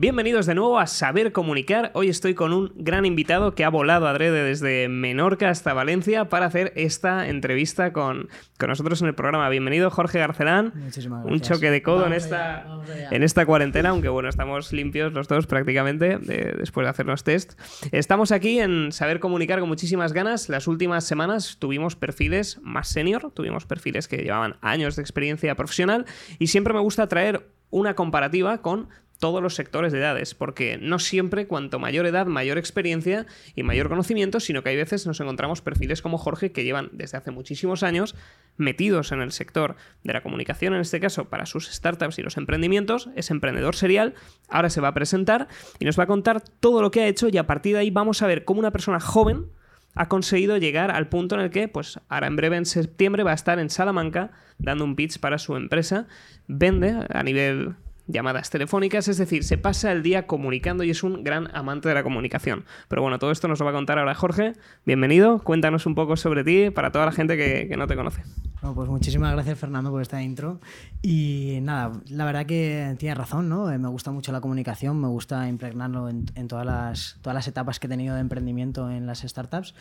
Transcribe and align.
Bienvenidos 0.00 0.46
de 0.46 0.54
nuevo 0.54 0.78
a 0.78 0.86
Saber 0.86 1.32
Comunicar. 1.32 1.90
Hoy 1.92 2.08
estoy 2.08 2.34
con 2.34 2.52
un 2.52 2.70
gran 2.76 3.04
invitado 3.04 3.56
que 3.56 3.64
ha 3.64 3.68
volado 3.68 4.06
adrede 4.06 4.44
desde 4.44 4.88
Menorca 4.88 5.48
hasta 5.48 5.74
Valencia 5.74 6.28
para 6.28 6.46
hacer 6.46 6.72
esta 6.76 7.26
entrevista 7.28 7.92
con, 7.92 8.28
con 8.60 8.68
nosotros 8.68 9.02
en 9.02 9.08
el 9.08 9.16
programa. 9.16 9.48
Bienvenido, 9.48 9.90
Jorge 9.90 10.20
Garcelán. 10.20 10.70
Muchísimas 10.76 11.24
Un 11.24 11.30
gracias. 11.38 11.48
choque 11.58 11.72
de 11.72 11.82
codo 11.82 12.06
en 12.06 12.12
esta, 12.12 12.58
allá, 12.58 12.64
vamos 12.68 12.90
allá. 12.90 13.08
en 13.10 13.22
esta 13.24 13.44
cuarentena, 13.44 13.88
aunque 13.88 14.08
bueno, 14.08 14.28
estamos 14.28 14.72
limpios 14.72 15.12
los 15.12 15.26
dos 15.26 15.48
prácticamente 15.48 16.18
de- 16.18 16.54
después 16.56 16.84
de 16.86 16.90
hacernos 16.90 17.24
test. 17.24 17.58
Estamos 17.90 18.30
aquí 18.30 18.60
en 18.60 18.92
Saber 18.92 19.18
Comunicar 19.18 19.58
con 19.58 19.68
muchísimas 19.68 20.12
ganas. 20.12 20.48
Las 20.48 20.68
últimas 20.68 21.02
semanas 21.08 21.56
tuvimos 21.58 21.96
perfiles 21.96 22.60
más 22.62 22.86
senior, 22.86 23.32
tuvimos 23.32 23.66
perfiles 23.66 24.06
que 24.06 24.18
llevaban 24.18 24.58
años 24.60 24.94
de 24.94 25.02
experiencia 25.02 25.56
profesional 25.56 26.06
y 26.38 26.46
siempre 26.46 26.72
me 26.72 26.78
gusta 26.80 27.08
traer 27.08 27.48
una 27.70 27.94
comparativa 27.94 28.62
con 28.62 28.88
todos 29.18 29.42
los 29.42 29.54
sectores 29.54 29.92
de 29.92 29.98
edades, 29.98 30.34
porque 30.34 30.78
no 30.80 30.98
siempre 30.98 31.46
cuanto 31.46 31.78
mayor 31.78 32.06
edad, 32.06 32.26
mayor 32.26 32.56
experiencia 32.56 33.26
y 33.54 33.62
mayor 33.62 33.88
conocimiento, 33.88 34.40
sino 34.40 34.62
que 34.62 34.70
hay 34.70 34.76
veces 34.76 35.06
nos 35.06 35.20
encontramos 35.20 35.60
perfiles 35.60 36.02
como 36.02 36.18
Jorge 36.18 36.52
que 36.52 36.64
llevan 36.64 36.90
desde 36.92 37.18
hace 37.18 37.30
muchísimos 37.30 37.82
años 37.82 38.14
metidos 38.56 39.12
en 39.12 39.20
el 39.20 39.32
sector 39.32 39.76
de 40.04 40.12
la 40.12 40.22
comunicación, 40.22 40.74
en 40.74 40.80
este 40.80 41.00
caso 41.00 41.26
para 41.26 41.46
sus 41.46 41.68
startups 41.68 42.18
y 42.18 42.22
los 42.22 42.36
emprendimientos, 42.36 43.10
es 43.16 43.30
emprendedor 43.30 43.74
serial, 43.74 44.14
ahora 44.48 44.70
se 44.70 44.80
va 44.80 44.88
a 44.88 44.94
presentar 44.94 45.48
y 45.78 45.84
nos 45.84 45.98
va 45.98 46.04
a 46.04 46.08
contar 46.08 46.40
todo 46.40 46.80
lo 46.80 46.90
que 46.90 47.00
ha 47.00 47.06
hecho 47.06 47.28
y 47.28 47.36
a 47.38 47.46
partir 47.46 47.74
de 47.74 47.80
ahí 47.80 47.90
vamos 47.90 48.22
a 48.22 48.26
ver 48.26 48.44
cómo 48.44 48.60
una 48.60 48.72
persona 48.72 49.00
joven 49.00 49.46
ha 49.94 50.08
conseguido 50.08 50.56
llegar 50.58 50.92
al 50.92 51.08
punto 51.08 51.34
en 51.34 51.40
el 51.40 51.50
que, 51.50 51.66
pues 51.66 51.98
ahora 52.08 52.28
en 52.28 52.36
breve 52.36 52.56
en 52.56 52.66
septiembre 52.66 53.24
va 53.24 53.32
a 53.32 53.34
estar 53.34 53.58
en 53.58 53.68
Salamanca 53.68 54.30
dando 54.58 54.84
un 54.84 54.94
pitch 54.94 55.18
para 55.18 55.38
su 55.38 55.56
empresa, 55.56 56.06
vende 56.46 56.94
a 57.08 57.22
nivel 57.24 57.74
llamadas 58.08 58.50
telefónicas, 58.50 59.06
es 59.06 59.18
decir, 59.18 59.44
se 59.44 59.58
pasa 59.58 59.92
el 59.92 60.02
día 60.02 60.26
comunicando 60.26 60.82
y 60.82 60.90
es 60.90 61.02
un 61.02 61.22
gran 61.22 61.54
amante 61.54 61.88
de 61.88 61.94
la 61.94 62.02
comunicación. 62.02 62.64
Pero 62.88 63.02
bueno, 63.02 63.18
todo 63.18 63.30
esto 63.30 63.46
nos 63.46 63.60
lo 63.60 63.66
va 63.66 63.70
a 63.70 63.74
contar 63.74 63.98
ahora 63.98 64.14
Jorge. 64.14 64.54
Bienvenido, 64.86 65.40
cuéntanos 65.44 65.86
un 65.86 65.94
poco 65.94 66.16
sobre 66.16 66.42
ti 66.42 66.70
para 66.70 66.90
toda 66.90 67.04
la 67.04 67.12
gente 67.12 67.36
que, 67.36 67.76
no 67.76 67.86
te 67.86 67.94
conoce. 67.94 68.22
Bueno, 68.60 68.74
pues 68.74 68.88
muchísimas 68.88 69.32
gracias 69.32 69.58
Fernando 69.58 69.90
por 69.90 70.02
esta 70.02 70.22
intro. 70.22 70.60
Y 71.02 71.58
nada, 71.62 71.92
la 72.08 72.24
verdad 72.24 72.46
que 72.46 72.96
tienes 72.98 73.16
razón, 73.16 73.48
¿no? 73.48 73.70
Eh, 73.70 73.78
Me 73.78 73.88
gusta 73.88 74.10
mucho 74.10 74.32
la 74.32 74.40
comunicación, 74.40 75.00
me 75.00 75.08
gusta 75.08 75.46
impregnarlo 75.46 76.08
en, 76.08 76.24
en 76.34 76.48
todas, 76.48 76.66
las, 76.66 77.18
todas 77.20 77.34
las 77.34 77.46
etapas 77.46 77.78
que 77.78 77.86
he 77.86 77.90
tenido 77.90 78.14
de 78.14 78.22
emprendimiento 78.22 78.90
en 78.90 79.06
las 79.06 79.20
startups. 79.20 79.74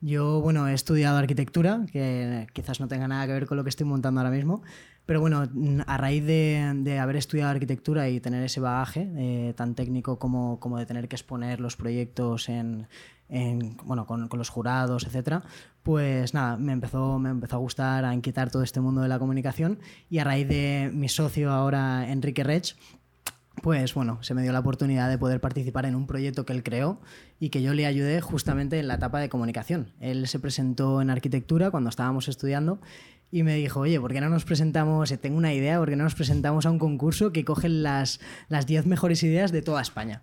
Yo, 0.00 0.40
bueno, 0.40 0.66
he 0.66 0.74
estudiado 0.74 1.16
arquitectura, 1.18 1.86
que 1.92 2.48
quizás 2.52 2.80
no 2.80 2.88
tenga 2.88 3.06
nada 3.06 3.24
que 3.26 3.34
ver 3.34 3.46
con 3.46 3.56
lo 3.56 3.62
que 3.62 3.70
estoy 3.70 3.86
montando 3.86 4.20
ahora 4.20 4.32
mismo, 4.32 4.62
pero 5.06 5.20
bueno, 5.20 5.42
a 5.86 5.96
raíz 5.96 6.24
de, 6.24 6.72
de 6.76 6.98
haber 6.98 7.16
estudiado 7.16 7.50
arquitectura 7.50 8.08
y 8.08 8.20
tener 8.20 8.42
ese 8.44 8.60
bagaje 8.60 9.10
eh, 9.16 9.54
tan 9.56 9.74
técnico 9.74 10.18
como, 10.18 10.60
como 10.60 10.78
de 10.78 10.86
tener 10.86 11.08
que 11.08 11.16
exponer 11.16 11.60
los 11.60 11.76
proyectos 11.76 12.48
en, 12.48 12.86
en, 13.28 13.76
bueno, 13.84 14.06
con, 14.06 14.28
con 14.28 14.38
los 14.38 14.48
jurados, 14.48 15.04
etcétera, 15.04 15.42
pues 15.82 16.34
nada, 16.34 16.56
me 16.56 16.72
empezó, 16.72 17.18
me 17.18 17.30
empezó 17.30 17.56
a 17.56 17.58
gustar, 17.58 18.04
a 18.04 18.14
inquietar 18.14 18.50
todo 18.50 18.62
este 18.62 18.80
mundo 18.80 19.00
de 19.00 19.08
la 19.08 19.18
comunicación 19.18 19.80
y 20.08 20.18
a 20.18 20.24
raíz 20.24 20.46
de 20.46 20.90
mi 20.92 21.08
socio 21.08 21.50
ahora, 21.50 22.10
Enrique 22.10 22.44
Rech, 22.44 22.76
pues 23.60 23.94
bueno, 23.94 24.22
se 24.22 24.34
me 24.34 24.42
dio 24.42 24.52
la 24.52 24.60
oportunidad 24.60 25.10
de 25.10 25.18
poder 25.18 25.40
participar 25.40 25.84
en 25.86 25.94
un 25.94 26.06
proyecto 26.06 26.46
que 26.46 26.52
él 26.52 26.62
creó 26.62 27.00
y 27.38 27.50
que 27.50 27.62
yo 27.62 27.74
le 27.74 27.86
ayudé 27.86 28.20
justamente 28.20 28.78
en 28.78 28.88
la 28.88 28.94
etapa 28.94 29.20
de 29.20 29.28
comunicación. 29.28 29.92
Él 30.00 30.26
se 30.26 30.38
presentó 30.38 31.02
en 31.02 31.10
arquitectura 31.10 31.70
cuando 31.70 31.90
estábamos 31.90 32.28
estudiando 32.28 32.80
y 33.32 33.42
me 33.42 33.56
dijo, 33.56 33.80
oye, 33.80 33.98
¿por 33.98 34.12
qué 34.12 34.20
no 34.20 34.28
nos 34.28 34.44
presentamos, 34.44 35.10
eh, 35.10 35.16
tengo 35.16 35.38
una 35.38 35.54
idea, 35.54 35.78
¿por 35.78 35.88
qué 35.88 35.96
no 35.96 36.04
nos 36.04 36.14
presentamos 36.14 36.66
a 36.66 36.70
un 36.70 36.78
concurso 36.78 37.32
que 37.32 37.46
cogen 37.46 37.82
las 37.82 38.20
las 38.48 38.66
10 38.66 38.84
mejores 38.86 39.22
ideas 39.22 39.50
de 39.50 39.62
toda 39.62 39.80
España? 39.80 40.22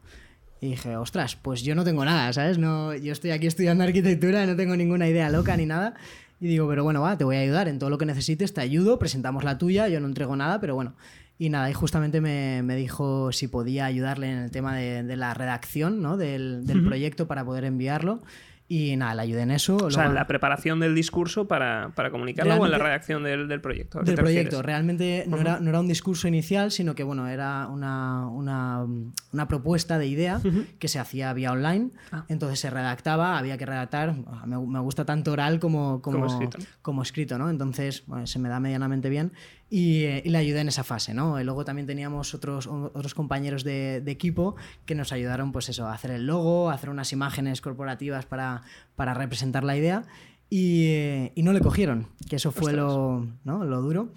Y 0.61 0.69
dije, 0.71 0.95
ostras, 0.95 1.35
pues 1.35 1.63
yo 1.63 1.73
no 1.73 1.83
tengo 1.83 2.05
nada, 2.05 2.31
¿sabes? 2.33 2.59
No, 2.59 2.93
yo 2.95 3.11
estoy 3.11 3.31
aquí 3.31 3.47
estudiando 3.47 3.83
arquitectura, 3.83 4.45
no 4.45 4.55
tengo 4.55 4.75
ninguna 4.75 5.07
idea 5.07 5.29
loca 5.29 5.57
ni 5.57 5.65
nada. 5.65 5.95
Y 6.39 6.47
digo, 6.47 6.69
pero 6.69 6.83
bueno, 6.83 7.01
va, 7.01 7.17
te 7.17 7.23
voy 7.23 7.37
a 7.37 7.39
ayudar 7.39 7.67
en 7.67 7.79
todo 7.79 7.89
lo 7.89 7.97
que 7.97 8.05
necesites, 8.05 8.53
te 8.53 8.61
ayudo, 8.61 8.99
presentamos 8.99 9.43
la 9.43 9.57
tuya, 9.57 9.87
yo 9.87 9.99
no 9.99 10.07
entrego 10.07 10.35
nada, 10.35 10.59
pero 10.61 10.75
bueno. 10.75 10.93
Y 11.39 11.49
nada, 11.49 11.69
y 11.69 11.73
justamente 11.73 12.21
me, 12.21 12.61
me 12.63 12.75
dijo 12.75 13.31
si 13.31 13.47
podía 13.47 13.85
ayudarle 13.85 14.29
en 14.29 14.37
el 14.37 14.51
tema 14.51 14.75
de, 14.75 15.03
de 15.03 15.15
la 15.15 15.33
redacción 15.33 16.01
¿no? 16.01 16.17
del, 16.17 16.67
del 16.67 16.83
proyecto 16.85 17.27
para 17.27 17.43
poder 17.43 17.63
enviarlo. 17.63 18.21
Y 18.71 18.95
nada, 18.97 19.15
le 19.15 19.23
ayudé 19.23 19.41
en 19.41 19.49
eso. 19.51 19.77
O 19.77 19.89
sea, 19.89 20.05
en 20.05 20.13
la 20.13 20.27
preparación 20.27 20.79
del 20.79 20.93
discurso 20.93 21.47
para, 21.47 21.91
para 21.95 22.11
comunicarlo 22.11 22.53
o 22.53 22.65
en 22.65 22.71
la 22.71 22.77
redacción 22.77 23.23
del, 23.23 23.47
del 23.47 23.61
proyecto. 23.61 23.97
¿A 23.97 24.03
qué 24.03 24.11
del 24.11 24.19
proyecto. 24.19 24.61
Realmente 24.61 25.25
no, 25.27 25.37
era, 25.37 25.59
no 25.59 25.71
era 25.71 25.79
un 25.79 25.87
discurso 25.87 26.27
inicial, 26.27 26.69
sino 26.69 26.93
que 26.93 27.03
bueno, 27.03 27.27
era 27.27 27.67
una, 27.67 28.27
una, 28.27 28.85
una 29.33 29.47
propuesta 29.47 29.97
de 29.97 30.05
idea 30.05 30.39
que 30.77 30.87
se 30.87 30.99
hacía 30.99 31.33
vía 31.33 31.51
online. 31.51 31.89
Ah. 32.11 32.25
Entonces 32.27 32.59
se 32.59 32.69
redactaba, 32.69 33.39
había 33.39 33.57
que 33.57 33.65
redactar. 33.65 34.13
Me, 34.45 34.59
me 34.59 34.79
gusta 34.81 35.03
tanto 35.03 35.31
oral 35.31 35.59
como, 35.59 36.03
como, 36.03 36.19
Como 36.19 36.27
escrito. 36.27 36.59
como 36.83 37.01
escrito, 37.01 37.39
¿no? 37.39 37.49
Entonces 37.49 38.03
bueno, 38.05 38.27
se 38.27 38.37
me 38.37 38.49
da 38.49 38.59
medianamente 38.59 39.09
bien 39.09 39.31
y, 39.69 40.03
eh, 40.05 40.21
y 40.25 40.29
le 40.29 40.37
ayudé 40.37 40.61
en 40.61 40.67
esa 40.67 40.83
fase, 40.83 41.13
¿no? 41.13 41.39
Y 41.39 41.43
luego 41.43 41.63
también 41.65 41.85
teníamos 41.87 42.33
otros, 42.33 42.67
otros 42.67 43.13
compañeros 43.13 43.63
de, 43.63 44.01
de 44.01 44.11
equipo 44.11 44.55
que 44.85 44.95
nos 44.95 45.11
ayudaron, 45.11 45.51
pues 45.51 45.69
eso, 45.69 45.85
a 45.85 45.93
hacer 45.93 46.11
el 46.11 46.25
logo, 46.25 46.69
a 46.69 46.73
hacer 46.73 46.89
unas 46.89 47.11
imágenes 47.13 47.61
corporativas 47.61 48.25
para, 48.25 48.63
para 48.95 49.13
representar 49.13 49.63
la 49.63 49.77
idea. 49.77 50.03
Y, 50.49 50.85
eh, 50.87 51.31
y 51.35 51.43
no 51.43 51.53
le 51.53 51.59
cogieron, 51.61 52.07
que 52.27 52.37
eso 52.37 52.51
fue 52.51 52.73
lo, 52.73 53.27
¿no? 53.43 53.63
lo 53.65 53.81
duro. 53.81 54.11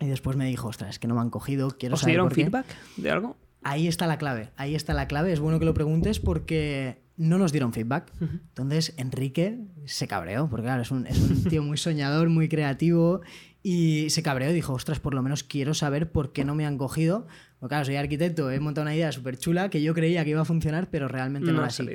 Y 0.00 0.06
después 0.06 0.36
me 0.36 0.46
dijo, 0.46 0.66
ostras, 0.66 0.90
es 0.90 0.98
que 0.98 1.06
no 1.06 1.14
me 1.14 1.20
han 1.20 1.30
cogido, 1.30 1.70
quiero 1.78 1.94
¿Os 1.94 2.00
saber 2.00 2.14
dieron 2.14 2.26
por 2.28 2.34
qué". 2.36 2.42
feedback 2.42 2.66
de 2.96 3.10
algo? 3.12 3.36
Ahí 3.62 3.86
está 3.86 4.08
la 4.08 4.18
clave, 4.18 4.50
ahí 4.56 4.74
está 4.74 4.92
la 4.94 5.06
clave. 5.06 5.32
Es 5.32 5.38
bueno 5.38 5.60
que 5.60 5.64
lo 5.64 5.72
preguntes 5.74 6.18
porque 6.18 7.00
no 7.16 7.38
nos 7.38 7.52
dieron 7.52 7.72
feedback. 7.72 8.10
Entonces 8.20 8.94
Enrique 8.96 9.60
se 9.84 10.08
cabreó, 10.08 10.48
porque 10.48 10.64
claro, 10.64 10.82
es 10.82 10.90
un, 10.90 11.06
es 11.06 11.16
un 11.20 11.44
tío 11.44 11.62
muy 11.62 11.76
soñador, 11.76 12.28
muy 12.28 12.48
creativo. 12.48 13.20
Y 13.62 14.10
se 14.10 14.22
cabreó 14.22 14.50
y 14.50 14.54
dijo, 14.54 14.72
ostras, 14.72 14.98
por 14.98 15.14
lo 15.14 15.22
menos 15.22 15.44
quiero 15.44 15.74
saber 15.74 16.10
por 16.10 16.32
qué 16.32 16.44
no 16.44 16.54
me 16.54 16.66
han 16.66 16.78
cogido. 16.78 17.26
Porque 17.60 17.72
claro, 17.74 17.84
soy 17.84 17.96
arquitecto, 17.96 18.50
he 18.50 18.58
montado 18.58 18.84
una 18.84 18.94
idea 18.94 19.12
súper 19.12 19.38
chula 19.38 19.70
que 19.70 19.82
yo 19.82 19.94
creía 19.94 20.24
que 20.24 20.30
iba 20.30 20.40
a 20.40 20.44
funcionar, 20.44 20.90
pero 20.90 21.06
realmente 21.06 21.46
no, 21.48 21.54
No 21.54 21.58
era 21.60 21.68
así. 21.68 21.86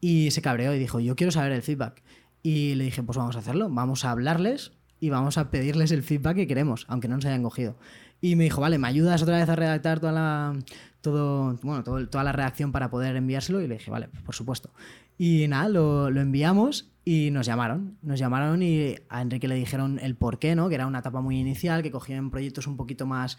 Y 0.00 0.30
se 0.30 0.40
cabreó 0.40 0.74
y 0.74 0.78
dijo, 0.78 1.00
yo 1.00 1.14
quiero 1.14 1.30
saber 1.30 1.52
el 1.52 1.62
feedback. 1.62 2.02
Y 2.42 2.74
le 2.74 2.84
dije, 2.84 3.02
pues 3.02 3.18
vamos 3.18 3.36
a 3.36 3.40
hacerlo, 3.40 3.68
vamos 3.68 4.04
a 4.04 4.10
hablarles 4.10 4.72
y 4.98 5.10
vamos 5.10 5.36
a 5.36 5.50
pedirles 5.50 5.90
el 5.92 6.02
feedback 6.02 6.36
que 6.36 6.46
queremos, 6.46 6.86
aunque 6.88 7.08
no 7.08 7.16
nos 7.16 7.24
hayan 7.26 7.42
cogido. 7.42 7.76
Y 8.22 8.36
me 8.36 8.44
dijo, 8.44 8.60
vale, 8.62 8.78
¿me 8.78 8.86
ayudas 8.88 9.20
otra 9.22 9.36
vez 9.36 9.48
a 9.50 9.56
redactar 9.56 10.00
toda 10.00 10.12
la, 10.12 10.54
todo, 11.02 11.58
bueno, 11.62 11.82
todo- 11.84 12.08
toda 12.08 12.24
la 12.24 12.32
redacción 12.32 12.72
para 12.72 12.88
poder 12.88 13.16
enviárselo? 13.16 13.60
Y 13.60 13.66
le 13.68 13.74
dije, 13.74 13.90
vale, 13.90 14.08
por 14.24 14.34
supuesto. 14.34 14.70
Y 15.18 15.46
nada, 15.48 15.68
lo, 15.68 16.08
lo 16.10 16.20
enviamos 16.20 16.90
y 17.04 17.30
nos 17.32 17.46
llamaron. 17.46 17.98
Nos 18.00 18.18
llamaron 18.18 18.62
y 18.62 18.94
a 19.08 19.20
Enrique 19.22 19.48
le 19.48 19.56
dijeron 19.56 19.98
el 20.00 20.14
por 20.16 20.38
qué, 20.38 20.54
¿no? 20.54 20.68
Que 20.68 20.76
era 20.76 20.86
una 20.86 21.00
etapa 21.00 21.20
muy 21.20 21.38
inicial, 21.38 21.82
que 21.82 21.90
cogían 21.90 22.30
proyectos 22.30 22.66
un 22.68 22.76
poquito 22.76 23.06
más, 23.06 23.38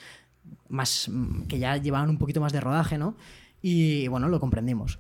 más 0.68 1.10
mm, 1.12 1.44
que 1.44 1.60
ya 1.60 1.78
llevaban 1.78 2.10
un 2.10 2.18
poquito 2.18 2.42
más 2.42 2.52
de 2.52 2.60
rodaje, 2.62 2.98
¿no? 2.98 3.16
Y 3.62 4.08
bueno, 4.10 4.28
lo 4.28 4.40
comprendimos. 4.42 5.00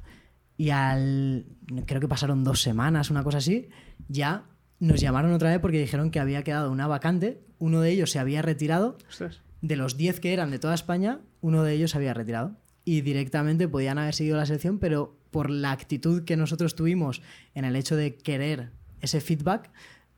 Y 0.55 0.69
al. 0.69 1.45
Creo 1.85 1.99
que 1.99 2.07
pasaron 2.07 2.43
dos 2.45 2.61
semanas, 2.61 3.11
una 3.11 3.23
cosa 3.23 3.39
así. 3.39 3.67
Ya 4.07 4.45
nos 4.79 5.01
llamaron 5.01 5.33
otra 5.33 5.49
vez 5.49 5.59
porque 5.59 5.79
dijeron 5.79 6.09
que 6.11 6.21
había 6.21 6.43
quedado 6.43 6.71
una 6.71 6.87
vacante. 6.87 7.41
Uno 7.59 7.81
de 7.81 7.91
ellos 7.91 8.11
se 8.11 8.19
había 8.19 8.41
retirado. 8.41 8.97
Ostras. 9.09 9.41
De 9.63 9.77
los 9.77 9.95
10 9.95 10.19
que 10.19 10.33
eran 10.33 10.51
de 10.51 10.59
toda 10.59 10.73
España, 10.73 11.21
uno 11.39 11.63
de 11.63 11.71
ellos 11.73 11.91
se 11.91 11.97
había 11.97 12.13
retirado. 12.13 12.57
Y 12.83 12.99
directamente 12.99 13.65
podían 13.69 13.97
haber 13.97 14.13
seguido 14.13 14.35
la 14.35 14.45
selección, 14.45 14.77
pero 14.77 15.15
por 15.31 15.49
la 15.49 15.71
actitud 15.71 16.25
que 16.25 16.35
nosotros 16.35 16.75
tuvimos 16.75 17.21
en 17.55 17.63
el 17.63 17.77
hecho 17.77 17.95
de 17.95 18.17
querer 18.17 18.71
ese 18.99 19.21
feedback, 19.21 19.71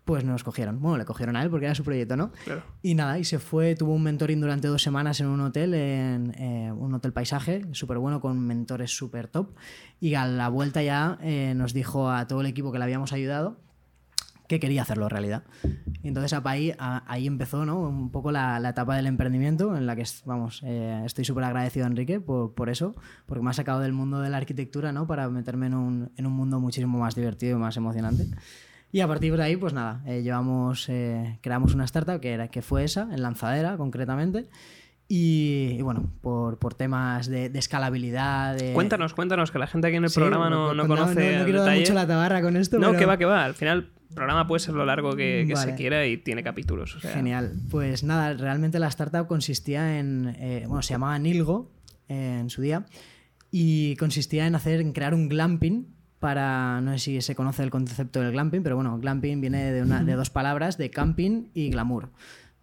pues 0.03 0.23
nos 0.23 0.43
cogieron. 0.43 0.81
Bueno, 0.81 0.97
le 0.97 1.05
cogieron 1.05 1.35
a 1.35 1.43
él 1.43 1.51
porque 1.51 1.67
era 1.67 1.75
su 1.75 1.83
proyecto, 1.83 2.17
¿no? 2.17 2.31
Claro. 2.43 2.63
Y 2.81 2.95
nada, 2.95 3.19
y 3.19 3.23
se 3.23 3.37
fue, 3.37 3.75
tuvo 3.75 3.93
un 3.93 4.01
mentoring 4.01 4.41
durante 4.41 4.67
dos 4.67 4.81
semanas 4.81 5.19
en 5.19 5.27
un 5.27 5.39
hotel, 5.41 5.75
en 5.75 6.33
eh, 6.39 6.71
un 6.71 6.95
hotel 6.95 7.13
paisaje, 7.13 7.67
súper 7.73 7.99
bueno, 7.99 8.21
con 8.21 8.39
mentores 8.39 8.97
súper 8.97 9.27
top. 9.27 9.53
Y 9.99 10.15
a 10.15 10.25
la 10.25 10.49
vuelta 10.49 10.81
ya 10.81 11.19
eh, 11.21 11.53
nos 11.55 11.71
dijo 11.71 12.09
a 12.09 12.27
todo 12.27 12.41
el 12.41 12.47
equipo 12.47 12.71
que 12.71 12.79
le 12.79 12.83
habíamos 12.83 13.13
ayudado 13.13 13.59
que 14.47 14.59
quería 14.59 14.83
hacerlo 14.83 15.09
realidad. 15.09 15.43
Y 16.03 16.07
entonces 16.07 16.39
ahí, 16.43 16.73
ahí 16.77 17.27
empezó 17.27 17.65
¿no? 17.65 17.79
un 17.79 18.11
poco 18.11 18.31
la, 18.31 18.59
la 18.59 18.69
etapa 18.69 18.95
del 18.95 19.07
emprendimiento, 19.07 19.75
en 19.75 19.85
la 19.85 19.95
que 19.95 20.03
vamos, 20.25 20.61
eh, 20.63 21.01
estoy 21.05 21.25
súper 21.25 21.45
agradecido 21.45 21.85
a 21.85 21.89
Enrique 21.89 22.19
por, 22.19 22.53
por 22.53 22.69
eso, 22.69 22.95
porque 23.25 23.43
me 23.43 23.49
ha 23.49 23.53
sacado 23.53 23.79
del 23.79 23.93
mundo 23.93 24.19
de 24.19 24.29
la 24.29 24.37
arquitectura 24.37 24.91
¿no? 24.91 25.07
para 25.07 25.29
meterme 25.29 25.67
en 25.67 25.73
un, 25.73 26.11
en 26.15 26.25
un 26.25 26.33
mundo 26.33 26.59
muchísimo 26.59 26.99
más 26.99 27.15
divertido 27.15 27.57
y 27.57 27.59
más 27.59 27.77
emocionante. 27.77 28.27
Y 28.91 29.01
a 29.01 29.07
partir 29.07 29.35
de 29.35 29.43
ahí, 29.43 29.57
pues 29.57 29.73
nada, 29.73 30.01
eh, 30.05 30.21
llevamos, 30.23 30.87
eh, 30.87 31.37
creamos 31.41 31.73
una 31.73 31.83
startup 31.83 32.19
que, 32.21 32.31
era, 32.31 32.47
que 32.47 32.61
fue 32.61 32.85
esa, 32.85 33.09
en 33.11 33.21
Lanzadera 33.21 33.75
concretamente. 33.75 34.47
Y, 35.07 35.75
y 35.77 35.81
bueno, 35.83 36.09
por, 36.21 36.57
por 36.57 36.73
temas 36.73 37.27
de, 37.27 37.49
de 37.49 37.59
escalabilidad. 37.59 38.55
de- 38.57 38.73
Cuéntanos, 38.73 39.13
cuéntanos, 39.13 39.51
que 39.51 39.59
la 39.59 39.67
gente 39.67 39.87
aquí 39.87 39.97
en 39.97 40.03
el 40.05 40.09
Sí, 40.09 40.19
programa 40.19 40.49
no, 40.49 40.73
no 40.73 40.87
conoce. 40.87 41.37
No, 41.37 41.43
quiero 41.45 41.63
dar 41.63 41.77
mucho 41.77 41.93
la 41.93 42.07
tabarra 42.07 42.41
con 42.41 42.57
esto. 42.57 42.79
No, 42.79 42.87
pero- 42.87 42.99
que 42.99 43.05
va, 43.05 43.17
que 43.17 43.25
va. 43.25 43.45
Al 43.45 43.53
final, 43.53 43.91
el 44.09 44.15
programa 44.15 44.47
puede 44.47 44.61
ser 44.61 44.73
lo 44.73 44.83
largo 44.85 45.15
que, 45.15 45.45
que 45.47 45.55
se 45.55 45.75
quiera 45.75 46.07
y 46.07 46.17
tiene 46.17 46.41
capítulos. 46.43 46.95
o 46.95 46.99
sea, 46.99 47.11
Genial. 47.11 47.53
Pues 47.69 48.03
nada, 48.03 48.33
realmente 48.33 48.79
la 48.79 48.87
startup 48.87 49.27
consistía 49.27 49.99
en. 49.99 50.35
eh, 50.39 50.63
bueno, 50.67 50.81
se 50.81 50.93
llamaba 50.95 51.19
Nilgo 51.19 51.71
eh, 52.09 52.37
en 52.41 52.49
su 52.49 52.61
día. 52.63 52.85
y 53.51 53.95
consistía 53.97 54.47
en 54.47 54.55
hacer 54.55 54.81
en 54.81 54.91
crear 54.91 55.13
un 55.13 55.29
glamping 55.29 55.87
para 56.19 56.81
no 56.81 56.93
sé 56.93 56.97
si 56.99 57.21
se 57.21 57.35
conoce 57.35 57.61
el 57.61 57.69
concepto 57.69 58.21
del 58.21 58.31
glamping, 58.31 58.63
pero 58.63 58.75
bueno, 58.75 58.97
glamping 58.99 59.39
viene 59.39 59.71
de, 59.71 59.83
una, 59.83 60.03
de 60.03 60.13
dos 60.13 60.31
palabras, 60.31 60.77
de 60.79 60.89
camping 60.89 61.49
y 61.53 61.69
glamour. 61.69 62.09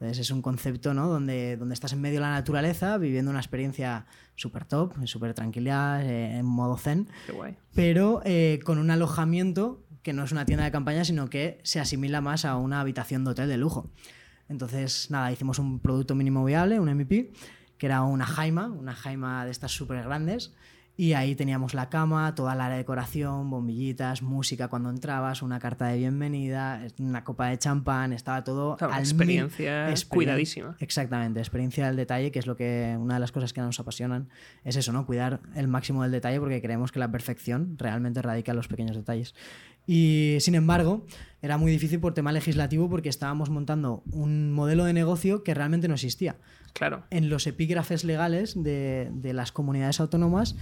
Entonces 0.03 0.27
es 0.27 0.31
un 0.33 0.43
concepto 0.43 0.95
¿no? 0.95 1.07
donde, 1.07 1.57
donde 1.57 1.75
estás 1.75 1.93
en 1.93 2.01
medio 2.01 2.17
de 2.17 2.23
la 2.23 2.33
naturaleza, 2.33 2.99
viviendo 2.99 3.31
una 3.31 3.39
experiencia 3.39 4.05
súper 4.35 4.65
top, 4.65 4.95
súper 5.07 5.33
tranquila, 5.33 6.01
eh, 6.03 6.39
en 6.39 6.45
modo 6.45 6.77
zen, 6.77 7.07
Qué 7.25 7.31
guay. 7.31 7.57
pero 7.73 8.21
eh, 8.25 8.59
con 8.65 8.79
un 8.79 8.91
alojamiento 8.91 9.85
que 10.03 10.13
no 10.13 10.25
es 10.25 10.33
una 10.33 10.45
tienda 10.45 10.65
de 10.65 10.73
campaña, 10.73 11.05
sino 11.05 11.31
que 11.31 11.61
se 11.63 11.79
asimila 11.79 12.21
más 12.21 12.45
a 12.45 12.57
una 12.57 12.81
habitación 12.81 13.23
de 13.23 13.31
hotel 13.31 13.49
de 13.49 13.59
lujo. 13.59 13.93
Entonces, 14.49 15.09
nada, 15.13 15.31
hicimos 15.31 15.61
un 15.61 15.79
producto 15.79 16.17
mínimo 16.17 16.45
viable, 16.45 16.81
un 16.81 16.93
MVP, 16.93 17.33
que 17.79 17.87
era 17.87 18.03
una 18.03 18.27
jaima, 18.27 18.67
una 18.73 18.95
jaima 18.97 19.45
de 19.45 19.53
estas 19.53 19.71
súper 19.71 20.03
grandes. 20.03 20.53
Y 20.95 21.15
ahí 21.15 21.35
teníamos 21.35 21.73
la 21.73 21.89
cama, 21.89 22.35
toda 22.35 22.55
la 22.55 22.69
decoración, 22.69 23.49
bombillitas, 23.49 24.21
música 24.21 24.69
cuando 24.69 24.91
entrabas, 24.91 25.41
una 25.41 25.59
carta 25.59 25.87
de 25.87 25.97
bienvenida, 25.97 26.87
una 26.99 27.25
copa 27.25 27.47
de 27.49 27.59
champán, 27.59 28.13
estaba 28.13 28.45
todo 28.45 28.77
Claro, 28.77 28.93
al 28.93 29.01
mil- 29.01 29.09
experiencia 29.11 29.91
experien- 29.91 30.09
cuidadísima. 30.09 30.77
Exactamente, 30.81 31.41
experiencia 31.41 31.87
del 31.87 31.97
detalle, 31.97 32.31
que 32.31 32.39
es 32.39 32.47
lo 32.47 32.57
que 32.57 32.95
una 33.01 33.15
de 33.15 33.21
las 33.21 33.33
cosas 33.33 33.55
que 33.55 33.63
nos 33.63 33.81
apasionan 33.81 34.29
es 34.65 34.77
eso, 34.77 34.93
¿no? 34.93 35.07
Cuidar 35.07 35.41
el 35.55 35.67
máximo 35.67 36.03
del 36.03 36.13
detalle 36.13 36.39
porque 36.41 36.61
creemos 36.61 36.93
que 36.93 36.99
la 36.99 37.11
perfección 37.11 37.77
realmente 37.79 38.21
radica 38.21 38.53
en 38.53 38.57
los 38.57 38.69
pequeños 38.69 38.95
detalles. 38.95 39.35
Y 39.87 40.37
sin 40.41 40.55
embargo, 40.55 41.07
era 41.41 41.57
muy 41.57 41.73
difícil 41.73 41.99
por 41.99 42.15
tema 42.15 42.31
legislativo 42.33 42.89
porque 42.89 43.09
estábamos 43.09 43.51
montando 43.51 44.05
un 44.13 44.53
modelo 44.53 44.85
de 44.85 44.93
negocio 44.93 45.43
que 45.43 45.55
realmente 45.55 45.89
no 45.89 45.95
existía. 45.95 46.37
Claro. 46.73 47.05
En 47.11 47.29
los 47.29 47.47
epígrafes 47.47 48.05
legales 48.05 48.55
de, 48.63 49.11
de 49.13 49.33
las 49.33 49.53
comunidades 49.53 50.01
autónomas 50.01 50.57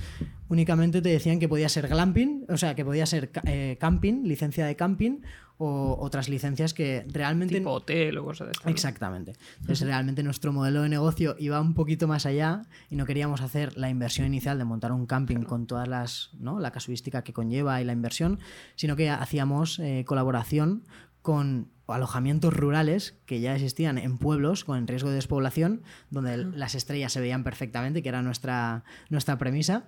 únicamente 0.49 1.01
te 1.01 1.09
decían 1.09 1.39
que 1.39 1.49
podía 1.49 1.69
ser 1.69 1.89
glamping, 1.89 2.45
o 2.49 2.57
sea, 2.57 2.75
que 2.75 2.85
podía 2.85 3.07
ser 3.07 3.31
eh, 3.45 3.77
camping, 3.81 4.25
licencia 4.25 4.67
de 4.67 4.77
camping 4.77 5.21
o 5.63 5.97
otras 6.01 6.29
licencias 6.29 6.73
que 6.75 7.05
realmente... 7.09 7.57
Tipo 7.59 7.71
hotel 7.71 8.19
o 8.19 8.25
cosas 8.25 8.49
de 8.49 8.53
estas. 8.53 8.73
Exactamente. 8.73 9.35
Entonces, 9.61 9.87
realmente 9.87 10.23
nuestro 10.23 10.53
modelo 10.53 10.83
de 10.83 10.89
negocio 10.89 11.37
iba 11.39 11.61
un 11.61 11.75
poquito 11.75 12.09
más 12.09 12.25
allá 12.25 12.63
y 12.89 12.97
no 12.97 13.05
queríamos 13.05 13.43
hacer 13.43 13.77
la 13.77 13.91
inversión 13.91 14.27
inicial 14.27 14.59
de 14.59 14.65
montar 14.65 14.91
un 14.91 15.07
camping 15.07 15.43
con 15.43 15.67
todas 15.67 15.87
las, 15.87 16.31
¿no? 16.39 16.59
la 16.61 16.71
casuística 16.71 17.23
que 17.23 17.33
conlleva 17.35 17.81
y 17.81 17.85
la 17.85 17.93
inversión, 17.93 18.41
sino 18.75 18.97
que 18.97 19.11
hacíamos 19.11 19.79
eh, 19.79 20.05
colaboración 20.07 20.83
con 21.23 21.69
alojamientos 21.93 22.55
rurales 22.55 23.19
que 23.27 23.41
ya 23.41 23.55
existían 23.55 23.99
en 23.99 24.19
pueblos 24.19 24.65
con 24.65 24.87
riesgo 24.87 25.09
de 25.09 25.17
despoblación, 25.17 25.83
donde 26.11 26.37
las 26.37 26.75
estrellas 26.75 27.13
se 27.13 27.21
veían 27.21 27.45
perfectamente, 27.45 28.03
que 28.03 28.09
era 28.09 28.23
nuestra, 28.23 28.85
nuestra 29.09 29.39
premisa. 29.39 29.87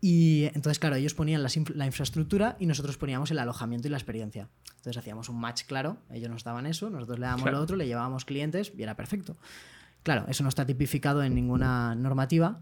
Y 0.00 0.44
entonces, 0.54 0.78
claro, 0.78 0.96
ellos 0.96 1.14
ponían 1.14 1.40
inf- 1.42 1.74
la 1.74 1.86
infraestructura 1.86 2.56
y 2.60 2.66
nosotros 2.66 2.98
poníamos 2.98 3.30
el 3.30 3.38
alojamiento 3.38 3.88
y 3.88 3.90
la 3.90 3.96
experiencia. 3.96 4.48
Entonces 4.76 4.98
hacíamos 4.98 5.30
un 5.30 5.40
match 5.40 5.62
claro, 5.66 5.96
ellos 6.12 6.28
nos 6.30 6.44
daban 6.44 6.66
eso, 6.66 6.90
nosotros 6.90 7.18
le 7.18 7.24
dábamos 7.24 7.44
Claro. 7.44 7.56
lo 7.56 7.62
otro, 7.62 7.76
le 7.76 7.86
llevábamos 7.86 8.26
clientes 8.26 8.70
y 8.76 8.82
era 8.82 8.96
perfecto. 8.96 9.36
Claro, 10.02 10.26
eso 10.28 10.42
no 10.42 10.50
está 10.50 10.66
tipificado 10.66 11.22
en 11.22 11.34
ninguna 11.34 11.94
normativa 11.94 12.60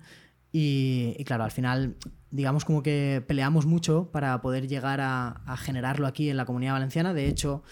y, 0.52 1.17
y 1.19 1.25
claro, 1.25 1.43
al 1.43 1.50
final, 1.50 1.96
digamos 2.31 2.64
como 2.64 2.85
que 2.85 3.25
peleamos 3.26 3.67
mucho 3.67 4.11
para 4.12 4.40
poder 4.40 4.69
llegar 4.69 5.00
a, 5.00 5.40
a 5.44 5.56
generarlo 5.56 6.06
aquí 6.06 6.31
en 6.31 6.37
la 6.37 6.44
comunidad 6.44 6.75
valenciana. 6.75 7.12
De 7.12 7.26
hecho, 7.26 7.64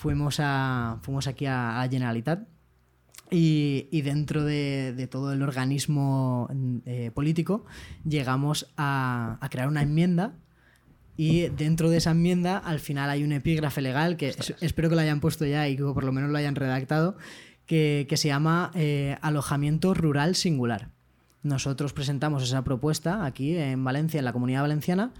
fuimos, 0.00 0.36
a, 0.40 0.98
fuimos 1.02 1.26
aquí 1.26 1.44
a, 1.44 1.82
a 1.82 1.88
Generalitat 1.88 2.48
y, 3.30 3.86
y 3.90 4.00
dentro 4.02 4.44
de, 4.44 4.94
de 4.96 5.06
todo 5.06 5.32
el 5.32 5.42
organismo 5.42 6.48
eh, 6.86 7.10
político 7.14 7.64
llegamos 8.08 8.72
a, 8.76 9.36
a 9.40 9.48
crear 9.50 9.68
una 9.68 9.82
enmienda 9.82 10.32
y 11.16 11.48
dentro 11.48 11.90
de 11.90 11.98
esa 11.98 12.12
enmienda 12.12 12.56
al 12.56 12.80
final 12.80 13.10
hay 13.10 13.22
un 13.22 13.32
epígrafe 13.32 13.82
legal 13.82 14.16
que 14.16 14.28
es- 14.30 14.54
espero 14.60 14.88
que 14.88 14.94
lo 14.94 15.02
hayan 15.02 15.20
puesto 15.20 15.44
ya 15.44 15.68
y 15.68 15.76
que 15.76 15.82
por 15.82 16.02
lo 16.04 16.12
menos 16.12 16.30
lo 16.30 16.38
hayan 16.38 16.54
redactado 16.54 17.16
que, 17.66 18.06
que 18.08 18.16
se 18.16 18.28
llama 18.28 18.70
eh, 18.74 19.16
alojamiento 19.20 19.92
rural 19.94 20.34
singular. 20.34 20.88
Nosotros 21.42 21.92
presentamos 21.92 22.42
esa 22.42 22.64
propuesta 22.64 23.24
aquí 23.24 23.56
en 23.56 23.84
Valencia, 23.84 24.18
en 24.18 24.24
la 24.24 24.32
comunidad 24.32 24.62
valenciana, 24.62 25.12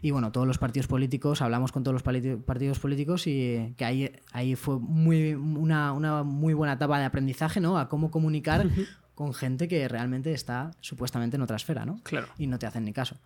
y 0.00 0.10
bueno, 0.10 0.30
todos 0.32 0.46
los 0.46 0.58
partidos 0.58 0.86
políticos, 0.86 1.42
hablamos 1.42 1.72
con 1.72 1.82
todos 1.82 1.92
los 1.92 2.02
partidos 2.02 2.78
políticos 2.78 3.26
y 3.26 3.74
que 3.76 3.84
ahí, 3.84 4.12
ahí 4.32 4.54
fue 4.54 4.78
muy, 4.78 5.34
una, 5.34 5.92
una 5.92 6.22
muy 6.22 6.54
buena 6.54 6.74
etapa 6.74 6.98
de 6.98 7.04
aprendizaje, 7.04 7.60
¿no? 7.60 7.78
A 7.78 7.88
cómo 7.88 8.10
comunicar 8.10 8.68
con 9.14 9.34
gente 9.34 9.66
que 9.66 9.88
realmente 9.88 10.32
está 10.32 10.70
supuestamente 10.80 11.36
en 11.36 11.42
otra 11.42 11.56
esfera, 11.56 11.84
¿no? 11.84 12.00
Claro. 12.04 12.28
Y 12.38 12.46
no 12.46 12.58
te 12.58 12.66
hacen 12.66 12.84
ni 12.84 12.92
caso. 12.92 13.16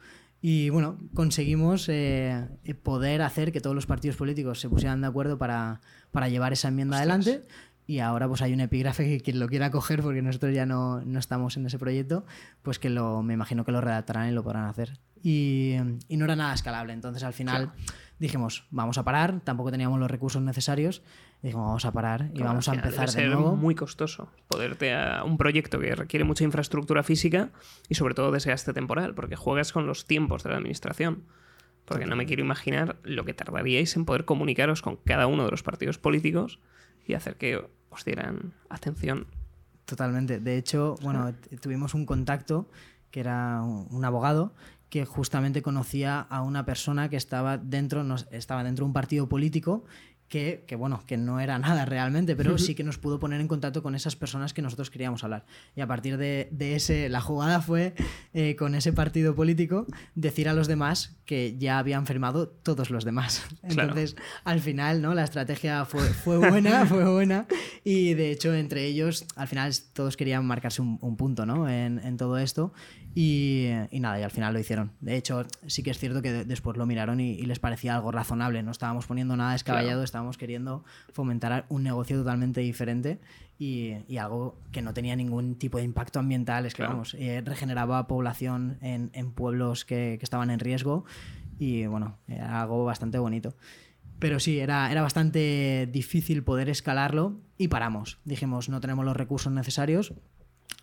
Y 0.40 0.70
bueno, 0.70 0.98
conseguimos 1.14 1.88
eh, 1.88 2.48
poder 2.82 3.22
hacer 3.22 3.52
que 3.52 3.60
todos 3.60 3.76
los 3.76 3.86
partidos 3.86 4.16
políticos 4.16 4.58
se 4.58 4.68
pusieran 4.68 5.00
de 5.00 5.06
acuerdo 5.06 5.38
para, 5.38 5.80
para 6.10 6.28
llevar 6.28 6.52
esa 6.52 6.68
enmienda 6.68 6.96
Ostras. 6.96 7.26
adelante. 7.26 7.48
Y 7.92 8.00
ahora 8.00 8.26
pues 8.26 8.40
hay 8.40 8.54
un 8.54 8.60
epígrafe 8.60 9.06
que 9.06 9.20
quien 9.20 9.38
lo 9.38 9.48
quiera 9.48 9.70
coger, 9.70 10.00
porque 10.00 10.22
nosotros 10.22 10.54
ya 10.54 10.64
no, 10.64 11.02
no 11.02 11.18
estamos 11.18 11.58
en 11.58 11.66
ese 11.66 11.78
proyecto, 11.78 12.24
pues 12.62 12.78
que 12.78 12.88
lo, 12.88 13.22
me 13.22 13.34
imagino 13.34 13.66
que 13.66 13.72
lo 13.72 13.82
redactarán 13.82 14.30
y 14.30 14.32
lo 14.32 14.42
podrán 14.42 14.64
hacer. 14.64 14.98
Y, 15.22 15.74
y 16.08 16.16
no 16.16 16.24
era 16.24 16.34
nada 16.34 16.54
escalable. 16.54 16.94
Entonces 16.94 17.22
al 17.22 17.34
final 17.34 17.72
dijimos, 18.18 18.66
vamos 18.70 18.96
a 18.96 19.04
parar, 19.04 19.42
tampoco 19.44 19.70
teníamos 19.70 20.00
los 20.00 20.10
recursos 20.10 20.40
necesarios, 20.40 21.02
dijimos, 21.42 21.66
vamos 21.66 21.84
a 21.84 21.92
parar 21.92 22.30
y 22.32 22.36
Claro, 22.36 22.46
vamos 22.46 22.68
a 22.70 22.76
empezar 22.76 22.92
debe 22.92 23.04
de 23.04 23.12
ser 23.12 23.26
nuevo. 23.28 23.56
muy 23.56 23.74
costoso 23.74 24.30
poderte 24.48 24.94
a 24.94 25.22
un 25.22 25.36
proyecto 25.36 25.78
que 25.78 25.94
requiere 25.94 26.24
mucha 26.24 26.44
infraestructura 26.44 27.02
física 27.02 27.50
y 27.90 27.94
sobre 27.96 28.14
todo 28.14 28.32
desgaste 28.32 28.72
temporal, 28.72 29.14
porque 29.14 29.36
juegas 29.36 29.70
con 29.70 29.86
los 29.86 30.06
tiempos 30.06 30.44
de 30.44 30.48
la 30.48 30.56
administración. 30.56 31.24
Porque 31.84 32.06
no 32.06 32.16
me 32.16 32.24
quiero 32.24 32.42
imaginar 32.42 32.96
lo 33.02 33.26
que 33.26 33.34
tardaríais 33.34 33.96
en 33.96 34.06
poder 34.06 34.24
comunicaros 34.24 34.80
con 34.80 34.96
cada 34.96 35.26
uno 35.26 35.44
de 35.44 35.50
los 35.50 35.62
partidos 35.62 35.98
políticos 35.98 36.58
y 37.06 37.14
hacer 37.14 37.36
que 37.36 37.56
os 37.90 38.04
dieran 38.04 38.52
atención. 38.68 39.26
Totalmente. 39.84 40.40
De 40.40 40.56
hecho, 40.56 40.96
bueno, 41.02 41.32
tuvimos 41.60 41.94
un 41.94 42.06
contacto 42.06 42.68
que 43.10 43.20
era 43.20 43.62
un 43.62 44.04
abogado 44.04 44.54
que 44.88 45.04
justamente 45.06 45.62
conocía 45.62 46.20
a 46.20 46.42
una 46.42 46.64
persona 46.64 47.08
que 47.08 47.16
estaba 47.16 47.56
dentro, 47.58 48.04
nos- 48.04 48.26
estaba 48.30 48.62
dentro 48.62 48.84
de 48.84 48.88
un 48.88 48.92
partido 48.92 49.28
político 49.28 49.84
que, 50.32 50.64
que, 50.66 50.76
bueno, 50.76 51.02
que 51.06 51.18
no 51.18 51.40
era 51.40 51.58
nada 51.58 51.84
realmente, 51.84 52.34
pero 52.34 52.56
sí 52.56 52.74
que 52.74 52.82
nos 52.82 52.96
pudo 52.96 53.20
poner 53.20 53.42
en 53.42 53.48
contacto 53.48 53.82
con 53.82 53.94
esas 53.94 54.16
personas 54.16 54.54
que 54.54 54.62
nosotros 54.62 54.88
queríamos 54.88 55.22
hablar. 55.24 55.44
Y 55.76 55.82
a 55.82 55.86
partir 55.86 56.16
de, 56.16 56.48
de 56.50 56.74
ese, 56.74 57.10
la 57.10 57.20
jugada 57.20 57.60
fue 57.60 57.92
eh, 58.32 58.56
con 58.56 58.74
ese 58.74 58.94
partido 58.94 59.34
político 59.34 59.86
decir 60.14 60.48
a 60.48 60.54
los 60.54 60.68
demás 60.68 61.18
que 61.26 61.58
ya 61.58 61.78
habían 61.78 62.06
firmado 62.06 62.48
todos 62.48 62.88
los 62.88 63.04
demás. 63.04 63.42
Claro. 63.62 63.90
Entonces, 63.90 64.16
al 64.44 64.60
final, 64.60 65.00
¿no? 65.00 65.14
La 65.14 65.24
estrategia 65.24 65.84
fue, 65.84 66.02
fue 66.02 66.36
buena, 66.36 66.84
fue 66.86 67.08
buena. 67.08 67.46
Y 67.84 68.14
de 68.14 68.32
hecho, 68.32 68.52
entre 68.52 68.84
ellos, 68.84 69.24
al 69.36 69.48
final 69.48 69.72
todos 69.92 70.16
querían 70.16 70.44
marcarse 70.44 70.82
un, 70.82 70.98
un 71.00 71.16
punto, 71.16 71.46
¿no? 71.46 71.68
En, 71.68 71.98
en 72.00 72.16
todo 72.16 72.38
esto. 72.38 72.72
Y, 73.14 73.68
y 73.90 74.00
nada, 74.00 74.18
y 74.18 74.22
al 74.22 74.30
final 74.30 74.54
lo 74.54 74.58
hicieron. 74.60 74.92
De 75.00 75.16
hecho, 75.16 75.44
sí 75.66 75.82
que 75.82 75.90
es 75.90 75.98
cierto 75.98 76.22
que 76.22 76.32
de- 76.32 76.44
después 76.46 76.76
lo 76.78 76.86
miraron 76.86 77.20
y, 77.20 77.32
y 77.32 77.42
les 77.42 77.58
parecía 77.58 77.94
algo 77.94 78.10
razonable. 78.10 78.62
No 78.62 78.70
estábamos 78.70 79.06
poniendo 79.06 79.36
nada 79.36 79.52
descabellado, 79.52 79.90
Claro. 79.96 80.04
estábamos 80.04 80.38
queriendo 80.38 80.84
fomentar 81.12 81.66
un 81.68 81.82
negocio 81.82 82.16
totalmente 82.16 82.62
diferente 82.62 83.20
y, 83.58 83.96
y 84.08 84.16
algo 84.16 84.56
que 84.72 84.80
no 84.80 84.94
tenía 84.94 85.14
ningún 85.14 85.56
tipo 85.56 85.76
de 85.78 85.84
impacto 85.84 86.20
ambiental. 86.20 86.64
Es 86.64 86.72
que, 86.72 86.78
Claro. 86.78 86.92
vamos, 86.92 87.14
eh, 87.18 87.42
regeneraba 87.44 88.06
población 88.06 88.78
en, 88.80 89.10
en 89.12 89.32
pueblos 89.32 89.84
que, 89.84 90.16
que 90.18 90.24
estaban 90.24 90.50
en 90.50 90.58
riesgo 90.58 91.04
y, 91.58 91.84
bueno, 91.86 92.16
era 92.28 92.62
algo 92.62 92.84
bastante 92.86 93.18
bonito. 93.18 93.54
Pero 94.18 94.38
sí, 94.40 94.58
era, 94.60 94.90
era 94.90 95.02
bastante 95.02 95.88
difícil 95.92 96.44
poder 96.44 96.68
escalarlo 96.68 97.40
y 97.58 97.68
paramos. 97.68 98.20
Dijimos, 98.24 98.68
no 98.68 98.80
tenemos 98.80 99.04
los 99.04 99.16
recursos 99.16 99.52
necesarios, 99.52 100.14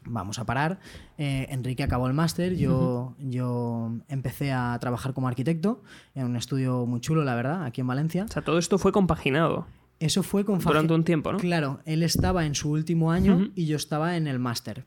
vamos 0.06 0.40
a 0.40 0.46
parar. 0.46 0.80
Eh, 1.18 1.48
Enrique 1.50 1.84
acabó 1.84 2.08
el 2.08 2.14
máster, 2.14 2.56
yo, 2.56 3.16
yo 3.20 3.92
empecé 4.08 4.52
a 4.52 4.78
trabajar 4.80 5.14
como 5.14 5.28
arquitecto 5.28 5.84
en 6.16 6.26
un 6.26 6.36
estudio 6.36 6.86
muy 6.86 7.02
chulo, 7.02 7.24
la 7.24 7.36
verdad, 7.36 7.64
aquí 7.64 7.82
en 7.82 7.88
Valencia. 7.88 8.26
O 8.26 8.28
sea, 8.32 8.42
todo 8.42 8.58
esto 8.58 8.78
fue 8.78 8.92
compaginado 8.92 9.68
Eso 10.00 10.24
fue 10.24 10.46
con 10.46 10.60
durante 10.60 10.94
un 10.94 11.04
tiempo, 11.04 11.32
¿no? 11.32 11.38
Claro, 11.38 11.80
él 11.86 12.04
estaba 12.04 12.46
en 12.46 12.56
su 12.56 12.72
último 12.72 13.12
año 13.12 13.52
y 13.56 13.66
yo 13.66 13.76
estaba 13.76 14.18
en 14.18 14.28
el 14.28 14.40
máster. 14.40 14.86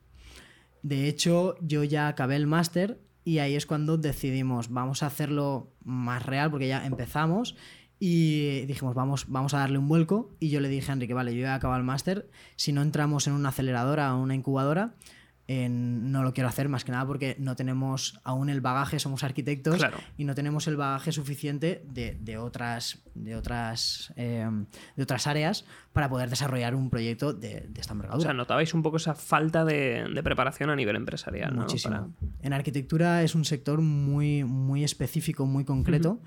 De 0.82 1.08
hecho, 1.08 1.54
yo 1.60 1.84
ya 1.84 2.08
acabé 2.08 2.36
el 2.36 2.46
máster 2.46 2.98
y 3.24 3.38
ahí 3.38 3.54
es 3.54 3.66
cuando 3.66 3.98
decidimos, 3.98 4.68
vamos 4.70 5.02
a 5.02 5.06
hacerlo 5.06 5.70
más 5.84 6.26
real 6.26 6.50
porque 6.50 6.66
ya 6.66 6.84
empezamos 6.84 7.56
y 8.04 8.66
dijimos, 8.66 8.96
vamos, 8.96 9.26
vamos 9.28 9.54
a 9.54 9.58
darle 9.58 9.78
un 9.78 9.86
vuelco 9.86 10.34
y 10.40 10.48
yo 10.48 10.58
le 10.58 10.68
dije 10.68 10.90
a 10.90 10.94
Enrique, 10.94 11.14
vale, 11.14 11.36
yo 11.36 11.42
ya 11.42 11.52
he 11.52 11.54
acabado 11.54 11.78
el 11.78 11.86
máster, 11.86 12.28
si 12.56 12.72
no 12.72 12.82
entramos 12.82 13.28
en 13.28 13.32
una 13.32 13.50
aceleradora 13.50 14.12
o 14.16 14.20
una 14.20 14.34
incubadora, 14.34 14.94
no 15.46 16.24
lo 16.24 16.32
quiero 16.32 16.48
hacer 16.48 16.68
más 16.68 16.84
que 16.84 16.90
nada 16.90 17.06
porque 17.06 17.36
no 17.38 17.54
tenemos 17.54 18.18
aún 18.24 18.48
el 18.48 18.60
bagaje, 18.60 18.98
somos 18.98 19.22
arquitectos 19.22 19.80
y 20.18 20.24
no 20.24 20.34
tenemos 20.34 20.66
el 20.66 20.76
bagaje 20.76 21.12
suficiente 21.12 21.84
de, 21.84 22.38
otras, 22.38 23.04
de, 23.14 23.36
otras, 23.36 24.12
eh, 24.16 24.48
de 24.96 25.02
otras 25.04 25.28
áreas 25.28 25.64
para 25.92 26.08
poder 26.08 26.28
desarrollar 26.28 26.74
un 26.74 26.90
proyecto 26.90 27.32
de, 27.32 27.70
esta 27.76 27.92
envergadura. 27.92 28.18
O 28.18 28.26
sea, 28.26 28.32
notabais 28.32 28.74
un 28.74 28.82
poco 28.82 28.96
esa 28.96 29.14
falta 29.14 29.64
de, 29.64 30.20
preparación 30.24 30.70
a 30.70 30.74
nivel 30.74 30.96
empresarial. 30.96 31.54
Muchísimo. 31.54 32.12
En 32.42 32.52
arquitectura 32.52 33.22
es 33.22 33.36
un 33.36 33.44
sector 33.44 33.80
muy, 33.80 34.42
muy 34.42 34.82
específico, 34.82 35.46
muy 35.46 35.64
concreto 35.64 36.18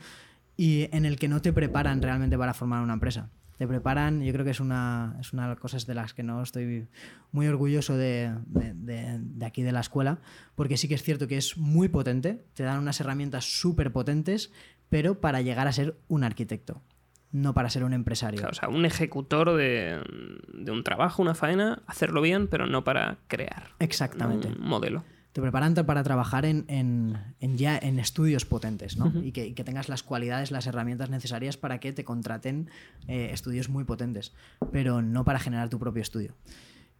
y 0.58 0.90
en 0.96 1.06
el 1.06 1.18
que 1.18 1.28
no 1.28 1.42
te 1.42 1.54
preparan 1.54 2.02
realmente 2.02 2.38
para 2.38 2.54
formar 2.54 2.82
una 2.82 2.94
empresa 2.94 3.30
te 3.58 3.68
preparan. 3.68 4.22
Yo 4.24 4.34
creo 4.34 4.46
que 4.46 4.52
es 4.52 4.60
una, 4.60 5.16
es 5.20 5.34
una 5.34 5.44
de 5.44 5.50
las 5.50 5.60
cosas 5.60 5.86
de 5.86 5.96
las 5.96 6.14
que 6.14 6.24
no 6.24 6.42
estoy 6.42 6.88
muy 7.32 7.48
orgulloso 7.48 7.96
de, 7.96 8.34
de, 8.48 9.46
aquí 9.46 9.64
de 9.64 9.72
la 9.72 9.80
escuela, 9.80 10.20
porque 10.56 10.78
sí 10.78 10.88
que 10.88 10.96
es 10.96 11.04
cierto 11.04 11.28
que 11.28 11.38
es 11.38 11.58
muy 11.58 11.88
potente, 11.88 12.46
te 12.54 12.64
dan 12.64 12.80
unas 12.80 13.00
herramientas 13.00 13.46
súper 13.46 13.92
potentes, 13.92 14.52
pero 14.90 15.20
para 15.22 15.42
llegar 15.42 15.68
a 15.68 15.72
ser 15.72 15.98
un 16.08 16.24
arquitecto, 16.24 16.82
no 17.32 17.54
para 17.54 17.70
ser 17.70 17.84
un 17.84 17.94
empresario. 17.94 18.46
o 18.48 18.54
sea, 18.54 18.70
un 18.70 18.86
ejecutor 18.86 19.56
de, 19.56 20.02
un 20.70 20.84
trabajo, 20.84 21.22
una 21.22 21.36
faena, 21.36 21.82
hacerlo 21.88 22.22
bien, 22.22 22.48
pero 22.48 22.68
no 22.68 22.84
para 22.84 23.18
crear 23.28 23.70
Exactamente. 23.80 24.48
un 24.48 24.62
modelo 24.62 25.04
te 25.36 25.42
preparan 25.42 25.74
para 25.74 26.01
trabajar 26.01 26.46
en, 26.46 27.18
ya 27.42 27.77
en 27.77 28.00
estudios 28.00 28.46
potentes, 28.46 28.96
¿no? 28.96 29.12
y, 29.22 29.34
que, 29.34 29.63
tengas 29.65 29.89
las 29.89 30.01
cualidades, 30.01 30.50
las 30.50 30.65
herramientas 30.65 31.10
necesarias 31.10 31.58
para 31.58 31.82
que 31.82 31.92
te 31.92 32.06
contraten 32.06 32.70
eh, 33.10 33.32
estudios 33.34 33.68
muy 33.68 33.84
potentes, 33.84 34.32
pero 34.72 35.01
no 35.01 35.25
para 35.25 35.39
generar 35.39 35.68
tu 35.68 35.77
propio 35.77 36.01
estudio. 36.01 36.36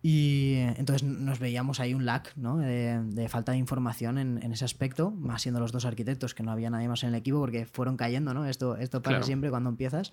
Y 0.02 0.56
entonces 0.76 1.04
nos 1.04 1.40
veíamos 1.40 1.80
ahí 1.80 1.94
un 1.94 2.04
lag 2.04 2.24
¿no? 2.36 2.58
de, 2.58 3.26
falta 3.30 3.54
de 3.54 3.58
información 3.58 4.18
en, 4.18 4.52
ese 4.52 4.66
aspecto, 4.66 5.12
más 5.12 5.44
siendo 5.44 5.62
los 5.62 5.72
dos 5.72 5.86
arquitectos, 5.86 6.36
que 6.36 6.44
no 6.44 6.52
había 6.52 6.70
nadie 6.70 6.90
más 6.90 7.04
en 7.04 7.10
el 7.12 7.16
equipo 7.16 7.40
porque 7.40 7.66
fueron 7.66 7.96
cayendo, 7.96 8.34
¿no? 8.34 8.46
Esto, 8.46 8.76
esto 8.76 9.02
pasa 9.02 9.24
siempre 9.24 9.50
cuando 9.50 9.70
empiezas. 9.70 10.12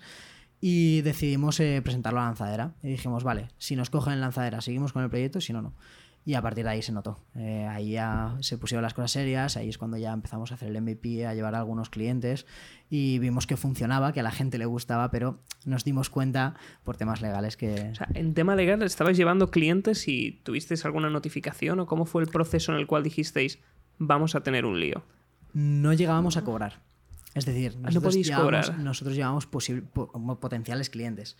Y 0.61 1.01
decidimos 1.01 1.59
eh, 1.59 1.81
presentarlo 1.83 2.21
a 2.21 2.23
lanzadera. 2.23 2.73
Y 2.81 2.87
dijimos, 2.87 3.25
vale, 3.25 3.49
si 3.57 3.75
nos 3.75 3.89
cogen 3.89 4.13
en 4.13 4.21
lanzadera, 4.21 4.61
seguimos 4.61 4.93
con 4.93 5.03
el 5.03 5.09
proyecto, 5.09 5.41
si 5.41 5.51
no, 5.51 5.61
no. 5.61 5.73
Y 6.25 6.35
a 6.35 6.41
partir 6.41 6.63
de 6.63 6.69
ahí 6.69 6.81
se 6.81 6.93
notó. 6.93 7.19
Eh, 7.35 7.67
ahí 7.69 7.91
ya 7.91 8.37
se 8.39 8.57
pusieron 8.57 8.81
las 8.81 8.93
cosas 8.93 9.11
serias, 9.11 9.57
ahí 9.57 9.67
es 9.67 9.77
cuando 9.77 9.97
ya 9.97 10.13
empezamos 10.13 10.51
a 10.51 10.55
hacer 10.55 10.69
el 10.69 10.81
MVP, 10.81 11.27
a 11.27 11.33
llevar 11.33 11.53
a 11.55 11.59
algunos 11.59 11.89
clientes 11.89 12.45
y 12.89 13.19
vimos 13.19 13.45
que 13.45 13.57
funcionaba, 13.57 14.13
que 14.13 14.21
a 14.21 14.23
la 14.23 14.31
gente 14.31 14.57
le 14.57 14.65
gustaba, 14.65 15.11
pero 15.11 15.39
nos 15.65 15.83
dimos 15.83 16.09
cuenta 16.09 16.55
por 16.85 16.95
temas 16.95 17.21
legales 17.21 17.57
que... 17.57 17.89
O 17.91 17.95
sea, 17.95 18.07
en 18.13 18.33
tema 18.33 18.55
legal, 18.55 18.81
¿estabais 18.83 19.17
llevando 19.17 19.51
clientes 19.51 20.07
y 20.07 20.39
tuvisteis 20.43 20.85
alguna 20.85 21.09
notificación 21.09 21.81
o 21.81 21.87
cómo 21.87 22.05
fue 22.05 22.23
el 22.23 22.29
proceso 22.29 22.71
en 22.71 22.79
el 22.79 22.87
cual 22.87 23.03
dijisteis 23.03 23.59
vamos 23.97 24.35
a 24.35 24.43
tener 24.43 24.65
un 24.65 24.79
lío? 24.79 25.03
No 25.53 25.91
llegábamos 25.91 26.37
a 26.37 26.43
cobrar. 26.43 26.81
Es 27.35 27.45
decir, 27.45 27.73
ah, 27.77 27.87
nosotros, 27.87 28.15
no 28.15 28.21
llevábamos, 28.21 28.67
cobrar. 28.67 28.79
nosotros 28.79 29.15
llevábamos 29.15 29.47
potenciales 30.39 30.89
clientes. 30.89 31.35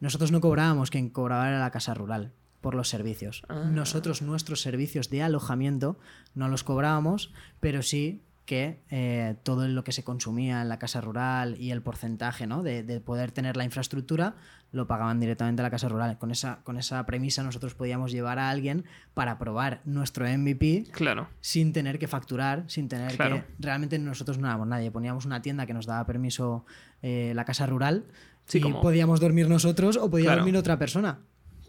Nosotros 0.00 0.32
no 0.32 0.40
cobrábamos, 0.40 0.90
quien 0.90 1.08
cobraba 1.08 1.48
era 1.48 1.60
la 1.60 1.70
casa 1.70 1.94
rural 1.94 2.32
por 2.64 2.74
los 2.74 2.88
servicios. 2.88 3.42
Ah. 3.50 3.68
Nosotros 3.70 4.22
nuestros 4.22 4.62
servicios 4.62 5.10
de 5.10 5.22
alojamiento 5.22 5.98
no 6.34 6.48
los 6.48 6.64
cobrábamos, 6.64 7.30
pero 7.60 7.82
sí 7.82 8.22
que 8.46 8.80
eh, 8.88 9.36
todo 9.42 9.68
lo 9.68 9.84
que 9.84 9.92
se 9.92 10.02
consumía 10.02 10.62
en 10.62 10.70
la 10.70 10.78
casa 10.78 11.02
rural 11.02 11.56
y 11.60 11.72
el 11.72 11.82
porcentaje 11.82 12.46
¿no? 12.46 12.62
de, 12.62 12.82
poder 13.00 13.32
tener 13.32 13.58
la 13.58 13.64
infraestructura 13.64 14.34
lo 14.72 14.86
pagaban 14.86 15.20
directamente 15.20 15.60
a 15.60 15.64
la 15.64 15.70
casa 15.70 15.90
rural. 15.90 16.18
Con 16.18 16.30
esa, 16.30 16.60
con 16.64 16.78
esa 16.78 17.04
premisa 17.04 17.42
nosotros 17.42 17.74
podíamos 17.74 18.12
llevar 18.12 18.38
a 18.38 18.48
alguien 18.48 18.86
para 19.12 19.36
probar 19.38 19.82
nuestro 19.84 20.26
MVP 20.26 20.86
claro. 20.90 21.28
sin 21.42 21.74
tener 21.74 21.98
que 21.98 22.08
facturar, 22.08 22.64
sin 22.66 22.88
tener 22.88 23.16
que... 23.18 23.44
Realmente 23.58 23.98
nosotros 23.98 24.38
no 24.38 24.46
éramos 24.46 24.68
nadie. 24.68 24.90
Poníamos 24.90 25.26
una 25.26 25.42
tienda 25.42 25.66
que 25.66 25.74
nos 25.74 25.84
daba 25.84 26.06
permiso 26.06 26.64
eh, 27.02 27.32
la 27.34 27.44
casa 27.44 27.66
rural 27.66 28.06
y 28.52 28.72
podíamos 28.72 29.20
dormir 29.20 29.48
nosotros 29.48 29.98
o 29.98 30.10
podía 30.10 30.34
dormir 30.34 30.56
otra 30.56 30.78
persona. 30.78 31.18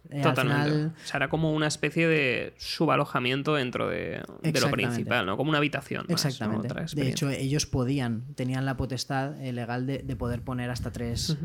Eh, 0.09 0.21
Totalmente. 0.21 0.87
O 1.03 1.07
sea, 1.07 1.17
era 1.17 1.29
como 1.29 1.51
una 1.51 1.67
especie 1.67 2.07
de 2.07 2.53
subalojamiento 2.57 3.55
dentro 3.55 3.89
de, 3.89 4.23
lo 4.43 4.71
principal, 4.71 5.25
¿no? 5.25 5.37
Como 5.37 5.49
una 5.49 5.57
habitación. 5.57 6.05
Exactamente. 6.09 6.73
de 6.95 7.09
hecho, 7.09 7.29
ellos 7.29 7.65
podían, 7.65 8.23
tenían 8.35 8.65
la 8.65 8.77
potestad 8.77 9.41
eh, 9.41 9.51
legal 9.53 9.85
de, 9.85 10.15
poder 10.15 10.41
poner 10.41 10.69
hasta 10.69 10.91
tres, 10.91 11.37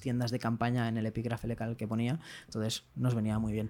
tiendas 0.00 0.30
de 0.30 0.38
campaña 0.38 0.88
en 0.88 0.96
el 0.96 1.06
epígrafe 1.06 1.48
legal 1.48 1.76
que 1.76 1.86
ponía. 1.86 2.18
Entonces, 2.46 2.84
nos 2.96 3.14
venía 3.14 3.38
muy 3.38 3.52
bien. 3.52 3.68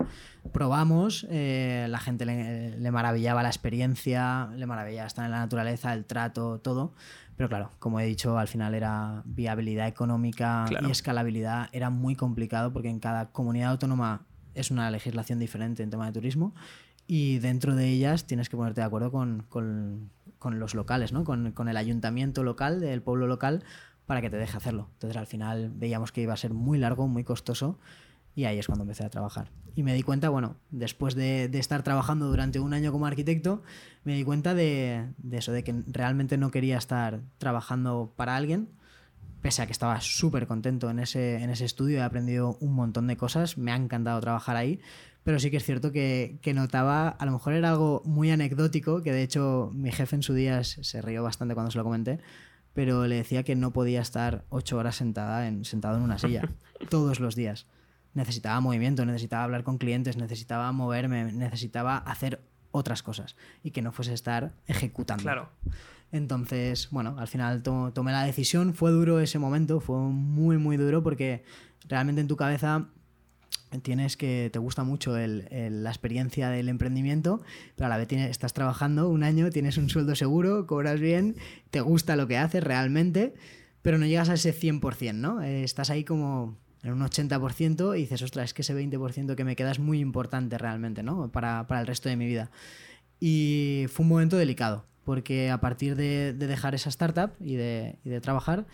Probamos, 0.52 1.26
eh, 1.30 1.86
la 1.88 1.98
gente 1.98 2.24
le, 2.24 2.90
maravillaba 2.90 3.42
la 3.42 3.48
experiencia, 3.48 4.48
le 4.56 4.66
maravillaba 4.66 5.06
estar 5.06 5.24
en 5.24 5.30
la 5.30 5.38
naturaleza, 5.38 5.92
el 5.92 6.04
trato, 6.04 6.58
todo. 6.60 6.94
Pero 7.36 7.48
claro, 7.48 7.70
como 7.78 7.98
he 8.00 8.04
dicho, 8.04 8.36
al 8.36 8.48
final 8.48 8.74
era 8.74 9.22
viabilidad 9.24 9.88
económica 9.88 10.66
y 10.86 10.90
escalabilidad. 10.90 11.70
Era 11.72 11.88
muy 11.88 12.14
complicado 12.14 12.70
porque 12.70 12.90
en 12.90 13.00
cada 13.00 13.30
comunidad 13.30 13.70
autónoma 13.70 14.26
es 14.54 14.70
una 14.70 14.90
legislación 14.90 15.38
diferente 15.38 15.82
en 15.82 15.90
tema 15.90 16.06
de 16.06 16.12
turismo 16.12 16.54
y 17.06 17.38
dentro 17.38 17.74
de 17.74 17.88
ellas 17.88 18.26
tienes 18.26 18.48
que 18.48 18.56
ponerte 18.56 18.80
de 18.80 18.86
acuerdo 18.86 19.10
con, 19.10 20.10
los 20.44 20.74
locales, 20.74 21.12
¿no? 21.12 21.24
Con, 21.24 21.52
con, 21.52 21.68
el 21.68 21.76
ayuntamiento 21.76 22.44
local, 22.44 22.80
del 22.80 23.02
pueblo 23.02 23.26
local, 23.26 23.64
para 24.06 24.20
que 24.20 24.30
te 24.30 24.36
deje 24.36 24.56
hacerlo. 24.56 24.88
Entonces 24.94 25.16
al 25.16 25.26
final 25.26 25.70
veíamos 25.74 26.12
que 26.12 26.22
iba 26.22 26.32
a 26.32 26.36
ser 26.36 26.52
muy 26.52 26.78
largo, 26.78 27.08
muy 27.08 27.24
costoso 27.24 27.78
y 28.34 28.44
ahí 28.44 28.58
es 28.58 28.66
cuando 28.66 28.84
empecé 28.84 29.04
a 29.04 29.10
trabajar. 29.10 29.50
Y 29.74 29.82
me 29.82 29.94
di 29.94 30.02
cuenta, 30.02 30.28
bueno, 30.28 30.56
después 30.70 31.14
de, 31.14 31.44
estar 31.54 31.82
trabajando 31.82 32.28
durante 32.28 32.60
un 32.60 32.74
año 32.74 32.92
como 32.92 33.06
arquitecto, 33.06 33.62
me 34.04 34.14
di 34.14 34.24
cuenta 34.24 34.54
de, 34.54 35.08
de 35.18 35.38
eso, 35.38 35.52
de 35.52 35.64
que 35.64 35.82
realmente 35.86 36.38
no 36.38 36.50
quería 36.50 36.78
estar 36.78 37.20
trabajando 37.38 38.12
para 38.16 38.36
alguien, 38.36 38.68
pese 39.42 39.62
a 39.62 39.66
que 39.66 39.72
estaba 39.72 40.00
súper 40.00 40.46
contento 40.46 40.90
en 40.90 40.98
ese, 40.98 41.42
en 41.42 41.50
ese 41.50 41.64
estudio, 41.64 41.98
he 41.98 42.02
aprendido 42.02 42.56
un 42.60 42.74
montón 42.74 43.06
de 43.06 43.16
cosas, 43.16 43.58
me 43.58 43.72
ha 43.72 43.76
encantado 43.76 44.20
trabajar 44.20 44.56
ahí, 44.56 44.80
pero 45.22 45.38
sí 45.38 45.50
que 45.50 45.58
es 45.58 45.64
cierto 45.64 45.92
que, 45.92 46.38
notaba, 46.54 47.08
a 47.08 47.26
lo 47.26 47.32
mejor 47.32 47.52
era 47.52 47.70
algo 47.70 48.02
muy 48.04 48.30
anecdótico, 48.30 49.02
que 49.02 49.12
de 49.12 49.22
hecho 49.22 49.70
mi 49.74 49.92
jefe 49.92 50.16
en 50.16 50.22
su 50.22 50.34
día 50.34 50.64
se 50.64 51.02
rió 51.02 51.22
bastante 51.22 51.54
cuando 51.54 51.70
se 51.70 51.78
lo 51.78 51.84
comenté, 51.84 52.20
pero 52.72 53.06
le 53.06 53.16
decía 53.16 53.42
que 53.42 53.56
no 53.56 53.72
podía 53.72 54.00
estar 54.00 54.44
ocho 54.48 54.78
horas 54.78 54.96
sentada 54.96 55.46
en, 55.46 55.64
sentado 55.64 55.96
en 55.96 56.02
una 56.02 56.18
silla, 56.18 56.48
todos 56.88 57.20
los 57.20 57.34
días. 57.34 57.66
Necesitaba 58.14 58.60
movimiento, 58.60 59.04
necesitaba 59.04 59.44
hablar 59.44 59.62
con 59.62 59.78
clientes, 59.78 60.16
necesitaba 60.16 60.72
moverme, 60.72 61.32
necesitaba 61.32 61.98
hacer 61.98 62.40
otras 62.72 63.02
cosas 63.02 63.36
y 63.62 63.70
que 63.70 63.82
no 63.82 63.92
fuese 63.92 64.14
estar 64.14 64.52
ejecutando. 64.66 65.22
Claro. 65.22 65.48
Entonces, 66.12 66.88
bueno, 66.90 67.16
al 67.18 67.28
final 67.28 67.62
tomé 67.62 68.12
la 68.12 68.24
decisión, 68.24 68.74
fue 68.74 68.90
duro 68.90 69.20
ese 69.20 69.38
momento, 69.38 69.80
fue 69.80 69.96
muy, 69.98 70.58
muy 70.58 70.76
duro 70.76 71.02
porque 71.02 71.44
realmente 71.88 72.20
en 72.20 72.28
tu 72.28 72.36
cabeza 72.36 72.88
tienes 73.82 74.16
que 74.16 74.50
te 74.52 74.58
gusta 74.58 74.82
mucho 74.82 75.16
la 75.16 75.90
experiencia 75.90 76.50
del 76.50 76.68
emprendimiento, 76.68 77.40
pero 77.76 77.86
a 77.86 77.88
la 77.88 77.96
vez 77.96 78.08
tienes, 78.08 78.30
estás 78.30 78.52
trabajando 78.52 79.08
un 79.08 79.22
año, 79.22 79.50
tienes 79.50 79.78
un 79.78 79.88
sueldo 79.88 80.16
seguro, 80.16 80.66
cobras 80.66 80.98
bien, 80.98 81.36
te 81.70 81.80
gusta 81.80 82.16
lo 82.16 82.26
que 82.26 82.36
haces 82.36 82.64
realmente, 82.64 83.34
pero 83.82 83.96
no 83.98 84.06
llegas 84.06 84.28
a 84.28 84.34
ese 84.34 84.52
100%, 84.52 85.14
¿no? 85.14 85.42
Eh, 85.42 85.62
estás 85.62 85.90
ahí 85.90 86.04
como 86.04 86.58
en 86.82 86.92
un 86.92 87.00
80% 87.00 87.96
y 87.96 88.00
dices, 88.00 88.22
ostras, 88.22 88.46
es 88.46 88.54
que 88.54 88.62
ese 88.62 88.74
20% 88.74 89.36
que 89.36 89.44
me 89.44 89.54
queda 89.54 89.70
es 89.70 89.78
muy 89.78 90.00
importante 90.00 90.58
realmente, 90.58 91.02
¿no? 91.02 91.30
Para, 91.30 91.66
para 91.66 91.80
el 91.80 91.86
resto 91.86 92.08
de 92.08 92.16
mi 92.16 92.26
vida. 92.26 92.50
Y 93.20 93.86
fue 93.88 94.02
un 94.02 94.08
momento 94.08 94.36
delicado, 94.36 94.86
porque 95.10 95.50
a 95.50 95.58
partir 95.60 95.96
de, 95.96 96.32
dejar 96.34 96.76
esa 96.76 96.88
startup 96.88 97.32
y 97.40 97.56
de, 97.56 98.20
trabajar, 98.22 98.68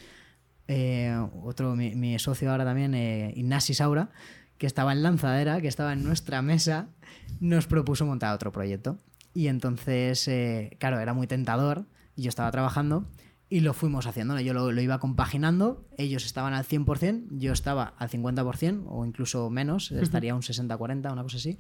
eh, 0.69 1.19
otro, 1.43 1.75
mi, 1.75 2.19
socio 2.19 2.51
ahora 2.51 2.67
también, 2.67 2.95
eh, 2.95 3.33
Ignasi 3.35 3.73
Saura, 3.73 4.11
que 4.59 4.67
estaba 4.67 4.93
en 4.93 5.03
Lanzadera, 5.03 5.63
que 5.63 5.69
estaba 5.69 5.95
en 5.95 6.05
nuestra 6.05 6.43
mesa, 6.43 6.91
nos 7.41 7.67
propuso 7.67 8.05
montar 8.05 8.35
otro 8.35 8.53
proyecto. 8.53 8.99
Y 9.33 9.47
entonces, 9.47 10.29
eh, 10.29 10.77
claro, 10.79 11.01
era 11.01 11.15
muy 11.15 11.27
tentador, 11.27 11.87
y 12.17 12.25
yo 12.25 12.29
estaba 12.29 12.51
trabajando 12.51 13.09
y 13.49 13.61
lo 13.61 13.73
fuimos 13.73 14.07
haciendo. 14.07 14.39
Yo 14.39 14.53
lo, 14.53 14.79
iba 14.79 14.99
compaginando, 14.99 15.89
ellos 15.97 16.27
estaban 16.27 16.53
al 16.53 16.67
100%, 16.67 17.29
yo 17.31 17.55
estaba 17.55 17.95
al 17.97 18.11
50% 18.11 18.85
o 18.89 19.07
incluso 19.07 19.49
menos, 19.49 19.91
estaría 19.91 20.35
un 20.35 20.43
60-40, 20.43 21.11
una 21.11 21.23
cosa 21.23 21.39
así. 21.39 21.57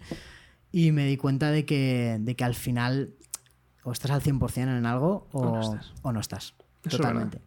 Y 0.70 0.92
me 0.92 1.06
di 1.06 1.16
cuenta 1.16 1.50
de 1.50 1.64
que, 1.64 2.18
de 2.20 2.36
que 2.36 2.44
al 2.44 2.54
final 2.54 3.14
o 3.86 3.92
estás 3.92 4.10
al 4.10 4.20
100% 4.20 4.76
en 4.76 4.84
algo 4.84 5.28
o, 5.32 6.12
no 6.12 6.20
estás. 6.20 6.54
Totalmente. 6.82 7.40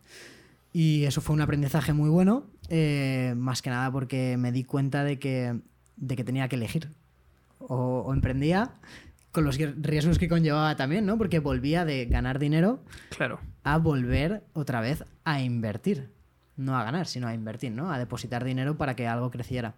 Y 0.72 1.04
eso 1.04 1.20
fue 1.20 1.36
un 1.36 1.42
aprendizaje 1.42 1.92
muy 1.92 2.10
bueno, 2.10 2.46
eh, 2.70 3.34
más 3.36 3.62
que 3.62 3.70
nada 3.70 3.92
porque 3.92 4.38
me 4.38 4.54
di 4.54 4.64
cuenta 4.64 5.04
de 5.04 5.20
que, 5.20 5.60
de 5.98 6.16
que 6.16 6.24
tenía 6.24 6.48
que 6.48 6.56
elegir. 6.56 6.92
O, 7.60 8.10
emprendía 8.14 8.72
con 9.34 9.44
los 9.44 9.58
riesgos 9.58 10.18
que 10.18 10.30
conllevaba 10.30 10.78
también, 10.78 11.06
¿no? 11.06 11.18
Porque 11.18 11.40
volvía 11.40 11.84
de 11.84 12.06
ganar 12.06 12.40
dinero 12.40 12.80
claro. 13.10 13.42
a 13.66 13.78
volver 13.78 14.42
otra 14.54 14.80
vez 14.80 15.04
a 15.26 15.42
invertir. 15.42 16.10
No 16.56 16.78
a 16.78 16.86
ganar, 16.86 17.06
sino 17.08 17.28
a 17.28 17.34
invertir, 17.34 17.74
¿no? 17.74 17.92
A 17.92 18.00
depositar 18.00 18.46
dinero 18.46 18.78
para 18.78 18.96
que 18.96 19.08
algo 19.08 19.30
creciera. 19.30 19.76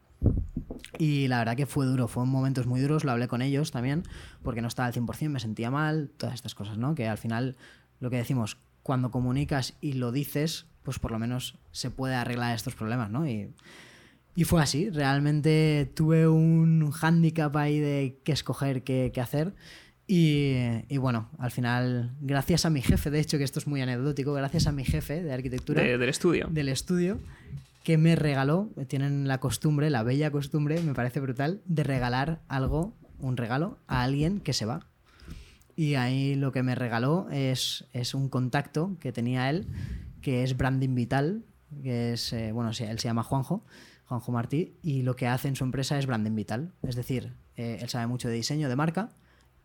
Y 1.01 1.27
la 1.29 1.39
verdad 1.39 1.55
que 1.55 1.65
fue 1.65 1.87
duro, 1.87 2.07
fueron 2.07 2.29
momentos 2.29 2.67
muy 2.67 2.79
duros, 2.79 3.03
lo 3.03 3.11
hablé 3.11 3.27
con 3.27 3.41
ellos 3.41 3.71
también, 3.71 4.03
porque 4.43 4.61
no 4.61 4.67
estaba 4.67 4.85
al 4.85 4.93
100%, 4.93 5.29
me 5.29 5.39
sentía 5.39 5.71
mal, 5.71 6.11
todas 6.15 6.35
estas 6.35 6.53
cosas, 6.53 6.77
¿no? 6.77 6.93
Que 6.93 7.07
al 7.07 7.17
final, 7.17 7.57
lo 7.99 8.11
que 8.11 8.17
decimos, 8.17 8.59
cuando 8.83 9.09
comunicas 9.09 9.73
y 9.81 9.93
lo 9.93 10.11
dices, 10.11 10.67
pues 10.83 10.99
por 10.99 11.09
lo 11.09 11.17
menos 11.17 11.57
se 11.71 11.89
puede 11.89 12.13
arreglar 12.13 12.53
estos 12.53 12.75
problemas, 12.75 13.09
¿no? 13.09 13.27
Y, 13.27 13.51
y 14.35 14.43
fue 14.43 14.61
así, 14.61 14.91
realmente 14.91 15.91
tuve 15.95 16.27
un 16.27 16.91
hándicap 16.91 17.57
ahí 17.57 17.79
de 17.79 18.19
qué 18.23 18.33
escoger, 18.33 18.83
qué, 18.83 19.09
qué 19.11 19.21
hacer. 19.21 19.55
Y, 20.05 20.53
y, 20.87 20.97
bueno, 20.97 21.31
al 21.39 21.49
final, 21.49 22.11
gracias 22.21 22.67
a 22.67 22.69
mi 22.69 22.83
jefe, 22.83 23.09
de 23.09 23.21
hecho, 23.21 23.39
que 23.39 23.43
esto 23.43 23.57
es 23.57 23.65
muy 23.65 23.81
anecdótico, 23.81 24.33
gracias 24.33 24.67
a 24.67 24.71
mi 24.71 24.85
jefe 24.85 25.23
de 25.23 25.33
arquitectura. 25.33 25.81
De, 25.81 25.97
del 25.97 26.09
estudio. 26.09 26.47
Del 26.51 26.69
estudio, 26.69 27.17
que 27.83 27.97
me 27.97 28.15
regaló, 28.15 28.69
tienen 28.87 29.27
la 29.27 29.39
costumbre, 29.39 29.89
la 29.89 30.03
bella 30.03 30.31
costumbre, 30.31 30.81
me 30.81 30.93
parece 30.93 31.19
brutal, 31.19 31.61
de 31.65 31.83
regalar 31.83 32.41
algo, 32.47 32.93
un 33.19 33.37
regalo, 33.37 33.79
a 33.87 34.03
alguien 34.03 34.39
que 34.39 34.53
se 34.53 34.65
va. 34.65 34.87
Y 35.75 35.95
ahí 35.95 36.35
lo 36.35 36.51
que 36.51 36.63
me 36.63 36.75
regaló 36.75 37.27
es, 37.31 37.85
es 37.93 38.13
un 38.13 38.29
contacto 38.29 38.97
que 38.99 39.11
tenía 39.11 39.49
él, 39.49 39.67
que 40.21 40.43
es 40.43 40.55
Branding 40.57 40.93
Vital, 40.93 41.43
que 41.81 42.13
es, 42.13 42.33
eh, 42.33 42.51
bueno, 42.51 42.69
él 42.69 42.99
se 42.99 43.07
llama 43.07 43.23
Juanjo, 43.23 43.65
Juanjo 44.05 44.31
Martí, 44.31 44.75
y 44.83 45.01
lo 45.01 45.15
que 45.15 45.27
hace 45.27 45.47
en 45.47 45.55
su 45.55 45.63
empresa 45.63 45.97
es 45.97 46.05
Branding 46.05 46.35
Vital. 46.35 46.73
Es 46.83 46.95
decir, 46.95 47.33
eh, 47.55 47.79
él 47.81 47.89
sabe 47.89 48.07
mucho 48.07 48.27
de 48.27 48.35
diseño 48.35 48.69
de 48.69 48.75
marca 48.75 49.09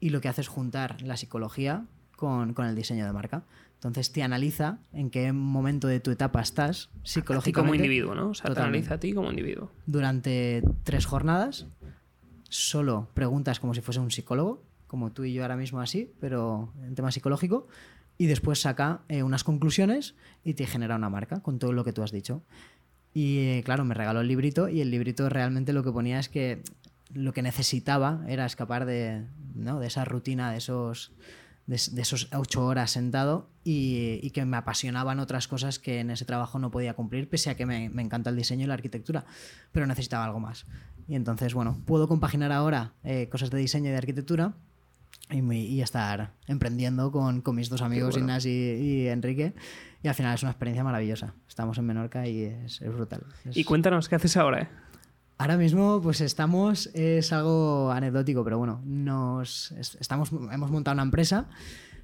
y 0.00 0.10
lo 0.10 0.20
que 0.20 0.28
hace 0.28 0.40
es 0.40 0.48
juntar 0.48 1.02
la 1.02 1.16
psicología 1.16 1.84
con, 2.16 2.54
con 2.54 2.66
el 2.66 2.76
diseño 2.76 3.04
de 3.04 3.12
marca. 3.12 3.44
Entonces 3.76 4.10
te 4.10 4.22
analiza 4.22 4.78
en 4.92 5.10
qué 5.10 5.32
momento 5.32 5.86
de 5.86 6.00
tu 6.00 6.10
etapa 6.10 6.40
estás 6.40 6.90
psicológicamente. 7.02 7.48
A 7.50 7.52
ti 7.52 7.52
como 7.52 7.74
individuo, 7.74 8.14
¿no? 8.14 8.30
O 8.30 8.34
sea, 8.34 8.52
te 8.52 8.60
analiza 8.60 8.94
a 8.94 9.00
ti 9.00 9.12
como 9.12 9.30
individuo. 9.30 9.70
Durante 9.86 10.62
tres 10.82 11.06
jornadas, 11.06 11.66
solo 12.48 13.08
preguntas 13.14 13.60
como 13.60 13.74
si 13.74 13.82
fuese 13.82 14.00
un 14.00 14.10
psicólogo, 14.10 14.64
como 14.86 15.12
tú 15.12 15.24
y 15.24 15.34
yo 15.34 15.42
ahora 15.42 15.56
mismo 15.56 15.80
así, 15.80 16.12
pero 16.20 16.72
en 16.82 16.94
tema 16.94 17.12
psicológico, 17.12 17.68
y 18.18 18.26
después 18.26 18.60
saca 18.60 19.02
eh, 19.08 19.22
unas 19.22 19.44
conclusiones 19.44 20.14
y 20.42 20.54
te 20.54 20.66
genera 20.66 20.96
una 20.96 21.10
marca 21.10 21.42
con 21.42 21.58
todo 21.58 21.72
lo 21.72 21.84
que 21.84 21.92
tú 21.92 22.02
has 22.02 22.12
dicho. 22.12 22.42
Y 23.12 23.38
eh, 23.38 23.62
claro, 23.64 23.84
me 23.84 23.94
regaló 23.94 24.20
el 24.20 24.28
librito 24.28 24.68
y 24.68 24.80
el 24.80 24.90
librito 24.90 25.28
realmente 25.28 25.72
lo 25.72 25.82
que 25.82 25.92
ponía 25.92 26.18
es 26.18 26.28
que 26.28 26.62
lo 27.12 27.32
que 27.32 27.42
necesitaba 27.42 28.24
era 28.28 28.46
escapar 28.46 28.84
de, 28.84 29.24
¿no? 29.54 29.80
de 29.80 29.86
esa 29.86 30.04
rutina, 30.04 30.50
de 30.50 30.58
esos 30.58 31.12
de, 31.66 31.80
de 31.92 32.02
esos 32.02 32.28
ocho 32.32 32.64
horas 32.64 32.90
sentado 32.90 33.48
y, 33.64 34.20
y, 34.22 34.30
que 34.30 34.44
me 34.44 34.56
apasionaban 34.56 35.18
otras 35.18 35.48
cosas 35.48 35.78
que 35.78 36.00
en 36.00 36.10
ese 36.10 36.24
trabajo 36.24 36.58
no 36.58 36.70
podía 36.70 36.94
cumplir, 36.94 37.28
pese 37.28 37.50
a 37.50 37.56
que 37.56 37.66
me, 37.66 37.88
me, 37.90 38.02
encanta 38.02 38.30
el 38.30 38.36
diseño 38.36 38.64
y 38.64 38.66
la 38.68 38.74
arquitectura, 38.74 39.24
pero 39.72 39.86
necesitaba 39.86 40.24
algo 40.24 40.40
más. 40.40 40.66
Y 41.08 41.14
entonces, 41.14 41.54
bueno, 41.54 41.80
puedo 41.84 42.08
compaginar 42.08 42.52
ahora 42.52 42.92
eh, 43.04 43.28
cosas 43.28 43.50
de 43.50 43.58
diseño 43.58 43.88
y 43.88 43.92
de 43.92 43.98
arquitectura 43.98 44.54
y, 45.30 45.40
y 45.40 45.82
estar 45.82 46.32
emprendiendo 46.46 47.10
con, 47.10 47.40
con, 47.40 47.56
mis 47.56 47.68
dos 47.68 47.82
amigos, 47.82 48.16
bueno. 48.16 48.38
Y, 48.44 48.48
y, 48.48 49.08
Enrique. 49.08 49.54
Y 50.02 50.08
al 50.08 50.14
final 50.14 50.34
es 50.34 50.42
una 50.42 50.52
experiencia 50.52 50.84
maravillosa. 50.84 51.34
Estamos 51.48 51.78
en 51.78 51.86
Menorca 51.86 52.28
y 52.28 52.44
es, 52.44 52.80
es 52.80 52.92
brutal. 52.92 53.24
Es... 53.44 53.56
Y 53.56 53.64
cuéntanos, 53.64 54.08
¿qué 54.08 54.14
haces 54.14 54.36
ahora? 54.36 54.62
Eh? 54.62 54.68
Ahora 55.38 55.58
mismo, 55.58 56.00
pues 56.02 56.22
estamos, 56.22 56.86
es 56.94 57.32
algo 57.32 57.90
anecdótico, 57.90 58.42
pero 58.42 58.56
bueno, 58.56 58.80
nos 58.84 59.72
estamos, 59.72 60.30
hemos 60.32 60.70
montado 60.70 60.94
una 60.94 61.02
empresa 61.02 61.48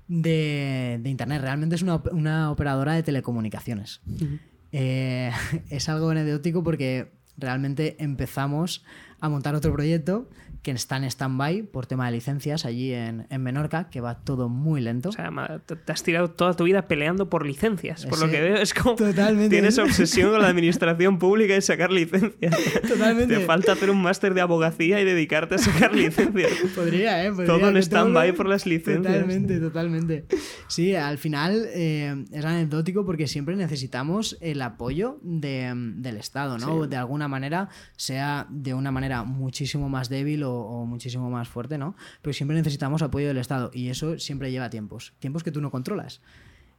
de, 0.06 1.00
de 1.02 1.10
internet. 1.10 1.40
Realmente 1.40 1.76
es 1.76 1.82
una, 1.82 2.02
una, 2.10 2.50
operadora 2.50 2.92
de 2.92 3.02
telecomunicaciones. 3.02 4.02
Uh 4.06 4.10
-huh. 4.10 4.38
eh, 4.72 5.32
es 5.70 5.88
algo 5.88 6.10
anecdótico 6.10 6.62
porque 6.62 7.12
realmente 7.38 7.96
empezamos 8.02 8.84
a 9.20 9.28
montar 9.30 9.54
otro 9.54 9.72
proyecto 9.72 10.28
que 10.62 10.70
está 10.70 10.96
en 10.96 11.04
stand-by 11.04 11.64
por 11.64 11.86
tema 11.86 12.06
de 12.06 12.12
licencias 12.12 12.64
allí 12.64 12.92
en, 12.94 13.26
en, 13.30 13.42
Menorca, 13.42 13.90
que 13.90 14.00
va 14.00 14.20
todo 14.20 14.48
muy 14.48 14.80
lento. 14.80 15.08
O 15.08 15.12
sea, 15.12 15.30
te 15.66 15.92
has 15.92 16.02
tirado 16.04 16.30
toda 16.30 16.54
tu 16.54 16.64
vida 16.64 16.86
peleando 16.86 17.28
por 17.28 17.44
licencias. 17.44 18.06
Por 18.06 18.20
lo 18.20 18.30
que 18.30 18.40
veo, 18.40 18.56
es 18.56 18.72
como. 18.72 18.94
Totalmente. 18.94 19.50
Tienes 19.50 19.78
obsesión 19.78 20.30
con 20.30 20.40
la 20.40 20.48
administración 20.52 21.18
pública 21.18 21.56
y 21.56 21.62
sacar 21.62 21.90
licencias. 21.90 22.56
Totalmente. 22.86 23.38
Te 23.38 23.44
falta 23.44 23.72
hacer 23.72 23.90
un 23.90 24.00
máster 24.00 24.34
de 24.34 24.40
abogacía 24.40 25.00
y 25.00 25.04
dedicarte 25.04 25.56
a 25.56 25.58
sacar 25.58 25.94
licencias. 25.94 26.52
Podría, 26.76 27.24
¿eh? 27.24 27.30
Podría, 27.30 27.46
todo 27.46 27.68
en 27.68 27.76
stand-by 27.78 28.32
por 28.32 28.46
las 28.46 28.64
licencias. 28.64 29.14
Totalmente, 29.14 29.58
totalmente. 29.58 30.26
Sí, 30.68 30.94
al 30.94 31.18
final 31.18 31.66
eh, 31.74 32.24
es 32.30 32.44
anecdótico 32.44 33.04
porque 33.04 33.26
siempre 33.26 33.56
necesitamos 33.56 34.38
el 34.40 34.62
apoyo 34.62 35.18
de, 35.22 35.72
del 35.96 36.18
Estado, 36.18 36.56
¿no? 36.58 36.84
Sí. 36.84 36.88
De 36.88 36.96
alguna 36.96 37.26
manera, 37.26 37.68
sea 37.96 38.46
de 38.48 38.74
una 38.74 38.92
manera 38.92 39.24
muchísimo 39.24 39.88
más 39.88 40.08
débil 40.08 40.44
o 40.44 40.51
o, 40.54 40.86
muchísimo 40.86 41.30
más 41.30 41.48
fuerte, 41.48 41.78
¿no? 41.78 41.94
Pero 42.20 42.32
siempre 42.32 42.56
necesitamos 42.56 43.02
apoyo 43.02 43.28
del 43.28 43.38
Estado 43.38 43.70
y 43.72 43.88
eso 43.88 44.18
siempre 44.18 44.50
lleva 44.50 44.70
tiempos, 44.70 45.12
tiempos 45.18 45.42
que 45.42 45.52
tú 45.52 45.60
no 45.60 45.70
controlas. 45.70 46.20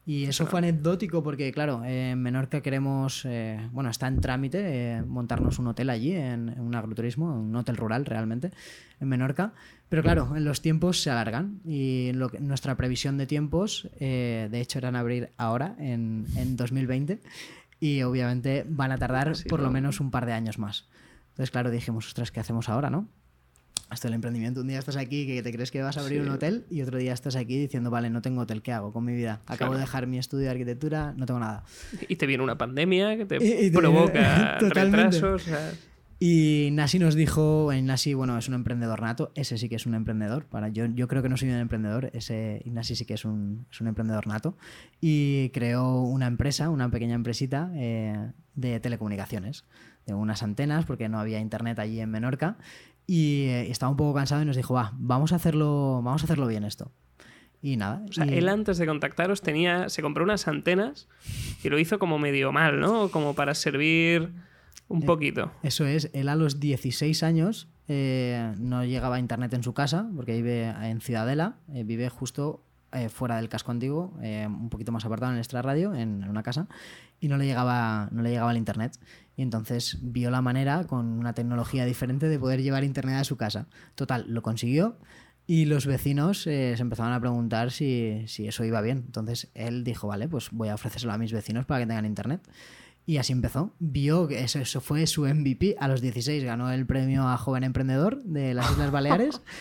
Y 0.06 0.26
eso 0.26 0.46
fue 0.46 0.60
anecdótico 0.60 1.24
porque, 1.24 1.54
claro, 1.54 1.82
en 1.86 2.22
Menorca 2.22 2.60
queremos, 2.60 3.24
eh, 3.24 3.58
bueno, 3.72 3.90
está 3.90 4.08
en 4.08 4.20
trámite 4.20 4.60
eh, 4.62 5.02
montarnos 5.02 5.60
un 5.60 5.68
hotel 5.68 5.90
allí, 5.90 6.12
en, 6.12 6.50
en, 6.50 6.60
un 6.60 6.76
agroturismo, 6.76 7.34
un 7.34 7.56
hotel 7.56 7.78
rural 7.78 8.06
realmente, 8.06 8.52
en 9.00 9.08
Menorca. 9.08 9.54
Pero 9.88 10.02
claro, 10.02 10.34
los 10.40 10.62
tiempos 10.62 11.02
se 11.02 11.10
alargan 11.10 11.62
y 11.64 12.12
lo 12.14 12.30
que, 12.30 12.40
nuestra 12.40 12.76
previsión 12.76 13.18
de 13.18 13.28
tiempos, 13.28 13.88
eh, 14.00 14.50
de 14.52 14.60
hecho, 14.60 14.80
eran 14.80 14.96
abrir 14.98 15.30
ahora, 15.38 15.76
en, 15.78 16.26
en 16.36 16.58
2020, 16.58 17.22
y 17.80 18.02
obviamente 18.02 18.66
van 18.68 18.92
a 18.92 18.98
tardar 18.98 19.36
sí, 19.38 19.48
por 19.48 19.60
lo 19.62 19.70
menos 19.70 20.00
un 20.00 20.10
par 20.10 20.26
de 20.26 20.34
años 20.34 20.58
más. 20.58 20.90
Entonces, 21.30 21.52
claro, 21.52 21.72
dijimos, 21.72 22.08
ostras, 22.08 22.32
¿qué 22.32 22.40
hacemos 22.40 22.70
ahora, 22.70 22.90
no? 22.90 23.08
Hasta 23.94 24.08
el 24.08 24.14
emprendimiento. 24.14 24.62
Un 24.62 24.68
día 24.68 24.80
estás 24.80 24.98
aquí 24.98 25.26
que 25.26 25.42
te 25.42 25.52
crees 25.52 25.72
que 25.72 25.82
vas 25.82 25.98
a 25.98 26.02
abrir 26.02 26.22
sí. 26.22 26.28
un 26.28 26.34
hotel 26.34 26.66
y 26.70 26.82
otro 26.82 26.98
día 26.98 27.14
estás 27.14 27.36
aquí 27.36 27.58
diciendo, 27.58 27.90
vale, 27.92 28.10
no 28.10 28.22
tengo 28.22 28.42
hotel, 28.42 28.62
¿qué 28.62 28.74
hago 28.74 28.92
con 28.92 29.06
mi 29.06 29.14
vida? 29.14 29.42
Acabo 29.46 29.58
claro. 29.58 29.74
de 29.74 29.80
dejar 29.82 30.08
mi 30.08 30.18
estudio 30.18 30.46
de 30.46 30.52
arquitectura, 30.52 31.14
no 31.16 31.26
tengo 31.26 31.40
nada. 31.40 31.64
Y 32.08 32.16
te 32.18 32.26
viene 32.26 32.44
una 32.44 32.58
pandemia 32.58 33.16
que 33.18 33.26
te, 33.26 33.38
y, 33.38 33.68
y 33.68 33.72
te 33.72 33.78
provoca 33.78 34.58
retrasos. 34.60 35.24
O 35.24 35.46
sea... 35.46 35.72
Y 36.26 36.70
Nasi 36.72 37.00
nos 37.00 37.16
dijo, 37.16 37.74
en 37.74 37.86
Nasi, 37.86 38.14
bueno, 38.14 38.38
es 38.38 38.48
un 38.48 38.54
emprendedor 38.54 39.02
nato, 39.02 39.34
ese 39.36 39.58
sí 39.58 39.68
que 39.68 39.76
es 39.76 39.86
un 39.86 39.94
emprendedor. 39.94 40.46
Para, 40.46 40.70
yo, 40.70 40.86
yo 40.86 41.10
creo 41.10 41.22
que 41.22 41.28
no 41.28 41.36
soy 41.36 41.50
un 41.50 41.58
emprendedor, 41.58 42.12
ese 42.14 42.62
Nasi 42.66 42.96
sí 42.96 43.04
que 43.04 43.16
es 43.16 43.26
un, 43.26 43.66
es 43.70 43.82
un 43.82 43.88
emprendedor 43.88 44.26
nato. 44.26 44.58
Y 45.02 45.50
creó 45.50 46.02
una 46.02 46.28
empresa, 46.28 46.70
una 46.70 46.90
pequeña 46.90 47.16
empresita 47.16 47.72
eh, 47.76 48.32
de 48.56 48.80
telecomunicaciones, 48.80 49.66
de 50.06 50.14
unas 50.14 50.44
antenas, 50.44 50.86
porque 50.86 51.10
no 51.10 51.20
había 51.20 51.40
internet 51.40 51.78
allí 51.80 52.00
en 52.00 52.10
Menorca. 52.10 52.58
Y, 53.08 53.46
eh, 53.46 53.70
estaba 53.70 53.90
un 53.90 53.98
poco 53.98 54.14
cansado 54.14 54.42
y 54.42 54.46
nos 54.46 54.56
dijo, 54.56 54.74
va, 54.74 54.94
vamos 54.98 55.34
a 55.34 55.36
hacerlo, 55.36 56.02
vamos 56.04 56.22
a 56.24 56.26
hacerlo 56.26 56.48
bien 56.48 56.64
esto. 56.64 56.92
Y 57.62 57.78
nada. 57.78 58.04
O 58.10 58.12
sea, 58.12 58.26
y... 58.26 58.38
él 58.38 58.50
antes 58.50 58.78
de 58.78 58.86
contactaros 58.86 59.42
tenía, 59.42 59.90
se 59.90 60.02
compró 60.02 60.24
unas 60.24 60.48
antenas 60.48 61.08
y 61.64 61.70
lo 61.70 61.80
hizo 61.80 62.00
como 62.00 62.20
medio 62.20 62.52
mal, 62.52 62.80
¿no? 62.80 63.10
Como 63.10 63.36
para 63.36 63.54
servir 63.56 64.32
un 64.88 65.04
eh, 65.04 65.06
poquito. 65.06 65.52
Eso 65.64 65.86
es, 65.86 66.10
él 66.14 66.28
a 66.30 66.36
los 66.36 66.60
16 66.60 67.24
años 67.24 67.70
eh, 67.88 68.54
no 68.58 68.84
llegaba 68.84 69.16
a 69.16 69.20
internet 69.20 69.54
en 69.54 69.64
su 69.64 69.74
casa, 69.74 70.10
porque 70.16 70.34
vive 70.34 70.66
en 70.66 71.00
Ciudadela, 71.02 71.56
vive 71.68 72.10
justo 72.10 72.64
eh, 72.94 73.10
fuera 73.10 73.38
del 73.38 73.50
casco 73.50 73.72
antiguo, 73.72 74.14
un 74.22 74.70
poquito 74.70 74.92
más 74.92 75.06
apartado 75.06 75.32
en 75.32 75.38
el 75.38 75.42
extrarradio, 75.42 75.94
en, 75.94 76.24
en 76.24 76.30
una 76.30 76.44
casa, 76.44 76.68
y 77.20 77.28
no 77.28 77.38
le 77.38 77.46
llegaba, 77.46 78.10
no 78.12 78.22
le 78.22 78.32
llegaba 78.32 78.52
el 78.52 78.58
internet. 78.58 78.98
Y 79.36 79.42
entonces 79.42 79.98
vio 80.02 80.30
la 80.30 80.42
manera, 80.42 80.86
con 80.86 81.08
una 81.08 81.34
tecnología 81.34 81.86
diferente, 81.86 82.28
de 82.28 82.38
poder 82.38 82.62
llevar 82.62 82.84
internet 82.84 83.16
a 83.16 83.24
su 83.24 83.38
casa. 83.38 83.68
Total, 83.96 84.26
lo 84.28 84.42
consiguió. 84.42 84.98
Y 85.46 85.66
los 85.66 85.86
vecinos 85.86 86.48
eh, 86.48 86.74
se 86.76 86.82
empezaban 86.82 87.12
a 87.12 87.20
preguntar 87.20 87.72
si, 87.72 88.24
si, 88.28 88.48
eso 88.48 88.64
iba 88.64 88.82
bien. 88.82 89.04
Entonces 89.06 89.50
él 89.54 89.84
dijo, 89.84 90.08
vale, 90.08 90.30
pues 90.30 90.50
voy 90.52 90.70
a 90.70 90.76
ofrecérselo 90.76 91.12
a 91.12 91.18
mis 91.18 91.34
vecinos 91.34 91.66
para 91.66 91.82
que 91.82 91.88
tengan 91.88 92.06
internet. 92.06 92.42
Y 93.06 93.18
así 93.18 93.34
empezó. 93.34 93.74
Vio 93.80 94.28
que 94.28 94.44
eso, 94.44 94.60
eso 94.60 94.80
fue 94.80 95.06
su 95.08 95.26
MVP 95.26 95.76
a 95.80 95.90
los 95.90 96.00
16. 96.00 96.44
Ganó 96.44 96.72
el 96.72 96.86
premio 96.86 97.28
a 97.28 97.38
Joven 97.38 97.66
Emprendedor 97.66 98.24
de 98.24 98.54
las 98.54 98.72
Islas 98.72 98.92
Baleares. 98.92 99.42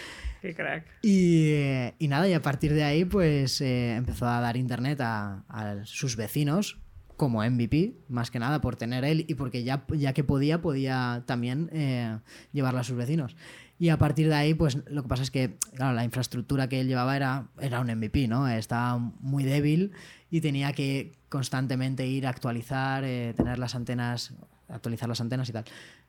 Qué 0.42 0.54
crack. 0.54 0.84
Y, 1.02 1.52
y, 1.98 2.08
nada, 2.08 2.28
y 2.28 2.34
a 2.34 2.42
partir 2.42 2.74
de 2.74 2.82
ahí 2.82 3.04
pues 3.04 3.60
eh, 3.60 3.94
empezó 3.94 4.26
a 4.26 4.40
dar 4.40 4.56
internet 4.56 5.00
a, 5.00 5.44
a 5.48 5.86
sus 5.86 6.16
vecinos 6.16 6.82
como 7.16 7.48
MVP, 7.48 7.94
más 8.08 8.32
que 8.32 8.40
nada 8.40 8.60
por 8.60 8.74
tener 8.74 9.04
él 9.04 9.24
y 9.28 9.36
porque 9.36 9.62
ya, 9.62 9.84
ya 9.90 10.12
que 10.12 10.24
podía, 10.24 10.60
podía 10.60 11.22
también 11.24 11.70
eh, 11.72 12.18
llevarla 12.50 12.80
a 12.80 12.84
sus 12.84 12.96
vecinos. 12.96 13.36
Y 13.78 13.90
a 13.90 13.98
partir 13.98 14.28
de 14.28 14.34
ahí, 14.34 14.54
pues 14.54 14.78
lo 14.88 15.04
que 15.04 15.08
pasa 15.08 15.22
es 15.22 15.30
que, 15.30 15.56
claro, 15.76 15.94
la 15.94 16.02
infraestructura 16.02 16.68
que 16.68 16.80
él 16.80 16.88
llevaba 16.88 17.14
era, 17.14 17.46
era 17.60 17.78
un 17.78 17.86
MVP, 17.86 18.26
¿no? 18.26 18.48
Estaba 18.48 18.98
muy 18.98 19.44
débil 19.44 19.92
y 20.30 20.40
tenía 20.40 20.72
que 20.72 21.12
constantemente 21.28 22.06
ir 22.08 22.26
a 22.26 22.30
actualizar, 22.30 23.04
eh, 23.04 23.34
tener 23.36 23.60
las 23.60 23.76
antenas, 23.76 24.34
actualizar 24.68 25.08
las 25.08 25.20
antenas 25.20 25.48
y 25.48 25.52
tal. 25.52 25.64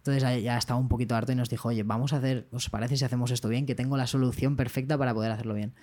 Entonces 0.05 0.43
ya 0.43 0.57
estaba 0.57 0.77
un 0.77 0.89
poquito 0.89 1.15
harto 1.15 1.31
y 1.31 1.35
nos 1.35 1.49
dijo, 1.49 1.69
oye, 1.69 1.83
vamos 1.83 2.11
a 2.11 2.17
hacer, 2.17 2.45
¿os 2.51 2.69
parece 2.69 2.97
si 2.97 3.05
hacemos 3.05 3.31
esto 3.31 3.47
bien? 3.47 3.65
Que 3.65 3.73
tengo 3.73 3.95
la 3.95 4.05
solución 4.05 4.57
perfecta 4.57 4.97
para 4.97 5.13
poder 5.13 5.31
hacerlo 5.31 5.53
bien. 5.53 5.73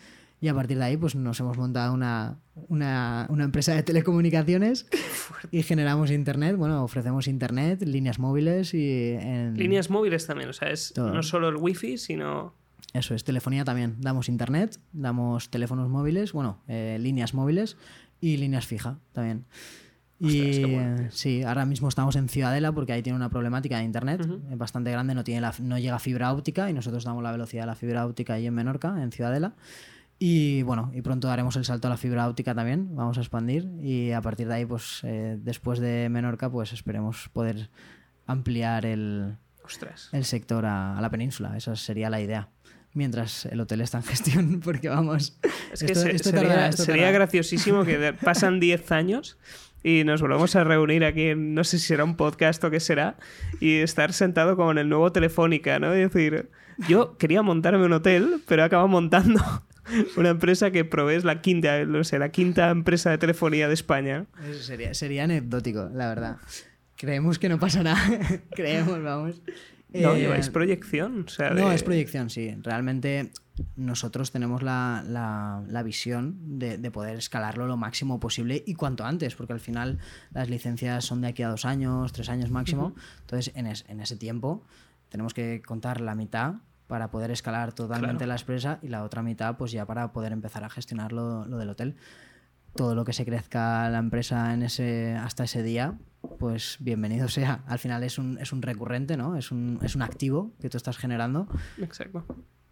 Y 0.43 0.49
a 0.49 0.55
partir 0.55 0.77
de 0.77 0.85
ahí, 0.85 0.97
pues 0.99 1.15
nos 1.15 1.41
hemos 1.41 1.57
montado 1.57 1.95
una, 1.95 2.39
una, 2.69 3.27
una 3.31 3.45
empresa 3.45 3.75
de 3.75 3.83
telecomunicaciones 3.83 4.87
y 5.51 5.63
generamos 5.63 6.11
internet. 6.11 6.57
Bueno, 6.57 6.85
ofrecemos 6.85 7.29
internet, 7.29 7.83
líneas 7.83 8.19
móviles 8.19 8.75
y. 8.75 9.13
En... 9.13 9.55
Líneas 9.57 9.89
móviles 9.89 10.27
también, 10.27 10.51
o 10.51 10.53
sea, 10.53 10.69
es 10.69 10.95
no 10.97 11.23
solo 11.23 11.49
el 11.49 11.57
wifi, 11.57 11.97
sino. 11.97 12.55
Eso 12.93 13.15
es, 13.15 13.25
telefonía 13.25 13.65
también. 13.65 13.97
Damos 14.01 14.29
internet, 14.29 14.79
damos 14.93 15.49
teléfonos 15.51 15.89
móviles, 15.89 16.33
bueno, 16.33 16.63
eh, 16.69 16.99
líneas 17.01 17.33
móviles 17.33 17.79
y 18.21 18.37
líneas 18.37 18.67
fija 18.67 18.99
también. 19.13 19.47
Y 20.21 20.67
sí, 21.09 21.43
ahora 21.43 21.65
mismo 21.65 21.89
estamos 21.89 22.15
en 22.17 22.29
Ciudadela 22.29 22.73
porque 22.73 22.93
ahí 22.93 23.03
tiene 23.03 23.17
una 23.17 23.31
problemática 23.31 23.79
de 23.79 23.85
internet 23.85 24.21
bastante 24.57 24.91
grande, 24.91 25.15
no, 25.15 25.25
tiene 25.25 25.41
la, 25.41 25.55
no 25.61 25.79
llega 25.79 25.99
fibra 25.99 26.33
óptica 26.33 26.69
y 26.69 26.75
nosotros 26.75 27.05
damos 27.05 27.23
la 27.23 27.33
velocidad 27.33 27.63
de 27.63 27.69
la 27.69 27.75
fibra 27.75 28.05
óptica 28.05 28.35
ahí 28.35 28.47
en 28.47 28.55
Menorca, 28.55 29.03
en 29.03 29.13
Ciudadela. 29.13 29.55
Y 30.19 30.63
bueno, 30.65 30.93
y 30.95 31.01
pronto 31.01 31.29
daremos 31.29 31.57
el 31.57 31.65
salto 31.65 31.89
a 31.89 31.91
la 31.91 31.97
fibra 31.97 32.29
óptica 32.29 32.55
también, 32.55 32.95
vamos 32.95 33.17
a 33.17 33.23
expandir 33.23 33.71
y 33.81 34.13
a 34.13 34.21
partir 34.21 34.49
de 34.49 34.55
ahí, 34.55 34.67
pues 34.67 35.01
eh, 35.05 35.39
después 35.41 35.79
de 35.79 36.11
Menorca, 36.11 36.51
pues 36.51 36.75
esperemos 36.75 37.31
poder 37.33 37.71
ampliar 38.27 38.85
el, 38.85 39.39
el 40.13 40.25
sector 40.27 40.67
a, 40.67 41.01
la 41.01 41.11
península, 41.11 41.57
esa 41.57 41.75
sería 41.77 42.11
la 42.11 42.21
idea. 42.21 42.51
Mientras 42.93 43.47
el 43.47 43.61
hotel 43.61 43.81
está 43.81 43.99
en 43.99 44.05
gestión, 44.05 44.61
porque 44.61 44.91
vamos... 44.91 45.39
Es 45.73 45.83
que 45.83 45.95
sería, 45.95 47.11
graciosísimo 47.13 47.85
que 47.85 48.13
pasan 48.13 48.61
10 48.61 48.93
años 48.93 49.39
y 49.83 50.05
nos 50.05 50.21
volvemos 50.21 50.55
a 50.57 50.65
reunir 50.65 51.05
aquí, 51.05 51.35
no 51.35 51.65
sé 51.65 51.79
si 51.79 51.87
será 51.87 52.05
un 52.05 52.17
podcast 52.17 52.63
o 52.65 52.71
qué 52.71 52.81
será, 52.81 53.17
y 53.61 53.77
estar 53.77 54.13
sentado 54.13 54.57
como 54.57 54.73
en 54.73 54.79
el 54.79 54.89
nuevo 54.89 55.13
Telefónica, 55.13 55.79
¿no? 55.79 55.95
Y 55.95 56.01
decir, 56.01 56.51
yo 56.89 57.17
quería 57.17 57.43
montarme 57.43 57.85
un 57.85 57.93
hotel, 57.93 58.43
pero 58.47 58.63
he 58.63 58.65
acabado 58.65 58.89
montando 58.89 59.41
una 60.17 60.31
empresa 60.31 60.71
que 60.71 60.85
provee 60.85 61.21
la 61.23 61.41
quinta, 61.41 61.85
no 61.85 62.05
sé, 62.05 62.19
la 62.19 62.31
quinta 62.31 62.71
empresa 62.71 63.11
de 63.11 63.19
telefonía 63.19 63.69
de 63.69 63.75
España. 63.75 64.27
Eso 64.49 64.63
sería, 64.63 64.95
sería 64.95 65.25
anecdótico, 65.25 65.91
la 65.95 66.09
verdad. 66.09 66.37
Creemos 66.97 67.39
que 67.39 67.49
no 67.49 67.59
pasará. 67.59 67.97
Creemos, 68.51 69.03
vamos. 69.03 69.41
No, 69.93 70.15
eh, 70.15 70.39
es 70.39 70.51
proyección. 70.51 71.27
No, 71.55 71.73
es 71.73 71.83
proyección, 71.83 72.31
sí. 72.31 72.55
Realmente 72.63 73.31
nosotros 73.77 74.31
tenemos 74.31 74.63
la, 74.63 75.05
la, 75.07 75.83
visión 75.83 76.59
de, 76.59 76.79
de, 76.79 76.91
poder 76.91 77.17
escalarlo 77.17 77.67
lo 77.67 77.77
máximo 77.77 78.21
posible 78.21 78.63
y 78.67 78.75
cuanto 78.75 79.05
antes, 79.05 79.35
porque 79.35 79.53
al 79.53 79.61
final 79.61 79.99
las 80.33 80.49
licencias 80.49 81.05
son 81.05 81.21
de 81.21 81.29
aquí 81.29 81.43
a 81.43 81.49
dos 81.49 81.65
años, 81.65 82.13
tres 82.13 82.29
años 82.29 82.51
máximo. 82.51 82.95
Entonces, 83.21 83.53
en, 83.57 83.67
en, 83.67 84.01
ese 84.01 84.17
tiempo 84.17 84.63
tenemos 85.09 85.35
que 85.35 85.63
contar 85.63 86.01
la 86.01 86.15
mitad 86.15 86.57
para 86.87 87.11
poder 87.11 87.31
escalar 87.31 87.73
totalmente 87.73 88.27
la 88.27 88.37
empresa 88.37 88.79
y 88.83 88.89
la 88.89 89.05
otra 89.05 89.23
mitad 89.23 89.57
pues 89.57 89.71
ya 89.71 89.87
para 89.87 90.13
poder 90.13 90.33
empezar 90.33 90.65
a 90.65 90.71
gestionar 90.71 91.13
lo, 91.13 91.45
del 91.45 91.71
hotel. 91.71 91.97
Todo 92.75 92.95
lo 92.95 93.05
que 93.05 93.13
se 93.13 93.25
crezca 93.25 93.89
la 93.91 93.99
empresa 93.99 94.53
en 94.55 94.63
ese, 94.63 95.15
hasta 95.15 95.45
ese 95.45 95.63
día, 95.63 95.99
pues 96.39 96.79
bienvenido 96.81 97.29
sea. 97.29 97.63
Al 97.67 97.79
final 97.79 98.03
es 98.03 98.19
un, 98.19 98.39
es 98.39 98.53
un 98.53 98.63
recurrente, 98.63 99.17
¿no? 99.17 99.37
Es 99.37 99.51
un, 99.51 99.79
es 99.83 99.95
un 99.95 100.03
activo 100.03 100.53
que 100.61 100.69
tú 100.69 100.77
estás 100.77 100.99
generando. 100.99 101.49
Exacto. 101.79 102.25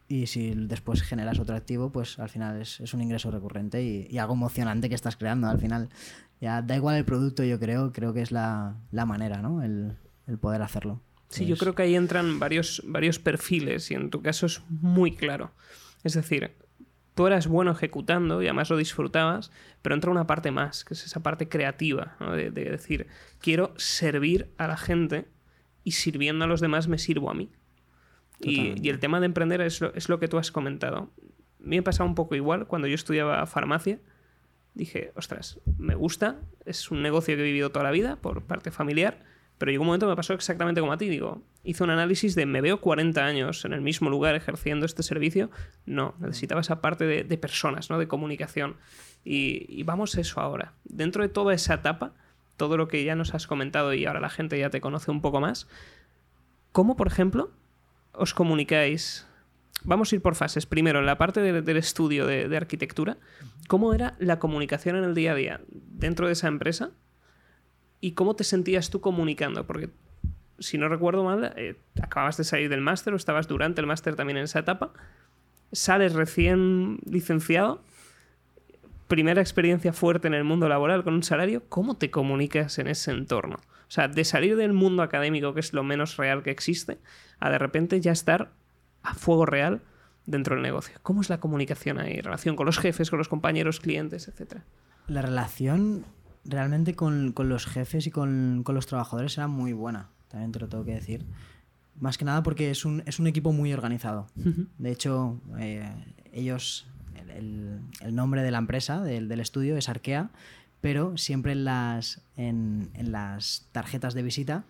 Y 0.09 0.27
si 0.27 0.55
después 0.55 1.03
generas 1.03 1.39
otro 1.39 1.55
activo, 1.55 1.93
pues 1.93 2.19
al 2.19 2.31
final 2.31 2.61
es, 2.61 2.95
un 2.95 3.03
ingreso 3.03 3.31
recurrente 3.31 3.83
y, 3.83 4.19
algo 4.19 4.35
emocionante 4.35 4.89
que 4.89 4.95
estás 4.95 5.17
creando. 5.17 5.49
Al 5.49 5.61
final, 5.61 5.91
ya 6.41 6.63
da 6.63 6.77
igual 6.77 6.97
el 6.97 7.05
producto, 7.05 7.45
yo 7.45 7.61
creo, 7.61 7.93
creo 7.93 8.15
que 8.15 8.23
es 8.23 8.33
la, 8.33 8.77
manera, 8.91 9.43
¿no? 9.43 9.63
el 9.63 9.97
poder 10.41 10.63
hacerlo. 10.63 11.03
Sí, 11.29 11.45
yo 11.45 11.57
creo 11.57 11.75
que 11.75 11.83
ahí 11.83 11.95
entran 11.95 12.39
varios, 12.39 12.83
varios 12.87 13.19
perfiles 13.19 13.91
y 13.91 13.95
en 13.95 14.11
tu 14.11 14.23
caso 14.23 14.47
es 14.47 14.63
muy 14.69 15.15
claro. 15.15 15.53
Es 16.03 16.15
decir, 16.15 16.57
tú 17.15 17.27
eras 17.27 17.47
bueno 17.47 17.71
ejecutando 17.71 18.43
y 18.43 18.47
además 18.47 18.71
lo 18.71 18.79
disfrutabas, 18.79 19.51
pero 19.83 19.95
entra 19.95 20.11
una 20.11 20.27
parte 20.27 20.51
más, 20.51 20.85
que 20.85 20.95
es 20.95 21.05
esa 21.05 21.21
parte 21.21 21.49
creativa, 21.49 22.17
de, 22.35 22.51
decir, 22.51 23.09
quiero 23.41 23.75
servir 23.77 24.51
a 24.57 24.69
la 24.69 24.79
gente 24.79 25.29
y 25.85 25.93
sirviendo 25.93 26.47
a 26.47 26.49
los 26.49 26.61
demás 26.61 26.89
me 26.89 26.99
sirvo 26.99 27.31
a 27.31 27.35
mí. 27.35 27.51
Y, 28.41 28.89
el 28.89 28.99
tema 28.99 29.21
de 29.21 29.27
emprender 29.27 29.61
es 29.61 29.81
lo, 29.81 29.93
es 29.95 30.09
lo 30.09 30.19
que 30.19 30.29
tú 30.29 30.39
has 30.39 30.53
comentado. 30.53 31.11
A 31.21 31.65
mí 31.65 31.77
me 31.77 31.83
pasaba 31.83 32.09
un 32.09 32.15
poco 32.15 32.35
igual 32.35 32.67
cuando 32.67 32.87
yo 32.87 32.95
estudiaba 32.95 33.45
farmacia. 33.47 33.99
Dije, 34.75 35.13
ostras, 35.17 35.61
me 35.77 35.95
gusta, 35.95 36.41
es 36.65 36.91
un 36.91 37.03
negocio 37.03 37.35
que 37.35 37.43
he 37.43 37.45
vivido 37.45 37.71
toda 37.71 37.85
la 37.85 37.91
vida 37.91 38.17
por 38.17 38.43
parte 38.43 38.71
familiar 38.71 39.25
pero 39.59 39.73
llegó 39.73 39.83
un 39.83 39.89
momento 39.89 40.07
que 40.07 40.11
me 40.11 40.17
pasó 40.17 40.33
exactamente 40.35 40.81
como 40.81 40.93
a 40.93 40.97
ti. 40.97 41.09
Digo, 41.09 41.43
hice 41.65 41.83
un 41.83 41.91
análisis 41.91 42.37
de 42.37 42.47
me 42.47 42.61
veo 42.61 42.81
40 42.81 43.25
años 43.25 43.65
en 43.65 43.73
el 43.73 43.81
mismo 43.81 44.09
lugar 44.09 44.37
ejerciendo 44.37 44.87
este 44.87 45.03
servicio. 45.03 45.51
No, 45.85 46.15
necesitaba 46.21 46.61
esa 46.61 46.81
parte 46.81 47.05
de, 47.05 47.39
personas, 47.39 47.91
¿no? 47.91 47.99
de 47.99 48.07
comunicación. 48.07 48.77
Y, 49.25 49.83
vamos 49.83 50.17
a 50.17 50.21
eso 50.21 50.41
ahora. 50.41 50.75
Dentro 50.85 51.23
de 51.23 51.29
toda 51.29 51.53
esa 51.55 51.75
etapa, 51.75 52.15
todo 52.57 52.77
lo 52.77 52.87
que 52.87 53.03
ya 53.05 53.17
nos 53.17 53.35
has 53.35 53.49
comentado 53.49 53.93
y 53.95 54.07
ahora 54.07 54.21
la 54.21 54.31
gente 54.31 54.59
ya 54.59 54.71
te 54.71 54.81
conoce 54.81 55.11
un 55.11 55.21
poco 55.21 55.41
más, 55.41 55.69
¿cómo, 56.71 56.97
por 56.97 57.09
ejemplo, 57.09 57.51
os 58.13 58.35
comunicáis? 58.35 59.27
Vamos 59.85 60.13
a 60.13 60.17
ir 60.17 60.23
por 60.23 60.35
fases. 60.35 60.67
Primero, 60.67 60.99
en 60.99 61.07
la 61.07 61.19
parte 61.19 61.41
del 61.41 61.77
estudio 61.77 62.27
de 62.27 62.57
arquitectura, 62.57 63.17
¿cómo 63.69 63.95
era 63.95 64.17
la 64.19 64.39
comunicación 64.39 64.97
en 64.97 65.05
el 65.05 65.15
día 65.15 65.33
a 65.33 65.35
día 65.37 65.61
dentro 65.69 66.27
de 66.27 66.33
esa 66.33 66.49
empresa? 66.49 66.91
¿Y 68.01 68.13
cómo 68.13 68.37
te 68.37 68.45
sentías 68.45 68.91
tú 68.91 69.01
comunicando? 69.01 69.67
Porque, 69.67 69.91
si 70.59 70.79
no 70.79 70.89
recuerdo 70.89 71.25
mal, 71.25 71.53
eh, 71.57 71.77
acababas 72.01 72.37
de 72.37 72.45
salir 72.45 72.69
del 72.69 72.81
máster 72.81 73.13
o 73.13 73.17
estabas 73.17 73.49
durante 73.49 73.81
el 73.81 73.87
máster 73.87 74.15
también 74.15 74.39
en 74.39 74.45
esa 74.45 74.61
etapa. 74.61 74.93
Sales 75.73 76.13
recién 76.15 76.99
licenciado, 77.05 77.83
primera 79.09 79.41
experiencia 79.41 79.93
fuerte 79.93 80.29
en 80.29 80.35
el 80.35 80.45
mundo 80.45 80.69
laboral 80.69 81.03
con 81.03 81.15
un 81.15 81.23
salario. 81.23 81.65
¿Cómo 81.69 81.97
te 81.97 82.11
comunicas 82.11 82.79
en 82.79 82.87
ese 82.87 83.11
entorno? 83.11 83.59
O 83.89 83.91
sea, 83.91 84.09
de 84.09 84.25
salir 84.25 84.57
del 84.57 84.75
mundo 84.75 85.03
académico, 85.03 85.55
que 85.55 85.61
es 85.61 85.73
lo 85.73 85.83
menos 85.83 86.17
real 86.17 86.43
que 86.43 86.51
existe, 86.51 86.99
a 87.41 87.51
de 87.51 87.59
repente 87.59 88.01
ya 88.01 88.13
estar 88.13 88.53
a 89.03 89.15
fuego 89.15 89.47
real 89.47 89.81
dentro 90.27 90.55
del 90.55 90.63
negocio. 90.63 90.99
¿Cómo 91.03 91.23
es 91.23 91.31
la 91.31 91.41
comunicación 91.41 91.99
ahí? 91.99 92.21
Relación 92.21 92.55
con 92.55 92.67
los 92.67 92.79
jefes, 92.79 93.09
con 93.09 93.19
los 93.19 93.29
compañeros, 93.29 93.81
clientes, 93.81 94.29
etcétera. 94.29 94.65
La 95.07 95.23
relación 95.23 96.05
realmente 96.45 96.95
con, 96.95 97.35
los 97.37 97.67
jefes 97.67 98.07
y 98.07 98.11
con, 98.11 98.65
los 98.67 98.87
trabajadores 98.87 99.37
era 99.39 99.49
muy 99.49 99.73
buena, 99.73 100.11
también 100.29 100.53
te 100.53 100.61
lo 100.61 100.69
tengo 100.69 100.85
que 100.85 100.95
decir. 100.95 101.25
Más 101.99 102.17
que 102.17 102.25
nada 102.25 102.43
porque 102.43 102.71
es 102.71 102.85
un, 102.85 103.03
es 103.07 103.19
un 103.19 103.27
equipo 103.27 103.53
muy 103.53 103.73
organizado. 103.73 104.29
De 104.35 104.93
hecho, 104.93 105.41
eh, 105.59 105.91
ellos, 106.33 106.87
el, 107.35 107.81
nombre 108.13 108.43
de 108.43 108.51
la 108.51 108.59
empresa, 108.59 109.03
del, 109.03 109.41
estudio, 109.41 109.77
es 109.77 109.89
Arkea, 109.89 110.31
pero 110.81 111.17
siempre 111.17 111.53
en 111.53 111.65
las, 111.65 112.21
en, 112.37 112.91
las 112.97 113.67
tarjetas 113.73 114.15
de 114.15 114.23
visita, 114.23 114.65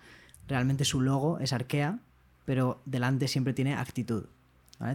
realmente 0.47 0.85
su 0.85 1.01
logo 1.01 1.39
es 1.39 1.53
Arkea, 1.53 1.99
pero 2.45 2.81
delante 2.87 3.29
siempre 3.29 3.53
tiene 3.53 3.75
actitud. 3.75 4.25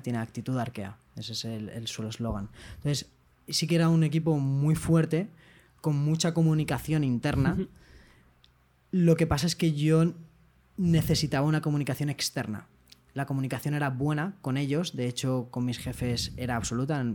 Tiene 0.01 0.19
actitud 0.19 0.57
Arkea. 0.57 0.97
Ese 1.15 1.33
es 1.33 1.45
el, 1.45 1.87
su 1.87 2.07
eslogan. 2.07 2.49
Entonces, 2.77 3.07
sí 3.47 3.67
que 3.67 3.75
era 3.75 3.89
un 3.89 4.03
equipo 4.03 4.37
muy 4.37 4.75
fuerte 4.75 5.27
con 5.81 5.97
mucha 5.97 6.33
comunicación 6.33 7.03
interna. 7.03 7.57
Lo 8.91 9.15
que 9.15 9.27
pasa 9.27 9.45
es 9.45 9.55
que 9.55 9.73
yo 9.73 10.13
necesitaba 10.77 11.45
una 11.45 11.61
comunicación 11.61 12.09
externa. 12.09 12.65
La 13.13 13.25
comunicación 13.25 13.73
era 13.73 13.89
buena 13.89 14.35
con 14.41 14.57
ellos, 14.57 14.95
de 14.95 15.07
hecho 15.07 15.47
con 15.51 15.65
mis 15.65 15.77
jefes 15.77 16.33
era 16.37 16.55
absoluta. 16.55 17.05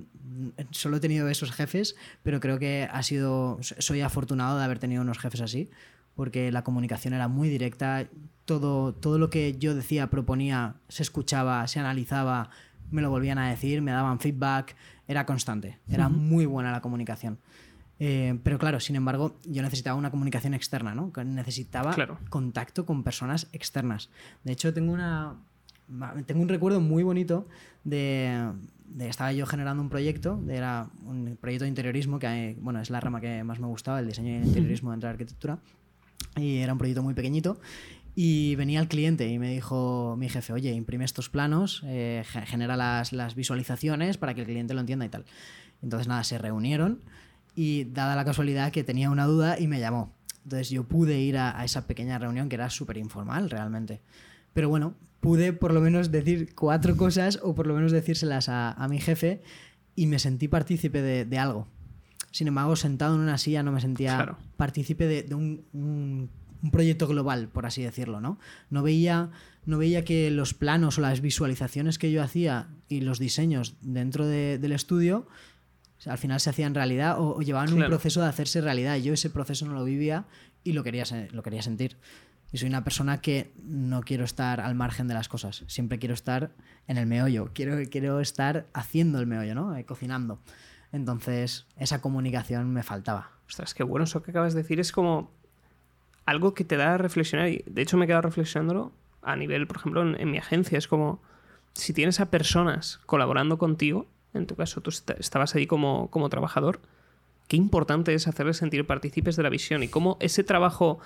Solo 0.70 0.98
he 0.98 1.00
tenido 1.00 1.28
esos 1.28 1.50
jefes, 1.50 1.96
pero 2.22 2.40
creo 2.40 2.58
que 2.58 2.88
ha 2.90 3.02
sido 3.02 3.58
soy 3.62 4.00
afortunado 4.00 4.58
de 4.58 4.64
haber 4.64 4.78
tenido 4.78 5.02
unos 5.02 5.18
jefes 5.18 5.40
así, 5.40 5.70
porque 6.14 6.52
la 6.52 6.62
comunicación 6.62 7.14
era 7.14 7.28
muy 7.28 7.48
directa, 7.48 8.08
todo 8.44 8.94
todo 8.94 9.18
lo 9.18 9.30
que 9.30 9.56
yo 9.58 9.74
decía, 9.74 10.08
proponía, 10.08 10.76
se 10.88 11.02
escuchaba, 11.02 11.66
se 11.66 11.80
analizaba, 11.80 12.50
me 12.90 13.02
lo 13.02 13.10
volvían 13.10 13.38
a 13.38 13.50
decir, 13.50 13.82
me 13.82 13.90
daban 13.90 14.20
feedback, 14.20 14.76
era 15.08 15.26
constante, 15.26 15.78
era 15.88 16.08
muy 16.08 16.46
buena 16.46 16.70
la 16.70 16.80
comunicación. 16.80 17.38
Eh, 18.00 18.38
pero 18.44 18.58
claro, 18.58 18.78
sin 18.78 18.96
embargo, 18.96 19.36
yo 19.44 19.62
necesitaba 19.62 19.96
una 19.96 20.10
comunicación 20.10 20.54
externa, 20.54 20.94
¿no? 20.94 21.12
Necesitaba 21.24 21.94
contacto 22.30 22.86
con 22.86 23.02
personas 23.02 23.48
externas. 23.52 24.10
De 24.44 24.52
hecho, 24.52 24.72
tengo 24.72 24.92
una. 24.92 25.36
Tengo 26.26 26.42
un 26.42 26.48
recuerdo 26.48 26.80
muy 26.80 27.02
bonito 27.02 27.48
de, 27.84 28.52
de 28.86 29.08
estaba 29.08 29.32
yo 29.32 29.46
generando 29.46 29.82
un 29.82 29.88
proyecto, 29.88 30.42
era 30.48 30.88
un 31.04 31.36
proyecto 31.40 31.64
de 31.64 31.68
interiorismo, 31.68 32.18
que 32.18 32.56
bueno, 32.60 32.80
es 32.80 32.90
la 32.90 33.00
rama 33.00 33.20
que 33.20 33.42
más 33.44 33.58
me 33.58 33.66
gustaba, 33.66 34.00
el 34.00 34.06
diseño 34.06 34.32
y 34.32 34.36
el 34.36 34.46
interiorismo 34.46 34.90
dentro 34.90 35.08
de 35.08 35.12
la 35.12 35.14
arquitectura. 35.14 35.58
Y 36.36 36.58
era 36.58 36.72
un 36.72 36.78
proyecto 36.78 37.02
muy 37.02 37.14
pequeñito. 37.14 37.58
Y 38.14 38.56
venía 38.56 38.80
el 38.80 38.88
cliente 38.88 39.28
y 39.28 39.38
me 39.38 39.52
dijo 39.52 40.16
mi 40.18 40.28
jefe, 40.28 40.52
oye, 40.52 40.72
imprime 40.72 41.04
estos 41.04 41.28
planos, 41.28 41.82
eh, 41.84 42.24
genera 42.46 42.76
las, 42.76 43.12
las 43.12 43.36
visualizaciones 43.36 44.18
para 44.18 44.34
que 44.34 44.40
el 44.40 44.46
cliente 44.46 44.74
lo 44.74 44.80
entienda 44.80 45.04
y 45.04 45.08
tal. 45.08 45.24
Entonces, 45.82 46.08
nada, 46.08 46.24
se 46.24 46.36
reunieron 46.36 47.00
y 47.54 47.84
dada 47.84 48.16
la 48.16 48.24
casualidad 48.24 48.72
que 48.72 48.84
tenía 48.84 49.10
una 49.10 49.26
duda 49.26 49.58
y 49.58 49.68
me 49.68 49.80
llamó. 49.80 50.12
Entonces 50.44 50.70
yo 50.70 50.84
pude 50.84 51.18
ir 51.20 51.36
a, 51.36 51.64
esa 51.64 51.86
pequeña 51.86 52.18
reunión 52.18 52.48
que 52.48 52.54
era 52.54 52.70
súper 52.70 52.96
informal 52.96 53.50
realmente. 53.50 54.00
Pero 54.54 54.68
bueno, 54.68 54.94
pude 55.20 55.52
por 55.52 55.72
lo 55.72 55.80
menos 55.80 56.10
decir 56.10 56.54
cuatro 56.54 56.96
cosas 56.96 57.40
o 57.42 57.54
por 57.54 57.66
lo 57.66 57.74
menos 57.74 57.92
decírselas 57.92 58.48
a, 58.48 58.86
mi 58.88 59.00
jefe 59.00 59.42
y 59.94 60.06
me 60.06 60.18
sentí 60.18 60.48
partícipe 60.48 61.02
de, 61.02 61.38
algo. 61.38 61.66
Sin 62.30 62.48
embargo, 62.48 62.76
sentado 62.76 63.14
en 63.14 63.22
una 63.22 63.38
silla 63.38 63.62
no 63.62 63.72
me 63.72 63.80
sentía 63.80 64.36
partícipe 64.56 65.06
de, 65.06 65.34
un, 65.34 66.30
proyecto 66.72 67.06
global, 67.06 67.48
por 67.48 67.66
así 67.66 67.82
decirlo, 67.82 68.20
¿no? 68.20 68.38
No 68.68 68.82
veía, 68.82 69.30
no 69.64 69.78
veía 69.78 70.04
que 70.04 70.30
los 70.30 70.54
planos 70.54 70.98
o 70.98 71.00
las 71.00 71.20
visualizaciones 71.20 71.98
que 71.98 72.10
yo 72.10 72.22
hacía 72.22 72.68
y 72.88 73.00
los 73.00 73.18
diseños 73.20 73.76
dentro 73.80 74.26
del 74.26 74.72
estudio 74.72 75.28
al 76.06 76.18
final 76.18 76.40
se 76.40 76.50
hacían 76.50 76.74
realidad 76.74 77.16
o, 77.18 77.40
llevaban 77.40 77.72
un 77.72 77.84
proceso 77.86 78.20
de 78.20 78.28
hacerse 78.28 78.60
realidad. 78.60 78.96
Yo 78.96 79.12
ese 79.12 79.30
proceso 79.30 79.66
no 79.66 79.74
lo 79.74 79.84
vivía 79.84 80.26
y 80.62 80.72
lo 80.72 80.84
quería, 80.84 81.04
lo 81.32 81.42
quería 81.42 81.62
sentir. 81.62 81.96
Y 82.50 82.58
soy 82.58 82.68
una 82.68 82.84
persona 82.84 83.20
que 83.20 83.52
no 83.62 84.00
quiero 84.00 84.24
estar 84.24 84.60
al 84.60 84.74
margen 84.74 85.06
de 85.06 85.14
las 85.14 85.28
cosas. 85.28 85.64
Siempre 85.66 85.98
quiero 85.98 86.14
estar 86.14 86.50
en 86.86 86.96
el 86.96 87.06
meollo. 87.06 87.50
Quiero, 87.52 87.76
quiero 87.90 88.20
estar 88.20 88.66
haciendo 88.72 89.20
el 89.20 89.26
meollo, 89.26 89.54
¿no? 89.54 89.76
Eh, 89.76 89.84
cocinando. 89.84 90.40
Entonces, 90.92 91.66
esa 91.76 92.00
comunicación 92.00 92.72
me 92.72 92.82
faltaba. 92.82 93.32
Ostras, 93.46 93.74
qué 93.74 93.82
bueno 93.82 94.04
eso 94.04 94.22
que 94.22 94.30
acabas 94.30 94.54
de 94.54 94.62
decir. 94.62 94.80
Es 94.80 94.92
como 94.92 95.30
algo 96.24 96.54
que 96.54 96.64
te 96.64 96.76
da 96.76 96.94
a 96.94 96.98
reflexionar. 96.98 97.48
Y 97.48 97.64
de 97.66 97.82
hecho, 97.82 97.98
me 97.98 98.04
he 98.04 98.08
quedado 98.08 98.22
reflexionándolo 98.22 98.92
a 99.22 99.36
nivel, 99.36 99.66
por 99.66 99.76
ejemplo, 99.76 100.02
en, 100.16 100.30
mi 100.30 100.38
agencia. 100.38 100.78
Es 100.78 100.88
como 100.88 101.20
si 101.74 101.92
tienes 101.92 102.18
a 102.20 102.30
personas 102.30 103.00
colaborando 103.04 103.58
contigo, 103.58 104.06
en 104.32 104.46
tu 104.46 104.56
caso 104.56 104.80
tú 104.80 104.90
estabas 104.90 105.54
ahí 105.54 105.66
como, 105.66 106.10
como 106.10 106.28
trabajador, 106.28 106.80
qué 107.46 107.56
importante 107.56 108.14
es 108.14 108.28
hacerles 108.28 108.58
sentir 108.58 108.86
partícipes 108.86 109.36
de 109.36 109.42
la 109.42 109.48
visión 109.48 109.82
y 109.82 109.88
cómo 109.88 110.16
ese 110.20 110.44
trabajo 110.44 110.98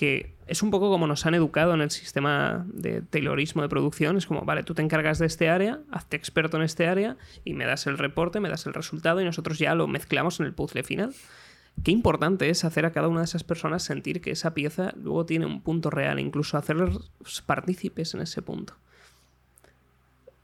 que 0.00 0.34
es 0.46 0.62
un 0.62 0.70
poco 0.70 0.88
como 0.88 1.06
nos 1.06 1.26
han 1.26 1.34
educado 1.34 1.74
en 1.74 1.82
el 1.82 1.90
sistema 1.90 2.64
de 2.72 3.02
Taylorismo 3.02 3.60
de 3.60 3.68
producción. 3.68 4.16
Es 4.16 4.24
como, 4.24 4.46
vale, 4.46 4.62
tú 4.62 4.72
te 4.72 4.80
encargas 4.80 5.18
de 5.18 5.26
este 5.26 5.50
área, 5.50 5.80
hazte 5.90 6.16
experto 6.16 6.56
en 6.56 6.62
este 6.62 6.88
área 6.88 7.18
y 7.44 7.52
me 7.52 7.66
das 7.66 7.86
el 7.86 7.98
reporte, 7.98 8.40
me 8.40 8.48
das 8.48 8.64
el 8.64 8.72
resultado 8.72 9.20
y 9.20 9.26
nosotros 9.26 9.58
ya 9.58 9.74
lo 9.74 9.86
mezclamos 9.88 10.40
en 10.40 10.46
el 10.46 10.54
puzzle 10.54 10.84
final. 10.84 11.14
Qué 11.84 11.90
importante 11.90 12.48
es 12.48 12.64
hacer 12.64 12.86
a 12.86 12.92
cada 12.92 13.08
una 13.08 13.20
de 13.20 13.26
esas 13.26 13.44
personas 13.44 13.82
sentir 13.82 14.22
que 14.22 14.30
esa 14.30 14.54
pieza 14.54 14.94
luego 14.96 15.26
tiene 15.26 15.44
un 15.44 15.60
punto 15.60 15.90
real, 15.90 16.18
incluso 16.18 16.56
hacerles 16.56 16.96
partícipes 17.44 18.14
en 18.14 18.22
ese 18.22 18.40
punto. 18.40 18.72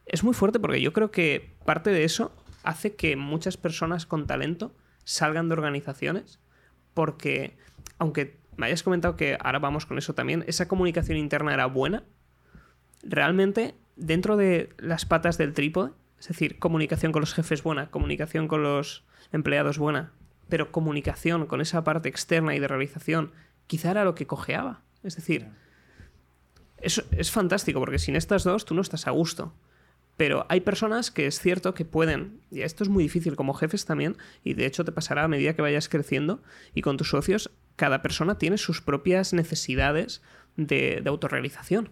Es 0.05 0.23
muy 0.23 0.35
fuerte 0.35 0.61
porque 0.61 0.83
yo 0.83 0.93
creo 0.93 1.11
que 1.11 1.55
parte 1.65 1.89
de 1.89 2.05
eso 2.05 2.31
hace 2.63 2.95
que 2.95 3.17
muchas 3.17 3.57
personas 3.57 4.05
con 4.05 4.27
talento 4.27 4.75
salgan 5.05 5.49
de 5.49 5.55
organizaciones 5.55 6.41
porque, 6.93 7.57
aunque 7.97 8.37
me 8.57 8.67
hayas 8.67 8.83
comentado 8.83 9.17
que 9.17 9.37
ahora 9.41 9.59
vamos 9.59 9.87
con 9.87 9.99
eso 9.99 10.15
también, 10.15 10.45
esa 10.47 10.69
comunicación 10.69 11.19
interna 11.19 11.55
era 11.55 11.67
buena, 11.67 12.05
realmente 13.03 13.75
dentro 13.97 14.37
de 14.37 14.71
las 14.79 15.07
patas 15.07 15.39
del 15.39 15.53
trípode, 15.53 15.93
es 16.19 16.29
decir, 16.29 16.59
comunicación 16.59 17.13
con 17.13 17.21
los 17.21 17.35
jefes 17.35 17.63
buena, 17.63 17.91
comunicación 17.91 18.49
con 18.49 18.63
los 18.63 19.05
empleados 19.33 19.79
buena, 19.79 20.13
pero 20.49 20.73
comunicación 20.73 21.47
con 21.47 21.61
esa 21.61 21.85
parte 21.85 22.09
externa 22.09 22.55
y 22.55 22.59
de 22.59 22.69
realización, 22.69 23.33
quizá 23.67 23.91
era 23.91 24.05
lo 24.05 24.15
que 24.15 24.27
cojeaba. 24.27 24.83
Es 25.03 25.17
decir, 25.17 25.49
eso 26.79 27.03
es 27.11 27.31
fantástico 27.31 27.81
porque 27.81 27.99
sin 27.99 28.17
estas 28.17 28.45
dos 28.45 28.65
tú 28.65 28.75
no 28.75 28.81
estás 28.81 29.07
a 29.07 29.11
gusto. 29.11 29.53
Pero 30.17 30.47
hay 30.49 30.61
personas 30.61 31.11
que 31.11 31.27
es 31.27 31.41
cierto 31.41 31.75
que 31.75 31.85
pueden, 31.85 32.41
y 32.51 32.63
esto 32.63 32.83
es 32.83 32.89
muy 32.89 33.03
difícil 33.03 33.37
como 33.37 33.53
jefes 33.53 33.85
también, 33.85 34.17
y 34.45 34.55
de 34.55 34.65
hecho 34.65 34.85
te 34.85 34.93
pasará 34.93 35.25
a 35.25 35.29
medida 35.29 35.55
que 35.55 35.63
vayas 35.63 35.91
creciendo 35.91 36.43
y 36.75 36.81
con 36.81 36.97
tus 36.97 37.11
socios, 37.11 37.51
cada 37.77 38.03
persona 38.03 38.39
tiene 38.39 38.59
sus 38.59 38.81
propias 38.81 39.33
necesidades 39.33 40.23
de, 40.57 41.03
autorrealización. 41.07 41.91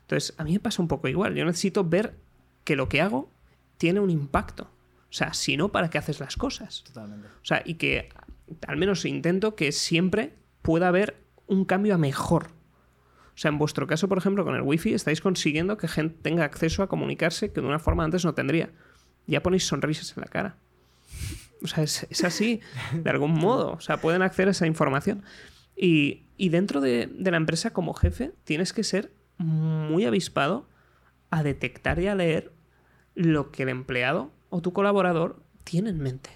Entonces, 0.00 0.34
a 0.38 0.44
mí 0.44 0.52
me 0.52 0.60
pasa 0.60 0.82
un 0.82 0.88
poco 0.88 1.08
igual. 1.08 1.34
Yo 1.34 1.44
necesito 1.44 1.84
ver 1.84 2.16
que 2.64 2.76
lo 2.76 2.88
que 2.88 3.02
hago 3.02 3.30
tiene 3.76 4.00
un 4.00 4.10
impacto. 4.10 4.64
O 4.64 5.12
sea, 5.12 5.34
si 5.34 5.56
no, 5.56 5.70
¿para 5.70 5.90
qué 5.90 5.98
haces 5.98 6.20
las 6.20 6.36
cosas? 6.36 6.82
Totalmente. 6.84 7.28
O 7.28 7.44
sea, 7.44 7.62
y 7.64 7.74
que 7.74 8.08
al 8.66 8.76
menos 8.76 9.04
intento 9.04 9.54
que 9.54 9.72
siempre 9.72 10.34
pueda 10.62 10.88
haber 10.88 11.16
un 11.46 11.64
cambio 11.64 11.94
a 11.94 11.98
mejor. 11.98 12.48
O 13.34 13.40
sea, 13.40 13.50
en 13.50 13.58
vuestro 13.58 13.86
caso, 13.86 14.08
por 14.08 14.18
ejemplo, 14.18 14.44
con 14.44 14.54
el 14.54 14.62
wifi 14.62 14.94
estáis 14.94 15.20
consiguiendo 15.20 15.76
que 15.76 15.88
gente 15.88 16.18
tenga 16.22 16.44
acceso 16.44 16.82
a 16.82 16.88
comunicarse 16.88 17.52
que 17.52 17.60
de 17.60 17.66
una 17.66 17.78
forma 17.78 18.04
antes 18.04 18.24
no 18.24 18.34
tendría. 18.34 18.70
Ya 19.26 19.42
ponéis 19.42 19.66
sonrisas 19.66 20.16
en 20.16 20.22
la 20.22 20.26
cara. 20.26 20.56
O 21.62 21.66
sea, 21.66 21.84
es, 21.84 22.24
así, 22.24 22.60
de 22.92 23.10
algún 23.10 23.32
modo. 23.32 23.72
O 23.72 23.80
sea, 23.80 24.00
pueden 24.00 24.22
acceder 24.22 24.48
a 24.48 24.52
esa 24.52 24.66
información. 24.66 25.22
Y, 25.76 26.24
dentro 26.36 26.80
de, 26.80 27.08
la 27.18 27.36
empresa, 27.36 27.72
como 27.72 27.94
jefe, 27.94 28.32
tienes 28.44 28.72
que 28.72 28.84
ser 28.84 29.12
muy 29.38 30.04
avispado 30.04 30.68
a 31.30 31.42
detectar 31.42 31.98
y 32.00 32.08
a 32.08 32.14
leer 32.14 32.52
lo 33.14 33.50
que 33.50 33.64
el 33.64 33.68
empleado 33.68 34.32
o 34.50 34.60
tu 34.60 34.72
colaborador 34.72 35.42
tiene 35.64 35.90
en 35.90 35.98
mente. 35.98 36.30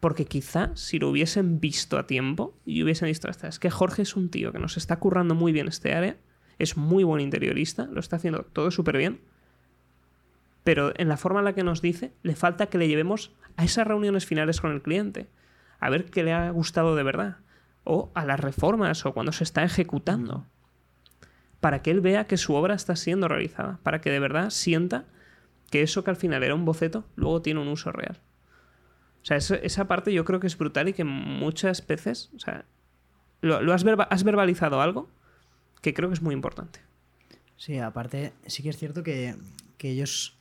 Porque 0.00 0.26
quizá 0.26 0.70
si 0.76 0.98
lo 0.98 1.08
hubiesen 1.08 1.60
visto 1.60 1.98
a 1.98 2.06
tiempo 2.06 2.54
y 2.66 2.82
hubiesen 2.82 3.08
visto, 3.08 3.28
es 3.30 3.58
que 3.58 3.70
Jorge 3.70 4.02
es 4.02 4.16
un 4.16 4.28
tío 4.28 4.52
que 4.52 4.58
nos 4.58 4.76
está 4.76 4.98
currando 4.98 5.34
muy 5.34 5.50
bien 5.52 5.66
este 5.66 5.94
área, 5.94 6.16
es 6.58 6.76
muy 6.76 7.04
buen 7.04 7.22
interiorista, 7.22 7.86
lo 7.86 8.00
está 8.00 8.16
haciendo 8.16 8.42
todo 8.42 8.70
súper 8.70 8.98
bien, 8.98 9.20
pero 10.64 10.92
en 10.96 11.08
la 11.08 11.16
forma 11.16 11.40
en 11.40 11.44
la 11.44 11.54
que 11.54 11.62
nos 11.62 11.82
dice, 11.82 12.12
le 12.22 12.34
falta 12.34 12.66
que 12.66 12.78
le 12.78 12.88
llevemos 12.88 13.32
a 13.56 13.64
esas 13.64 13.86
reuniones 13.86 14.26
finales 14.26 14.60
con 14.60 14.72
el 14.72 14.82
cliente, 14.82 15.28
a 15.80 15.90
ver 15.90 16.06
qué 16.06 16.22
le 16.22 16.32
ha 16.32 16.50
gustado 16.50 16.96
de 16.96 17.02
verdad, 17.02 17.38
o 17.84 18.10
a 18.14 18.24
las 18.24 18.40
reformas 18.40 19.04
o 19.06 19.12
cuando 19.12 19.32
se 19.32 19.44
está 19.44 19.62
ejecutando, 19.64 20.46
para 21.60 21.82
que 21.82 21.90
él 21.90 22.00
vea 22.00 22.26
que 22.26 22.36
su 22.36 22.54
obra 22.54 22.74
está 22.74 22.96
siendo 22.96 23.28
realizada, 23.28 23.78
para 23.82 24.00
que 24.00 24.10
de 24.10 24.20
verdad 24.20 24.50
sienta 24.50 25.04
que 25.70 25.82
eso 25.82 26.04
que 26.04 26.10
al 26.10 26.16
final 26.16 26.42
era 26.42 26.54
un 26.54 26.64
boceto, 26.64 27.04
luego 27.16 27.42
tiene 27.42 27.60
un 27.60 27.68
uso 27.68 27.90
real. 27.90 28.20
O 29.22 29.26
sea, 29.26 29.38
esa 29.38 29.88
parte 29.88 30.12
yo 30.12 30.24
creo 30.24 30.38
que 30.38 30.46
es 30.46 30.58
brutal 30.58 30.88
y 30.88 30.92
que 30.92 31.04
muchas 31.04 31.86
veces, 31.86 32.30
o 32.36 32.38
sea, 32.38 32.66
lo, 33.40 33.72
has, 33.72 33.84
has 34.10 34.24
verbalizado 34.24 34.82
algo 34.82 35.10
que 35.80 35.94
creo 35.94 36.10
que 36.10 36.14
es 36.14 36.22
muy 36.22 36.34
importante. 36.34 36.80
Sí, 37.56 37.78
aparte, 37.78 38.34
sí 38.46 38.62
que 38.62 38.68
es 38.68 38.76
cierto 38.76 39.02
que 39.02 39.34
que 39.78 39.90
ellos, 39.90 40.36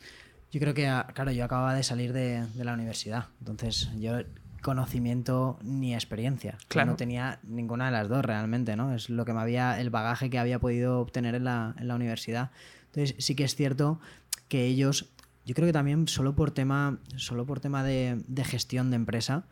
yo 0.53 0.59
creo 0.59 0.75
que, 0.75 0.87
ah, 0.87 1.07
claro, 1.15 1.31
yo 1.31 1.43
acababa 1.43 1.73
de 1.73 1.81
salir 1.81 2.13
de, 2.13 2.45
la 2.55 2.73
universidad, 2.73 3.25
entonces 3.39 3.89
yo 3.99 4.19
conocimiento 4.61 5.57
ni 5.63 5.95
experiencia. 5.95 6.59
Claro. 6.67 6.91
No 6.91 6.95
tenía 6.95 7.39
ninguna 7.41 7.87
de 7.87 7.91
las 7.91 8.07
dos 8.07 8.23
realmente, 8.23 8.75
¿no? 8.75 8.93
Es 8.93 9.09
lo 9.09 9.25
que 9.25 9.33
me 9.33 9.41
había, 9.41 9.81
el 9.81 9.89
bagaje 9.89 10.29
que 10.29 10.37
había 10.37 10.59
podido 10.59 10.99
obtener 10.99 11.33
en 11.33 11.45
la, 11.45 11.75
en 11.79 11.87
la 11.87 11.95
universidad. 11.95 12.51
Entonces 12.85 13.15
sí 13.17 13.33
que 13.33 13.43
es 13.43 13.55
cierto 13.55 13.99
que 14.47 14.65
ellos, 14.65 15.09
yo 15.43 15.55
creo 15.55 15.65
que 15.65 15.73
también 15.73 16.07
solo 16.07 16.35
por 16.35 16.51
tema, 16.51 16.99
solo 17.15 17.47
por 17.47 17.59
tema 17.59 17.83
de, 17.83 18.21
de 18.27 18.43
gestión 18.45 18.91
de 18.91 18.97
empresa, 18.97 19.45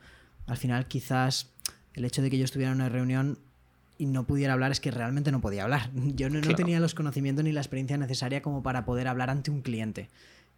al 0.45 0.57
final 0.57 0.87
quizás 0.87 1.49
el 1.95 2.05
hecho 2.05 2.21
de 2.21 2.29
que 2.29 2.37
yo 2.37 2.45
estuviera 2.45 2.71
en 2.71 2.77
una 2.77 2.89
reunión 2.89 3.39
y 3.97 4.07
no 4.07 4.25
pudiera 4.25 4.53
hablar 4.53 4.71
es 4.71 4.79
que 4.79 4.89
realmente 4.89 5.31
no 5.31 5.41
podía 5.41 5.63
hablar. 5.63 5.91
Yo 6.15 6.27
no, 6.29 6.41
tenía 6.55 6.79
los 6.79 6.95
conocimientos 6.95 7.45
ni 7.45 7.51
la 7.51 7.61
experiencia 7.61 7.97
necesaria 7.97 8.41
como 8.41 8.63
para 8.63 8.83
poder 8.83 9.07
hablar 9.07 9.29
ante 9.29 9.51
un 9.51 9.61
cliente, 9.61 10.09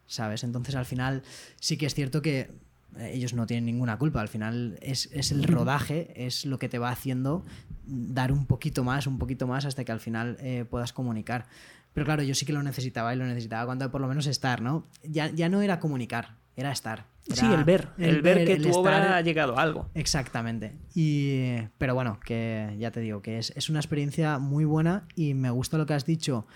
¿sabes? 0.08 0.44
Entonces 0.44 0.76
al 0.76 0.86
final 0.86 1.24
sí 1.60 1.78
que 1.78 1.86
es 1.86 1.94
cierto 1.94 2.22
que 2.22 2.52
eh, 2.98 3.12
ellos 3.14 3.34
no 3.34 3.46
tienen 3.46 3.66
ninguna 3.66 3.98
culpa, 3.98 4.22
al 4.22 4.28
final 4.28 4.78
es, 4.82 5.10
el 5.32 5.44
rodaje, 5.44 6.14
es 6.16 6.46
lo 6.46 6.60
que 6.60 6.70
te 6.70 6.80
va 6.80 6.90
haciendo 6.90 7.44
dar 7.86 8.32
un 8.32 8.46
poquito 8.46 8.84
más, 8.84 9.08
un 9.08 9.18
poquito 9.18 9.48
más 9.48 9.66
hasta 9.66 9.84
que 9.84 9.92
al 9.92 10.00
final 10.00 10.38
eh, 10.40 10.66
puedas 10.70 10.94
comunicar. 10.94 11.46
Pero 11.94 12.06
claro, 12.06 12.24
yo 12.24 12.34
sí 12.34 12.46
que 12.46 12.54
lo 12.54 12.64
necesitaba 12.64 13.14
y 13.14 13.18
lo 13.18 13.26
necesitaba 13.26 13.66
cuando 13.66 13.92
por 13.92 14.02
lo 14.02 14.08
menos 14.08 14.26
estar, 14.26 14.62
¿no? 14.62 14.88
Ya, 15.04 15.30
ya 15.30 15.50
no 15.50 15.62
era 15.62 15.80
comunicar, 15.80 16.36
era 16.56 16.72
estar. 16.72 17.06
sí, 17.22 17.46
el 17.46 17.64
ver, 17.64 17.90
el, 18.00 18.22
ver, 18.22 18.46
que 18.46 18.58
tu 18.58 18.72
obra 18.74 19.18
ha 19.18 19.22
llegado 19.22 19.58
a 19.58 19.62
algo. 19.62 19.90
Exactamente. 19.94 20.74
Y, 20.96 21.62
pero 21.78 21.94
bueno, 21.94 22.20
que 22.20 22.76
ya 22.80 22.90
te 22.92 23.00
digo, 23.00 23.22
que 23.22 23.38
es, 23.38 23.54
es, 23.56 23.70
una 23.70 23.80
experiencia 23.80 24.40
muy 24.40 24.66
buena 24.66 25.08
y 25.16 25.36
me 25.36 25.52
gusta 25.52 25.78
lo 25.78 25.86
que 25.86 25.94
has 25.94 26.06
dicho 26.06 26.48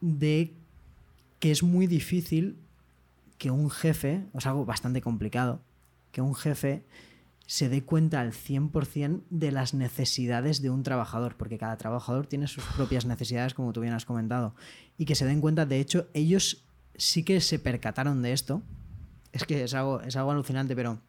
de 0.00 0.54
que 1.38 1.50
es 1.50 1.62
muy 1.62 1.86
difícil 1.86 2.58
que 3.38 3.50
un 3.50 3.70
jefe, 3.70 4.24
o 4.32 4.40
sea, 4.40 4.50
algo 4.50 4.64
bastante 4.64 5.00
complicado, 5.00 5.62
que 6.10 6.20
un 6.20 6.34
jefe 6.34 6.84
se 7.46 7.68
dé 7.68 7.82
cuenta 7.82 8.20
al 8.20 8.32
100% 8.32 9.22
de 9.30 9.52
las 9.52 9.72
necesidades 9.72 10.60
de 10.60 10.70
un 10.70 10.82
trabajador, 10.82 11.36
porque 11.36 11.56
cada 11.56 11.76
trabajador 11.76 12.26
tiene 12.26 12.46
sus 12.46 12.64
propias 12.64 13.06
necesidades, 13.06 13.54
como 13.54 13.72
tú 13.72 13.80
bien 13.80 13.94
has 13.94 14.04
comentado, 14.04 14.54
y 14.98 15.06
que 15.06 15.14
se 15.14 15.24
den 15.24 15.40
cuenta, 15.40 15.64
de 15.64 15.80
hecho, 15.80 16.08
ellos 16.12 16.64
sí 16.96 17.22
que 17.22 17.40
se 17.40 17.58
percataron 17.58 18.20
de 18.20 18.32
esto, 18.32 18.62
es 19.32 19.44
que 19.44 19.64
es 19.64 19.72
algo, 19.72 20.02
es 20.02 20.16
algo 20.16 20.32
alucinante, 20.32 20.74
pero 20.76 21.00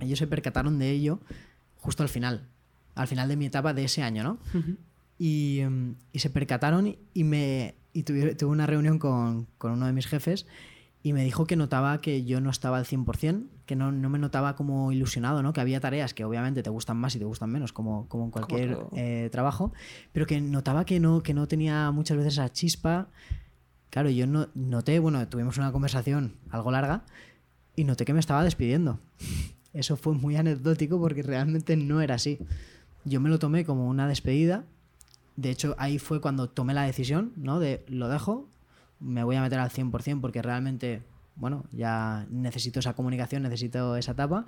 ellos 0.00 0.18
se 0.18 0.26
percataron 0.26 0.78
de 0.78 0.90
ello 0.90 1.20
justo 1.76 2.02
al 2.02 2.08
final, 2.08 2.48
al 2.94 3.08
final 3.08 3.28
de 3.28 3.36
mi 3.36 3.46
etapa 3.46 3.74
de 3.74 3.84
ese 3.84 4.02
año, 4.02 4.22
¿no? 4.22 4.38
y, 5.18 5.60
se 6.14 6.30
percataron 6.30 6.96
y, 7.12 7.24
me, 7.24 7.74
tuve, 8.02 8.36
una 8.44 8.66
reunión 8.66 8.98
con, 8.98 9.46
uno 9.60 9.86
de 9.86 9.92
mis 9.92 10.06
jefes 10.06 10.46
y 11.02 11.12
me 11.12 11.22
dijo 11.22 11.46
que 11.46 11.54
notaba 11.54 12.00
que 12.00 12.24
yo 12.24 12.40
no 12.40 12.50
estaba 12.50 12.78
al 12.78 12.86
100%, 12.86 13.46
que 13.66 13.76
no, 13.76 13.92
me 13.92 14.18
notaba 14.18 14.56
como 14.56 14.90
ilusionado, 14.90 15.42
¿no? 15.42 15.52
Que 15.52 15.60
había 15.60 15.78
tareas 15.78 16.14
que 16.14 16.24
obviamente 16.24 16.62
te 16.62 16.70
gustan 16.70 16.96
más 16.96 17.14
y 17.14 17.18
te 17.18 17.24
gustan 17.24 17.50
menos, 17.50 17.72
como, 17.72 18.08
como 18.08 18.24
en 18.24 18.30
cualquier 18.30 18.78
eh, 18.96 19.28
trabajo, 19.30 19.72
pero 20.12 20.26
que 20.26 20.40
notaba 20.40 20.84
que 20.84 21.00
no, 21.00 21.22
que 21.22 21.34
no 21.34 21.46
tenía 21.46 21.90
muchas 21.90 22.16
veces 22.16 22.34
esa 22.34 22.50
chispa. 22.50 23.08
Claro, 23.90 24.10
yo 24.10 24.26
no, 24.26 24.48
noté, 24.54 24.98
bueno, 24.98 25.26
tuvimos 25.28 25.58
una 25.58 25.72
conversación 25.72 26.36
algo 26.50 26.70
larga 26.70 27.04
y 27.76 27.84
noté 27.84 28.04
que 28.04 28.12
me 28.12 28.20
estaba 28.20 28.42
despidiendo. 28.42 28.98
Eso 29.74 29.96
fue 29.96 30.14
muy 30.14 30.36
anecdótico 30.36 31.00
porque 31.00 31.22
realmente 31.22 31.76
no 31.76 32.00
era 32.00 32.14
así. 32.14 32.38
Yo 33.04 33.20
me 33.20 33.28
lo 33.28 33.38
tomé 33.38 33.64
como 33.64 33.88
una 33.88 34.06
despedida. 34.06 34.64
De 35.36 35.50
hecho, 35.50 35.74
ahí 35.78 35.98
fue 35.98 36.20
cuando 36.20 36.48
tomé 36.48 36.74
la 36.74 36.82
decisión, 36.82 37.32
¿no? 37.36 37.58
De 37.58 37.84
lo 37.88 38.08
dejo, 38.08 38.48
me 39.00 39.24
voy 39.24 39.36
a 39.36 39.42
meter 39.42 39.58
al 39.58 39.70
100% 39.70 40.20
porque 40.20 40.42
realmente, 40.42 41.02
bueno, 41.36 41.64
ya 41.72 42.26
necesito 42.30 42.80
esa 42.80 42.94
comunicación, 42.94 43.42
necesito 43.42 43.96
esa 43.96 44.12
etapa. 44.12 44.46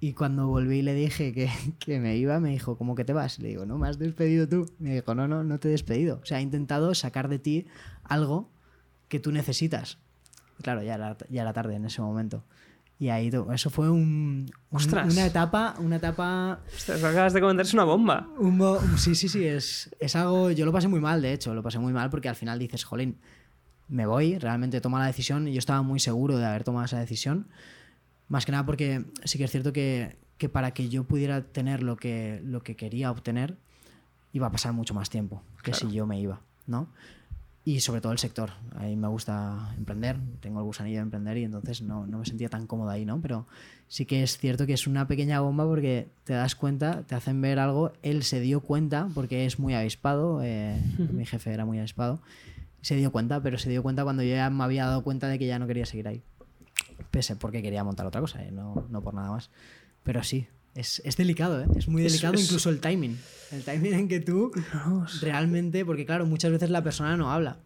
Y 0.00 0.14
cuando 0.14 0.48
volví 0.48 0.78
y 0.78 0.82
le 0.82 0.94
dije 0.94 1.32
que, 1.32 1.50
que, 1.78 2.00
me 2.00 2.16
iba, 2.16 2.40
me 2.40 2.50
dijo, 2.50 2.76
¿cómo 2.76 2.94
que 2.94 3.04
te 3.04 3.12
vas? 3.12 3.38
Le 3.38 3.48
digo, 3.48 3.66
no, 3.66 3.78
me 3.78 3.88
has 3.88 3.98
despedido 3.98 4.48
tú. 4.48 4.66
Me 4.78 4.94
dijo, 4.94 5.14
no, 5.14 5.28
no, 5.28 5.44
no 5.44 5.58
te 5.58 5.68
he 5.68 5.70
despedido. 5.70 6.20
O 6.22 6.26
sea, 6.26 6.38
he 6.38 6.42
intentado 6.42 6.94
sacar 6.94 7.28
de 7.28 7.38
ti 7.38 7.66
algo 8.04 8.50
que 9.08 9.20
tú 9.20 9.32
necesitas. 9.32 9.98
Claro, 10.62 10.82
ya 10.82 10.94
era, 10.94 11.16
ya 11.28 11.42
era 11.42 11.52
tarde 11.52 11.76
en 11.76 11.84
ese 11.84 12.00
momento. 12.00 12.44
Y 13.02 13.10
ahí 13.10 13.32
eso 13.52 13.68
fue 13.68 13.90
un, 13.90 14.48
una 14.70 15.26
etapa, 15.26 15.74
una 15.80 15.96
etapa. 15.96 16.60
Ostras, 16.72 17.02
acabas 17.02 17.32
de 17.32 17.40
comentar, 17.40 17.66
es 17.66 17.74
una 17.74 17.82
bomba. 17.82 18.28
sí, 18.96 19.16
sí, 19.16 19.28
sí, 19.28 19.44
es, 19.44 19.90
es 19.98 20.14
algo. 20.14 20.52
Yo 20.52 20.64
lo 20.64 20.70
pasé 20.70 20.86
muy 20.86 21.00
mal, 21.00 21.20
de 21.20 21.32
hecho, 21.32 21.52
lo 21.52 21.64
pasé 21.64 21.80
muy 21.80 21.92
mal 21.92 22.10
porque 22.10 22.28
al 22.28 22.36
final 22.36 22.60
dices, 22.60 22.84
jolín, 22.84 23.18
me 23.88 24.06
voy, 24.06 24.38
realmente 24.38 24.80
tomo 24.80 25.00
la 25.00 25.06
decisión 25.06 25.48
y 25.48 25.52
yo 25.52 25.58
estaba 25.58 25.82
muy 25.82 25.98
seguro 25.98 26.38
de 26.38 26.46
haber 26.46 26.62
tomado 26.62 26.84
esa 26.84 27.00
decisión. 27.00 27.48
Más 28.28 28.46
que 28.46 28.52
nada 28.52 28.64
porque 28.64 29.04
sí 29.24 29.36
que 29.36 29.46
es 29.46 29.50
cierto 29.50 29.72
que, 29.72 30.16
que 30.38 30.48
para 30.48 30.70
que 30.70 30.88
yo 30.88 31.02
pudiera 31.02 31.42
tener 31.42 31.82
lo 31.82 31.96
que, 31.96 32.40
lo 32.44 32.62
que 32.62 32.76
quería 32.76 33.10
obtener, 33.10 33.56
iba 34.32 34.46
a 34.46 34.52
pasar 34.52 34.74
mucho 34.74 34.94
más 34.94 35.10
tiempo 35.10 35.42
que 35.64 35.74
si 35.74 35.90
yo 35.90 36.06
me 36.06 36.20
iba, 36.20 36.40
¿no? 36.68 36.86
Y 37.64 37.80
sobre 37.80 38.00
todo 38.00 38.12
el 38.12 38.18
sector. 38.18 38.50
A 38.74 38.84
mí 38.84 38.96
me 38.96 39.08
gusta 39.08 39.72
emprender, 39.76 40.16
tengo 40.40 40.58
el 40.58 40.64
gusanillo 40.64 40.96
de 40.96 41.02
emprender 41.02 41.36
y 41.36 41.44
entonces 41.44 41.82
no, 41.82 42.06
no, 42.06 42.18
me 42.18 42.26
sentía 42.26 42.48
tan 42.48 42.66
cómodo 42.66 42.90
ahí, 42.90 43.04
¿no? 43.04 43.20
Pero 43.20 43.46
sí 43.86 44.04
que 44.04 44.22
es 44.22 44.38
cierto 44.38 44.66
que 44.66 44.72
es 44.72 44.86
una 44.86 45.06
pequeña 45.06 45.40
bomba 45.40 45.64
porque 45.64 46.08
te 46.24 46.32
das 46.32 46.56
cuenta, 46.56 47.02
te 47.02 47.14
hacen 47.14 47.40
ver 47.40 47.58
algo, 47.58 47.92
él 48.02 48.24
se 48.24 48.40
dio 48.40 48.60
cuenta 48.60 49.08
porque 49.14 49.46
es 49.46 49.58
muy 49.58 49.74
avispado, 49.74 50.42
eh, 50.42 50.80
mi 51.12 51.24
jefe 51.24 51.52
era 51.52 51.64
muy 51.64 51.78
avispado, 51.78 52.20
se 52.80 52.96
dio 52.96 53.12
cuenta, 53.12 53.40
pero 53.40 53.58
se 53.58 53.70
dio 53.70 53.82
cuenta 53.82 54.02
cuando 54.02 54.24
yo 54.24 54.34
ya 54.34 54.50
me 54.50 54.64
había 54.64 54.86
dado 54.86 55.04
cuenta 55.04 55.28
de 55.28 55.38
que 55.38 55.46
ya 55.46 55.58
no 55.58 55.66
quería 55.66 55.86
seguir 55.86 56.08
ahí. 56.08 56.22
Pese 57.10 57.36
porque 57.36 57.62
quería 57.62 57.84
montar 57.84 58.06
otra 58.06 58.20
cosa, 58.20 58.42
¿eh? 58.42 58.50
no, 58.50 58.86
no 58.88 59.02
por 59.02 59.14
nada 59.14 59.30
más. 59.30 59.50
Pero 60.02 60.22
sí, 60.24 60.48
es, 60.74 61.02
es, 61.04 61.16
delicado, 61.16 61.60
¿eh? 61.60 61.66
es 61.76 61.88
muy 61.88 62.02
delicado 62.02 62.34
incluso 62.38 62.70
el 62.70 62.80
timing. 62.80 63.18
El 63.50 63.62
timing 63.62 63.94
en 63.94 64.08
que 64.08 64.20
tú 64.20 64.52
realmente, 65.20 65.84
porque 65.84 66.06
claro, 66.06 66.26
muchas 66.26 66.50
veces 66.50 66.70
la 66.70 66.82
persona 66.82 67.16
no 67.16 67.30
habla. 67.30 67.58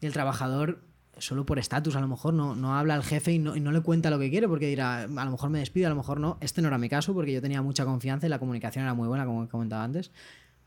Y 0.00 0.06
el 0.06 0.12
trabajador, 0.12 0.80
solo 1.18 1.44
por 1.44 1.58
estatus, 1.58 1.96
a 1.96 2.00
lo 2.00 2.08
mejor 2.08 2.34
no, 2.34 2.54
no 2.54 2.76
habla 2.78 2.94
al 2.94 3.02
jefe 3.02 3.32
y 3.32 3.38
no, 3.38 3.56
y 3.56 3.60
no, 3.60 3.72
le 3.72 3.80
cuenta 3.80 4.10
lo 4.10 4.18
que 4.18 4.30
quiere, 4.30 4.48
porque 4.48 4.68
dirá, 4.68 5.02
a 5.02 5.06
lo 5.06 5.30
mejor 5.30 5.50
me 5.50 5.58
despido, 5.58 5.86
a 5.86 5.90
lo 5.90 5.96
mejor 5.96 6.20
no. 6.20 6.38
Este 6.40 6.62
no 6.62 6.68
era 6.68 6.78
mi 6.78 6.88
caso, 6.88 7.12
porque 7.12 7.32
yo 7.32 7.42
tenía 7.42 7.60
mucha 7.60 7.84
confianza 7.84 8.26
y 8.26 8.30
la 8.30 8.38
comunicación 8.38 8.84
era 8.84 8.94
muy 8.94 9.08
buena, 9.08 9.26
como 9.26 9.44
he 9.44 9.48
comentado 9.48 9.82
antes. 9.82 10.10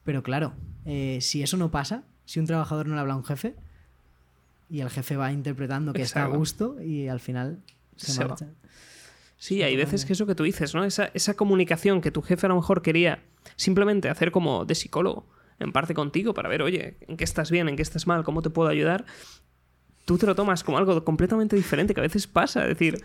Pero 0.04 0.24
claro, 0.24 0.54
eh, 0.86 1.20
si 1.22 1.42
eso 1.42 1.58
no 1.58 1.72
pasa, 1.72 2.04
si 2.26 2.40
un 2.40 2.46
trabajador 2.46 2.88
no 2.88 2.96
le 2.96 3.02
habla 3.02 3.14
a 3.14 3.18
un 3.18 3.26
jefe 3.26 3.56
y 4.70 4.82
el 4.82 4.90
jefe 4.90 5.18
va 5.18 5.32
interpretando 5.32 5.94
que 5.94 6.04
está 6.04 6.26
a 6.26 6.28
gusto 6.28 6.82
y 6.82 7.08
al 7.08 7.20
final 7.20 7.60
se, 7.96 8.24
marcha. 8.24 8.48
Sí, 9.40 9.64
hay 9.64 9.78
veces 9.78 10.06
que 10.06 10.12
eso 10.12 10.28
que 10.28 10.36
tú 10.36 10.44
dices, 10.44 10.76
¿no? 10.76 10.84
Esa, 10.84 11.12
esa 11.14 11.34
comunicación 11.34 12.02
que 12.02 12.12
tu 12.12 12.22
jefe 12.22 12.46
a 12.46 12.50
lo 12.50 12.58
mejor 12.58 12.82
quería 12.82 13.24
simplemente 13.56 14.10
hacer 14.10 14.32
como 14.32 14.66
de 14.66 14.76
psicólogo, 14.76 15.26
en 15.60 15.72
parte 15.72 15.94
contigo, 15.94 16.34
para 16.34 16.50
ver, 16.50 16.62
oye, 16.62 16.98
en 17.08 17.16
qué 17.16 17.24
estás 17.24 17.50
bien, 17.50 17.70
en 17.70 17.78
qué 17.78 17.82
estás 17.82 18.06
mal, 18.06 18.26
cómo 18.26 18.42
te 18.42 18.50
puedo 18.50 18.68
ayudar, 18.68 19.06
tú 20.04 20.18
te 20.18 20.26
lo 20.26 20.36
tomas 20.36 20.66
como 20.66 20.78
algo 20.78 21.06
completamente 21.06 21.56
diferente, 21.56 21.94
que 21.94 22.02
a 22.02 22.04
veces 22.04 22.28
pasa. 22.28 22.64
Es 22.64 22.68
decir, 22.68 23.02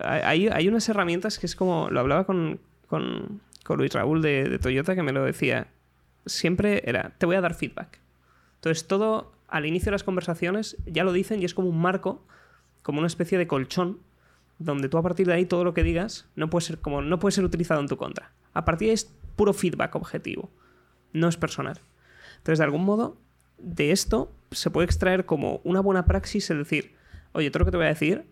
hay, 0.00 0.48
hay, 0.48 0.68
unas 0.68 0.88
herramientas 0.88 1.38
que 1.38 1.46
es 1.46 1.54
como, 1.54 1.88
lo 1.88 2.00
hablaba 2.00 2.26
con, 2.26 2.58
con, 2.88 3.40
con 3.62 3.78
Luis 3.78 3.92
Raúl 3.92 4.20
de, 4.20 4.48
de 4.48 4.58
Toyota, 4.58 4.96
que 4.96 5.04
me 5.04 5.12
lo 5.12 5.22
decía, 5.22 5.68
siempre 6.26 6.82
era, 6.84 7.14
te 7.16 7.26
voy 7.26 7.36
a 7.36 7.40
dar 7.40 7.54
feedback. 7.54 8.00
Entonces, 8.56 8.88
todo 8.88 9.30
al 9.46 9.66
inicio 9.66 9.86
de 9.86 9.92
las 9.92 10.02
conversaciones 10.02 10.76
ya 10.84 11.04
lo 11.04 11.12
dicen 11.12 11.40
y 11.40 11.44
es 11.44 11.54
como 11.54 11.68
un 11.68 11.80
marco, 11.80 12.26
como 12.82 12.98
una 12.98 13.06
especie 13.06 13.38
de 13.38 13.46
colchón 13.46 14.00
donde 14.58 14.88
tú 14.88 14.98
a 14.98 15.02
partir 15.02 15.26
de 15.26 15.34
ahí 15.34 15.46
todo 15.46 15.64
lo 15.64 15.74
que 15.74 15.82
digas 15.82 16.28
no 16.34 16.50
puede 16.50 16.66
ser 16.66 16.78
como 16.78 17.00
no 17.02 17.18
puede 17.18 17.32
ser 17.32 17.44
utilizado 17.44 17.80
en 17.80 17.88
tu 17.88 17.96
contra. 17.96 18.32
A 18.52 18.64
partir 18.64 18.86
de 18.86 18.90
ahí 18.90 18.94
es 18.94 19.14
puro 19.36 19.52
feedback 19.52 19.94
objetivo, 19.94 20.50
no 21.12 21.28
es 21.28 21.36
personal. 21.36 21.80
Entonces, 22.38 22.58
de 22.58 22.64
algún 22.64 22.84
modo, 22.84 23.16
de 23.58 23.92
esto 23.92 24.32
se 24.50 24.70
puede 24.70 24.86
extraer 24.86 25.26
como 25.26 25.60
una 25.64 25.80
buena 25.80 26.06
praxis, 26.06 26.50
es 26.50 26.56
decir, 26.56 26.94
oye, 27.32 27.50
todo 27.50 27.60
lo 27.60 27.64
que 27.66 27.70
te 27.70 27.76
voy 27.76 27.86
a 27.86 27.90
decir 27.90 28.24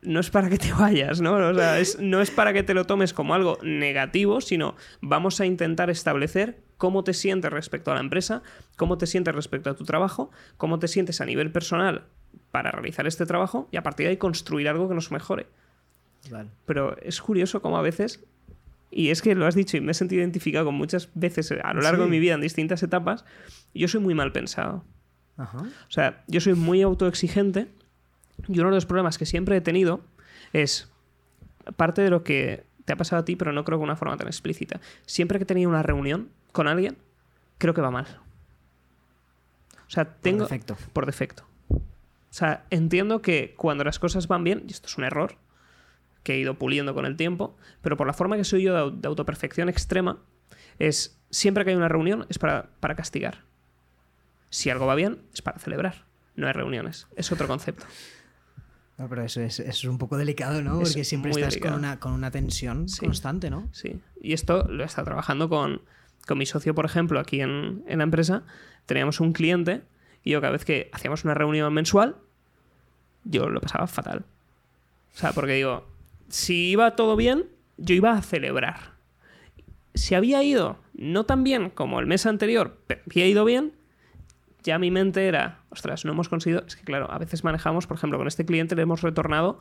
no 0.00 0.20
es 0.20 0.30
para 0.30 0.48
que 0.48 0.58
te 0.58 0.72
vayas, 0.72 1.20
¿no? 1.20 1.34
O 1.34 1.54
sea, 1.54 1.76
no 2.00 2.20
es 2.20 2.30
para 2.30 2.52
que 2.52 2.62
te 2.62 2.74
lo 2.74 2.84
tomes 2.84 3.12
como 3.12 3.34
algo 3.34 3.58
negativo, 3.62 4.40
sino 4.40 4.76
vamos 5.00 5.40
a 5.40 5.46
intentar 5.46 5.90
establecer 5.90 6.62
cómo 6.76 7.02
te 7.02 7.14
sientes 7.14 7.52
respecto 7.52 7.90
a 7.90 7.94
la 7.94 8.00
empresa, 8.00 8.42
cómo 8.76 8.96
te 8.96 9.06
sientes 9.06 9.34
respecto 9.34 9.70
a 9.70 9.74
tu 9.74 9.84
trabajo, 9.84 10.30
cómo 10.56 10.78
te 10.78 10.86
sientes 10.86 11.20
a 11.20 11.26
nivel 11.26 11.50
personal 11.50 12.06
para 12.50 12.70
realizar 12.70 13.06
este 13.06 13.26
trabajo 13.26 13.68
y 13.70 13.76
a 13.76 13.82
partir 13.82 14.06
de 14.06 14.10
ahí 14.10 14.16
construir 14.16 14.68
algo 14.68 14.88
que 14.88 14.94
nos 14.94 15.10
mejore. 15.10 15.46
Pero 16.66 16.96
es 16.98 17.20
curioso 17.20 17.62
cómo 17.62 17.78
a 17.78 17.82
veces, 17.82 18.24
y 18.90 19.10
es 19.10 19.22
que 19.22 19.34
lo 19.34 19.46
has 19.46 19.54
dicho 19.54 19.76
y 19.76 19.80
me 19.80 19.92
he 19.92 19.94
sentido 19.94 20.20
identificado 20.20 20.66
con 20.66 20.74
muchas 20.74 21.08
veces 21.14 21.52
a 21.52 21.72
lo 21.72 21.80
largo 21.80 22.04
de 22.04 22.10
mi 22.10 22.18
vida 22.18 22.34
en 22.34 22.40
distintas 22.40 22.82
etapas, 22.82 23.24
yo 23.74 23.88
soy 23.88 24.00
muy 24.00 24.14
mal 24.14 24.32
pensado. 24.32 24.84
O 25.36 25.90
sea, 25.90 26.24
yo 26.26 26.40
soy 26.40 26.54
muy 26.54 26.82
autoexigente 26.82 27.68
y 28.48 28.58
uno 28.58 28.70
de 28.70 28.74
los 28.74 28.86
problemas 28.86 29.18
que 29.18 29.26
siempre 29.26 29.56
he 29.56 29.60
tenido 29.60 30.00
es 30.52 30.90
parte 31.76 32.02
de 32.02 32.10
lo 32.10 32.24
que 32.24 32.64
te 32.84 32.92
ha 32.92 32.96
pasado 32.96 33.20
a 33.20 33.24
ti, 33.24 33.36
pero 33.36 33.52
no 33.52 33.64
creo 33.64 33.78
que 33.78 33.82
de 33.82 33.84
una 33.84 33.96
forma 33.96 34.16
tan 34.16 34.26
explícita. 34.26 34.80
Siempre 35.06 35.38
que 35.38 35.44
he 35.44 35.46
tenido 35.46 35.68
una 35.70 35.82
reunión 35.82 36.30
con 36.52 36.66
alguien, 36.66 36.96
creo 37.58 37.74
que 37.74 37.80
va 37.80 37.90
mal. 37.90 38.06
O 39.86 39.90
sea, 39.90 40.06
tengo... 40.06 40.40
Por 40.40 40.48
defecto. 40.48 40.76
Por 40.92 41.06
defecto. 41.06 41.44
O 42.30 42.34
sea, 42.34 42.66
entiendo 42.70 43.22
que 43.22 43.54
cuando 43.56 43.84
las 43.84 43.98
cosas 43.98 44.28
van 44.28 44.44
bien, 44.44 44.64
y 44.68 44.72
esto 44.72 44.86
es 44.86 44.98
un 44.98 45.04
error 45.04 45.36
que 46.22 46.34
he 46.34 46.38
ido 46.38 46.58
puliendo 46.58 46.94
con 46.94 47.06
el 47.06 47.16
tiempo, 47.16 47.56
pero 47.80 47.96
por 47.96 48.06
la 48.06 48.12
forma 48.12 48.36
que 48.36 48.44
soy 48.44 48.62
yo 48.62 48.90
de, 48.90 49.08
autoperfección 49.08 49.68
extrema, 49.68 50.18
es 50.78 51.18
siempre 51.30 51.64
que 51.64 51.70
hay 51.70 51.76
una 51.76 51.88
reunión 51.88 52.26
es 52.28 52.38
para, 52.38 52.68
castigar. 52.96 53.44
Si 54.50 54.70
algo 54.70 54.86
va 54.86 54.94
bien, 54.94 55.22
es 55.32 55.42
para 55.42 55.58
celebrar. 55.58 56.04
No 56.36 56.46
hay 56.46 56.52
reuniones. 56.52 57.06
Es 57.16 57.32
otro 57.32 57.48
concepto. 57.48 57.84
No, 58.98 59.08
pero 59.08 59.22
eso 59.22 59.40
es, 59.40 59.84
un 59.84 59.98
poco 59.98 60.16
delicado, 60.16 60.60
¿no? 60.60 60.80
Porque 60.80 61.04
siempre 61.04 61.30
estás 61.30 61.56
con 61.58 61.72
una, 61.72 61.98
con 61.98 62.12
una, 62.12 62.30
tensión 62.30 62.86
constante, 62.98 63.48
¿no? 63.48 63.68
Sí. 63.72 64.00
Y 64.20 64.32
esto 64.32 64.66
lo 64.68 64.82
he 64.82 64.86
estado 64.86 65.06
trabajando 65.06 65.48
con, 65.48 65.82
mi 66.34 66.46
socio, 66.46 66.74
por 66.74 66.84
ejemplo, 66.84 67.20
aquí 67.20 67.40
en, 67.40 67.84
en 67.86 67.98
la 67.98 68.04
empresa. 68.04 68.42
Teníamos 68.86 69.20
un 69.20 69.32
cliente 69.32 69.82
y 70.28 70.32
yo 70.32 70.42
cada 70.42 70.52
vez 70.52 70.66
que 70.66 70.90
hacíamos 70.92 71.24
una 71.24 71.32
reunión 71.32 71.72
mensual, 71.72 72.16
yo 73.24 73.48
lo 73.48 73.62
pasaba 73.62 73.86
fatal. 73.86 74.26
O 75.14 75.16
sea, 75.16 75.32
porque 75.32 75.54
digo, 75.54 75.88
si 76.28 76.68
iba 76.68 76.96
todo 76.96 77.16
bien, 77.16 77.46
yo 77.78 77.94
iba 77.94 78.12
a 78.12 78.20
celebrar. 78.20 78.92
Si 79.94 80.14
había 80.14 80.42
ido 80.42 80.76
no 80.92 81.24
tan 81.24 81.44
bien 81.44 81.70
como 81.70 81.98
el 81.98 82.06
mes 82.06 82.26
anterior, 82.26 82.78
pero 82.86 83.00
había 83.06 83.26
ido 83.26 83.46
bien, 83.46 83.72
ya 84.62 84.78
mi 84.78 84.90
mente 84.90 85.28
era, 85.28 85.62
ostras, 85.70 86.04
no 86.04 86.12
hemos 86.12 86.28
conseguido. 86.28 86.62
Es 86.66 86.76
que 86.76 86.84
claro, 86.84 87.10
a 87.10 87.16
veces 87.16 87.42
manejamos, 87.42 87.86
por 87.86 87.96
ejemplo, 87.96 88.18
con 88.18 88.28
este 88.28 88.44
cliente 88.44 88.76
le 88.76 88.82
hemos 88.82 89.00
retornado 89.00 89.60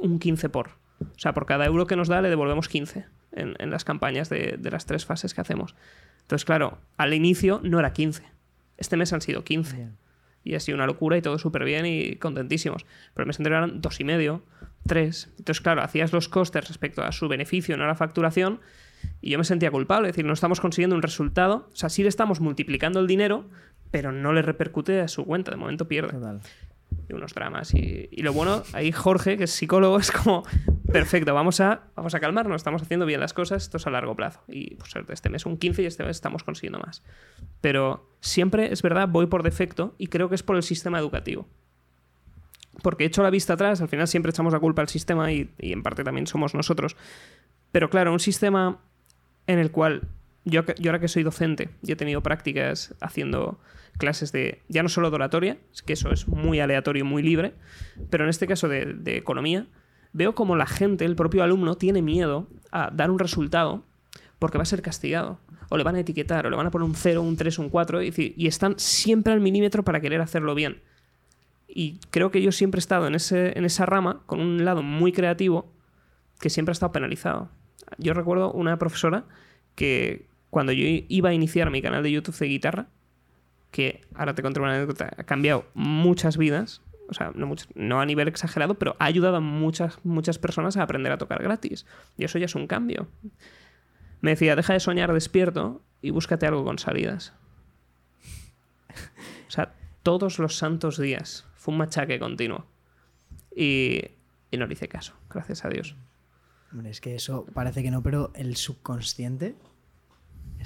un 0.00 0.18
15 0.18 0.48
por. 0.48 0.68
O 0.98 1.18
sea, 1.18 1.34
por 1.34 1.44
cada 1.44 1.66
euro 1.66 1.86
que 1.86 1.94
nos 1.94 2.08
da 2.08 2.22
le 2.22 2.30
devolvemos 2.30 2.68
15 2.68 3.04
en, 3.32 3.70
las 3.70 3.84
campañas 3.84 4.30
de, 4.30 4.58
las 4.62 4.86
tres 4.86 5.04
fases 5.04 5.34
que 5.34 5.42
hacemos. 5.42 5.74
Entonces, 6.22 6.46
claro, 6.46 6.78
al 6.96 7.12
inicio 7.12 7.60
no 7.62 7.78
era 7.78 7.92
15. 7.92 8.22
Este 8.78 8.96
mes 8.96 9.12
han 9.12 9.20
sido 9.20 9.44
15 9.44 9.90
y 10.46 10.54
ha 10.54 10.60
sido 10.60 10.76
una 10.76 10.86
locura 10.86 11.18
y 11.18 11.22
todo 11.22 11.38
súper 11.38 11.64
bien 11.64 11.86
y 11.86 12.14
contentísimos. 12.16 12.86
Pero 13.14 13.28
anterior 13.28 13.64
eran 13.64 13.80
dos 13.80 13.98
y 13.98 14.04
medio, 14.04 14.44
tres. 14.86 15.28
Entonces, 15.38 15.60
claro, 15.60 15.82
hacías 15.82 16.12
los 16.12 16.28
costes 16.28 16.68
respecto 16.68 17.02
a 17.02 17.10
su 17.10 17.26
beneficio, 17.26 17.76
no 17.76 17.82
a 17.82 17.88
la 17.88 17.96
facturación, 17.96 18.60
y 19.20 19.30
yo 19.30 19.38
me 19.38 19.44
sentía 19.44 19.72
culpable. 19.72 20.08
Es 20.08 20.14
decir, 20.14 20.24
no 20.24 20.32
estamos 20.32 20.60
consiguiendo 20.60 20.94
un 20.94 21.02
resultado. 21.02 21.68
O 21.72 21.76
sea, 21.76 21.88
sí 21.88 22.04
le 22.04 22.08
estamos 22.08 22.40
multiplicando 22.40 23.00
el 23.00 23.08
dinero, 23.08 23.46
pero 23.90 24.12
no 24.12 24.32
le 24.32 24.42
repercute 24.42 25.00
a 25.00 25.08
su 25.08 25.24
cuenta. 25.24 25.50
De 25.50 25.56
momento 25.56 25.88
pierde. 25.88 26.16
Y 27.08 27.12
unos 27.12 27.34
dramas. 27.34 27.74
Y, 27.74 28.08
lo 28.22 28.32
bueno, 28.32 28.62
ahí 28.72 28.92
Jorge, 28.92 29.36
que 29.36 29.44
es 29.44 29.50
psicólogo, 29.50 29.98
es 30.00 30.10
como, 30.10 30.44
perfecto, 30.90 31.34
vamos 31.34 31.60
a, 31.60 31.82
vamos 31.94 32.14
a 32.14 32.20
calmarnos, 32.20 32.56
estamos 32.56 32.82
haciendo 32.82 33.06
bien 33.06 33.20
las 33.20 33.32
cosas, 33.32 33.64
esto 33.64 33.76
es 33.76 33.86
a 33.86 33.90
largo 33.90 34.14
plazo. 34.14 34.40
Y 34.48 34.74
pues 34.76 34.94
este 35.08 35.28
mes 35.28 35.46
un 35.46 35.56
15 35.56 35.82
y 35.82 35.86
este 35.86 36.04
mes 36.04 36.16
estamos 36.16 36.44
consiguiendo 36.44 36.78
más. 36.78 37.02
Pero 37.60 38.10
siempre, 38.20 38.72
es 38.72 38.82
verdad, 38.82 39.08
voy 39.08 39.26
por 39.26 39.42
defecto 39.42 39.94
y 39.98 40.08
creo 40.08 40.28
que 40.28 40.34
es 40.34 40.42
por 40.42 40.56
el 40.56 40.62
sistema 40.62 40.98
educativo. 40.98 41.46
Porque 42.82 43.04
he 43.04 43.06
hecho 43.06 43.22
la 43.22 43.30
vista 43.30 43.54
atrás, 43.54 43.80
al 43.80 43.88
final 43.88 44.06
siempre 44.06 44.30
echamos 44.30 44.52
la 44.52 44.60
culpa 44.60 44.82
al 44.82 44.88
sistema 44.88 45.32
y, 45.32 45.50
y 45.58 45.72
en 45.72 45.82
parte 45.82 46.04
también 46.04 46.26
somos 46.26 46.54
nosotros. 46.54 46.96
Pero 47.72 47.88
claro, 47.88 48.12
un 48.12 48.20
sistema 48.20 48.80
en 49.46 49.58
el 49.58 49.70
cual 49.70 50.02
yo, 50.46 50.62
ahora 50.86 51.00
que 51.00 51.08
soy 51.08 51.24
docente 51.24 51.70
y 51.82 51.92
he 51.92 51.96
tenido 51.96 52.22
prácticas 52.22 52.94
haciendo 53.00 53.58
clases 53.98 54.30
de, 54.30 54.62
ya 54.68 54.82
no 54.82 54.88
solo 54.88 55.10
de 55.10 55.16
oratoria, 55.16 55.58
que 55.84 55.94
eso 55.94 56.10
es 56.12 56.28
muy 56.28 56.60
aleatorio, 56.60 57.04
muy 57.04 57.22
libre, 57.22 57.54
pero 58.10 58.24
en 58.24 58.30
este 58.30 58.46
caso 58.46 58.68
de, 58.68 58.96
economía, 59.16 59.66
veo 60.12 60.34
como 60.34 60.54
la 60.54 60.66
gente, 60.66 61.04
el 61.04 61.16
propio 61.16 61.42
alumno, 61.42 61.74
tiene 61.76 62.00
miedo 62.00 62.48
a 62.70 62.90
dar 62.92 63.10
un 63.10 63.18
resultado 63.18 63.84
porque 64.38 64.56
va 64.56 64.62
a 64.62 64.66
ser 64.66 64.82
castigado. 64.82 65.40
O 65.68 65.76
le 65.76 65.82
van 65.82 65.96
a 65.96 66.00
etiquetar, 66.00 66.46
o 66.46 66.50
le 66.50 66.56
van 66.56 66.68
a 66.68 66.70
poner 66.70 66.86
un 66.86 66.94
0, 66.94 67.22
un 67.22 67.36
3, 67.36 67.58
un 67.58 67.68
4, 67.70 68.02
y, 68.04 68.34
y 68.36 68.46
están 68.46 68.78
siempre 68.78 69.32
al 69.32 69.40
milímetro 69.40 69.82
para 69.82 70.00
querer 70.00 70.20
hacerlo 70.20 70.54
bien. 70.54 70.80
Y 71.66 71.98
creo 72.10 72.30
que 72.30 72.40
yo 72.40 72.52
siempre 72.52 72.78
he 72.78 72.80
estado 72.80 73.08
en, 73.08 73.16
ese, 73.16 73.58
en 73.58 73.64
esa 73.64 73.84
rama, 73.84 74.22
con 74.26 74.40
un 74.40 74.64
lado 74.64 74.84
muy 74.84 75.10
creativo, 75.10 75.72
que 76.38 76.50
siempre 76.50 76.70
ha 76.70 76.74
estado 76.74 76.92
penalizado. 76.92 77.50
Yo 77.98 78.14
recuerdo 78.14 78.52
una 78.52 78.78
profesora 78.78 79.24
que 79.74 80.28
cuando 80.56 80.72
yo 80.72 80.86
iba 80.86 81.28
a 81.28 81.34
iniciar 81.34 81.68
mi 81.70 81.82
canal 81.82 82.02
de 82.02 82.10
YouTube 82.10 82.38
de 82.38 82.46
guitarra, 82.46 82.86
que 83.70 84.00
ahora 84.14 84.34
te 84.34 84.40
conté 84.40 84.58
una 84.58 84.74
anécdota, 84.74 85.12
ha 85.14 85.24
cambiado 85.24 85.66
muchas 85.74 86.38
vidas, 86.38 86.80
o 87.10 87.12
sea, 87.12 87.30
no, 87.34 87.54
no, 87.74 88.00
a 88.00 88.06
nivel 88.06 88.26
exagerado, 88.26 88.78
pero 88.78 88.96
ha 88.98 89.04
ayudado 89.04 89.36
a 89.36 89.40
muchas, 89.40 90.02
muchas 90.02 90.38
personas 90.38 90.78
a 90.78 90.82
aprender 90.82 91.12
a 91.12 91.18
tocar 91.18 91.42
gratis. 91.42 91.84
Y 92.16 92.24
eso 92.24 92.38
ya 92.38 92.46
es 92.46 92.54
un 92.54 92.68
cambio. 92.68 93.06
Me 94.22 94.30
decía, 94.30 94.56
deja 94.56 94.72
de 94.72 94.80
soñar 94.80 95.12
despierto 95.12 95.82
y 96.00 96.08
búscate 96.08 96.46
algo 96.46 96.64
con 96.64 96.78
salidas. 96.78 97.34
O 99.48 99.50
sea, 99.50 99.74
todos 100.02 100.38
los 100.38 100.56
santos 100.56 100.98
días. 100.98 101.44
Fue 101.56 101.72
un 101.72 101.78
machaque 101.78 102.18
continuo. 102.18 102.64
Y, 103.54 104.00
y 104.50 104.56
no 104.56 104.66
le 104.66 104.72
hice 104.72 104.88
caso, 104.88 105.12
gracias 105.28 105.66
a 105.66 105.68
Dios. 105.68 105.96
Hombre, 106.72 106.88
es 106.88 107.02
que 107.02 107.14
eso 107.14 107.44
parece 107.52 107.82
que 107.82 107.90
no, 107.90 108.02
pero 108.02 108.32
el 108.34 108.56
subconsciente 108.56 109.54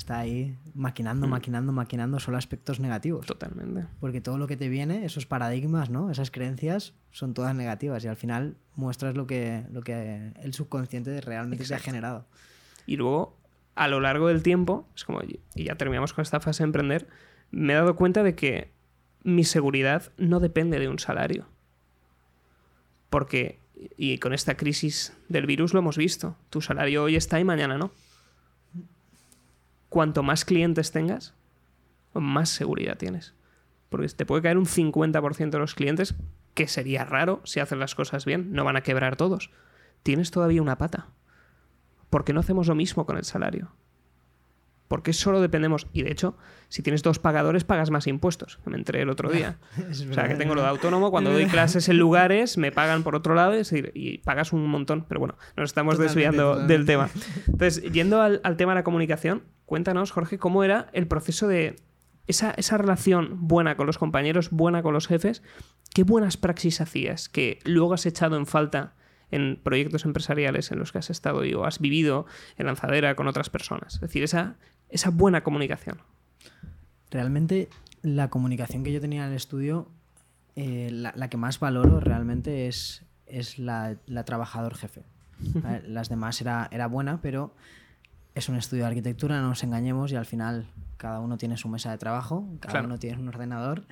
está 0.00 0.18
ahí 0.18 0.56
maquinando, 0.74 1.26
mm. 1.26 1.30
maquinando, 1.30 1.72
maquinando 1.72 2.18
solo 2.18 2.38
aspectos 2.38 2.80
negativos. 2.80 3.26
Totalmente. 3.26 3.86
Porque 4.00 4.20
todo 4.20 4.38
lo 4.38 4.46
que 4.46 4.56
te 4.56 4.68
viene, 4.68 5.04
esos 5.04 5.26
paradigmas, 5.26 5.90
¿no? 5.90 6.10
Esas 6.10 6.30
creencias 6.30 6.94
son 7.10 7.34
todas 7.34 7.54
negativas 7.54 8.04
y 8.04 8.08
al 8.08 8.16
final 8.16 8.56
muestras 8.76 9.14
lo 9.14 9.26
que, 9.26 9.64
lo 9.70 9.82
que 9.82 10.32
el 10.42 10.54
subconsciente 10.54 11.20
realmente 11.20 11.64
se 11.64 11.74
ha 11.74 11.78
generado. 11.78 12.26
Y 12.86 12.96
luego, 12.96 13.36
a 13.74 13.88
lo 13.88 14.00
largo 14.00 14.28
del 14.28 14.42
tiempo, 14.42 14.88
es 14.96 15.04
como, 15.04 15.20
y 15.22 15.64
ya 15.64 15.76
terminamos 15.76 16.12
con 16.12 16.22
esta 16.22 16.40
fase 16.40 16.62
de 16.62 16.68
emprender, 16.68 17.06
me 17.50 17.74
he 17.74 17.76
dado 17.76 17.94
cuenta 17.94 18.22
de 18.22 18.34
que 18.34 18.72
mi 19.22 19.44
seguridad 19.44 20.12
no 20.16 20.40
depende 20.40 20.78
de 20.78 20.88
un 20.88 20.98
salario. 20.98 21.46
Porque, 23.10 23.58
y 23.96 24.18
con 24.18 24.32
esta 24.32 24.56
crisis 24.56 25.12
del 25.28 25.46
virus 25.46 25.74
lo 25.74 25.80
hemos 25.80 25.98
visto, 25.98 26.36
tu 26.48 26.62
salario 26.62 27.02
hoy 27.02 27.16
está 27.16 27.38
y 27.38 27.44
mañana 27.44 27.76
no 27.76 27.90
cuanto 29.90 30.22
más 30.22 30.46
clientes 30.46 30.92
tengas, 30.92 31.34
más 32.14 32.48
seguridad 32.48 32.96
tienes. 32.96 33.34
Porque 33.90 34.08
te 34.08 34.24
puede 34.24 34.40
caer 34.40 34.56
un 34.56 34.66
50% 34.66 35.50
de 35.50 35.58
los 35.58 35.74
clientes, 35.74 36.14
que 36.54 36.66
sería 36.66 37.04
raro 37.04 37.42
si 37.44 37.60
haces 37.60 37.78
las 37.78 37.94
cosas 37.94 38.24
bien, 38.24 38.52
no 38.52 38.64
van 38.64 38.76
a 38.76 38.82
quebrar 38.82 39.16
todos. 39.16 39.50
Tienes 40.02 40.30
todavía 40.30 40.62
una 40.62 40.78
pata. 40.78 41.08
¿Por 42.08 42.24
qué 42.24 42.32
no 42.32 42.40
hacemos 42.40 42.68
lo 42.68 42.74
mismo 42.74 43.04
con 43.04 43.18
el 43.18 43.24
salario? 43.24 43.72
¿Por 44.88 45.04
qué 45.04 45.12
solo 45.12 45.40
dependemos? 45.40 45.86
Y 45.92 46.02
de 46.02 46.10
hecho, 46.10 46.36
si 46.68 46.82
tienes 46.82 47.04
dos 47.04 47.20
pagadores, 47.20 47.62
pagas 47.62 47.90
más 47.90 48.08
impuestos. 48.08 48.58
Me 48.64 48.76
entré 48.76 49.02
el 49.02 49.08
otro 49.08 49.30
día. 49.30 49.58
o 49.90 50.14
sea, 50.14 50.26
que 50.26 50.34
tengo 50.34 50.56
lo 50.56 50.62
de 50.62 50.68
autónomo. 50.68 51.12
Cuando 51.12 51.30
doy 51.32 51.46
clases 51.46 51.88
en 51.88 51.98
lugares, 51.98 52.58
me 52.58 52.72
pagan 52.72 53.04
por 53.04 53.14
otro 53.14 53.36
lado 53.36 53.54
y 53.94 54.18
pagas 54.18 54.52
un 54.52 54.66
montón. 54.66 55.04
Pero 55.08 55.20
bueno, 55.20 55.36
nos 55.56 55.70
estamos 55.70 55.96
desviando 55.96 56.66
del 56.66 56.86
tema. 56.86 57.08
Entonces, 57.46 57.84
yendo 57.92 58.20
al, 58.20 58.40
al 58.42 58.56
tema 58.56 58.72
de 58.72 58.80
la 58.80 58.84
comunicación, 58.84 59.44
Cuéntanos, 59.70 60.10
Jorge, 60.10 60.36
cómo 60.36 60.64
era 60.64 60.88
el 60.94 61.06
proceso 61.06 61.46
de 61.46 61.76
esa, 62.26 62.76
relación 62.76 63.46
buena 63.46 63.76
con 63.76 63.86
los 63.86 63.98
compañeros, 63.98 64.50
buena 64.50 64.82
con 64.82 64.92
los 64.92 65.06
jefes. 65.06 65.44
¿Qué 65.94 66.02
buenas 66.02 66.36
praxis 66.36 66.80
hacías 66.80 67.28
que 67.28 67.60
luego 67.64 67.94
has 67.94 68.04
echado 68.04 68.36
en 68.36 68.46
falta 68.46 68.94
en 69.30 69.60
proyectos 69.62 70.04
empresariales 70.04 70.72
en 70.72 70.80
los 70.80 70.90
que 70.90 70.98
has 70.98 71.08
estado 71.08 71.44
y 71.44 71.54
o 71.54 71.66
has 71.66 71.78
vivido 71.78 72.26
en 72.58 72.66
lanzadera 72.66 73.14
con 73.14 73.28
otras 73.28 73.48
personas? 73.48 73.94
Es 73.94 74.00
decir, 74.00 74.24
esa, 74.24 74.56
esa 74.88 75.10
buena 75.10 75.44
comunicación. 75.44 76.02
Realmente 77.08 77.68
la 78.02 78.28
comunicación 78.28 78.82
que 78.82 78.90
yo 78.92 79.00
tenía 79.00 79.22
en 79.22 79.30
el 79.30 79.36
estudio, 79.36 79.88
eh, 80.56 80.88
la, 80.90 81.30
que 81.30 81.36
más 81.36 81.60
valoro 81.60 82.00
realmente 82.00 82.66
es, 82.66 83.04
es 83.24 83.60
la, 83.60 83.98
trabajador 84.26 84.74
jefe. 84.74 85.04
Las 85.86 86.08
demás 86.08 86.40
era, 86.40 86.66
era 86.72 86.88
buena, 86.88 87.20
pero 87.22 87.54
es 88.34 88.48
un 88.48 88.56
estudio 88.56 88.84
de 88.84 88.88
arquitectura, 88.88 89.40
no 89.40 89.48
nos 89.48 89.62
engañemos, 89.64 90.12
y 90.12 90.16
al 90.16 90.26
final 90.26 90.66
cada 90.96 91.20
uno 91.20 91.36
tiene 91.38 91.56
su 91.56 91.68
mesa 91.68 91.90
de 91.90 91.98
trabajo, 91.98 92.46
cada 92.60 92.82
uno 92.82 92.98
tiene 92.98 93.18
un 93.18 93.28
ordenador 93.28 93.86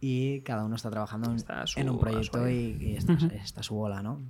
y 0.00 0.40
cada 0.40 0.64
uno 0.64 0.76
está 0.76 0.90
trabajando 0.90 1.34
en, 1.76 1.88
un 1.88 1.98
proyecto 1.98 2.48
y, 2.48 2.96
está, 2.96 3.62
su 3.62 3.74
bola, 3.74 4.02
¿no? 4.02 4.20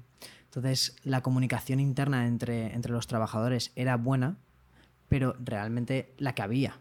Entonces, 0.45 0.97
la 1.03 1.21
comunicación 1.21 1.81
interna 1.81 2.27
entre, 2.27 2.75
entre 2.75 2.93
los 2.93 3.07
trabajadores 3.09 3.73
era 3.75 3.97
buena, 3.97 4.37
pero 5.09 5.35
realmente 5.41 6.15
la 6.19 6.35
que 6.35 6.43
había. 6.43 6.79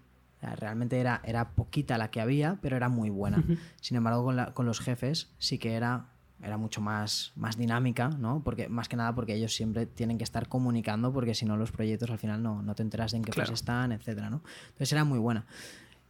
Realmente 0.57 0.99
era, 0.99 1.21
era 1.23 1.51
poquita 1.51 1.97
la 1.97 2.11
que 2.11 2.21
había, 2.21 2.59
pero 2.61 2.75
era 2.75 2.89
muy 2.89 3.09
buena. 3.09 3.43
Sin 3.81 3.97
embargo, 3.97 4.23
con, 4.23 4.45
con 4.53 4.65
los 4.65 4.79
jefes 4.79 5.29
sí 5.39 5.57
que 5.57 5.73
era 5.73 6.12
era 6.43 6.57
mucho 6.57 6.81
más, 6.81 7.31
más 7.35 7.57
dinámica, 7.57 8.09
¿no? 8.09 8.41
Porque, 8.43 8.67
más 8.69 8.89
que 8.89 8.95
nada 8.95 9.15
porque 9.15 9.33
ellos 9.33 9.55
siempre 9.55 9.85
tienen 9.85 10.17
que 10.17 10.23
estar 10.23 10.47
comunicando 10.47 11.13
porque 11.13 11.33
si 11.33 11.45
no 11.45 11.57
los 11.57 11.71
proyectos 11.71 12.09
al 12.09 12.19
final 12.19 12.43
no, 12.43 12.61
no 12.61 12.75
te 12.75 12.83
enteras 12.83 13.11
de 13.11 13.17
en 13.17 13.23
qué 13.23 13.31
fase 13.31 13.53
están, 13.53 13.91
etcétera, 13.91 14.29
¿no? 14.29 14.41
Entonces 14.67 14.91
era 14.91 15.03
muy 15.03 15.19
buena. 15.19 15.45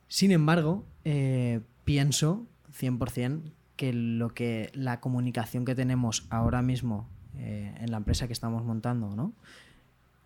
Sin 0.07 0.31
embargo, 0.31 0.85
eh, 1.05 1.61
pienso 1.85 2.45
100% 2.79 3.41
que 3.75 3.93
lo 3.93 4.33
que 4.33 4.71
la 4.73 4.99
comunicación 4.99 5.65
que 5.65 5.75
tenemos 5.75 6.25
ahora 6.29 6.61
mismo 6.61 7.07
eh, 7.37 7.75
en 7.79 7.91
la 7.91 7.97
empresa 7.97 8.27
que 8.27 8.33
estamos 8.33 8.63
montando, 8.63 9.15
¿no? 9.15 9.33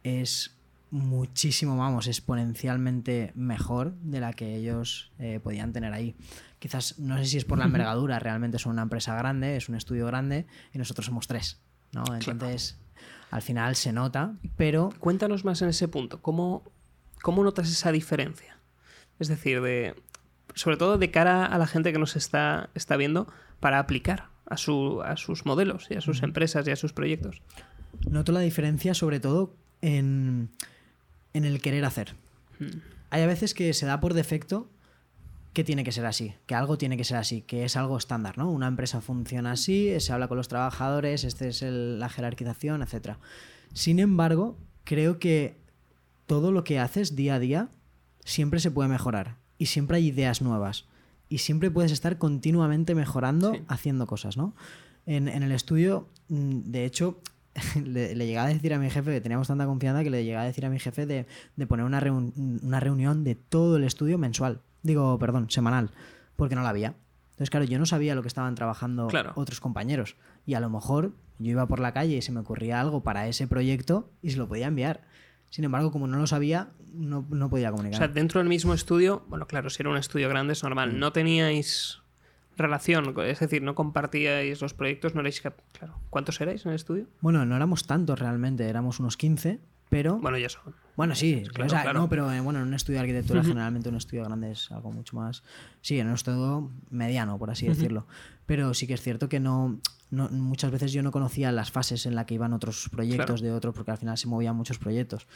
Es 0.04 0.57
muchísimo, 0.92 1.78
vamos, 1.78 2.08
exponencialmente 2.08 3.32
mejor 3.36 3.94
de 3.96 4.20
la 4.20 4.34
que 4.34 4.56
ellos 4.56 5.12
eh, 5.20 5.40
podían 5.42 5.74
tener 5.74 5.94
ahí. 5.94 6.16
Quizás, 6.60 6.98
no 7.00 7.18
sé 7.18 7.26
si 7.26 7.38
es 7.38 7.46
por 7.46 7.60
la 7.60 7.66
envergadura, 7.66 8.20
realmente 8.20 8.58
es 8.58 8.66
una 8.66 8.82
empresa 8.82 9.16
grande, 9.16 9.58
es 9.58 9.70
un 9.70 9.76
estudio 9.76 10.06
grande 10.08 10.48
y 10.74 10.78
nosotros 10.78 11.06
somos 11.06 11.28
tres, 11.28 11.60
¿no? 11.92 12.04
Entonces, 12.16 12.78
al 13.32 13.42
final 13.42 13.76
se 13.76 13.94
nota, 13.94 14.34
pero... 14.56 14.90
Cuéntanos 15.00 15.46
más 15.46 15.62
en 15.62 15.70
ese 15.70 15.88
punto, 15.88 16.22
¿cómo, 16.22 16.64
cómo 17.22 17.44
notas 17.44 17.70
esa 17.70 17.92
diferencia? 17.92 18.58
Es 19.20 19.28
decir, 19.28 19.62
de, 19.62 19.96
sobre 20.56 20.78
todo 20.78 20.98
de 20.98 21.12
cara 21.12 21.46
a 21.46 21.58
la 21.58 21.68
gente 21.68 21.92
que 21.92 22.00
nos 22.00 22.16
está, 22.16 22.70
está 22.74 22.98
viendo 22.98 23.28
para 23.60 23.80
aplicar 23.80 24.30
a, 24.46 24.58
su, 24.58 25.02
a 25.04 25.18
sus 25.18 25.46
modelos 25.46 25.88
y 25.90 25.96
a 25.96 26.02
sus 26.02 26.24
empresas 26.24 26.68
y 26.68 26.72
a 26.72 26.76
sus 26.76 26.94
proyectos. 26.94 27.42
Noto 28.10 28.32
la 28.32 28.40
diferencia 28.40 28.94
sobre 28.94 29.20
todo 29.20 29.56
en 29.82 30.50
en 31.38 31.46
el 31.46 31.62
querer 31.62 31.86
hacer. 31.86 32.16
Hmm. 32.60 32.80
Hay 33.10 33.22
a 33.22 33.28
veces 33.28 33.54
que 33.54 33.74
se 33.74 33.86
da 33.86 34.00
por 34.00 34.14
defecto 34.14 34.70
que 35.54 35.64
tiene 35.64 35.84
que 35.84 35.92
ser 35.92 36.06
así, 36.06 36.36
que 36.46 36.54
algo 36.54 36.78
tiene 36.78 36.98
que 36.98 37.04
ser 37.04 37.18
así, 37.18 37.42
que 37.42 37.66
es 37.66 37.76
algo 37.78 37.98
estándar, 37.98 38.38
¿no? 38.38 38.52
Una 38.52 38.68
empresa 38.68 39.02
funciona 39.02 39.54
así, 39.54 40.00
se 40.00 40.14
habla 40.14 40.28
con 40.28 40.38
los 40.38 40.50
trabajadores, 40.50 41.24
esta 41.24 41.48
es 41.48 41.64
la 41.64 42.10
jerarquización, 42.10 42.84
etc. 42.84 43.18
Sin 43.74 44.00
embargo, 44.00 44.56
creo 44.84 45.18
que 45.18 45.58
todo 46.28 46.52
lo 46.52 46.64
que 46.64 46.80
haces 46.80 47.16
día 47.16 47.36
a 47.36 47.40
día 47.40 47.70
siempre 48.24 48.60
se 48.60 48.70
puede 48.70 48.90
mejorar 48.90 49.38
y 49.58 49.68
siempre 49.68 49.98
hay 49.98 50.08
ideas 50.08 50.44
nuevas 50.44 50.86
y 51.28 51.40
siempre 51.40 51.72
puedes 51.72 51.92
estar 51.92 52.20
continuamente 52.20 52.94
mejorando 52.94 53.54
haciendo 53.68 54.06
cosas, 54.06 54.38
¿no? 54.38 54.54
En, 55.08 55.28
en, 55.28 55.42
el 55.42 55.54
estudio, 55.54 56.08
mm, 56.28 56.60
de 56.66 56.86
hecho, 56.86 57.20
le, 57.84 58.16
llegaba 58.16 58.48
a 58.48 58.54
decir 58.54 58.74
a 58.74 58.80
mi 58.80 58.90
jefe, 58.90 59.12
que 59.12 59.22
teníamos 59.22 59.48
tanta 59.48 59.66
confianza 59.66 60.04
que 60.04 60.10
le 60.10 60.24
llegaba 60.24 60.44
a 60.44 60.48
decir 60.48 60.66
a 60.66 60.70
mi 60.70 60.80
jefe 60.80 61.06
de, 61.06 61.26
poner 61.68 61.86
una, 61.86 62.02
una 62.02 62.80
reunión 62.80 63.24
de 63.24 63.36
todo 63.36 63.78
el 63.78 63.84
estudio 63.84 64.18
mensual. 64.18 64.62
Digo, 64.84 65.18
perdón, 65.20 65.50
semanal, 65.50 65.92
porque 66.36 66.56
no 66.56 66.64
la 66.64 66.70
había. 66.70 66.96
Entonces, 67.32 67.52
claro, 67.52 67.66
yo 67.66 67.78
no 67.78 67.86
sabía 67.86 68.16
lo 68.16 68.24
que 68.24 68.28
estaban 68.28 68.56
trabajando 68.56 69.10
otros 69.36 69.60
compañeros. 69.60 70.16
Y 70.46 70.56
a 70.56 70.60
lo 70.60 70.70
mejor 70.70 71.14
yo 71.38 71.52
iba 71.52 71.68
por 71.68 71.80
la 71.80 71.94
calle 71.94 72.18
y 72.18 72.22
se 72.24 72.32
me 72.32 72.40
ocurría 72.40 72.82
algo 72.82 73.04
para 73.04 73.28
ese 73.28 73.48
proyecto 73.48 74.10
y 74.24 74.32
se 74.32 74.38
lo 74.38 74.48
podía 74.48 74.68
enviar. 74.68 75.04
Sin 75.52 75.64
embargo, 75.64 75.92
como 75.92 76.08
no 76.08 76.18
lo 76.18 76.26
sabía, 76.26 76.70
no, 76.94 77.26
no 77.30 77.50
podía 77.50 77.70
comunicar. 77.70 77.96
O 77.96 78.06
sea, 78.06 78.08
dentro 78.08 78.40
del 78.40 78.50
mismo 78.50 78.74
estudio, 78.74 79.24
bueno, 79.30 79.46
claro, 79.46 79.70
si 79.70 79.82
era 79.82 79.90
un 79.90 79.98
estudio 79.98 80.30
grande 80.30 80.54
es 80.54 80.64
normal. 80.64 80.94
Mm. 80.94 81.00
¿No 81.00 81.12
teníais 81.14 82.02
relación, 82.58 83.14
es 83.26 83.40
decir, 83.40 83.62
no 83.62 83.76
compartíais 83.76 84.62
los 84.62 84.74
proyectos, 84.74 85.16
no 85.16 85.22
erais... 85.22 85.42
Claro, 85.42 86.00
¿cuántos 86.10 86.42
erais 86.42 86.66
en 86.66 86.72
el 86.72 86.76
estudio? 86.76 87.08
Bueno, 87.22 87.46
no 87.46 87.56
éramos 87.56 87.86
tantos 87.86 88.20
realmente, 88.20 88.68
éramos 88.68 89.00
unos 89.00 89.18
15, 89.18 89.60
pero... 89.90 90.18
Bueno, 90.18 90.38
ya 90.38 90.50
son. 90.50 90.76
Bueno, 90.96 91.14
sí, 91.16 91.44
claro, 91.54 91.94
no, 91.94 92.10
pero 92.10 92.32
eh, 92.32 92.40
bueno, 92.40 92.60
en 92.60 92.68
un 92.68 92.74
estudio 92.74 92.98
de 92.98 93.02
arquitectura 93.02 93.44
generalmente 93.44 93.90
un 93.90 93.98
estudio 93.98 94.24
grande 94.24 94.52
es 94.52 94.72
algo 94.72 94.92
mucho 94.92 95.16
más... 95.16 95.44
Sí, 95.82 96.00
en 96.00 96.08
un 96.08 96.16
estudio 96.16 96.72
mediano, 96.90 97.38
por 97.38 97.52
así 97.52 97.68
decirlo. 97.68 98.08
Pero 98.48 98.74
sí 98.74 98.88
que 98.88 98.96
es 98.96 99.02
cierto 99.02 99.30
que 99.30 99.40
no, 99.40 99.80
muchas 100.10 100.72
veces 100.72 100.92
yo 100.92 101.04
no 101.04 101.12
conocía 101.12 101.52
las 101.52 101.72
fases 101.72 102.08
en 102.08 102.16
las 102.16 102.26
que 102.26 102.34
iban 102.34 102.54
otros 102.54 102.90
proyectos 102.90 103.42
de 103.42 103.52
otros, 103.52 103.76
porque 103.76 103.92
al 103.92 103.98
final 103.98 104.18
se 104.18 104.28
movían 104.28 104.56
muchos 104.56 104.80
proyectos. 104.80 105.28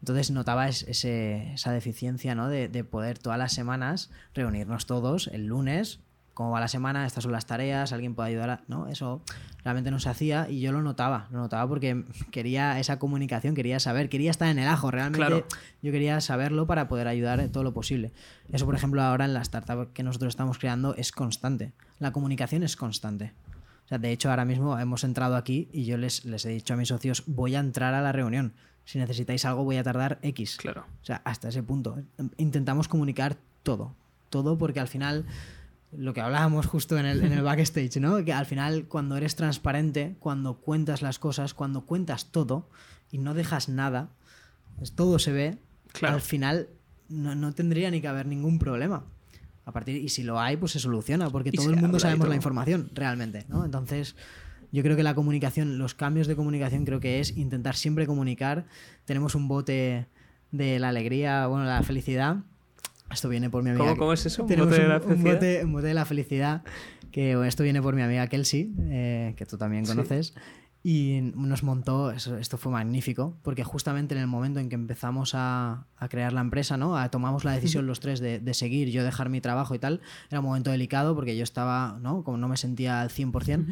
Entonces 0.00 0.30
notaba 0.30 0.68
ese, 0.68 1.54
esa 1.54 1.72
deficiencia 1.72 2.36
¿no? 2.36 2.48
de, 2.48 2.68
de 2.68 2.84
poder 2.84 3.18
todas 3.18 3.38
las 3.38 3.52
semanas 3.52 4.10
reunirnos 4.34 4.86
todos 4.86 5.26
el 5.28 5.46
lunes 5.46 5.98
cómo 6.38 6.52
va 6.52 6.60
la 6.60 6.68
semana, 6.68 7.04
estas 7.04 7.24
son 7.24 7.32
las 7.32 7.46
tareas, 7.46 7.92
alguien 7.92 8.14
puede 8.14 8.28
ayudar, 8.28 8.48
a... 8.48 8.60
¿no? 8.68 8.86
Eso 8.86 9.22
realmente 9.64 9.90
no 9.90 9.98
se 9.98 10.08
hacía 10.08 10.48
y 10.48 10.60
yo 10.60 10.70
lo 10.70 10.82
notaba, 10.82 11.26
lo 11.32 11.38
notaba 11.38 11.68
porque 11.68 12.04
quería 12.30 12.78
esa 12.78 13.00
comunicación, 13.00 13.56
quería 13.56 13.80
saber, 13.80 14.08
quería 14.08 14.30
estar 14.30 14.46
en 14.46 14.60
el 14.60 14.68
ajo, 14.68 14.92
realmente 14.92 15.44
yo 15.82 15.90
quería 15.90 16.20
saberlo 16.20 16.68
para 16.68 16.86
poder 16.86 17.08
ayudar 17.08 17.48
todo 17.48 17.64
lo 17.64 17.74
posible. 17.74 18.12
Eso, 18.52 18.66
por 18.66 18.76
ejemplo, 18.76 19.02
ahora 19.02 19.24
en 19.24 19.34
la 19.34 19.42
startup 19.42 19.92
que 19.92 20.04
nosotros 20.04 20.28
estamos 20.28 20.58
creando 20.58 20.94
es 20.94 21.10
constante, 21.10 21.72
la 21.98 22.12
comunicación 22.12 22.62
es 22.62 22.76
constante. 22.76 23.32
O 23.86 23.88
sea, 23.88 23.98
de 23.98 24.12
hecho, 24.12 24.30
ahora 24.30 24.44
mismo 24.44 24.78
hemos 24.78 25.02
entrado 25.02 25.34
aquí 25.34 25.68
y 25.72 25.86
yo 25.86 25.96
les, 25.96 26.24
les 26.24 26.44
he 26.44 26.50
dicho 26.50 26.74
a 26.74 26.76
mis 26.76 26.86
socios, 26.86 27.24
voy 27.26 27.56
a 27.56 27.58
entrar 27.58 27.94
a 27.94 28.00
la 28.00 28.12
reunión. 28.12 28.52
Si 28.84 28.96
necesitáis 29.00 29.44
algo, 29.44 29.64
voy 29.64 29.78
a 29.78 29.82
tardar 29.82 30.20
X. 30.22 30.56
Claro. 30.56 30.86
O 31.02 31.04
sea, 31.04 31.20
hasta 31.24 31.48
ese 31.48 31.64
punto. 31.64 32.00
Intentamos 32.36 32.86
comunicar 32.86 33.36
todo. 33.64 33.96
Todo 34.30 34.56
porque 34.56 34.78
al 34.78 34.88
final, 34.88 35.26
lo 35.92 36.12
que 36.14 36.20
hablábamos 36.20 36.66
justo 36.66 36.98
en 36.98 37.06
el, 37.06 37.22
en 37.22 37.32
el 37.32 37.42
backstage, 37.42 37.96
¿no? 37.98 38.22
Que 38.24 38.32
al 38.32 38.46
final, 38.46 38.84
cuando 38.88 39.16
eres 39.16 39.36
transparente, 39.36 40.16
cuando 40.20 40.54
cuentas 40.58 41.00
las 41.02 41.18
cosas, 41.18 41.54
cuando 41.54 41.86
cuentas 41.86 42.30
todo 42.30 42.68
y 43.10 43.18
no 43.18 43.34
dejas 43.34 43.68
nada, 43.68 44.10
pues 44.76 44.92
todo 44.92 45.18
se 45.18 45.32
ve, 45.32 45.58
Claro. 45.92 46.16
al 46.16 46.20
final 46.20 46.68
no, 47.08 47.34
no 47.34 47.52
tendría 47.52 47.90
ni 47.90 48.00
que 48.02 48.08
haber 48.08 48.26
ningún 48.26 48.58
problema. 48.58 49.04
A 49.64 49.72
partir, 49.72 49.96
y 49.96 50.08
si 50.10 50.22
lo 50.22 50.38
hay, 50.40 50.56
pues 50.56 50.72
se 50.72 50.78
soluciona, 50.80 51.28
porque 51.30 51.50
Y 51.50 51.52
todo 51.52 51.70
el 51.70 51.76
mundo 51.76 51.98
sabemos 51.98 52.28
la 52.28 52.34
información 52.36 52.90
realmente, 52.94 53.44
¿no? 53.48 53.64
Entonces, 53.64 54.16
yo 54.72 54.82
creo 54.82 54.96
que 54.96 55.02
la 55.02 55.14
comunicación, 55.14 55.78
los 55.78 55.94
cambios 55.94 56.26
de 56.26 56.36
comunicación, 56.36 56.84
creo 56.84 57.00
que 57.00 57.20
es 57.20 57.36
intentar 57.36 57.74
siempre 57.76 58.06
comunicar. 58.06 58.66
Tenemos 59.04 59.34
un 59.34 59.48
bote 59.48 60.06
de 60.52 60.78
la 60.78 60.88
alegría, 60.90 61.46
bueno, 61.46 61.64
la 61.64 61.82
felicidad. 61.82 62.36
Esto 63.10 63.28
viene 63.28 63.48
por 63.50 63.62
mi 63.62 63.70
amiga. 63.70 63.84
¿Cómo, 63.86 63.96
cómo 63.96 64.12
es 64.12 64.24
eso? 64.26 64.42
¿Un 64.44 64.48
bote 64.56 64.80
de 64.80 64.88
la 64.88 64.96
un 64.96 65.02
felicidad? 65.02 65.34
bote, 65.34 65.64
un 65.64 65.72
bote 65.72 65.86
de 65.86 65.94
la 65.94 66.04
felicidad, 66.04 66.62
que 67.10 67.32
esto 67.46 67.62
viene 67.62 67.80
por 67.80 67.94
mi 67.94 68.02
amiga 68.02 68.26
Kelsey, 68.26 68.74
eh, 68.90 69.34
que 69.36 69.46
tú 69.46 69.56
también 69.56 69.86
Sí. 69.86 69.92
conoces. 69.92 70.34
Y 70.84 71.20
nos 71.34 71.64
montó, 71.64 72.12
eso- 72.12 72.38
esto 72.38 72.56
fue 72.56 72.70
magnífico, 72.70 73.36
porque 73.42 73.64
justamente 73.64 74.14
en 74.14 74.20
el 74.20 74.26
momento 74.28 74.60
en 74.60 74.68
que 74.68 74.76
empezamos 74.76 75.32
a, 75.34 75.86
a 75.96 76.08
crear 76.08 76.32
la 76.32 76.40
empresa, 76.40 76.76
¿no? 76.76 76.96
A- 76.96 77.10
tomamos 77.10 77.44
la 77.44 77.52
decisión 77.52 77.86
los 77.86 77.98
tres 78.00 78.20
de, 78.20 78.38
de 78.38 78.54
seguir, 78.54 78.88
yo 78.90 79.02
dejar 79.02 79.28
mi 79.28 79.40
trabajo 79.40 79.74
y 79.74 79.78
tal, 79.80 80.00
era 80.30 80.38
un 80.40 80.46
momento 80.46 80.70
delicado 80.70 81.14
porque 81.16 81.36
yo 81.36 81.42
estaba, 81.42 81.98
¿no? 82.00 82.22
Como 82.22 82.36
no 82.38 82.46
me 82.48 82.56
sentía 82.56 83.00
al 83.00 83.10
100%, 83.10 83.66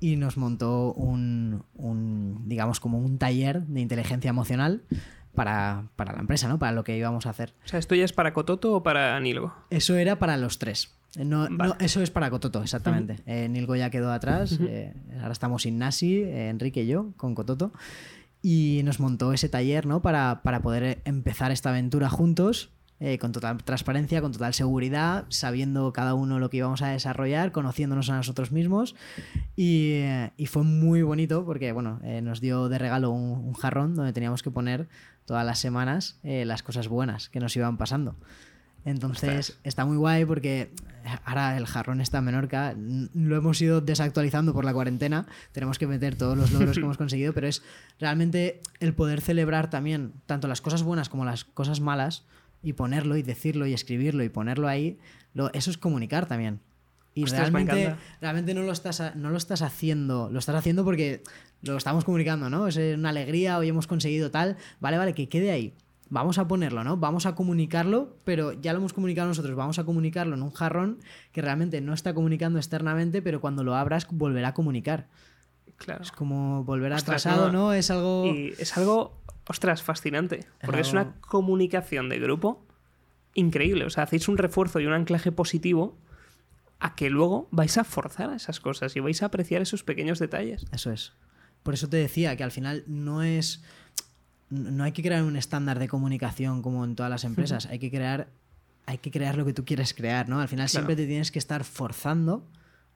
y 0.00 0.16
nos 0.16 0.36
montó 0.36 0.92
un, 0.94 1.62
un, 1.74 2.42
digamos, 2.46 2.78
como 2.80 2.98
un 2.98 3.18
taller 3.18 3.62
de 3.66 3.80
inteligencia 3.80 4.28
emocional 4.30 4.82
para, 5.34 5.84
para 5.96 6.12
la 6.12 6.20
empresa, 6.20 6.48
¿no? 6.48 6.58
Para 6.58 6.72
lo 6.72 6.84
que 6.84 6.96
íbamos 6.96 7.26
a 7.26 7.30
hacer. 7.30 7.54
O 7.64 7.68
sea, 7.68 7.78
¿esto 7.78 7.94
ya 7.94 8.04
es 8.04 8.12
para 8.12 8.32
Cototo 8.32 8.74
o 8.74 8.82
para 8.82 9.18
Nilgo? 9.20 9.54
Eso 9.70 9.96
era 9.96 10.18
para 10.18 10.36
los 10.36 10.58
tres. 10.58 10.94
Eh, 11.16 11.24
No, 11.24 11.48
eso 11.80 12.02
es 12.02 12.10
para 12.10 12.30
Cototo, 12.30 12.62
exactamente. 12.62 13.16
Eh, 13.26 13.48
Nilgo 13.48 13.74
ya 13.76 13.90
quedó 13.90 14.12
atrás. 14.12 14.58
eh, 14.60 14.94
ahora 15.20 15.32
estamos 15.32 15.66
Innasi, 15.66 16.16
eh, 16.22 16.48
Enrique 16.48 16.82
y 16.82 16.86
yo, 16.86 17.12
con 17.16 17.34
Cototo. 17.34 17.72
Y 18.42 18.80
nos 18.84 19.00
montó 19.00 19.32
ese 19.32 19.48
taller, 19.48 19.86
¿no? 19.86 20.00
Para, 20.02 20.40
para 20.42 20.60
poder 20.62 21.02
empezar 21.04 21.50
esta 21.52 21.68
aventura 21.70 22.08
juntos, 22.08 22.70
eh, 22.98 23.18
con 23.18 23.32
total 23.32 23.62
transparencia, 23.64 24.20
con 24.22 24.32
total 24.32 24.54
seguridad, 24.54 25.24
sabiendo 25.28 25.92
cada 25.92 26.14
uno 26.14 26.38
lo 26.38 26.48
que 26.50 26.58
íbamos 26.58 26.80
a 26.82 26.88
desarrollar, 26.88 27.50
conociéndonos 27.52 28.08
a 28.10 28.16
nosotros 28.16 28.50
mismos. 28.52 28.94
Y, 29.56 29.92
eh, 29.94 30.32
y 30.38 30.46
fue 30.46 30.62
muy 30.64 31.02
bonito 31.02 31.44
porque, 31.44 31.72
bueno, 31.72 32.00
eh, 32.02 32.20
nos 32.22 32.40
dio 32.40 32.68
de 32.70 32.78
regalo 32.78 33.10
un, 33.10 33.30
un 33.46 33.52
jarrón 33.54 33.94
donde 33.94 34.12
teníamos 34.14 34.42
que 34.42 34.50
poner 34.50 34.88
todas 35.24 35.44
las 35.46 35.58
semanas 35.58 36.18
eh, 36.22 36.44
las 36.44 36.62
cosas 36.62 36.88
buenas 36.88 37.28
que 37.28 37.40
nos 37.40 37.56
iban 37.56 37.76
pasando. 37.76 38.16
Entonces 38.84 39.50
Ostras. 39.50 39.60
está 39.64 39.84
muy 39.84 39.98
guay 39.98 40.24
porque 40.24 40.72
ahora 41.26 41.56
el 41.58 41.66
jarrón 41.66 42.00
está 42.00 42.18
en 42.18 42.24
Menorca. 42.24 42.74
Lo 43.14 43.36
hemos 43.36 43.60
ido 43.60 43.80
desactualizando 43.82 44.54
por 44.54 44.64
la 44.64 44.72
cuarentena. 44.72 45.26
Tenemos 45.52 45.78
que 45.78 45.86
meter 45.86 46.14
todos 46.16 46.36
los 46.36 46.50
logros 46.50 46.76
que 46.78 46.82
hemos 46.84 46.96
conseguido, 46.98 47.34
pero 47.34 47.46
es 47.46 47.62
realmente 47.98 48.60
el 48.80 48.94
poder 48.94 49.20
celebrar 49.20 49.68
también 49.68 50.12
tanto 50.26 50.48
las 50.48 50.62
cosas 50.62 50.82
buenas 50.82 51.10
como 51.10 51.26
las 51.26 51.44
cosas 51.44 51.80
malas 51.80 52.24
y 52.62 52.72
ponerlo 52.72 53.16
y 53.16 53.22
decirlo 53.22 53.66
y 53.66 53.74
escribirlo 53.74 54.22
y 54.24 54.30
ponerlo 54.30 54.66
ahí. 54.66 54.98
lo- 55.34 55.52
eso 55.52 55.70
es 55.70 55.76
comunicar 55.76 56.24
también. 56.26 56.60
Y 57.14 57.24
Ostras, 57.24 57.50
realmente, 57.50 57.96
realmente 58.20 58.54
no 58.54 58.62
lo, 58.62 58.72
estás, 58.72 59.16
no 59.16 59.30
lo 59.30 59.36
estás 59.36 59.62
haciendo, 59.62 60.28
lo 60.30 60.38
estás 60.38 60.54
haciendo 60.54 60.84
porque 60.84 61.22
lo 61.62 61.76
estamos 61.76 62.04
comunicando, 62.04 62.48
¿no? 62.48 62.68
Es 62.68 62.76
una 62.76 63.08
alegría, 63.10 63.58
hoy 63.58 63.68
hemos 63.68 63.86
conseguido 63.86 64.30
tal. 64.30 64.56
Vale, 64.80 64.96
vale, 64.96 65.12
que 65.14 65.28
quede 65.28 65.50
ahí. 65.50 65.74
Vamos 66.08 66.38
a 66.38 66.48
ponerlo, 66.48 66.82
¿no? 66.84 66.96
Vamos 66.96 67.26
a 67.26 67.34
comunicarlo, 67.34 68.16
pero 68.24 68.52
ya 68.52 68.72
lo 68.72 68.78
hemos 68.78 68.92
comunicado 68.92 69.28
nosotros. 69.28 69.54
Vamos 69.56 69.78
a 69.78 69.84
comunicarlo 69.84 70.34
en 70.34 70.42
un 70.42 70.50
jarrón 70.50 70.98
que 71.32 71.40
realmente 71.42 71.80
no 71.80 71.94
está 71.94 72.14
comunicando 72.14 72.58
externamente, 72.58 73.22
pero 73.22 73.40
cuando 73.40 73.62
lo 73.64 73.74
abras 73.76 74.06
volverá 74.10 74.48
a 74.48 74.54
comunicar. 74.54 75.06
Claro. 75.76 76.02
Es 76.02 76.12
como 76.12 76.64
volver 76.64 76.92
al 76.92 77.02
pasado, 77.02 77.46
no. 77.52 77.66
¿no? 77.66 77.72
Es 77.72 77.90
algo. 77.90 78.26
Y 78.26 78.54
es 78.58 78.76
algo, 78.76 79.20
ostras, 79.48 79.82
fascinante. 79.82 80.46
Porque 80.64 80.80
es 80.82 80.92
algo- 80.94 81.10
una 81.10 81.20
comunicación 81.20 82.08
de 82.08 82.18
grupo 82.18 82.64
increíble. 83.34 83.84
O 83.84 83.90
sea, 83.90 84.04
hacéis 84.04 84.28
un 84.28 84.36
refuerzo 84.38 84.80
y 84.80 84.86
un 84.86 84.92
anclaje 84.92 85.32
positivo 85.32 85.96
a 86.80 86.94
que 86.94 87.10
luego 87.10 87.46
vais 87.50 87.76
a 87.78 87.84
forzar 87.84 88.32
esas 88.32 88.58
cosas 88.60 88.96
y 88.96 89.00
vais 89.00 89.22
a 89.22 89.26
apreciar 89.26 89.60
esos 89.62 89.84
pequeños 89.84 90.18
detalles. 90.18 90.64
Eso 90.72 90.90
es. 90.90 91.12
Por 91.62 91.74
eso 91.74 91.88
te 91.88 91.98
decía 91.98 92.36
que 92.36 92.42
al 92.44 92.50
final 92.50 92.84
no 92.86 93.22
es. 93.22 93.62
No 94.48 94.82
hay 94.84 94.92
que 94.92 95.02
crear 95.02 95.22
un 95.22 95.36
estándar 95.36 95.78
de 95.78 95.88
comunicación 95.88 96.62
como 96.62 96.84
en 96.84 96.96
todas 96.96 97.10
las 97.10 97.24
empresas. 97.24 97.66
Hay 97.66 97.78
que 97.78 97.90
crear. 97.90 98.28
Hay 98.86 98.98
que 98.98 99.10
crear 99.10 99.36
lo 99.36 99.44
que 99.44 99.52
tú 99.52 99.64
quieres 99.64 99.94
crear, 99.94 100.28
¿no? 100.28 100.40
Al 100.40 100.48
final 100.48 100.64
Claro. 100.68 100.70
siempre 100.86 100.96
te 100.96 101.06
tienes 101.06 101.30
que 101.30 101.38
estar 101.38 101.62
forzando. 101.64 102.48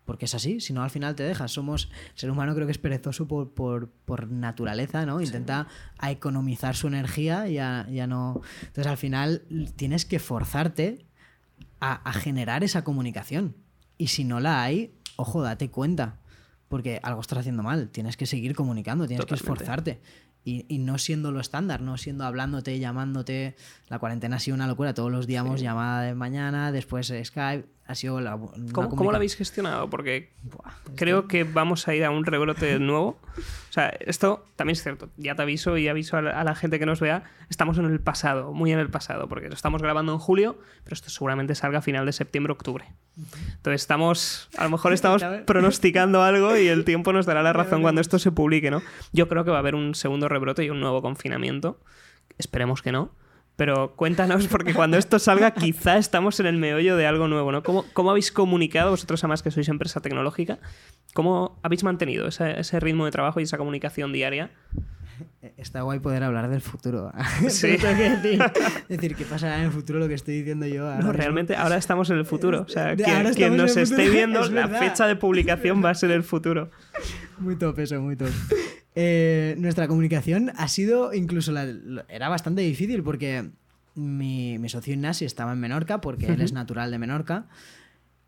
Porque 0.06 0.26
es 0.26 0.34
así, 0.34 0.60
si 0.60 0.74
no 0.74 0.82
al 0.82 0.90
final 0.90 1.14
te 1.14 1.22
dejas. 1.22 1.52
Somos. 1.52 1.88
El 2.14 2.18
ser 2.18 2.30
humano 2.30 2.54
creo 2.54 2.66
que 2.66 2.72
es 2.72 2.78
perezoso 2.78 3.26
por, 3.28 3.52
por, 3.54 3.88
por 3.90 4.28
naturaleza, 4.30 5.06
¿no? 5.06 5.20
Intenta 5.20 5.66
a 5.98 6.10
economizar 6.10 6.74
su 6.76 6.88
energía 6.88 7.48
y 7.48 7.58
a, 7.58 7.86
y 7.90 8.00
a 8.00 8.06
no. 8.06 8.40
Entonces 8.60 8.86
al 8.86 8.96
final 8.98 9.42
tienes 9.76 10.04
que 10.04 10.18
forzarte 10.18 11.06
a, 11.80 11.92
a 12.08 12.12
generar 12.12 12.64
esa 12.64 12.82
comunicación. 12.84 13.56
Y 13.98 14.08
si 14.08 14.24
no 14.24 14.40
la 14.40 14.62
hay, 14.62 14.94
ojo, 15.16 15.42
date 15.42 15.70
cuenta. 15.70 16.20
Porque 16.68 17.00
algo 17.02 17.20
estás 17.20 17.38
haciendo 17.38 17.62
mal. 17.62 17.90
Tienes 17.90 18.16
que 18.16 18.26
seguir 18.26 18.54
comunicando, 18.54 19.06
tienes 19.06 19.26
que 19.26 19.34
esforzarte. 19.34 20.00
Y, 20.44 20.66
y 20.68 20.78
no 20.78 20.98
siendo 20.98 21.32
lo 21.32 21.40
estándar, 21.40 21.80
no 21.80 21.96
siendo 21.96 22.24
hablándote, 22.24 22.78
llamándote. 22.78 23.56
La 23.88 23.98
cuarentena 23.98 24.36
ha 24.36 24.40
sido 24.40 24.54
una 24.54 24.66
locura. 24.66 24.94
Todos 24.94 25.12
los 25.12 25.26
días 25.26 25.44
hemos 25.44 25.60
llamada 25.60 26.02
de 26.02 26.14
mañana, 26.14 26.72
después 26.72 27.12
Skype. 27.22 27.73
Ha 27.86 27.94
sido 27.94 28.18
la, 28.20 28.38
¿Cómo, 28.72 28.88
cómo 28.88 29.10
lo 29.10 29.16
habéis 29.16 29.36
gestionado? 29.36 29.90
Porque 29.90 30.32
Buah, 30.42 30.72
creo 30.96 31.28
que 31.28 31.44
vamos 31.44 31.86
a 31.86 31.94
ir 31.94 32.04
a 32.04 32.10
un 32.10 32.24
rebrote 32.24 32.78
nuevo. 32.80 33.18
O 33.36 33.72
sea, 33.72 33.88
esto 34.00 34.46
también 34.56 34.72
es 34.72 34.82
cierto. 34.82 35.10
Ya 35.18 35.34
te 35.34 35.42
aviso 35.42 35.76
y 35.76 35.88
aviso 35.88 36.16
a 36.16 36.22
la, 36.22 36.40
a 36.40 36.44
la 36.44 36.54
gente 36.54 36.78
que 36.78 36.86
nos 36.86 37.00
vea. 37.00 37.24
Estamos 37.50 37.76
en 37.76 37.84
el 37.84 38.00
pasado, 38.00 38.54
muy 38.54 38.72
en 38.72 38.78
el 38.78 38.88
pasado, 38.88 39.28
porque 39.28 39.48
lo 39.48 39.54
estamos 39.54 39.82
grabando 39.82 40.12
en 40.12 40.18
julio, 40.18 40.58
pero 40.84 40.94
esto 40.94 41.10
seguramente 41.10 41.54
salga 41.54 41.80
a 41.80 41.82
final 41.82 42.06
de 42.06 42.12
septiembre, 42.12 42.54
octubre. 42.54 42.86
Entonces 43.16 43.82
estamos, 43.82 44.48
a 44.56 44.64
lo 44.64 44.70
mejor 44.70 44.92
estamos 44.94 45.22
pronosticando 45.44 46.22
algo 46.22 46.56
y 46.56 46.68
el 46.68 46.86
tiempo 46.86 47.12
nos 47.12 47.26
dará 47.26 47.42
la 47.42 47.52
razón 47.52 47.82
cuando 47.82 48.00
esto 48.00 48.18
se 48.18 48.32
publique, 48.32 48.70
¿no? 48.70 48.82
Yo 49.12 49.28
creo 49.28 49.44
que 49.44 49.50
va 49.50 49.58
a 49.58 49.60
haber 49.60 49.74
un 49.74 49.94
segundo 49.94 50.28
rebrote 50.28 50.64
y 50.64 50.70
un 50.70 50.80
nuevo 50.80 51.02
confinamiento. 51.02 51.80
Esperemos 52.38 52.80
que 52.80 52.92
no. 52.92 53.10
Pero 53.56 53.94
cuéntanos, 53.94 54.48
porque 54.48 54.74
cuando 54.74 54.96
esto 54.98 55.18
salga, 55.20 55.52
quizá 55.52 55.96
estamos 55.96 56.40
en 56.40 56.46
el 56.46 56.56
meollo 56.56 56.96
de 56.96 57.06
algo 57.06 57.28
nuevo, 57.28 57.52
¿no? 57.52 57.62
¿Cómo, 57.62 57.84
cómo 57.92 58.10
habéis 58.10 58.32
comunicado, 58.32 58.90
vosotros 58.90 59.22
además 59.22 59.42
que 59.42 59.50
sois 59.52 59.68
empresa 59.68 60.00
tecnológica, 60.00 60.58
cómo 61.14 61.58
habéis 61.62 61.84
mantenido 61.84 62.26
ese, 62.26 62.58
ese 62.58 62.80
ritmo 62.80 63.04
de 63.04 63.12
trabajo 63.12 63.38
y 63.38 63.44
esa 63.44 63.56
comunicación 63.56 64.12
diaria? 64.12 64.50
Está 65.56 65.82
guay 65.82 66.00
poder 66.00 66.24
hablar 66.24 66.48
del 66.48 66.60
futuro. 66.60 67.12
Sí. 67.48 67.76
Decir, 67.76 68.42
decir, 68.88 69.14
¿qué 69.14 69.24
pasará 69.24 69.58
en 69.58 69.66
el 69.66 69.70
futuro 69.70 70.00
lo 70.00 70.08
que 70.08 70.14
estoy 70.14 70.38
diciendo 70.38 70.66
yo? 70.66 70.82
ahora 70.82 70.94
No, 70.96 70.98
mismo? 71.04 71.12
realmente 71.12 71.54
ahora 71.54 71.76
estamos 71.76 72.10
en 72.10 72.16
el 72.18 72.26
futuro. 72.26 72.62
O 72.62 72.68
sea, 72.68 72.96
De- 72.96 73.04
quien, 73.04 73.56
nos 73.56 73.76
esté 73.76 74.08
viendo, 74.08 74.40
es 74.44 74.50
la 74.50 74.66
fecha 74.66 75.06
de 75.06 75.14
publicación 75.14 75.84
va 75.84 75.90
a 75.90 75.94
ser 75.94 76.10
el 76.10 76.24
futuro. 76.24 76.70
Muy 77.38 77.54
top 77.54 77.78
eso, 77.78 78.00
muy 78.00 78.16
top. 78.16 78.30
Eh, 78.96 79.56
nuestra 79.58 79.88
comunicación 79.88 80.52
ha 80.56 80.68
sido 80.68 81.12
incluso 81.14 81.50
la- 81.52 81.64
lo- 81.64 82.04
era 82.08 82.28
bastante 82.28 82.62
difícil 82.62 83.02
porque 83.02 83.50
mi, 83.96 84.58
mi 84.58 84.68
socio 84.68 84.92
Ignasi 84.94 85.24
estaba 85.24 85.52
en 85.52 85.58
Menorca 85.60 86.00
porque 86.00 86.26
él 86.26 86.40
es 86.40 86.52
natural 86.52 86.90
de 86.90 86.98
Menorca. 86.98 87.46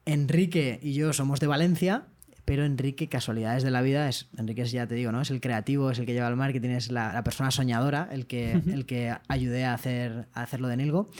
Enrique 0.05 0.79
y 0.83 0.93
yo 0.95 1.13
somos 1.13 1.41
de 1.41 1.47
Valencia, 1.49 2.05
pero 2.45 2.65
Enrique, 2.65 3.09
casualidades 3.09 3.63
de 3.65 3.71
la 3.73 3.83
vida, 3.83 4.09
es 4.09 4.29
Enrique 4.37 4.63
es, 4.63 4.71
ya 4.73 4.87
te 4.87 4.95
digo, 4.95 5.11
¿no? 5.11 5.21
Es 5.21 5.31
el 5.33 5.41
creativo, 5.41 5.91
es 5.91 5.99
el 5.99 6.07
que 6.07 6.13
lleva 6.13 6.29
el 6.29 6.37
marketing, 6.37 6.71
es 6.71 6.93
la, 6.93 7.13
la 7.13 7.25
persona 7.25 7.51
soñadora, 7.51 8.09
el 8.13 8.27
que, 8.27 8.53
el 8.53 8.87
que 8.87 9.13
ayudé 9.29 9.65
a 9.65 9.75
hacer, 9.75 10.29
a 10.33 10.43
hacerlo 10.43 10.69
de 10.69 10.77
Nilgo. 10.77 11.11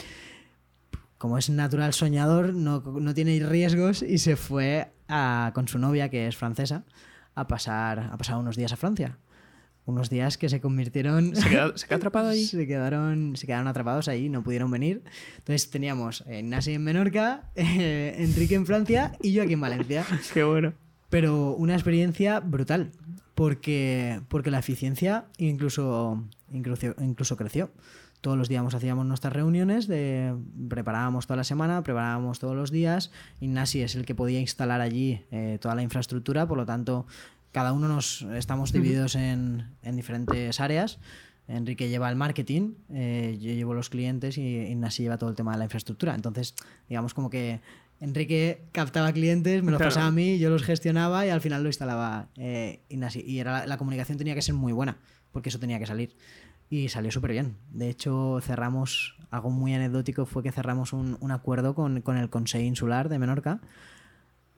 Como 1.19 1.39
es 1.39 1.51
natural 1.51 1.93
soñador, 1.95 2.53
no, 2.55 2.81
no 2.81 3.15
tiene 3.15 3.39
riesgos 3.41 4.03
y 4.03 4.19
se 4.19 4.37
fue 4.37 4.89
a- 5.09 5.51
con 5.55 5.67
su 5.67 5.79
novia, 5.79 6.11
que 6.11 6.29
es 6.29 6.37
francesa, 6.37 6.85
a 7.35 7.49
pasar, 7.49 8.11
a 8.13 8.17
pasar 8.17 8.37
unos 8.37 8.57
días 8.57 8.73
a 8.73 8.77
Francia. 8.77 9.19
Unos 9.87 10.11
días 10.11 10.37
que 10.37 10.49
se 10.49 10.61
convirtieron. 10.61 11.35
¿Se 11.35 11.49
quedó, 11.49 11.77
¿se 11.79 11.87
quedó 11.87 11.97
atrapado 11.97 12.29
ahí? 12.29 12.45
se, 12.45 12.67
quedaron, 12.67 13.37
se 13.37 13.47
quedaron 13.47 13.69
atrapados 13.69 14.09
ahí, 14.09 14.29
no 14.29 14.43
pudieron 14.43 14.71
venir. 14.71 15.03
Entonces 15.39 15.71
teníamos 15.71 16.25
eh, 16.27 16.43
Nasi 16.43 16.75
en 16.75 16.85
Menorca, 16.85 17.51
eh, 17.55 18.17
Enrique 18.19 18.57
en 18.57 18.67
Francia 18.67 19.13
y 19.23 19.33
yo 19.33 19.43
aquí 19.43 19.55
en 19.55 19.61
Valencia. 19.61 20.05
Qué 20.35 20.45
bueno. 20.45 20.75
Pero 21.09 21.55
una 21.55 21.75
experiencia 21.75 22.41
brutal, 22.41 22.91
porque, 23.35 24.21
porque 24.29 24.51
la 24.51 24.59
eficiencia 24.59 25.27
incluso, 25.39 26.25
incluso, 26.53 26.95
incluso 26.99 27.37
creció. 27.37 27.71
Todos 28.21 28.37
los 28.37 28.49
días 28.49 28.75
hacíamos 28.75 29.07
nuestras 29.07 29.33
reuniones, 29.33 29.87
de, 29.87 30.35
preparábamos 30.69 31.29
toda 31.29 31.37
la 31.37 31.45
semana, 31.45 31.83
preparábamos 31.83 32.41
todos 32.41 32.57
los 32.57 32.73
días. 32.73 33.13
Ignasi 33.41 33.83
es 33.83 33.95
el 33.95 34.05
que 34.05 34.17
podía 34.17 34.41
instalar 34.41 34.81
allí 34.81 35.23
eh, 35.31 35.59
toda 35.61 35.77
la 35.77 35.83
infraestructura, 35.83 36.49
por 36.49 36.57
lo 36.57 36.67
tanto, 36.67 37.07
cada 37.57 37.73
uno 37.73 37.89
nos 37.89 38.21
estamos 38.21 38.71
divididos 38.71 39.15
en, 39.15 39.65
en 39.83 39.97
diferentes 39.97 40.61
áreas. 40.61 40.99
Enrique 41.49 41.89
lleva 41.89 42.11
el 42.11 42.15
marketing, 42.15 42.75
eh, 42.93 43.39
yo 43.41 43.51
llevo 43.53 43.73
los 43.73 43.89
clientes 43.89 44.37
y 44.37 44.43
Ignasi 44.43 45.05
lleva 45.05 45.17
todo 45.17 45.31
el 45.31 45.37
tema 45.37 45.53
de 45.53 45.59
la 45.61 45.65
infraestructura. 45.65 46.15
Entonces, 46.15 46.55
digamos 46.87 47.15
como 47.15 47.31
que 47.31 47.61
Enrique 47.99 48.61
captaba 48.73 49.11
clientes, 49.11 49.63
me 49.63 49.71
los 49.71 49.79
Claro. 49.79 49.89
pasaba 49.89 50.09
a 50.09 50.11
mí, 50.11 50.39
yo 50.39 50.51
los 50.51 50.65
gestionaba 50.65 51.25
y 51.25 51.31
al 51.31 51.41
final 51.41 51.63
lo 51.63 51.71
instalaba 51.71 52.29
eh, 52.37 52.81
Ignasi. 52.91 53.23
Y 53.27 53.39
era, 53.39 53.65
la 53.67 53.79
comunicación 53.79 54.19
tenía 54.19 54.35
que 54.35 54.43
ser 54.43 54.55
muy 54.55 54.75
buena, 54.75 54.99
porque 55.33 55.49
eso 55.49 55.59
tenía 55.59 55.79
que 55.79 55.87
salir. 55.87 56.15
Y 56.69 56.91
salió 56.91 57.11
súper 57.11 57.31
bien. 57.31 57.57
De 57.73 57.89
hecho, 57.89 58.39
cerramos, 58.43 59.17
algo 59.31 59.49
muy 59.49 59.73
anecdótico 59.73 60.27
fue 60.27 60.43
que 60.43 60.53
cerramos 60.53 60.93
un, 60.93 61.17
un 61.21 61.31
acuerdo 61.31 61.75
con, 61.75 62.03
con 62.03 62.19
el 62.19 62.29
Consejo 62.29 62.65
Insular 62.67 63.09
de 63.09 63.19
Menorca 63.19 63.61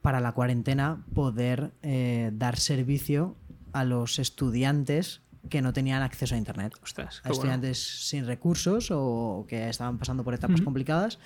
para 0.09 0.21
la 0.21 0.33
cuarentena 0.33 1.05
poder 1.13 1.75
eh, 1.83 2.31
dar 2.33 2.59
servicio 2.59 3.37
a 3.75 3.85
los 3.85 4.19
estudiantes 4.19 5.21
que 5.51 5.61
no 5.61 5.75
tenían 5.75 6.01
acceso 6.01 6.35
a 6.35 6.39
Internet 6.39 6.73
Ostras, 6.83 7.19
a 7.19 7.23
qué 7.25 7.29
bueno. 7.29 7.35
estudiantes 7.35 8.07
sin 8.09 8.25
recursos 8.25 8.89
o 8.91 9.45
que 9.47 9.69
estaban 9.69 9.99
pasando 9.99 10.25
por 10.25 10.33
etapas 10.33 10.63
complicadas, 10.63 11.19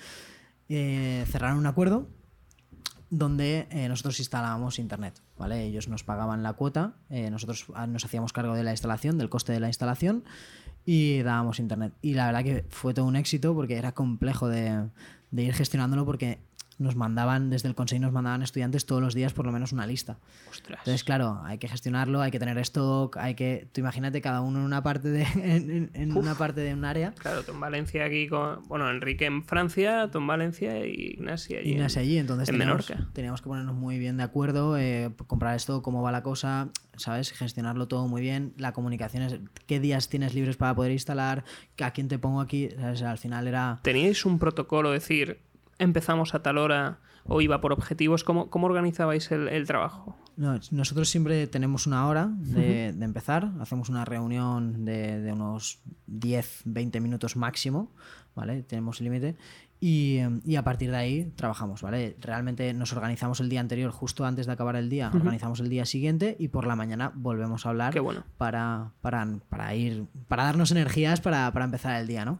eh, 0.67 1.23
cerraron 1.29 1.59
un 1.59 1.65
acuerdo 1.65 2.09
donde 3.09 3.69
eh, 3.71 3.87
nosotros 3.87 4.19
instalábamos 4.19 4.77
internet, 4.79 5.21
¿vale? 5.37 5.63
Ellos 5.63 5.87
nos 5.87 6.03
pagaban 6.03 6.43
la 6.43 6.51
cuota, 6.51 6.95
eh, 7.09 7.29
nosotros 7.29 7.67
ah, 7.75 7.87
nos 7.87 8.03
hacíamos 8.03 8.33
cargo 8.33 8.53
de 8.53 8.65
la 8.65 8.71
instalación, 8.71 9.17
del 9.17 9.29
coste 9.29 9.53
de 9.53 9.61
la 9.61 9.67
instalación 9.67 10.25
y 10.83 11.21
dábamos 11.21 11.59
internet. 11.59 11.93
Y 12.01 12.15
la 12.15 12.25
verdad 12.25 12.43
que 12.43 12.65
fue 12.67 12.93
todo 12.93 13.05
un 13.05 13.15
éxito 13.15 13.55
porque 13.55 13.77
era 13.77 13.93
complejo 13.93 14.49
de, 14.49 14.89
de 15.31 15.43
ir 15.43 15.53
gestionándolo 15.53 16.05
porque 16.05 16.39
nos 16.83 16.95
mandaban, 16.95 17.49
desde 17.49 17.67
el 17.69 17.75
consejo 17.75 18.01
nos 18.01 18.11
mandaban 18.11 18.43
estudiantes 18.43 18.85
todos 18.85 19.01
los 19.01 19.13
días 19.13 19.33
por 19.33 19.45
lo 19.45 19.51
menos 19.51 19.71
una 19.71 19.87
lista. 19.87 20.17
Ostras. 20.49 20.79
Entonces, 20.79 21.03
claro, 21.03 21.41
hay 21.43 21.57
que 21.57 21.67
gestionarlo, 21.67 22.21
hay 22.21 22.31
que 22.31 22.39
tener 22.39 22.57
stock, 22.59 23.17
hay 23.17 23.35
que. 23.35 23.67
Tú 23.71 23.81
imagínate 23.81 24.21
cada 24.21 24.41
uno 24.41 24.59
en 24.59 24.65
una 24.65 24.83
parte 24.83 25.09
de, 25.09 25.23
en, 25.93 26.17
una 26.17 26.35
parte 26.35 26.61
de 26.61 26.73
un 26.73 26.85
área. 26.85 27.13
Claro, 27.17 27.43
tú 27.43 27.51
en 27.53 27.59
Valencia 27.59 28.05
aquí 28.05 28.27
con. 28.27 28.63
Bueno, 28.67 28.89
Enrique 28.89 29.25
en 29.25 29.43
Francia, 29.43 30.09
tú 30.11 30.19
en 30.19 30.27
Valencia 30.27 30.85
y 30.85 31.13
Ignacia 31.13 31.59
allí. 31.59 31.73
En- 31.73 31.83
allí, 31.83 32.17
entonces 32.17 32.49
en 32.49 32.57
teníamos, 32.57 32.89
Menorca. 32.89 33.11
teníamos 33.13 33.41
que 33.41 33.47
ponernos 33.47 33.75
muy 33.75 33.99
bien 33.99 34.17
de 34.17 34.23
acuerdo, 34.23 34.77
eh, 34.77 35.11
comprar 35.27 35.55
esto, 35.55 35.81
cómo 35.81 36.01
va 36.01 36.11
la 36.11 36.23
cosa, 36.23 36.69
¿sabes? 36.95 37.31
Gestionarlo 37.31 37.87
todo 37.87 38.07
muy 38.07 38.21
bien. 38.21 38.53
La 38.57 38.73
comunicación 38.73 39.23
es 39.23 39.39
qué 39.67 39.79
días 39.79 40.09
tienes 40.09 40.33
libres 40.33 40.57
para 40.57 40.75
poder 40.75 40.91
instalar, 40.91 41.43
a 41.81 41.91
quién 41.91 42.07
te 42.07 42.19
pongo 42.19 42.41
aquí. 42.41 42.69
¿sabes? 42.79 43.01
Al 43.01 43.17
final 43.17 43.47
era. 43.47 43.79
¿Teníais 43.83 44.25
un 44.25 44.39
protocolo, 44.39 44.91
decir, 44.91 45.39
empezamos 45.83 46.33
a 46.35 46.41
tal 46.41 46.57
hora 46.57 46.99
o 47.25 47.41
iba 47.41 47.61
por 47.61 47.71
objetivos? 47.73 48.23
¿Cómo, 48.23 48.49
cómo 48.49 48.67
organizabais 48.67 49.31
el, 49.31 49.47
el 49.47 49.65
trabajo? 49.65 50.17
No, 50.35 50.59
nosotros 50.71 51.09
siempre 51.09 51.47
tenemos 51.47 51.85
una 51.85 52.07
hora 52.07 52.29
de, 52.31 52.91
de 52.93 53.05
empezar, 53.05 53.51
hacemos 53.59 53.89
una 53.89 54.03
reunión 54.03 54.83
de, 54.83 55.21
de 55.21 55.31
unos 55.31 55.79
10, 56.07 56.63
20 56.65 56.99
minutos 56.99 57.35
máximo, 57.35 57.91
¿vale? 58.35 58.63
Tenemos 58.63 58.99
límite. 58.99 59.35
Y, 59.79 60.17
eh, 60.17 60.29
y 60.45 60.55
a 60.55 60.63
partir 60.63 60.91
de 60.91 60.97
ahí 60.97 61.33
trabajamos, 61.35 61.81
¿vale? 61.81 62.15
Realmente 62.19 62.73
nos 62.73 62.93
organizamos 62.93 63.41
el 63.41 63.49
día 63.49 63.59
anterior, 63.59 63.91
justo 63.91 64.25
antes 64.25 64.45
de 64.47 64.53
acabar 64.53 64.75
el 64.75 64.89
día, 64.89 65.11
organizamos 65.13 65.59
el 65.59 65.69
día 65.69 65.85
siguiente 65.85 66.35
y 66.39 66.47
por 66.47 66.65
la 66.65 66.75
mañana 66.75 67.11
volvemos 67.13 67.65
a 67.65 67.69
hablar 67.69 67.93
Qué 67.93 67.99
bueno. 67.99 68.23
para, 68.37 68.91
para, 69.01 69.27
para 69.49 69.75
ir, 69.75 70.05
para 70.29 70.45
darnos 70.45 70.71
energías 70.71 71.21
para, 71.21 71.51
para 71.51 71.65
empezar 71.65 71.99
el 71.99 72.07
día, 72.07 72.23
¿no? 72.25 72.39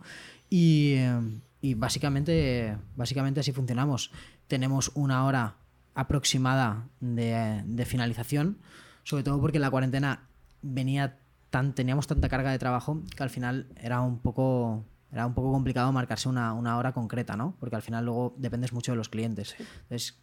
Y, 0.49 0.93
eh, 0.95 1.19
y 1.64 1.76
básicamente, 1.76 2.78
básicamente 2.97 3.39
así 3.39 3.53
funcionamos. 3.53 4.11
Tenemos 4.47 4.91
una 4.95 5.24
hora 5.26 5.55
aproximada 5.95 6.89
de, 6.99 7.64
de 7.66 7.86
finalización, 7.86 8.57
sobre 9.03 9.24
todo 9.24 9.39
porque 9.39 9.59
la 9.59 9.72
cuarentena 9.72 10.28
venía 10.61 11.18
tan, 11.49 11.74
teníamos 11.74 12.05
tanta 12.07 12.28
carga 12.28 12.51
de 12.51 12.59
trabajo 12.59 13.01
que 13.16 13.24
al 13.24 13.30
final 13.30 13.68
era 13.78 14.01
un 14.01 14.20
poco 14.20 14.84
era 15.11 15.26
un 15.28 15.36
poco 15.36 15.51
complicado 15.51 15.91
marcarse 15.91 16.28
una, 16.28 16.53
una 16.53 16.76
hora 16.78 16.91
concreta, 16.91 17.38
¿no? 17.38 17.55
Porque 17.59 17.76
al 17.76 17.84
final 17.84 18.03
luego 18.05 18.34
dependes 18.38 18.74
mucho 18.74 18.91
de 18.91 18.95
los 18.97 19.09
clientes. 19.09 19.55
Entonces, 19.59 20.18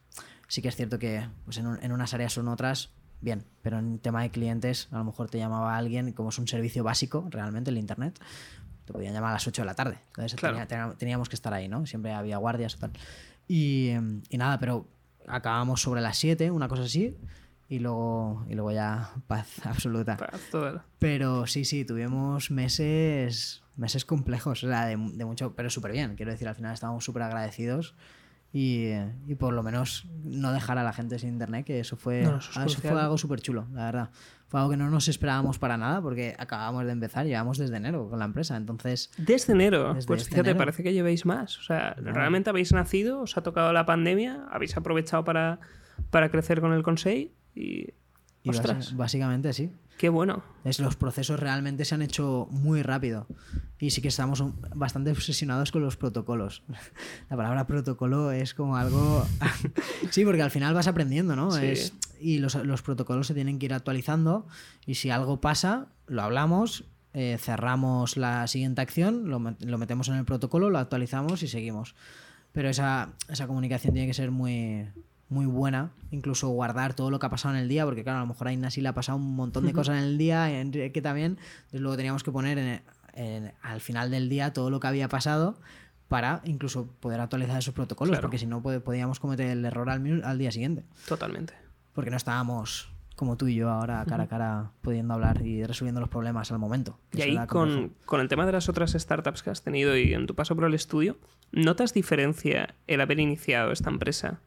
sí 0.48 0.60
que 0.62 0.68
es 0.68 0.74
cierto 0.76 0.98
que 0.98 1.26
pues 1.44 1.58
en, 1.58 1.68
un- 1.68 1.82
en 1.82 1.92
unas 1.92 2.12
áreas 2.12 2.32
son 2.32 2.48
otras, 2.48 2.90
bien, 3.20 3.44
pero 3.62 3.78
en 3.78 4.00
tema 4.00 4.22
de 4.22 4.30
clientes, 4.30 4.88
a 4.90 4.98
lo 4.98 5.04
mejor 5.04 5.30
te 5.30 5.38
llamaba 5.38 5.76
alguien, 5.76 6.12
como 6.12 6.30
es 6.30 6.38
un 6.40 6.48
servicio 6.48 6.82
básico 6.82 7.28
realmente 7.30 7.70
el 7.70 7.78
Internet, 7.78 8.18
te 8.90 8.94
podían 8.94 9.14
llamar 9.14 9.30
a 9.30 9.34
las 9.34 9.46
8 9.46 9.62
de 9.62 9.66
la 9.66 9.74
tarde. 9.74 9.98
Entonces 10.08 10.34
Claro. 10.38 10.54
tenía- 10.56 10.66
tenía- 10.66 10.94
teníamos 10.98 11.28
que 11.28 11.36
estar 11.36 11.52
ahí, 11.54 11.68
¿no? 11.68 11.86
Siempre 11.86 12.12
había 12.12 12.36
guardias 12.38 12.74
y 12.74 12.78
tal. 12.78 12.90
Y, 13.48 13.88
em, 13.90 14.22
y 14.28 14.36
nada, 14.38 14.58
pero 14.58 14.86
acabamos 15.26 15.80
sobre 15.82 16.00
las 16.00 16.16
7, 16.18 16.50
una 16.50 16.66
cosa 16.68 16.82
así, 16.82 17.16
y 17.68 17.78
luego, 17.78 18.44
y 18.48 18.54
luego 18.54 18.72
ya 18.72 19.10
paz 19.28 19.64
absoluta. 19.64 20.16
Todo- 20.50 20.82
Pero 20.98 21.46
sí, 21.46 21.64
sí, 21.64 21.84
tuvimos 21.84 22.50
meses, 22.50 23.62
meses 23.76 24.04
complejos, 24.04 24.64
o 24.64 24.68
sea, 24.68 24.86
de, 24.86 24.96
de 24.96 25.24
mucho, 25.24 25.54
pero 25.54 25.70
súper 25.70 25.92
bien. 25.92 26.16
Quiero 26.16 26.32
decir, 26.32 26.48
al 26.48 26.54
final 26.56 26.74
estábamos 26.74 27.04
súper 27.04 27.22
agradecidos 27.22 27.94
y, 28.52 28.88
y 29.26 29.34
por 29.36 29.52
lo 29.54 29.62
menos 29.62 30.06
no 30.24 30.52
dejar 30.52 30.78
a 30.78 30.82
la 30.82 30.92
gente 30.92 31.18
sin 31.20 31.28
internet, 31.30 31.64
que 31.64 31.78
eso 31.80 31.96
fue, 31.96 32.22
No, 32.22 32.38
eso 32.38 32.50
es 32.50 32.56
ah, 32.56 32.64
eso 32.66 32.80
fue 32.80 33.00
algo 33.00 33.16
súper 33.16 33.40
chulo, 33.40 33.66
la 33.72 33.84
verdad. 33.84 34.10
Fue 34.50 34.58
algo 34.58 34.72
que 34.72 34.76
no 34.76 34.90
nos 34.90 35.06
esperábamos 35.06 35.60
para 35.60 35.76
nada 35.76 36.02
porque 36.02 36.34
acabamos 36.36 36.84
de 36.84 36.90
empezar, 36.90 37.24
llevamos 37.24 37.56
desde 37.56 37.76
enero 37.76 38.10
con 38.10 38.18
la 38.18 38.24
empresa, 38.24 38.56
entonces... 38.56 39.12
Desde 39.16 39.52
enero. 39.52 39.94
Desde 39.94 40.08
pues 40.08 40.22
este 40.22 40.30
fíjate, 40.32 40.50
enero. 40.50 40.58
parece 40.58 40.82
que 40.82 40.92
llevéis 40.92 41.24
más. 41.24 41.56
O 41.58 41.62
sea, 41.62 41.94
realmente 41.94 42.50
habéis 42.50 42.72
nacido, 42.72 43.20
os 43.20 43.36
ha 43.36 43.44
tocado 43.44 43.72
la 43.72 43.86
pandemia, 43.86 44.48
habéis 44.50 44.76
aprovechado 44.76 45.22
para, 45.22 45.60
para 46.10 46.32
crecer 46.32 46.60
con 46.60 46.72
el 46.72 46.82
consejo 46.82 47.30
y. 47.54 47.94
Y 48.42 48.50
básicamente 48.94 49.52
sí. 49.52 49.70
Qué 50.00 50.08
bueno. 50.08 50.42
Es, 50.64 50.80
los 50.80 50.96
procesos 50.96 51.38
realmente 51.38 51.84
se 51.84 51.94
han 51.94 52.00
hecho 52.00 52.48
muy 52.50 52.82
rápido 52.82 53.26
y 53.78 53.90
sí 53.90 54.00
que 54.00 54.08
estamos 54.08 54.40
un- 54.40 54.54
bastante 54.74 55.10
obsesionados 55.10 55.72
con 55.72 55.82
los 55.82 55.98
protocolos. 55.98 56.62
La 57.28 57.36
palabra 57.36 57.66
protocolo 57.66 58.32
es 58.32 58.54
como 58.54 58.78
algo... 58.78 59.26
sí, 60.10 60.24
porque 60.24 60.40
al 60.40 60.50
final 60.50 60.72
vas 60.72 60.86
aprendiendo, 60.86 61.36
¿no? 61.36 61.50
Sí. 61.50 61.66
Es- 61.66 61.92
y 62.18 62.38
los, 62.38 62.54
los 62.54 62.80
protocolos 62.80 63.26
se 63.26 63.34
tienen 63.34 63.58
que 63.58 63.66
ir 63.66 63.74
actualizando 63.74 64.46
y 64.86 64.94
si 64.94 65.10
algo 65.10 65.42
pasa, 65.42 65.88
lo 66.06 66.22
hablamos, 66.22 66.84
eh, 67.12 67.36
cerramos 67.38 68.16
la 68.16 68.46
siguiente 68.46 68.80
acción, 68.80 69.28
lo, 69.28 69.38
lo 69.60 69.76
metemos 69.78 70.08
en 70.08 70.14
el 70.14 70.24
protocolo, 70.24 70.70
lo 70.70 70.78
actualizamos 70.78 71.42
y 71.42 71.48
seguimos. 71.48 71.94
Pero 72.52 72.70
esa, 72.70 73.10
esa 73.28 73.46
comunicación 73.46 73.92
tiene 73.92 74.08
que 74.08 74.14
ser 74.14 74.30
muy, 74.30 74.86
muy 75.30 75.46
buena, 75.46 75.92
incluso 76.10 76.48
guardar 76.48 76.92
todo 76.94 77.10
lo 77.10 77.18
que 77.18 77.26
ha 77.26 77.30
pasado 77.30 77.54
en 77.54 77.60
el 77.62 77.68
día, 77.68 77.84
porque 77.86 78.02
claro, 78.02 78.18
a 78.18 78.22
lo 78.22 78.26
mejor 78.26 78.48
a 78.48 78.52
Inasi 78.52 78.80
le 78.82 78.88
ha 78.88 78.94
pasado 78.94 79.16
un 79.16 79.34
montón 79.34 79.64
de 79.66 79.72
cosas 79.72 79.96
en 79.96 80.04
el 80.04 80.18
día, 80.18 80.50
y 80.50 80.54
a 80.56 80.60
Enrique 80.60 81.00
también, 81.00 81.38
entonces 81.62 81.80
luego 81.80 81.96
teníamos 81.96 82.22
que 82.22 82.30
poner 82.32 82.58
en- 82.58 82.82
en- 83.14 83.52
al 83.62 83.80
final 83.80 84.10
del 84.10 84.28
día 84.28 84.52
todo 84.52 84.68
lo 84.70 84.78
que 84.80 84.88
había 84.88 85.08
pasado 85.08 85.58
para 86.08 86.40
incluso 86.44 86.88
poder 87.00 87.20
actualizar 87.20 87.56
esos 87.58 87.72
protocolos, 87.72 88.10
Claro. 88.10 88.22
porque 88.22 88.38
si 88.38 88.46
no 88.46 88.60
pod- 88.62 88.80
podíamos 88.82 89.20
cometer 89.20 89.46
el 89.48 89.64
error 89.64 89.88
al, 89.88 90.22
al 90.24 90.38
día 90.38 90.50
siguiente, 90.50 90.84
Totalmente. 91.08 91.54
porque 91.94 92.10
no 92.10 92.16
estábamos 92.16 92.92
como 93.14 93.36
tú 93.36 93.46
y 93.48 93.54
yo 93.54 93.68
ahora 93.68 94.02
cara 94.08 94.24
a 94.24 94.28
cara 94.28 94.70
pudiendo 94.80 95.12
hablar 95.12 95.42
y 95.46 95.62
resolviendo 95.62 96.00
los 96.00 96.08
problemas 96.08 96.50
al 96.52 96.58
momento. 96.58 96.98
Y 97.12 97.20
ahí 97.20 97.38
con, 97.46 97.92
con 98.06 98.20
el 98.20 98.28
tema 98.28 98.46
de 98.46 98.52
las 98.52 98.70
otras 98.70 98.92
startups 98.92 99.42
que 99.42 99.50
has 99.50 99.62
tenido 99.62 99.94
y 99.96 100.14
en 100.14 100.26
tu 100.26 100.34
paso 100.34 100.56
por 100.56 100.64
el 100.64 100.72
estudio, 100.72 101.18
¿notas 101.52 101.92
diferencia 101.92 102.74
el 102.86 103.00
haber 103.02 103.20
iniciado 103.20 103.72
esta 103.72 103.90
empresa, 103.90 104.40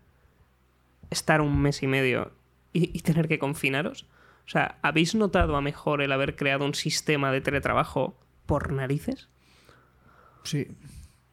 estar 1.13 1.41
un 1.41 1.61
mes 1.61 1.81
y 1.83 1.87
medio 1.87 2.31
y, 2.73 2.95
y 2.97 3.01
tener 3.01 3.27
que 3.27 3.39
confinaros? 3.39 4.05
O 4.45 4.49
sea, 4.49 4.77
¿habéis 4.81 5.15
notado 5.15 5.55
a 5.55 5.61
mejor 5.61 6.01
el 6.01 6.11
haber 6.11 6.35
creado 6.35 6.65
un 6.65 6.75
sistema 6.75 7.31
de 7.31 7.41
teletrabajo 7.41 8.19
por 8.45 8.73
narices? 8.73 9.29
Sí. 10.43 10.67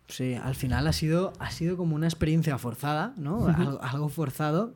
Sí, 0.08 0.34
al 0.34 0.56
final 0.56 0.86
ha 0.88 0.92
sido, 0.92 1.32
ha 1.38 1.50
sido 1.50 1.76
como 1.76 1.94
una 1.94 2.06
experiencia 2.06 2.58
forzada, 2.58 3.14
¿no? 3.16 3.46
algo, 3.46 3.80
algo 3.80 4.08
forzado 4.08 4.74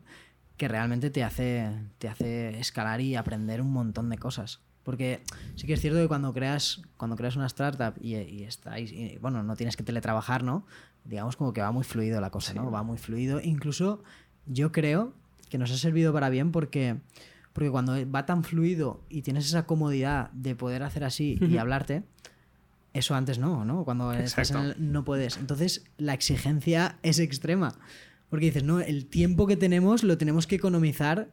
que 0.57 0.69
realmente 0.69 1.11
te 1.11 1.25
hace, 1.25 1.69
te 1.99 2.09
hace 2.09 2.59
escalar 2.61 3.01
y 3.01 3.17
aprender 3.17 3.61
un 3.61 3.73
montón 3.73 4.11
de 4.11 4.19
cosas. 4.19 4.61
Porque 4.85 5.23
sí 5.57 5.67
que 5.67 5.73
es 5.73 5.81
cierto 5.81 5.99
que 5.99 6.07
cuando 6.07 6.33
creas, 6.33 6.83
cuando 6.97 7.17
creas 7.17 7.37
una 7.37 7.47
startup 7.47 7.95
y, 8.01 8.17
y 8.17 8.45
estáis, 8.45 8.93
y, 8.93 9.19
bueno, 9.21 9.43
no 9.43 9.57
tienes 9.57 9.77
que 9.77 9.83
teletrabajar, 9.83 10.45
¿no? 10.45 10.67
Digamos 11.05 11.37
como 11.37 11.53
que 11.53 11.63
va 11.63 11.73
muy 11.73 11.85
fluido 11.85 12.21
la 12.21 12.31
cosa, 12.31 12.55
¿no? 12.55 12.71
Va 12.71 12.83
muy 12.83 12.99
fluido. 12.99 13.41
Incluso 13.41 14.05
yo 14.47 14.73
creo 14.73 15.13
que 15.49 15.59
nos 15.59 15.71
ha 15.71 15.77
servido 15.77 16.13
para 16.13 16.31
bien 16.31 16.53
porque 16.53 16.97
Porque 17.53 17.71
cuando 17.71 17.95
va 18.11 18.27
tan 18.27 18.43
fluido 18.43 19.01
y 19.09 19.23
tienes 19.23 19.47
esa 19.47 19.65
comodidad 19.65 20.31
de 20.33 20.57
poder 20.57 20.83
hacer 20.83 21.05
así 21.05 21.39
y 21.41 21.57
hablarte, 21.59 22.03
eso 22.93 23.15
antes 23.15 23.39
no, 23.39 23.65
¿no? 23.65 23.85
Cuando 23.85 24.13
estás 24.13 24.51
en 24.51 24.57
el- 24.57 24.93
no 24.93 25.05
puedes. 25.05 25.37
Entonces 25.37 25.85
la 25.97 26.15
exigencia 26.15 26.99
es 27.03 27.21
extrema. 27.21 27.79
Porque 28.29 28.47
dices, 28.47 28.65
no, 28.65 28.81
el 28.81 29.07
tiempo 29.07 29.47
que 29.47 29.57
tenemos 29.57 30.03
lo 30.03 30.19
tenemos 30.19 30.49
que 30.49 30.57
economizar 30.57 31.29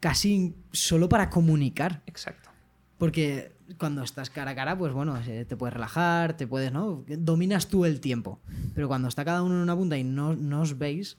casi 0.00 0.54
solo 0.72 1.08
para 1.08 1.30
comunicar. 1.30 2.02
Exacto. 2.06 2.50
Porque 2.98 3.52
cuando 3.78 4.02
estás 4.02 4.28
cara 4.28 4.50
a 4.50 4.54
cara, 4.54 4.76
pues 4.76 4.92
bueno, 4.92 5.18
eh, 5.26 5.46
te 5.48 5.56
puedes 5.56 5.72
relajar, 5.72 6.36
te 6.36 6.46
puedes, 6.46 6.72
¿no? 6.72 7.04
Dominas 7.08 7.68
tú 7.68 7.86
el 7.86 8.00
tiempo. 8.00 8.38
Pero 8.74 8.86
cuando 8.88 9.08
está 9.08 9.24
cada 9.24 9.42
uno 9.42 9.54
en 9.54 9.60
una 9.62 9.74
punta 9.76 9.96
y 9.96 10.04
no, 10.04 10.34
no 10.36 10.60
os 10.60 10.76
veis, 10.76 11.16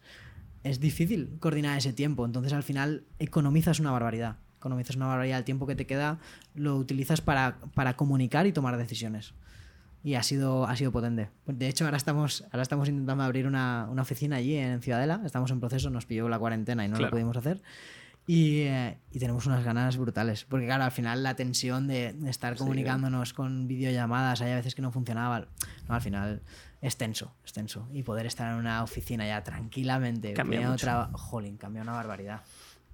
es 0.66 0.80
difícil 0.80 1.38
coordinar 1.39 1.78
ese 1.78 1.93
tiempo. 1.93 2.26
Entonces 2.26 2.51
al 2.51 2.63
final 2.63 3.03
economizas 3.20 3.80
una 3.80 3.91
barbaridad. 3.91 4.38
Economizas 4.57 4.95
una 4.95 5.05
barbaridad. 5.05 5.38
El 5.38 5.45
tiempo 5.45 5.68
que 5.68 5.76
te 5.76 5.86
queda 5.86 6.18
lo 6.55 6.76
utilizas 6.76 7.22
para, 7.22 7.59
para 7.76 7.95
comunicar 7.95 8.47
y 8.47 8.51
tomar 8.51 8.76
decisiones. 8.78 9.34
Y 10.03 10.16
ha 10.16 10.24
sido, 10.24 10.66
ha 10.68 10.76
sido 10.76 10.91
potente. 10.91 11.30
De 11.45 11.68
hecho, 11.68 11.86
ahora 11.86 11.97
estamos, 11.97 12.43
ahora 12.51 12.63
estamos 12.63 12.89
intentando 12.89 13.24
abrir 13.24 13.45
una, 13.47 13.88
una 13.91 14.01
oficina 14.01 14.38
allí 14.38 14.55
en 14.55 14.82
Ciudadela. 14.82 15.22
Estamos 15.24 15.51
en 15.51 15.59
proceso, 15.59 15.89
nos 15.91 16.05
pilló 16.07 16.28
la 16.30 16.39
cuarentena 16.39 16.84
y 16.84 16.88
no 16.88 16.95
Claro. 16.97 17.07
lo 17.07 17.11
pudimos 17.11 17.38
hacer. 17.38 17.61
Y, 18.28 18.61
eh, 18.61 18.97
y 19.11 19.20
tenemos 19.20 19.45
unas 19.45 19.63
ganas 19.63 19.97
brutales. 19.97 20.45
Porque, 20.45 20.66
claro, 20.66 20.84
al 20.84 20.91
final 20.91 21.22
la 21.22 21.36
tensión 21.36 21.86
de 21.88 22.16
estar 22.28 22.55
comunicándonos 22.55 23.34
con 23.34 23.68
videollamadas, 23.68 24.41
hay 24.41 24.51
a 24.51 24.55
veces 24.55 24.74
que 24.74 24.82
no 24.82 24.91
funcionaba. 24.91 25.47
No, 25.88 25.93
al 25.93 26.01
final 26.01 26.41
es 26.86 26.98
tenso, 26.98 27.34
es 27.46 27.54
tenso. 27.54 27.88
Y 27.92 28.04
poder 28.04 28.26
estar 28.26 28.52
en 28.52 28.58
una 28.60 28.84
oficina 28.84 29.26
ya 29.28 29.44
tranquilamente. 29.44 30.34
Cambia 30.34 30.76
traba- 30.76 31.10
Jolín, 31.14 31.58
cambia 31.58 31.82
una 31.82 31.94
barbaridad. 31.94 32.42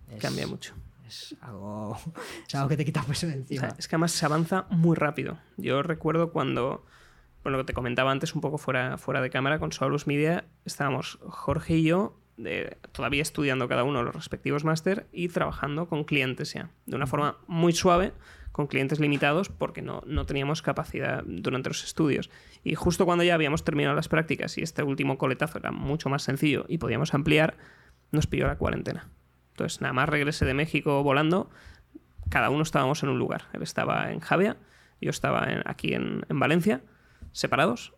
Es- 0.09 0.21
Cambia 0.21 0.47
mucho. 0.47 0.73
Es 1.07 1.35
algo, 1.41 1.97
es 2.47 2.55
algo 2.55 2.69
que 2.69 2.77
te 2.77 2.85
quita 2.85 3.03
peso 3.03 3.27
de 3.27 3.33
O 3.33 3.35
encima. 3.37 3.61
sea, 3.61 3.75
es 3.77 3.87
que 3.87 3.95
además 3.95 4.11
se 4.11 4.25
avanza 4.25 4.65
muy 4.69 4.95
rápido. 4.95 5.37
Yo 5.57 5.83
recuerdo 5.83 6.31
cuando, 6.31 6.85
bueno, 7.43 7.57
lo 7.57 7.63
que 7.63 7.67
te 7.67 7.73
comentaba 7.73 8.11
antes 8.11 8.33
un 8.33 8.41
poco 8.41 8.57
fuera, 8.57 8.97
fuera 8.97 9.21
de 9.21 9.29
cámara 9.29 9.59
con 9.59 9.71
Solus 9.71 10.07
Media, 10.07 10.45
estábamos 10.65 11.19
Jorge 11.27 11.75
y 11.77 11.83
yo 11.83 12.17
de- 12.37 12.77
todavía 12.93 13.21
estudiando 13.21 13.67
cada 13.67 13.83
uno 13.83 14.03
los 14.03 14.15
respectivos 14.15 14.63
máster 14.63 15.07
y 15.11 15.27
trabajando 15.27 15.87
con 15.89 16.05
clientes 16.05 16.53
ya, 16.53 16.69
de 16.85 16.95
una 16.95 17.07
forma 17.07 17.37
muy 17.47 17.73
suave, 17.73 18.13
con 18.51 18.67
clientes 18.67 18.99
limitados 18.99 19.49
porque 19.49 19.81
no, 19.81 20.03
no 20.05 20.25
teníamos 20.25 20.61
capacidad 20.61 21.23
durante 21.25 21.69
los 21.69 21.83
estudios. 21.83 22.29
Y 22.63 22.75
justo 22.75 23.05
cuando 23.05 23.23
ya 23.23 23.33
habíamos 23.33 23.63
terminado 23.63 23.95
las 23.95 24.09
prácticas 24.09 24.57
y 24.57 24.61
este 24.61 24.83
último 24.83 25.17
coletazo 25.17 25.59
era 25.59 25.71
mucho 25.71 26.09
más 26.09 26.23
sencillo 26.23 26.65
y 26.67 26.77
podíamos 26.77 27.13
ampliar, 27.13 27.57
nos 28.11 28.27
pilló 28.27 28.47
la 28.47 28.57
cuarentena. 28.57 29.09
Entonces, 29.51 29.81
nada 29.81 29.93
más 29.93 30.09
regresé 30.09 30.45
de 30.45 30.53
México 30.53 31.03
volando, 31.03 31.49
cada 32.29 32.49
uno 32.49 32.63
estábamos 32.63 33.03
en 33.03 33.09
un 33.09 33.19
lugar. 33.19 33.43
Él 33.53 33.63
estaba 33.63 34.11
en 34.11 34.19
Javia, 34.19 34.57
yo 34.99 35.09
estaba 35.09 35.47
aquí 35.65 35.93
en, 35.93 36.25
en 36.29 36.39
Valencia, 36.39 36.81
separados, 37.31 37.93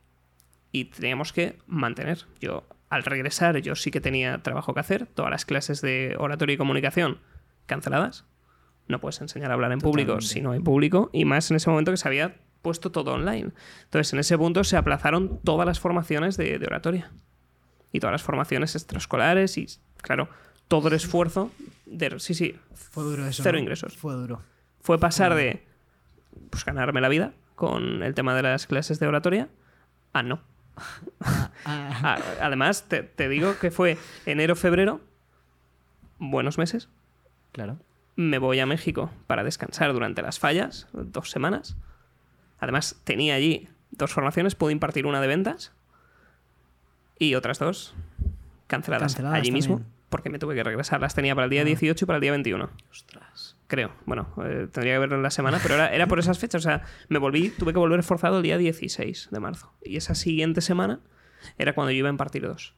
y 0.72 0.86
teníamos 0.86 1.34
que 1.34 1.60
mantener. 1.68 2.26
Yo, 2.42 2.68
al 2.90 3.04
regresar, 3.04 3.58
yo 3.60 3.76
sí 3.76 3.92
que 3.92 4.02
tenía 4.02 4.42
trabajo 4.42 4.74
que 4.74 4.80
hacer, 4.80 5.06
todas 5.06 5.32
las 5.32 5.46
clases 5.46 5.82
de 5.82 6.16
oratorio 6.18 6.56
y 6.56 6.58
comunicación 6.58 7.20
canceladas. 7.66 8.26
No 8.88 9.00
puedes 9.00 9.20
enseñar 9.22 9.52
a 9.52 9.54
hablar 9.54 9.72
en 9.72 9.80
público 9.80 10.20
si 10.22 10.42
no 10.42 10.52
hay 10.52 10.60
público, 10.60 11.10
y 11.14 11.26
más 11.26 11.50
en 11.52 11.58
ese 11.58 11.70
momento 11.70 11.92
que 11.92 11.98
se 11.98 12.08
había 12.08 12.36
puesto 12.62 12.92
todo 12.92 13.14
online. 13.14 13.52
Entonces, 13.86 14.14
en 14.14 14.20
ese 14.20 14.38
punto 14.38 14.64
se 14.64 14.78
aplazaron 14.78 15.40
todas 15.44 15.66
las 15.66 15.80
formaciones 15.80 16.38
de, 16.38 16.60
de 16.60 16.66
oratoria 16.66 17.12
y 17.92 18.00
todas 18.00 18.12
las 18.14 18.24
formaciones 18.24 18.76
extraescolares 18.76 19.58
y, 19.58 19.68
claro, 20.02 20.30
todo 20.68 20.88
el 20.88 20.94
esfuerzo 20.96 21.52
de... 21.86 22.20
Sí, 22.20 22.34
sí, 22.34 22.56
Fue 22.74 23.04
duro 23.04 23.26
eso. 23.28 23.44
Cero 23.44 23.58
¿no? 23.58 23.62
ingresos. 23.62 23.96
Fue 23.98 24.14
duro. 24.14 24.42
fue 24.82 24.98
pasar 25.00 25.36
de 25.36 25.64
pues, 26.50 26.64
ganarme 26.66 27.02
la 27.02 27.10
vida 27.10 27.34
con 27.56 28.02
el 28.02 28.14
tema 28.16 28.34
de 28.36 28.44
las 28.44 28.66
clases 28.68 29.00
de 29.00 29.08
oratoria 29.08 29.50
a 30.14 30.24
no. 30.24 30.42
Ah, 31.66 32.18
A- 32.40 32.46
además, 32.46 32.86
te, 32.90 33.04
te 33.04 33.30
digo 33.30 33.58
que 33.60 33.72
fue 33.72 33.98
enero-febrero, 34.26 35.00
buenos 36.20 36.58
meses. 36.58 36.90
claro. 37.52 37.78
Me 38.16 38.38
voy 38.38 38.60
a 38.60 38.66
México 38.66 39.12
para 39.28 39.44
descansar 39.44 39.92
durante 39.94 40.22
las 40.22 40.40
fallas, 40.40 40.88
dos 40.94 41.32
semanas. 41.32 41.76
Además, 42.60 43.02
tenía 43.04 43.36
allí 43.36 43.68
dos 43.92 44.14
formaciones, 44.14 44.56
pude 44.56 44.72
impartir 44.72 45.06
una 45.06 45.22
de 45.22 45.28
ventas 45.28 45.74
y 47.20 47.36
otras 47.36 47.60
dos 47.60 47.96
canceladas, 48.68 49.14
Canceladas 49.14 49.40
allí 49.40 49.52
mismo, 49.52 49.82
porque 50.10 50.30
me 50.30 50.40
tuve 50.40 50.56
que 50.56 50.64
regresar. 50.64 51.02
Las 51.02 51.16
tenía 51.16 51.36
para 51.36 51.46
el 51.46 51.52
día 51.52 51.64
18 51.64 52.04
y 52.04 52.08
para 52.08 52.18
el 52.18 52.22
día 52.22 52.32
21 52.32 52.70
Ostras. 52.92 53.58
creo. 53.68 53.92
Bueno, 54.06 54.28
eh, 54.44 54.68
tendría 54.72 54.94
que 54.94 55.00
verlo 55.00 55.16
en 55.16 55.24
la 55.24 55.32
semana, 55.32 55.60
pero 55.62 55.76
era, 55.76 55.94
era 55.94 56.08
por 56.08 56.20
esas 56.20 56.40
fechas. 56.40 56.66
O 56.66 56.68
sea, 56.70 56.84
me 57.10 57.20
volví, 57.20 57.50
tuve 57.50 57.74
que 57.74 57.80
volver 57.80 58.04
forzado 58.04 58.38
el 58.38 58.44
día 58.44 58.58
16 58.58 59.30
de 59.32 59.40
marzo. 59.40 59.74
Y 59.84 59.98
esa 59.98 60.16
siguiente 60.16 60.62
semana 60.62 61.00
era 61.58 61.74
cuando 61.74 61.92
yo 61.92 61.98
iba 61.98 62.10
a 62.10 62.12
impartir 62.12 62.44
dos. 62.44 62.76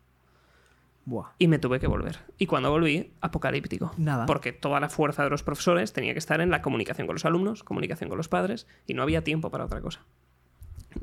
Buah. 1.06 1.30
Y 1.38 1.48
me 1.48 1.60
tuve 1.60 1.80
que 1.80 1.88
volver. 1.88 2.20
Y 2.38 2.48
cuando 2.48 2.72
volví, 2.72 3.14
apocalíptico. 3.22 3.94
Nada. 3.98 4.26
Porque 4.26 4.52
toda 4.52 4.80
la 4.80 4.90
fuerza 4.90 5.24
de 5.24 5.30
los 5.30 5.44
profesores 5.44 5.94
tenía 5.94 6.14
que 6.14 6.20
estar 6.20 6.42
en 6.42 6.50
la 6.50 6.62
comunicación 6.62 7.08
con 7.08 7.16
los 7.16 7.26
alumnos, 7.26 7.64
comunicación 7.64 8.10
con 8.10 8.18
los 8.18 8.28
padres, 8.28 8.68
y 8.88 8.96
no 8.96 9.04
había 9.04 9.24
tiempo 9.24 9.52
para 9.52 9.66
otra 9.66 9.82
cosa. 9.82 10.02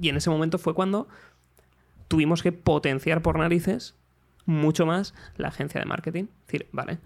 Y 0.00 0.08
en 0.08 0.16
ese 0.16 0.30
momento 0.30 0.58
fue 0.58 0.74
cuando 0.74 1.08
tuvimos 2.08 2.42
que 2.42 2.52
potenciar 2.52 3.22
por 3.22 3.38
narices 3.38 3.94
mucho 4.44 4.86
más 4.86 5.14
la 5.36 5.48
agencia 5.48 5.80
de 5.80 5.86
marketing. 5.86 6.24
Es 6.24 6.46
decir, 6.46 6.68
vale, 6.72 6.98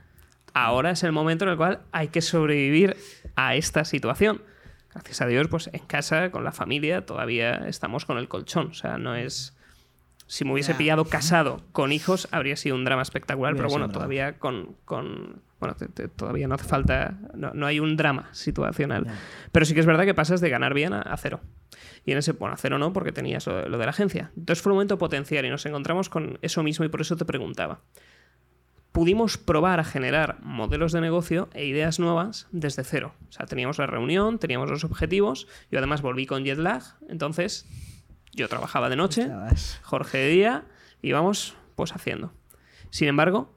ahora 0.54 0.92
es 0.92 1.02
el 1.02 1.12
momento 1.12 1.44
en 1.44 1.50
el 1.50 1.56
cual 1.56 1.82
hay 1.92 2.08
que 2.08 2.22
sobrevivir 2.22 2.96
a 3.34 3.54
esta 3.56 3.84
situación. 3.84 4.42
Gracias 4.92 5.20
a 5.20 5.26
Dios, 5.26 5.48
pues 5.48 5.68
en 5.72 5.84
casa, 5.86 6.30
con 6.30 6.44
la 6.44 6.52
familia, 6.52 7.04
todavía 7.04 7.68
estamos 7.68 8.06
con 8.06 8.16
el 8.18 8.28
colchón. 8.28 8.68
O 8.68 8.74
sea, 8.74 8.96
no 8.96 9.14
es... 9.14 9.55
Si 10.26 10.44
me 10.44 10.52
hubiese 10.52 10.74
pillado 10.74 11.04
casado 11.04 11.62
con 11.72 11.92
hijos, 11.92 12.26
habría 12.32 12.56
sido 12.56 12.74
un 12.74 12.84
drama 12.84 13.02
espectacular, 13.02 13.52
Hubiera 13.52 13.68
pero 13.68 13.78
bueno, 13.78 13.92
todavía 13.92 14.38
con... 14.38 14.76
con- 14.84 15.42
bueno, 15.58 15.74
te- 15.74 15.88
te- 15.88 16.08
todavía 16.08 16.48
no 16.48 16.54
hace 16.56 16.64
falta... 16.64 17.14
No, 17.34 17.52
no 17.54 17.64
hay 17.66 17.80
un 17.80 17.96
drama 17.96 18.28
situacional. 18.32 19.04
Ya. 19.06 19.14
Pero 19.52 19.64
sí 19.64 19.72
que 19.72 19.80
es 19.80 19.86
verdad 19.86 20.04
que 20.04 20.12
pasas 20.14 20.40
de 20.40 20.50
ganar 20.50 20.74
bien 20.74 20.92
a, 20.92 21.00
a 21.00 21.16
cero. 21.16 21.40
Y 22.04 22.12
en 22.12 22.18
ese, 22.18 22.32
bueno, 22.32 22.54
a 22.54 22.56
cero 22.58 22.76
no, 22.78 22.92
porque 22.92 23.12
tenías 23.12 23.46
lo, 23.46 23.66
lo 23.68 23.78
de 23.78 23.84
la 23.84 23.90
agencia. 23.90 24.32
Entonces 24.36 24.62
fue 24.62 24.72
un 24.72 24.76
momento 24.76 24.98
potenciar 24.98 25.44
y 25.44 25.50
nos 25.50 25.64
encontramos 25.64 26.08
con 26.08 26.38
eso 26.42 26.62
mismo 26.62 26.84
y 26.84 26.88
por 26.88 27.00
eso 27.00 27.16
te 27.16 27.24
preguntaba. 27.24 27.80
Pudimos 28.92 29.36
probar 29.36 29.78
a 29.78 29.84
generar 29.84 30.38
modelos 30.42 30.92
de 30.92 31.02
negocio 31.02 31.48
e 31.52 31.66
ideas 31.66 31.98
nuevas 32.00 32.48
desde 32.50 32.82
cero. 32.82 33.12
O 33.28 33.32
sea, 33.32 33.46
teníamos 33.46 33.78
la 33.78 33.86
reunión, 33.86 34.38
teníamos 34.38 34.70
los 34.70 34.84
objetivos. 34.84 35.46
Yo 35.70 35.78
además 35.78 36.00
volví 36.02 36.24
con 36.26 36.44
jet 36.44 36.58
lag, 36.58 36.82
entonces 37.08 37.66
yo 38.36 38.48
trabajaba 38.48 38.88
de 38.88 38.96
noche, 38.96 39.28
Jorge 39.82 40.18
de 40.18 40.28
día, 40.28 40.64
y 41.02 41.12
vamos 41.12 41.56
pues 41.74 41.92
haciendo. 41.94 42.32
Sin 42.90 43.08
embargo, 43.08 43.52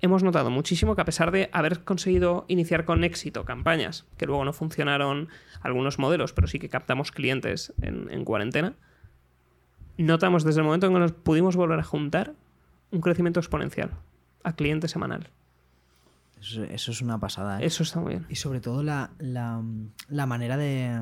hemos 0.00 0.22
notado 0.22 0.50
muchísimo 0.50 0.94
que 0.94 1.00
a 1.00 1.04
pesar 1.06 1.30
de 1.30 1.48
haber 1.52 1.82
conseguido 1.84 2.44
iniciar 2.48 2.84
con 2.84 3.02
éxito 3.04 3.44
campañas, 3.44 4.04
que 4.18 4.26
luego 4.26 4.44
no 4.44 4.52
funcionaron 4.52 5.28
algunos 5.62 5.98
modelos, 5.98 6.32
pero 6.32 6.46
sí 6.46 6.58
que 6.58 6.68
captamos 6.68 7.12
clientes 7.12 7.72
en, 7.80 8.10
en 8.10 8.24
cuarentena, 8.24 8.74
notamos 9.98 10.44
desde 10.44 10.60
el 10.60 10.66
momento 10.66 10.86
en 10.86 10.92
que 10.92 10.98
nos 11.00 11.12
pudimos 11.12 11.56
volver 11.56 11.78
a 11.78 11.84
juntar 11.84 12.34
un 12.90 13.00
crecimiento 13.00 13.40
exponencial 13.40 13.90
a 14.44 14.54
cliente 14.54 14.88
semanal. 14.88 15.30
Eso, 16.40 16.62
eso 16.64 16.90
es 16.92 17.00
una 17.02 17.18
pasada. 17.18 17.60
¿eh? 17.60 17.66
Eso 17.66 17.82
está 17.82 17.98
muy 18.00 18.10
bien. 18.10 18.26
Y 18.28 18.36
sobre 18.36 18.60
todo 18.60 18.82
la, 18.82 19.10
la- 19.18 19.62
la 20.08 20.26
manera 20.26 20.56
de, 20.56 21.00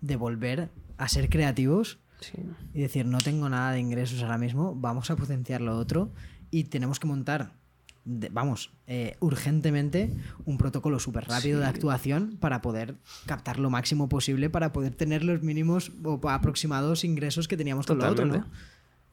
de 0.00 0.16
volver 0.16 0.70
a 0.96 1.08
ser 1.08 1.28
creativos 1.28 1.98
Sí. 2.20 2.32
y 2.74 2.80
decir, 2.80 3.06
no 3.06 3.18
tengo 3.18 3.48
nada 3.48 3.72
de 3.72 3.80
ingresos 3.80 4.22
ahora 4.22 4.38
mismo, 4.38 4.74
vamos 4.74 5.10
a 5.10 5.16
potenciar 5.16 5.60
lo 5.60 5.76
otro 5.78 6.10
y 6.50 6.64
tenemos 6.64 6.98
que 7.00 7.06
montar, 7.06 7.52
de- 8.04 8.28
vamos, 8.30 8.70
eh, 8.86 9.16
urgentemente 9.20 10.12
un 10.44 10.58
protocolo 10.58 10.98
súper 10.98 11.26
rápido 11.28 11.60
de 11.60 11.66
actuación 11.66 12.36
para 12.40 12.62
poder 12.62 12.94
captar 13.26 13.58
lo 13.58 13.68
máximo 13.70 14.08
posible, 14.08 14.48
para 14.50 14.72
poder 14.72 14.94
tener 14.94 15.24
los 15.24 15.42
mínimos 15.42 15.92
o 16.04 16.20
aproximados 16.28 17.04
ingresos 17.04 17.48
que 17.48 17.56
teníamos 17.56 17.86
con 17.86 17.98
lo 17.98 18.08
otro. 18.08 18.24
¿no? 18.26 18.32
Totalmente. 18.34 18.58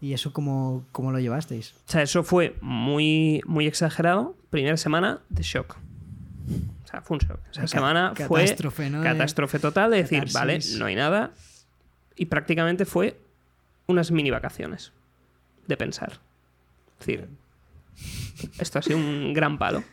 ¿Y 0.02 0.12
eso 0.14 0.34
cómo, 0.34 0.86
cómo 0.92 1.12
lo 1.14 1.20
llevasteis? 1.20 1.74
O 1.88 1.92
sea, 1.92 2.02
eso 2.02 2.24
fue 2.24 2.58
muy, 2.62 3.42
muy 3.46 3.68
exagerado. 3.68 4.36
Primera 4.50 4.76
semana 4.76 5.22
de 5.30 5.44
shock. 5.44 5.78
O 6.84 6.88
sea, 6.88 7.02
fue 7.02 7.16
un 7.16 7.22
shock. 7.22 7.40
Esa 7.52 7.62
Ca- 7.62 7.68
semana 7.68 8.14
fue 8.28 8.42
catástrofe, 8.42 8.90
¿no? 8.90 9.00
De- 9.02 9.08
catástrofe 9.08 9.60
total 9.60 9.92
de 9.92 9.98
decir, 9.98 10.20
catarsis. 10.26 10.34
vale, 10.34 10.60
no 10.80 10.86
hay 10.86 10.96
nada. 10.96 11.32
Y 12.16 12.26
prácticamente 12.26 12.86
fue 12.86 13.20
unas 13.88 14.12
mini 14.12 14.30
vacaciones 14.30 14.92
de 15.68 15.78
pensar. 15.78 16.20
Es 17.00 17.06
decir, 17.06 17.28
esto 18.60 18.80
ha 18.80 18.82
sido 18.82 18.98
un 18.98 19.34
gran 19.34 19.58
palo. 19.58 19.84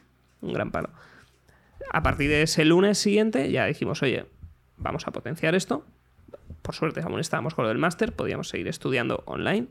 Un 0.40 0.52
gran 0.52 0.70
palo. 0.70 0.90
A 1.92 2.02
partir 2.02 2.30
de 2.30 2.42
ese 2.42 2.64
lunes 2.64 2.98
siguiente 2.98 3.50
ya 3.50 3.66
dijimos, 3.66 4.02
oye, 4.02 4.26
vamos 4.76 5.06
a 5.06 5.10
potenciar 5.10 5.54
esto. 5.54 5.84
Por 6.62 6.74
suerte 6.74 7.00
aún 7.00 7.20
estábamos 7.20 7.54
con 7.54 7.64
lo 7.64 7.68
del 7.68 7.78
máster, 7.78 8.12
podíamos 8.12 8.48
seguir 8.48 8.68
estudiando 8.68 9.22
online. 9.26 9.66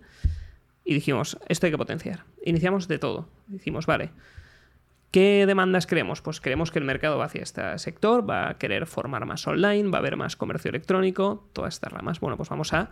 Y 0.83 0.93
dijimos, 0.93 1.37
esto 1.47 1.67
hay 1.67 1.71
que 1.71 1.77
potenciar. 1.77 2.25
Iniciamos 2.43 2.87
de 2.87 2.99
todo. 2.99 3.29
Dijimos, 3.47 3.85
vale, 3.85 4.11
¿Qué 5.11 5.45
demandas 5.47 5.87
creemos? 5.87 6.21
Pues 6.21 6.39
creemos 6.39 6.71
que 6.71 6.79
el 6.79 6.85
mercado 6.85 7.17
va 7.17 7.25
hacia 7.25 7.41
este 7.41 7.77
sector, 7.79 8.29
va 8.29 8.49
a 8.49 8.57
querer 8.57 8.85
formar 8.85 9.25
más 9.25 9.47
online, 9.47 9.89
va 9.89 9.97
a 9.97 10.01
haber 10.01 10.17
más 10.17 10.35
comercio 10.35 10.69
electrónico, 10.69 11.49
todas 11.53 11.73
estas 11.73 11.91
ramas. 11.91 12.19
Bueno, 12.19 12.37
pues 12.37 12.49
vamos 12.49 12.73
a... 12.73 12.89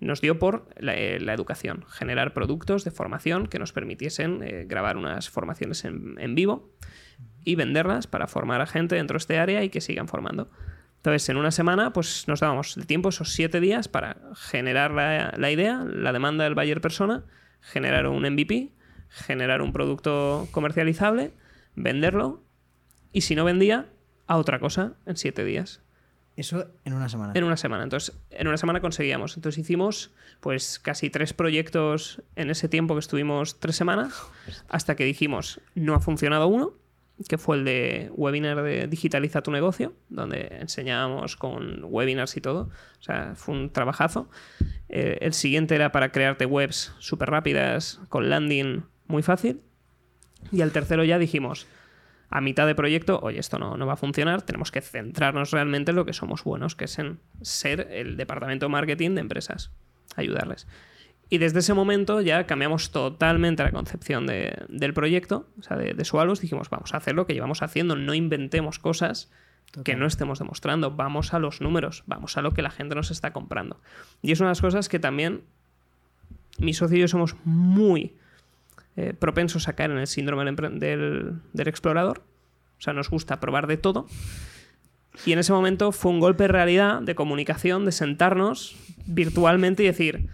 Nos 0.00 0.20
dio 0.20 0.38
por 0.38 0.66
la, 0.78 0.96
eh, 0.96 1.16
educación, 1.16 1.84
generar 1.88 2.32
productos 2.32 2.84
de 2.84 2.90
formación 2.90 3.46
que 3.46 3.60
nos 3.60 3.72
permitiesen 3.72 4.42
eh, 4.42 4.64
grabar 4.66 4.96
unas 4.96 5.30
formaciones 5.30 5.84
en, 5.84 6.16
en 6.18 6.34
vivo 6.34 6.72
y 7.44 7.54
venderlas 7.54 8.08
para 8.08 8.26
formar 8.26 8.60
a 8.60 8.66
gente 8.66 8.96
dentro 8.96 9.14
de 9.14 9.18
este 9.18 9.38
área 9.38 9.62
y 9.62 9.68
que 9.68 9.80
sigan 9.80 10.08
formando. 10.08 10.50
Entonces, 11.02 11.28
en 11.28 11.36
una 11.36 11.50
semana, 11.50 11.92
pues 11.92 12.28
nos 12.28 12.38
dábamos 12.38 12.76
el 12.76 12.86
tiempo, 12.86 13.08
esos 13.08 13.32
siete 13.32 13.58
días, 13.58 13.88
para 13.88 14.18
generar 14.36 14.92
la, 14.92 15.50
idea, 15.50 15.84
la 15.84 16.12
demanda 16.12 16.44
del 16.44 16.54
buyer 16.54 16.80
persona, 16.80 17.24
generar 17.60 18.06
un 18.06 18.22
MVP, 18.22 18.70
generar 19.08 19.62
un 19.62 19.72
producto 19.72 20.46
comercializable, 20.52 21.32
venderlo, 21.74 22.42
y 23.12 23.22
si 23.22 23.34
no 23.34 23.44
vendía, 23.44 23.88
a 24.26 24.38
otra 24.38 24.58
cosa 24.58 24.94
en 25.06 25.16
siete 25.16 25.44
días. 25.44 25.80
Eso 26.36 26.66
en 26.84 26.94
una 26.94 27.08
semana. 27.08 27.32
En 27.34 27.44
una 27.44 27.58
semana. 27.58 27.84
Entonces, 27.84 28.16
en 28.30 28.48
una 28.48 28.56
semana 28.56 28.80
conseguíamos. 28.80 29.36
Entonces 29.36 29.58
hicimos 29.58 30.12
pues 30.40 30.78
casi 30.78 31.10
tres 31.10 31.34
proyectos 31.34 32.22
en 32.36 32.50
ese 32.50 32.68
tiempo 32.68 32.94
que 32.94 33.00
estuvimos 33.00 33.60
tres 33.60 33.76
semanas, 33.76 34.22
hasta 34.68 34.96
que 34.96 35.04
dijimos, 35.04 35.60
no 35.74 35.94
ha 35.94 36.00
funcionado 36.00 36.48
uno, 36.48 36.74
que 37.28 37.36
fue 37.36 37.58
el 37.58 37.64
de 37.64 38.10
webinar 38.14 38.62
de 38.62 38.86
Digitaliza 38.88 39.42
tu 39.42 39.50
negocio, 39.50 39.92
donde 40.08 40.58
enseñábamos 40.60 41.36
con 41.36 41.84
webinars 41.84 42.36
y 42.36 42.40
todo. 42.40 42.70
O 42.98 43.02
sea, 43.02 43.34
fue 43.34 43.54
un 43.54 43.70
trabajazo. 43.70 44.30
Eh, 44.88 45.18
el 45.20 45.34
siguiente 45.34 45.74
era 45.74 45.92
para 45.92 46.12
crearte 46.12 46.46
webs 46.46 46.94
súper 46.98 47.30
rápidas, 47.30 48.00
con 48.08 48.30
landing 48.30 48.84
muy 49.06 49.22
fácil. 49.22 49.60
Y 50.50 50.60
al 50.62 50.72
tercero 50.72 51.04
ya 51.04 51.18
dijimos, 51.18 51.66
a 52.30 52.40
mitad 52.40 52.66
de 52.66 52.74
proyecto, 52.74 53.20
oye, 53.22 53.38
esto 53.38 53.58
no, 53.58 53.76
no 53.76 53.86
va 53.86 53.92
a 53.92 53.96
funcionar, 53.96 54.42
tenemos 54.42 54.70
que 54.70 54.80
centrarnos 54.80 55.50
realmente 55.50 55.90
en 55.90 55.96
lo 55.96 56.06
que 56.06 56.12
somos 56.12 56.44
buenos, 56.44 56.74
que 56.74 56.86
es 56.86 56.98
en 56.98 57.20
ser 57.42 57.88
el 57.90 58.16
departamento 58.16 58.66
de 58.66 58.70
marketing 58.70 59.10
de 59.10 59.20
empresas, 59.20 59.70
ayudarles. 60.16 60.66
Y 61.28 61.38
desde 61.38 61.60
ese 61.60 61.72
momento 61.72 62.20
ya 62.20 62.44
cambiamos 62.44 62.90
totalmente 62.90 63.62
la 63.62 63.70
concepción 63.70 64.26
del 64.26 64.94
proyecto, 64.94 65.48
o 65.58 65.62
sea, 65.62 65.78
de, 65.78 65.94
de 65.94 66.04
Sualos. 66.04 66.42
Dijimos, 66.42 66.68
vamos 66.68 66.92
a 66.92 66.98
hacer 66.98 67.14
lo 67.14 67.26
que 67.26 67.32
llevamos 67.32 67.62
haciendo, 67.62 67.96
no 67.96 68.12
inventemos 68.12 68.78
cosas 68.78 69.30
que 69.84 69.96
no 69.96 70.06
estemos 70.06 70.38
demostrando, 70.38 70.90
vamos 70.90 71.32
a 71.32 71.38
los 71.38 71.60
números, 71.60 72.04
vamos 72.06 72.36
a 72.36 72.42
lo 72.42 72.52
que 72.52 72.60
la 72.60 72.70
gente 72.70 72.94
nos 72.94 73.10
está 73.10 73.32
comprando. 73.32 73.80
Y 74.20 74.32
es 74.32 74.40
una 74.40 74.48
de 74.48 74.52
las 74.52 74.60
cosas 74.60 74.88
que 74.88 74.98
también 74.98 75.42
mi 76.58 76.74
socio 76.74 76.98
y 76.98 77.00
yo 77.00 77.08
somos 77.08 77.36
muy 77.44 78.16
eh, 78.96 79.14
propensos 79.14 79.68
a 79.68 79.74
caer 79.74 79.90
en 79.90 79.98
el 79.98 80.06
síndrome 80.06 80.44
del, 80.44 81.40
del 81.52 81.68
explorador. 81.68 82.22
O 82.78 82.82
sea, 82.82 82.92
nos 82.92 83.10
gusta 83.10 83.40
probar 83.40 83.66
de 83.66 83.76
todo. 83.76 84.06
Y 85.26 85.32
en 85.32 85.38
ese 85.38 85.52
momento 85.52 85.92
fue 85.92 86.10
un 86.10 86.20
golpe 86.20 86.44
de 86.44 86.48
realidad, 86.48 87.00
de 87.02 87.14
comunicación, 87.14 87.84
de 87.84 87.92
sentarnos 87.92 88.76
virtualmente 89.06 89.82
y 89.82 89.86
decir, 89.86 90.28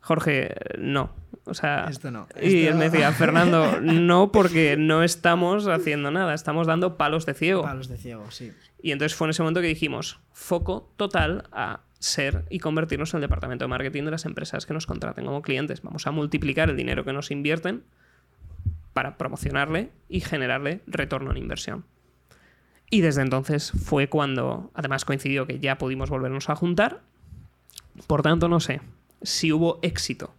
Jorge, 0.00 0.54
no. 0.78 1.14
O 1.44 1.54
sea, 1.54 1.86
esto 1.90 2.10
no. 2.10 2.28
y 2.40 2.66
él 2.66 2.74
me 2.76 2.90
decía, 2.90 3.12
Fernando, 3.12 3.80
no, 3.82 4.30
porque 4.32 4.76
no 4.76 5.02
estamos 5.02 5.66
haciendo 5.66 6.10
nada, 6.10 6.34
estamos 6.34 6.66
dando 6.66 6.96
palos 6.96 7.26
de 7.26 7.34
ciego. 7.34 7.62
Palos 7.62 7.88
de 7.88 7.96
ciego, 7.96 8.30
sí. 8.30 8.52
Y 8.82 8.92
entonces 8.92 9.16
fue 9.16 9.26
en 9.26 9.30
ese 9.30 9.42
momento 9.42 9.60
que 9.60 9.66
dijimos, 9.66 10.20
foco 10.32 10.92
total 10.96 11.44
a 11.52 11.80
ser 12.00 12.46
y 12.50 12.58
convertirnos 12.58 13.14
en 13.14 13.18
el 13.18 13.22
departamento 13.22 13.64
de 13.64 13.68
marketing 13.68 14.04
de 14.04 14.10
las 14.10 14.24
empresas 14.24 14.66
que 14.66 14.74
nos 14.74 14.86
contraten 14.86 15.26
como 15.26 15.42
clientes. 15.42 15.82
Vamos 15.82 16.06
a 16.06 16.10
multiplicar 16.10 16.70
el 16.70 16.76
dinero 16.76 17.04
que 17.04 17.12
nos 17.12 17.30
invierten 17.30 17.84
para 18.92 19.16
promocionarle 19.16 19.90
y 20.08 20.20
generarle 20.20 20.80
retorno 20.86 21.30
en 21.30 21.36
inversión. 21.36 21.84
Y 22.90 23.02
desde 23.02 23.22
entonces 23.22 23.70
fue 23.70 24.08
cuando, 24.08 24.72
además 24.74 25.04
coincidió 25.04 25.46
que 25.46 25.60
ya 25.60 25.78
pudimos 25.78 26.10
volvernos 26.10 26.50
a 26.50 26.56
juntar. 26.56 27.02
Por 28.08 28.22
tanto, 28.22 28.48
no 28.48 28.58
sé, 28.58 28.80
si 29.22 29.52
hubo 29.52 29.78
éxito 29.82 30.34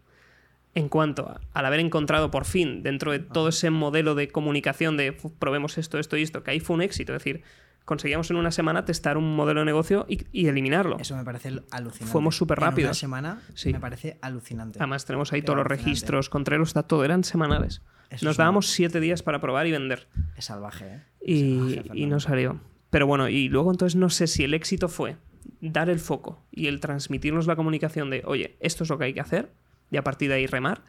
en 0.73 0.89
cuanto 0.89 1.39
al 1.53 1.65
haber 1.65 1.79
encontrado 1.79 2.31
por 2.31 2.45
fin 2.45 2.81
dentro 2.81 3.11
de 3.11 3.19
todo 3.19 3.49
ese 3.49 3.69
modelo 3.69 4.15
de 4.15 4.29
comunicación 4.29 4.97
de 4.97 5.13
probemos 5.39 5.77
esto, 5.77 5.99
esto 5.99 6.17
y 6.17 6.23
esto, 6.23 6.43
que 6.43 6.51
ahí 6.51 6.59
fue 6.59 6.75
un 6.75 6.81
éxito. 6.81 7.13
Es 7.13 7.23
decir, 7.23 7.43
conseguíamos 7.91 8.31
en 8.31 8.37
una 8.37 8.51
semana 8.51 8.85
testar 8.85 9.17
un 9.17 9.35
modelo 9.35 9.59
de 9.59 9.65
negocio 9.65 10.05
y, 10.07 10.47
eliminarlo. 10.47 10.95
Eso 10.97 11.17
me 11.17 11.25
parece 11.25 11.49
alucinante. 11.71 12.05
Fuimos 12.05 12.37
súper 12.37 12.57
rápidos. 12.57 13.03
En 13.03 13.09
una 13.09 13.21
semana 13.21 13.41
sí. 13.53 13.73
me 13.73 13.81
parece 13.81 14.17
alucinante. 14.21 14.79
Además 14.79 15.03
tenemos 15.03 15.33
ahí 15.33 15.41
todos 15.41 15.57
los 15.57 15.67
registros, 15.67 16.29
Trello 16.29 16.63
está 16.63 16.83
todo, 16.83 17.03
eran 17.03 17.25
semanales. 17.25 17.81
Nos 18.21 18.37
dábamos 18.37 18.69
siete 18.69 19.01
días 19.01 19.23
para 19.23 19.41
probar 19.41 19.67
y 19.67 19.71
vender. 19.73 20.07
Es 20.37 20.45
salvaje, 20.45 20.85
¿eh? 20.85 21.01
y, 21.25 21.81
y 21.93 22.05
no 22.05 22.21
salió. 22.21 22.61
Pero 22.91 23.07
bueno, 23.07 23.27
y 23.27 23.49
luego 23.49 23.71
entonces 23.71 23.97
no 23.97 24.09
sé 24.09 24.27
si 24.27 24.45
el 24.45 24.53
éxito 24.53 24.87
fue 24.87 25.17
dar 25.59 25.89
el 25.89 25.99
foco 25.99 26.41
y 26.49 26.67
el 26.67 26.79
transmitirnos 26.79 27.45
la 27.45 27.57
comunicación 27.57 28.09
de, 28.09 28.23
oye, 28.25 28.55
esto 28.61 28.85
es 28.85 28.89
lo 28.89 28.97
que 28.99 29.03
hay 29.03 29.13
que 29.13 29.19
hacer, 29.19 29.51
y 29.89 29.97
a 29.97 30.03
partir 30.05 30.29
de 30.29 30.35
ahí 30.35 30.47
remar. 30.47 30.85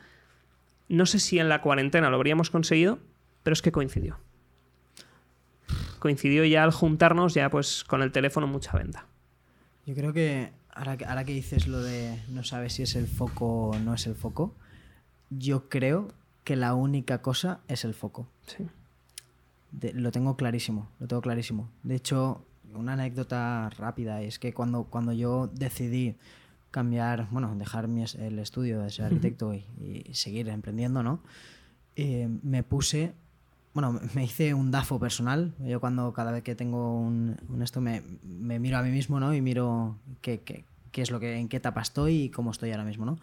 No 0.88 1.06
sé 1.06 1.18
si 1.18 1.40
en 1.40 1.48
la 1.48 1.62
cuarentena 1.62 2.10
lo 2.10 2.16
habríamos 2.16 2.50
conseguido, 2.50 3.00
pero 3.42 3.54
es 3.54 3.62
que 3.62 3.72
coincidió. 3.72 4.20
Coincidió 6.02 6.44
ya 6.44 6.64
al 6.64 6.72
juntarnos, 6.72 7.32
ya 7.32 7.48
pues 7.48 7.84
con 7.84 8.02
el 8.02 8.10
teléfono 8.10 8.48
mucha 8.48 8.76
venta. 8.76 9.06
Yo 9.86 9.94
creo 9.94 10.12
que 10.12 10.50
ahora, 10.74 10.96
que 10.96 11.04
ahora 11.04 11.22
que 11.22 11.32
dices 11.32 11.68
lo 11.68 11.80
de 11.80 12.18
no 12.28 12.42
sabes 12.42 12.72
si 12.72 12.82
es 12.82 12.96
el 12.96 13.06
foco 13.06 13.68
o 13.68 13.78
no 13.78 13.94
es 13.94 14.08
el 14.08 14.16
foco, 14.16 14.52
yo 15.30 15.68
creo 15.68 16.08
que 16.42 16.56
la 16.56 16.74
única 16.74 17.22
cosa 17.22 17.60
es 17.68 17.84
el 17.84 17.94
foco. 17.94 18.26
Sí. 18.48 18.66
lo 19.92 20.10
tengo 20.10 20.36
clarísimo, 20.36 20.88
lo 20.98 21.06
tengo 21.06 21.22
clarísimo. 21.22 21.70
De 21.84 21.94
hecho, 21.94 22.44
una 22.74 22.94
anécdota 22.94 23.70
rápida 23.70 24.22
es 24.22 24.40
que 24.40 24.52
cuando, 24.52 24.82
cuando 24.82 25.12
yo 25.12 25.50
decidí 25.54 26.16
cambiar, 26.72 27.28
bueno, 27.30 27.54
dejar 27.54 27.86
mi, 27.86 28.02
el 28.18 28.40
estudio 28.40 28.80
de 28.82 28.90
ser 28.90 29.04
arquitecto 29.04 29.54
y, 29.54 29.64
seguir 30.14 30.48
emprendiendo, 30.48 31.04
¿no? 31.04 31.22
Eh, 31.94 32.28
me 32.42 32.64
puse, 32.64 33.14
bueno, 33.74 34.00
me 34.14 34.24
hice 34.24 34.54
un 34.54 34.70
DAFO 34.70 34.98
personal. 34.98 35.54
Yo 35.60 35.80
cuando 35.80 36.12
cada 36.12 36.30
vez 36.30 36.42
que 36.42 36.54
tengo 36.54 36.98
un, 36.98 37.36
esto 37.62 37.80
me, 37.80 38.02
me, 38.22 38.58
miro 38.58 38.78
a 38.78 38.82
mí 38.82 38.90
mismo, 38.90 39.18
¿no? 39.18 39.34
Y 39.34 39.40
miro 39.40 39.98
qué, 40.20 40.40
qué, 40.40 40.64
qué, 40.90 41.02
es 41.02 41.10
lo 41.10 41.20
que, 41.20 41.36
en 41.36 41.48
qué 41.48 41.56
etapa 41.56 41.80
estoy 41.80 42.24
y 42.24 42.28
cómo 42.30 42.50
estoy 42.50 42.70
ahora 42.70 42.84
mismo, 42.84 43.06
¿no? 43.06 43.18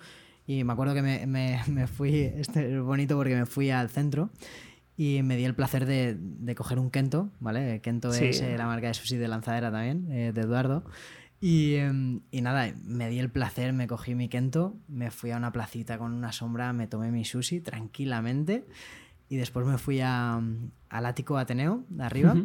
Y 0.48 0.64
me 0.64 0.74
acuerdo 0.74 0.96
que 0.96 1.04
me, 1.04 1.28
me, 1.28 1.62
me 1.68 1.88
fui, 1.88 2.22
este 2.22 2.76
es 2.76 2.82
bonito 2.82 3.16
porque 3.16 3.36
me 3.36 3.46
fui 3.46 3.70
al 3.70 3.90
centro 3.90 4.30
y 4.98 5.22
me 5.24 5.38
di 5.38 5.46
el 5.46 5.54
placer 5.54 5.86
de, 5.86 6.18
de 6.20 6.56
coger 6.56 6.80
un 6.80 6.90
Kento, 6.90 7.30
¿vale? 7.40 7.80
Kento 7.82 8.12
es 8.12 8.42
eh, 8.42 8.58
la 8.58 8.66
marca 8.66 8.88
de 8.88 8.94
sushi 8.96 9.18
de 9.18 9.28
lanzadera 9.28 9.72
también, 9.72 10.12
eh, 10.12 10.32
de 10.34 10.42
Eduardo. 10.42 10.84
Y, 11.40 11.76
em, 11.76 12.20
y, 12.32 12.42
nada, 12.42 12.74
me 12.84 13.08
di 13.08 13.20
el 13.20 13.30
placer, 13.30 13.72
me 13.72 13.88
cogí 13.88 14.14
mi 14.14 14.28
Kento, 14.28 14.76
me 14.90 15.10
fui 15.10 15.32
a 15.32 15.38
una 15.38 15.54
placita 15.54 15.98
con 15.98 16.12
una 16.12 16.34
sombra, 16.34 16.74
me 16.74 16.88
tomé 16.88 17.12
mi 17.12 17.24
sushi 17.24 17.62
tranquilamente 17.62 18.66
y 19.30 19.38
después 19.38 19.66
me 19.66 19.78
fui 19.78 20.02
a, 20.02 20.42
al 20.90 21.06
ático 21.06 21.38
Ateneo, 21.38 21.84
de 21.90 22.04
arriba 22.04 22.36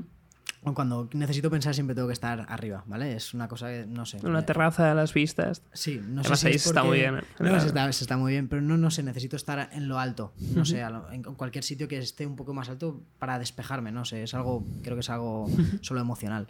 cuando 0.73 1.11
necesito 1.13 1.51
pensar 1.51 1.75
siempre 1.75 1.95
tengo 1.95 2.09
que 2.09 2.15
estar 2.15 2.47
arriba, 2.49 2.85
¿vale? 2.87 3.15
Es 3.15 3.35
una 3.35 3.49
cosa 3.49 3.69
que 3.69 3.85
no 3.87 4.07
sé. 4.07 4.19
Una 4.25 4.47
terraza 4.47 4.89
de 4.89 4.95
las 4.95 5.13
vistas. 5.13 5.63
Sí, 5.75 6.01
no 6.03 6.25
sé 6.25 6.37
si 6.37 6.47
ahí 6.47 6.55
está 6.55 6.83
muy 6.83 7.01
bien. 7.01 7.17
No, 7.39 7.61
se 7.61 7.67
está, 7.67 7.89
está, 7.89 8.17
muy 8.17 8.33
bien, 8.33 8.49
pero 8.49 8.63
no, 8.63 8.79
no 8.79 8.91
sé, 8.91 9.03
necesito 9.03 9.37
estar 9.37 9.69
en 9.73 9.89
lo 9.89 9.99
alto. 9.99 10.33
No 10.55 10.65
sé, 10.65 10.81
en 10.81 11.23
cualquier 11.23 11.65
sitio 11.65 11.87
que 11.87 11.99
esté 11.99 12.27
un 12.27 12.37
poco 12.37 12.55
más 12.55 12.71
alto 12.71 13.03
para 13.19 13.39
despejarme, 13.39 13.93
no 13.93 14.07
sé, 14.07 14.23
es 14.23 14.33
algo, 14.33 14.65
creo 14.83 14.97
que 14.97 15.01
es 15.01 15.11
algo 15.11 15.49
solo 15.83 16.01
emocional. 16.01 16.47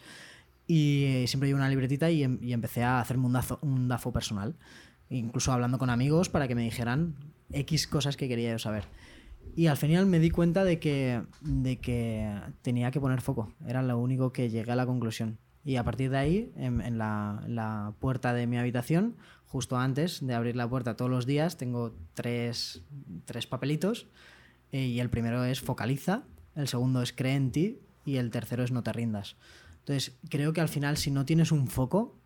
Y 0.66 1.04
eh, 1.04 1.26
siempre 1.26 1.48
llevo 1.48 1.58
una 1.58 1.68
libretita 1.68 2.10
y, 2.10 2.22
em, 2.22 2.38
y 2.40 2.52
empecé 2.52 2.84
a 2.84 3.00
hacerme 3.00 3.26
un, 3.26 3.32
dazo, 3.32 3.58
un 3.62 3.88
DAFO 3.88 4.12
personal. 4.12 4.54
Incluso 5.10 5.52
hablando 5.52 5.78
con 5.78 5.90
amigos 5.90 6.28
para 6.28 6.46
que 6.46 6.54
me 6.54 6.62
dijeran 6.62 7.16
X 7.52 7.86
cosas 7.86 8.16
que 8.16 8.28
quería 8.28 8.52
yo 8.52 8.58
saber. 8.58 8.84
Y 9.56 9.68
al 9.68 9.76
final 9.76 10.06
me 10.06 10.18
di 10.18 10.30
cuenta 10.30 10.64
de 10.64 10.80
que, 10.80 11.22
de 11.40 11.78
que 11.78 12.28
tenía 12.62 12.90
que 12.90 13.00
poner 13.00 13.20
foco. 13.20 13.52
Era 13.66 13.82
lo 13.82 13.98
único 13.98 14.32
que 14.32 14.50
llegué 14.50 14.72
a 14.72 14.76
la 14.76 14.86
conclusión. 14.86 15.38
Y 15.64 15.76
a 15.76 15.84
partir 15.84 16.10
de 16.10 16.18
ahí, 16.18 16.52
en, 16.56 16.98
la, 16.98 17.94
puerta 18.00 18.34
de 18.34 18.46
mi 18.46 18.58
habitación, 18.58 19.16
justo 19.46 19.78
antes 19.78 20.26
de 20.26 20.34
abrir 20.34 20.56
la 20.56 20.68
puerta 20.68 20.96
todos 20.96 21.10
los 21.10 21.24
días, 21.24 21.56
tengo 21.56 21.94
tres, 22.14 22.82
tres 23.24 23.46
papelitos. 23.46 24.08
Eh, 24.72 24.86
y 24.86 25.00
el 25.00 25.08
primero 25.08 25.44
es 25.44 25.60
focaliza, 25.60 26.24
el 26.56 26.68
segundo 26.68 27.00
es 27.00 27.12
cree 27.12 27.36
en 27.36 27.52
ti 27.52 27.78
y 28.04 28.16
el 28.16 28.30
tercero 28.30 28.64
es 28.64 28.72
no 28.72 28.82
te 28.82 28.92
rindas. 28.92 29.36
Entonces, 29.78 30.16
creo 30.28 30.52
que 30.52 30.60
al 30.60 30.68
final, 30.68 30.96
si 30.96 31.10
no 31.10 31.24
tienes 31.24 31.52
un 31.52 31.68
foco, 31.68 32.18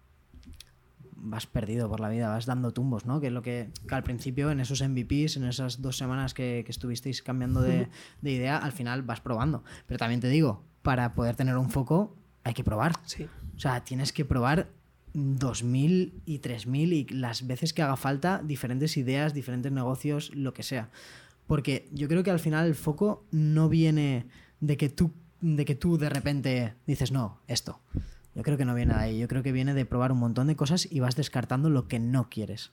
vas 1.20 1.46
perdido 1.46 1.88
por 1.88 2.00
la 2.00 2.08
vida, 2.08 2.28
vas 2.28 2.46
dando 2.46 2.72
tumbos, 2.72 3.06
¿no? 3.06 3.20
Que 3.20 3.28
es 3.28 3.32
lo 3.32 3.42
que, 3.42 3.70
al 3.90 4.02
principio, 4.02 4.50
en 4.50 4.60
esos 4.60 4.82
MVPs, 4.82 5.36
en 5.36 5.44
esas 5.44 5.82
dos 5.82 5.96
semanas 5.96 6.34
que, 6.34 6.64
estuvisteis 6.68 7.22
cambiando 7.22 7.60
de, 7.60 7.88
idea, 8.22 8.58
al 8.58 8.72
final 8.72 9.02
vas 9.02 9.20
probando. 9.20 9.64
Pero 9.86 9.98
también 9.98 10.20
te 10.20 10.28
digo, 10.28 10.62
para 10.82 11.14
poder 11.14 11.36
tener 11.36 11.56
un 11.56 11.70
foco 11.70 12.16
hay 12.44 12.54
que 12.54 12.64
probar. 12.64 12.92
Sí. 13.04 13.28
O 13.56 13.58
sea, 13.58 13.84
tienes 13.84 14.12
que 14.12 14.24
probar 14.24 14.68
2.000 15.14 16.12
y 16.24 16.38
3.000 16.38 16.92
y 16.92 17.14
las 17.14 17.46
veces 17.46 17.72
que 17.72 17.82
haga 17.82 17.96
falta 17.96 18.40
diferentes 18.44 18.96
ideas, 18.96 19.34
diferentes 19.34 19.72
negocios, 19.72 20.34
lo 20.34 20.54
que 20.54 20.62
sea. 20.62 20.90
Porque 21.46 21.88
yo 21.92 22.08
creo 22.08 22.22
que 22.22 22.30
al 22.30 22.40
final 22.40 22.66
el 22.66 22.74
foco 22.74 23.24
no 23.30 23.68
viene 23.68 24.26
de 24.60 24.76
que 24.76 24.88
tú 24.88 25.12
de, 25.40 25.64
que 25.64 25.74
tú 25.74 25.98
de 25.98 26.08
repente 26.08 26.74
dices, 26.86 27.12
no, 27.12 27.40
esto. 27.46 27.80
Yo 28.38 28.44
creo 28.44 28.56
que 28.56 28.64
no 28.64 28.72
viene 28.76 28.94
de 28.94 29.00
ahí. 29.00 29.18
Yo 29.18 29.26
creo 29.26 29.42
que 29.42 29.50
viene 29.50 29.74
de 29.74 29.84
probar 29.84 30.12
un 30.12 30.18
montón 30.18 30.46
de 30.46 30.54
cosas 30.54 30.86
y 30.88 31.00
vas 31.00 31.16
descartando 31.16 31.70
lo 31.70 31.88
que 31.88 31.98
no 31.98 32.30
quieres. 32.30 32.70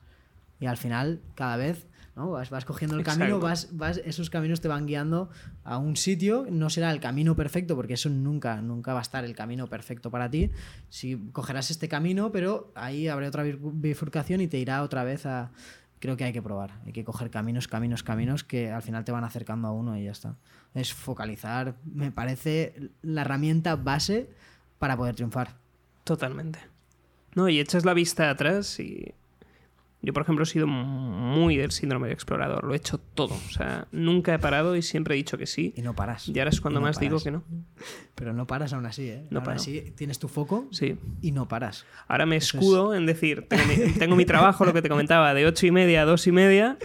Y 0.59 0.67
al 0.67 0.77
final, 0.77 1.21
cada 1.33 1.57
vez 1.57 1.87
¿no? 2.15 2.29
Vas, 2.29 2.51
vas 2.51 2.65
cogiendo 2.65 2.95
el 2.95 3.03
camino, 3.03 3.39
vas, 3.39 3.75
vas, 3.75 3.99
esos 4.05 4.29
caminos 4.29 4.61
te 4.61 4.67
van 4.67 4.85
guiando 4.85 5.31
a 5.63 5.79
un 5.79 5.95
sitio, 5.95 6.45
no 6.51 6.69
será 6.69 6.91
el 6.91 6.99
camino 6.99 7.35
perfecto, 7.35 7.75
porque 7.75 7.95
eso 7.95 8.11
nunca, 8.11 8.61
nunca 8.61 8.93
va 8.93 8.99
a 8.99 9.01
estar 9.01 9.25
el 9.25 9.35
camino 9.35 9.65
perfecto 9.65 10.11
para 10.11 10.29
ti. 10.29 10.51
Si 10.89 11.17
cogerás 11.31 11.71
este 11.71 11.89
camino, 11.89 12.31
pero 12.31 12.71
ahí 12.75 13.07
habrá 13.07 13.27
otra 13.27 13.43
bifurcación 13.43 14.41
y 14.41 14.47
te 14.47 14.59
irá 14.59 14.83
otra 14.83 15.03
vez 15.03 15.25
a... 15.25 15.51
Creo 15.97 16.15
que 16.15 16.25
hay 16.25 16.33
que 16.33 16.43
probar, 16.43 16.79
hay 16.85 16.91
que 16.91 17.03
coger 17.03 17.31
caminos, 17.31 17.67
caminos, 17.67 18.03
caminos 18.03 18.43
que 18.43 18.69
al 18.69 18.83
final 18.83 19.03
te 19.03 19.11
van 19.11 19.23
acercando 19.23 19.67
a 19.67 19.71
uno 19.71 19.97
y 19.97 20.03
ya 20.03 20.11
está. 20.11 20.35
Es 20.75 20.93
focalizar, 20.93 21.77
me 21.85 22.11
parece 22.11 22.91
la 23.01 23.21
herramienta 23.21 23.75
base 23.75 24.29
para 24.79 24.97
poder 24.97 25.15
triunfar. 25.15 25.55
Totalmente. 26.03 26.59
No, 27.35 27.49
y 27.49 27.59
echas 27.59 27.85
la 27.85 27.93
vista 27.93 28.29
atrás 28.29 28.79
y 28.79 29.13
yo, 30.05 30.13
por 30.13 30.21
ejemplo, 30.21 30.43
he 30.43 30.45
sido 30.45 30.67
muy 30.67 31.57
del 31.57 31.71
síndrome 31.71 32.07
de 32.07 32.13
explorador. 32.13 32.63
Lo 32.63 32.73
he 32.73 32.77
hecho 32.77 32.99
todo. 32.99 33.33
O 33.33 33.51
sea, 33.51 33.87
nunca 33.91 34.35
he 34.35 34.39
parado 34.39 34.75
y 34.75 34.83
siempre 34.83 35.15
he 35.15 35.17
dicho 35.17 35.35
que 35.35 35.47
sí. 35.47 35.73
Y 35.75 35.81
no 35.81 35.95
paras. 35.95 36.29
Y 36.29 36.37
ahora 36.37 36.51
es 36.51 36.61
cuando 36.61 36.79
más 36.79 36.99
digo 36.99 37.19
que 37.19 37.31
no. 37.31 37.43
Pero 38.13 38.31
no 38.31 38.45
paras 38.45 38.71
aún 38.73 38.85
así, 38.85 39.09
¿eh? 39.09 39.25
No 39.31 39.39
aún 39.39 39.49
así 39.49 39.93
tienes 39.95 40.19
tu 40.19 40.27
foco 40.27 40.67
sí. 40.69 40.99
y 41.23 41.31
no 41.31 41.47
paras. 41.47 41.87
Ahora 42.07 42.27
me 42.27 42.35
escudo 42.35 42.93
en 42.93 43.07
decir, 43.07 43.47
tengo 43.97 44.15
mi, 44.15 44.25
trabajo, 44.25 44.63
lo 44.63 44.73
que 44.73 44.83
te 44.83 44.89
comentaba, 44.89 45.33
de 45.33 45.47
ocho 45.47 45.65
y 45.65 45.71
media 45.71 46.03
a 46.03 46.05
dos 46.05 46.27
y 46.27 46.31
media 46.31 46.77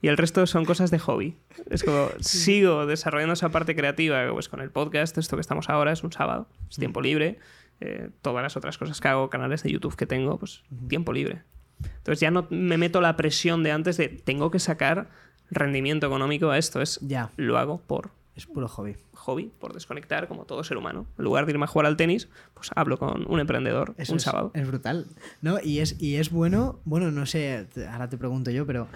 y 0.00 0.08
el 0.08 0.16
resto 0.16 0.46
son 0.46 0.64
cosas 0.64 0.90
de 0.90 0.98
hobby. 0.98 1.36
Es 1.70 1.82
como 1.82 2.08
sigo 2.20 2.86
desarrollando 2.86 3.34
esa 3.34 3.50
parte 3.50 3.74
creativa 3.74 4.30
pues 4.32 4.48
con 4.48 4.60
el 4.60 4.70
podcast, 4.70 5.18
esto 5.18 5.36
que 5.36 5.40
estamos 5.40 5.68
ahora 5.68 5.92
es 5.92 6.04
un 6.04 6.12
sábado, 6.12 6.48
es 6.70 6.78
mm. 6.78 6.80
tiempo 6.80 7.00
libre. 7.00 7.38
Eh, 7.80 8.10
todas 8.22 8.42
las 8.42 8.56
otras 8.56 8.76
cosas 8.76 9.00
que 9.00 9.08
hago, 9.08 9.30
canales 9.30 9.62
de 9.62 9.70
YouTube 9.70 9.94
que 9.94 10.06
tengo, 10.06 10.38
pues 10.38 10.64
tiempo 10.88 11.12
libre. 11.12 11.42
Entonces 11.80 12.20
ya 12.20 12.30
no 12.30 12.46
me 12.50 12.76
meto 12.76 13.00
la 13.00 13.16
presión 13.16 13.62
de 13.62 13.70
antes 13.70 13.96
de 13.96 14.08
tengo 14.08 14.50
que 14.50 14.58
sacar 14.58 15.10
rendimiento 15.50 16.06
económico 16.06 16.50
a 16.50 16.58
esto. 16.58 16.80
Es 16.80 16.98
ya. 17.00 17.30
lo 17.36 17.58
hago 17.58 17.80
por. 17.80 18.10
Es 18.34 18.46
puro 18.46 18.68
hobby. 18.68 18.96
Hobby, 19.14 19.50
por 19.58 19.74
desconectar, 19.74 20.28
como 20.28 20.44
todo 20.44 20.62
ser 20.62 20.76
humano. 20.76 21.06
En 21.18 21.24
lugar 21.24 21.44
de 21.44 21.52
irme 21.52 21.64
a 21.64 21.66
jugar 21.66 21.86
al 21.86 21.96
tenis, 21.96 22.28
pues 22.54 22.70
hablo 22.76 22.96
con 22.98 23.30
un 23.30 23.40
emprendedor 23.40 23.94
un 24.08 24.20
sábado. 24.20 24.52
Es 24.54 24.66
brutal. 24.66 25.06
¿No? 25.42 25.58
Y, 25.62 25.80
es, 25.80 26.00
y 26.00 26.16
es 26.16 26.30
bueno, 26.30 26.78
bueno, 26.84 27.10
no 27.10 27.26
sé, 27.26 27.66
ahora 27.90 28.08
te 28.08 28.16
pregunto 28.16 28.52
yo, 28.52 28.64
pero 28.64 28.86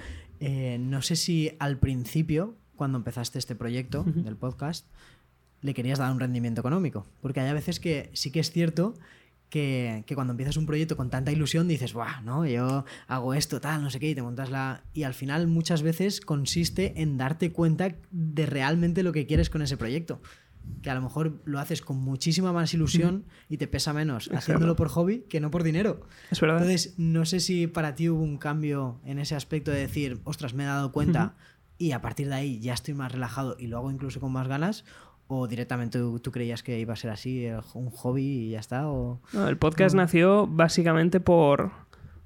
eh, 0.45 0.77
no 0.81 1.03
sé 1.03 1.15
si 1.15 1.53
al 1.61 1.79
principio, 1.79 2.57
cuando 2.75 2.99
empezaste 2.99 3.39
este 3.39 3.55
proyecto 3.55 4.03
del 4.03 4.35
podcast, 4.35 4.87
le 5.61 5.73
querías 5.73 6.01
dar 6.01 6.11
un 6.11 6.19
rendimiento 6.19 6.61
económico. 6.61 7.07
Porque 7.21 7.39
hay 7.39 7.49
a 7.49 7.55
veces 7.55 7.79
que 7.79 8.11
sí 8.13 8.33
que 8.33 8.41
es 8.41 8.51
cierto 8.51 8.95
que, 9.51 10.05
cuando 10.17 10.33
empiezas 10.33 10.57
un 10.57 10.67
proyecto 10.67 10.97
con 10.97 11.11
tanta 11.11 11.31
ilusión 11.31 11.69
dices, 11.69 11.93
Buah, 11.93 12.23
no, 12.23 12.45
yo 12.45 12.85
hago 13.07 13.35
esto, 13.35 13.61
tal, 13.61 13.85
no 13.85 13.91
sé 13.91 14.01
qué, 14.01 14.11
y 14.11 14.15
te 14.17 14.23
montas 14.23 14.51
la. 14.51 14.83
Y 14.93 15.05
al 15.05 15.15
final 15.15 15.47
muchas 15.47 15.83
veces 15.83 16.21
consiste 16.21 17.01
en 17.01 17.19
darte 17.19 17.53
cuenta 17.53 17.95
de 18.11 18.47
realmente 18.47 19.05
lo 19.05 19.13
que 19.13 19.27
quieres 19.27 19.49
con 19.49 19.63
ese 19.63 19.77
proyecto. 19.77 20.21
Que 20.83 20.91
a 20.91 20.95
lo 20.95 21.03
mejor 21.03 21.41
lo 21.45 21.59
haces 21.61 21.81
con 21.81 21.99
muchísima 21.99 22.53
más 22.53 22.75
ilusión 22.75 23.25
y 23.49 23.57
te 23.57 23.69
pesa 23.69 23.93
menos 23.93 24.31
haciéndolo 24.33 24.75
por 24.75 24.89
hobby 24.89 25.21
que 25.29 25.41
no 25.41 25.51
por 25.51 25.63
dinero. 25.63 26.01
Es 26.31 26.41
verdad. 26.41 26.59
Entonces, 26.59 26.95
no 26.99 27.25
sé 27.25 27.41
si 27.41 27.67
para 27.67 27.95
ti 27.95 28.09
hubo 28.09 28.23
un 28.23 28.39
cambio 28.39 29.01
en 29.05 29.19
ese 29.19 29.37
aspecto 29.37 29.71
de 29.71 29.79
decir, 29.79 30.21
ostras, 30.25 30.55
me 30.55 30.65
he 30.65 30.67
dado 30.67 30.91
cuenta 30.91 31.37
y 31.79 31.93
a 31.93 32.01
partir 32.01 32.29
de 32.29 32.35
ahí 32.35 32.61
ya 32.61 32.75
estoy 32.75 32.95
más 32.95 33.13
relajado 33.13 33.57
y 33.59 33.69
lo 33.69 33.79
hago 33.79 33.91
incluso 33.91 34.21
con 34.21 34.33
más 34.33 34.49
ganas, 34.49 34.85
¿O 35.35 35.49
directamente 35.49 35.99
tú, 35.99 36.31
creías 36.31 36.63
que 36.63 36.79
iba 36.79 36.93
a 36.93 36.97
ser 36.97 37.11
así, 37.11 37.49
un 37.73 37.91
hobby 37.91 38.23
y 38.23 38.51
ya 38.51 38.61
está? 38.61 38.89
O... 38.89 39.23
No, 39.33 39.49
el 39.49 39.57
podcast 39.57 39.95
nació 39.95 40.47
básicamente 40.47 41.21
por, 41.21 41.71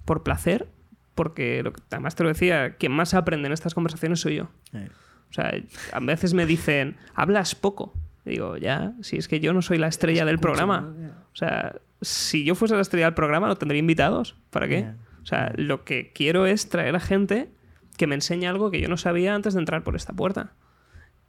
por 0.04 0.24
placer, 0.24 0.68
porque 1.14 1.62
lo 1.62 1.72
que, 1.72 1.82
además 1.90 2.16
te 2.16 2.24
lo 2.24 2.30
decía, 2.30 2.74
quien 2.76 2.90
más 2.90 3.14
aprende 3.14 3.46
en 3.46 3.52
estas 3.52 3.74
conversaciones 3.74 4.18
soy 4.18 4.36
yo. 4.36 4.48
Eh. 4.72 4.88
O 5.30 5.32
sea, 5.32 5.52
a 5.92 6.00
veces 6.00 6.34
me 6.34 6.46
dicen, 6.46 6.96
hablas 7.14 7.54
poco. 7.54 7.92
Digo, 8.30 8.56
ya, 8.56 8.94
si 9.02 9.16
es 9.16 9.28
que 9.28 9.40
yo 9.40 9.52
no 9.52 9.62
soy 9.62 9.78
la 9.78 9.88
estrella 9.88 10.24
del 10.24 10.38
programa. 10.38 10.94
O 11.32 11.36
sea, 11.36 11.76
si 12.00 12.44
yo 12.44 12.54
fuese 12.54 12.74
la 12.74 12.82
estrella 12.82 13.06
del 13.06 13.14
programa, 13.14 13.46
¿no 13.48 13.56
tendría 13.56 13.78
invitados? 13.78 14.36
¿Para 14.50 14.68
qué? 14.68 14.90
O 15.22 15.26
sea, 15.26 15.52
lo 15.56 15.84
que 15.84 16.12
quiero 16.12 16.46
es 16.46 16.68
traer 16.68 16.94
a 16.96 17.00
gente 17.00 17.50
que 17.96 18.06
me 18.06 18.14
enseñe 18.14 18.46
algo 18.46 18.70
que 18.70 18.80
yo 18.80 18.88
no 18.88 18.96
sabía 18.96 19.34
antes 19.34 19.54
de 19.54 19.60
entrar 19.60 19.82
por 19.82 19.96
esta 19.96 20.12
puerta 20.12 20.52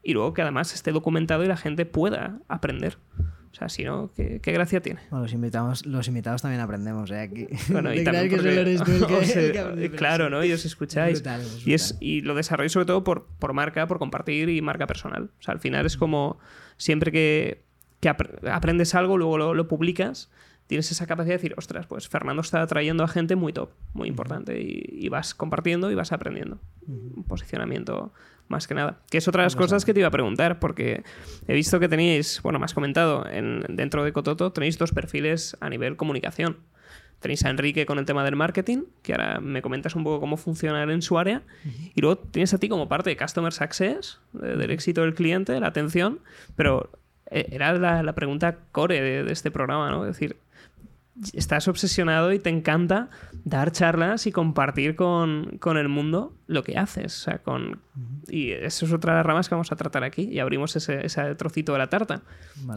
y 0.03 0.13
luego 0.13 0.33
que 0.33 0.41
además 0.41 0.73
esté 0.73 0.91
documentado 0.91 1.43
y 1.43 1.47
la 1.47 1.57
gente 1.57 1.85
pueda 1.85 2.39
aprender. 2.47 2.97
O 3.51 3.55
sea, 3.55 3.69
si 3.69 3.83
no, 3.83 4.11
¿qué, 4.15 4.39
gracia 4.39 4.81
tiene? 4.81 4.99
Bueno, 5.09 5.23
los, 5.23 5.33
invitados, 5.33 5.85
los 5.85 6.07
invitados 6.07 6.41
también 6.41 6.61
aprendemos, 6.61 7.09
¿eh? 7.11 7.19
Aquí. 7.19 7.47
Bueno, 7.71 7.93
y 7.93 8.03
también 8.03 8.29
porque... 8.29 9.91
Claro, 9.95 10.29
¿no? 10.29 10.43
Y 10.43 10.51
os 10.51 10.65
escucháis. 10.65 11.23
Y, 11.65 11.73
es, 11.73 11.97
y 11.99 12.21
lo 12.21 12.35
desarrollo 12.35 12.69
sobre 12.69 12.85
todo 12.85 13.03
por, 13.03 13.27
por 13.39 13.53
marca, 13.53 13.87
por 13.87 13.99
compartir 13.99 14.49
y 14.49 14.61
marca 14.61 14.87
personal. 14.87 15.31
O 15.39 15.41
sea, 15.41 15.53
al 15.53 15.59
final 15.59 15.85
es 15.85 15.97
como 15.97 16.39
siempre 16.77 17.11
que, 17.11 17.63
que 17.99 18.09
aprendes 18.09 18.93
algo, 18.95 19.17
luego 19.17 19.37
lo, 19.37 19.53
lo 19.53 19.67
publicas 19.67 20.29
tienes 20.67 20.91
esa 20.91 21.07
capacidad 21.07 21.33
de 21.33 21.37
decir, 21.37 21.53
ostras, 21.57 21.87
pues 21.87 22.07
Fernando 22.07 22.41
está 22.41 22.61
atrayendo 22.61 23.03
a 23.03 23.07
gente 23.07 23.35
muy 23.35 23.53
top, 23.53 23.71
muy 23.93 24.09
importante, 24.09 24.59
y, 24.61 25.07
vas 25.09 25.33
compartiendo 25.33 25.89
y 25.89 25.95
vas 25.95 26.11
aprendiendo. 26.11 26.59
Un 26.85 27.23
posicionamiento 27.23 28.11
más 28.47 28.67
que 28.67 28.73
nada. 28.73 28.99
Que 29.09 29.17
es 29.17 29.27
otra 29.27 29.43
de 29.43 29.47
las 29.47 29.55
cosas 29.55 29.85
que 29.85 29.93
te 29.93 29.99
iba 29.99 30.07
a 30.07 30.11
preguntar, 30.11 30.59
porque 30.59 31.03
he 31.47 31.53
visto 31.53 31.79
que 31.79 31.89
tenéis, 31.89 32.41
bueno, 32.41 32.59
me 32.59 32.65
has 32.65 32.73
comentado, 32.73 33.27
en, 33.29 33.63
dentro 33.69 34.03
de 34.03 34.13
Cototo 34.13 34.51
tenéis 34.51 34.77
dos 34.77 34.91
perfiles 34.91 35.57
a 35.59 35.69
nivel 35.69 35.97
comunicación. 35.97 36.57
Tenéis 37.19 37.43
a 37.45 37.49
Enrique 37.49 37.87
con 37.87 37.97
el 37.97 38.05
tema 38.05 38.23
del 38.23 38.35
marketing, 38.35 38.83
que 39.01 39.13
ahora 39.13 39.39
me 39.39 39.63
comentas 39.63 39.95
un 39.95 40.03
poco 40.03 40.19
cómo 40.19 40.37
funciona 40.37 40.83
en 40.83 41.01
su 41.01 41.17
área. 41.17 41.41
Y 41.95 42.01
luego 42.01 42.19
tienes 42.19 42.53
a 42.53 42.59
ti 42.59 42.69
como 42.69 42.87
parte 42.87 43.09
de 43.09 43.17
Customer 43.17 43.51
Success, 43.51 44.19
del 44.33 44.69
éxito 44.69 45.01
del 45.01 45.15
cliente, 45.15 45.59
la 45.59 45.67
atención. 45.67 46.19
Pero 46.55 46.91
eh, 47.31 47.47
era 47.51 47.73
la, 47.73 48.13
pregunta 48.13 48.59
core 48.71 49.01
de, 49.01 49.23
de, 49.23 49.33
este 49.33 49.49
programa, 49.49 49.89
¿no? 49.89 50.05
Es 50.05 50.13
decir, 50.13 50.37
estás 51.33 51.67
obsesionado 51.67 52.31
y 52.31 52.39
te 52.39 52.49
encanta 52.49 53.09
dar 53.43 53.71
charlas 53.71 54.27
y 54.27 54.31
compartir 54.31 54.95
con, 54.95 55.59
el 55.63 55.89
mundo 55.89 56.33
lo 56.47 56.63
que 56.63 56.77
haces. 56.77 57.21
O 57.21 57.23
sea, 57.23 57.37
con, 57.39 57.79
y 58.27 58.51
eso 58.51 58.85
es 58.85 58.93
otra 58.93 59.13
de 59.13 59.17
las 59.19 59.25
ramas 59.25 59.49
que 59.49 59.55
vamos 59.55 59.71
a 59.71 59.75
tratar 59.75 60.03
aquí 60.03 60.23
y 60.23 60.39
abrimos 60.39 60.75
ese, 60.75 61.35
trocito 61.35 61.73
de 61.73 61.79
la 61.79 61.87
tarta. 61.87 62.21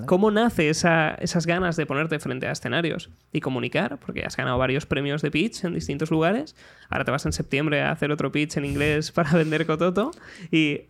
¿Cómo 0.06 0.30
nace 0.30 0.70
esa, 0.70 1.10
esas 1.14 1.46
ganas 1.46 1.76
de 1.76 1.86
ponerte 1.86 2.18
frente 2.18 2.46
a 2.46 2.52
escenarios 2.52 3.10
y 3.32 3.40
comunicar? 3.40 3.98
Porque 3.98 4.24
has 4.24 4.36
ganado 4.36 4.58
varios 4.58 4.86
premios 4.86 5.22
de 5.22 5.30
pitch 5.30 5.64
en 5.64 5.74
distintos 5.74 6.10
lugares. 6.10 6.56
Ahora 6.88 7.04
te 7.04 7.10
vas 7.10 7.26
en 7.26 7.32
septiembre 7.32 7.82
a 7.82 7.92
hacer 7.92 8.10
otro 8.10 8.32
pitch 8.32 8.56
en 8.56 8.64
inglés 8.64 9.12
para 9.12 9.32
vender 9.32 9.66
Cototo. 9.66 10.12
Y 10.50 10.82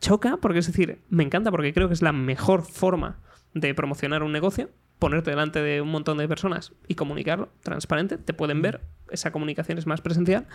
choca 0.00 0.38
porque 0.38 0.60
es 0.60 0.66
decir, 0.66 0.98
me 1.10 1.22
encanta 1.22 1.50
porque 1.50 1.72
creo 1.72 1.88
que 1.88 1.94
es 1.94 2.02
la 2.02 2.12
mejor 2.12 2.62
forma 2.62 3.18
de 3.52 3.74
promocionar 3.74 4.22
un 4.22 4.32
negocio 4.32 4.70
ponerte 5.04 5.28
delante 5.28 5.60
de 5.60 5.82
un 5.82 5.90
montón 5.90 6.16
de 6.16 6.26
personas 6.26 6.72
y 6.88 6.94
comunicarlo 6.94 7.50
transparente, 7.62 8.16
te 8.16 8.32
pueden 8.32 8.62
ver, 8.62 8.80
esa 9.10 9.32
comunicación 9.32 9.76
es 9.76 9.86
más 9.86 10.00
presencial, 10.00 10.46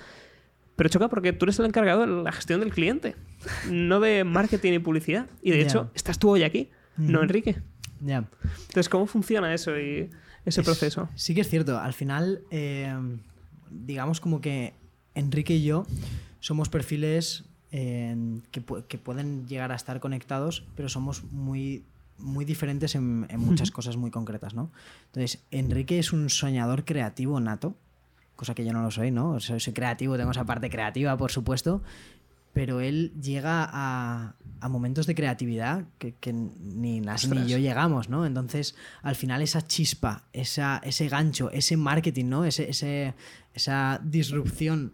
pero 0.76 0.90
choca 0.90 1.08
porque 1.08 1.34
tú 1.34 1.46
eres 1.46 1.60
el 1.60 1.68
encargado 1.68 2.02
de 2.02 2.24
la 2.24 2.32
gestión 2.32 2.60
del 2.60 2.74
cliente, 2.74 3.16
no 3.70 4.00
de 4.00 4.24
marketing 4.24 4.74
y 4.74 4.80
publicidad. 4.80 5.28
Y 5.44 5.52
de 5.52 5.62
hecho, 5.62 5.92
estás 5.94 6.18
tú 6.18 6.32
hoy 6.32 6.42
aquí, 6.42 6.72
no 6.98 7.22
Enrique. 7.22 7.62
Ya. 8.02 8.28
Entonces, 8.62 8.90
¿cómo 8.90 9.06
funciona 9.06 9.54
eso 9.54 9.80
y 9.80 10.10
ese 10.46 10.64
proceso? 10.64 11.08
Sí 11.14 11.36
que 11.36 11.42
es 11.42 11.48
cierto, 11.48 11.78
al 11.78 11.94
final, 11.94 12.42
eh, 12.50 12.92
digamos 13.70 14.20
como 14.20 14.42
que 14.42 14.74
Enrique 15.14 15.54
y 15.58 15.64
yo 15.64 15.86
somos 16.40 16.70
perfiles 16.70 17.44
eh, 17.72 18.42
que, 18.50 18.64
que 18.88 18.98
pueden 18.98 19.48
llegar 19.48 19.72
a 19.72 19.76
estar 19.76 20.00
conectados, 20.00 20.66
pero 20.76 20.90
somos 20.90 21.24
muy 21.26 21.84
muy 22.20 22.46
diferentes 22.46 22.96
en, 22.96 23.28
muchas 23.38 23.72
cosas 23.72 23.98
muy 23.98 24.12
concretas, 24.12 24.54
¿no? 24.54 24.72
Entonces, 25.08 25.44
Enrique 25.52 26.00
es 26.00 26.14
un 26.14 26.30
soñador 26.30 26.86
creativo 26.86 27.40
nato, 27.40 27.76
cosa 28.36 28.56
que 28.56 28.66
yo 28.66 28.74
no 28.74 28.82
lo 28.82 28.92
soy, 28.92 29.12
¿no? 29.12 29.40
Soy, 29.40 29.60
creativo, 29.74 30.18
tengo 30.18 30.32
esa 30.32 30.46
parte 30.46 30.70
creativa, 30.70 31.18
por 31.18 31.32
supuesto, 31.32 31.82
pero 32.54 32.80
él 32.80 33.14
llega 33.22 33.70
a, 33.72 34.36
momentos 34.70 35.08
de 35.08 35.16
creatividad 35.16 35.86
que, 35.98 36.34
ni 36.34 37.00
Nas 37.00 37.28
ni 37.30 37.48
yo 37.48 37.58
llegamos, 37.58 38.10
¿no? 38.10 38.26
Entonces, 38.26 38.76
al 39.02 39.16
final 39.16 39.42
esa 39.42 39.66
chispa, 39.66 40.24
esa, 40.34 40.82
ese 40.84 41.08
gancho, 41.10 41.52
ese 41.52 41.78
marketing, 41.78 42.26
¿no? 42.26 42.46
Ese, 42.46 42.70
ese, 42.70 43.14
esa 43.54 44.00
disrupción 44.04 44.94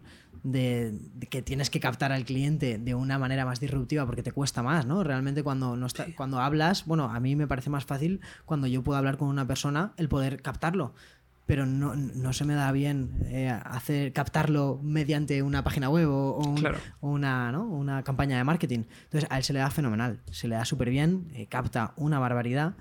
de, 0.50 0.94
que 1.28 1.42
tienes 1.42 1.70
que 1.70 1.80
captar 1.80 2.12
al 2.12 2.24
cliente 2.24 2.78
de 2.78 2.94
una 2.94 3.18
manera 3.18 3.44
más 3.44 3.60
disruptiva 3.60 4.06
porque 4.06 4.22
te 4.22 4.32
cuesta 4.32 4.62
más, 4.62 4.86
¿no? 4.86 5.02
Realmente 5.04 5.42
cuando, 5.42 5.76
no 5.76 5.86
está, 5.86 6.06
cuando 6.16 6.40
hablas, 6.40 6.86
bueno, 6.86 7.04
a 7.10 7.18
mí 7.20 7.34
me 7.36 7.46
parece 7.46 7.68
más 7.70 7.84
fácil 7.84 8.20
cuando 8.44 8.66
yo 8.66 8.82
puedo 8.82 8.96
hablar 8.98 9.16
con 9.16 9.28
una 9.28 9.46
persona 9.46 9.92
el 9.96 10.08
poder 10.08 10.40
captarlo. 10.42 10.94
pero 11.46 11.64
no, 11.64 11.94
no 11.94 12.32
se 12.32 12.44
me 12.44 12.54
da 12.54 12.72
bien 12.72 13.10
eh, 13.26 13.48
hacer, 13.48 14.12
captarlo 14.12 14.80
mediante 14.82 15.42
una 15.44 15.62
página 15.62 15.88
web 15.88 16.08
o, 16.10 16.30
o 16.38 16.48
un- 16.48 16.56
Claro. 16.56 16.78
o 17.00 17.10
una, 17.10 17.52
¿no? 17.52 17.64
una 17.68 18.02
campaña 18.02 18.36
de 18.36 18.42
marketing. 18.42 18.82
Entonces 19.04 19.28
a 19.30 19.38
él 19.38 19.44
se 19.44 19.52
le 19.52 19.60
da 19.60 19.70
fenomenal, 19.70 20.18
se 20.32 20.48
le 20.48 20.56
da 20.56 20.64
súper 20.64 20.90
bien, 20.90 21.28
eh, 21.34 21.46
capta 21.46 21.92
una 21.96 22.18
barbaridad. 22.18 22.74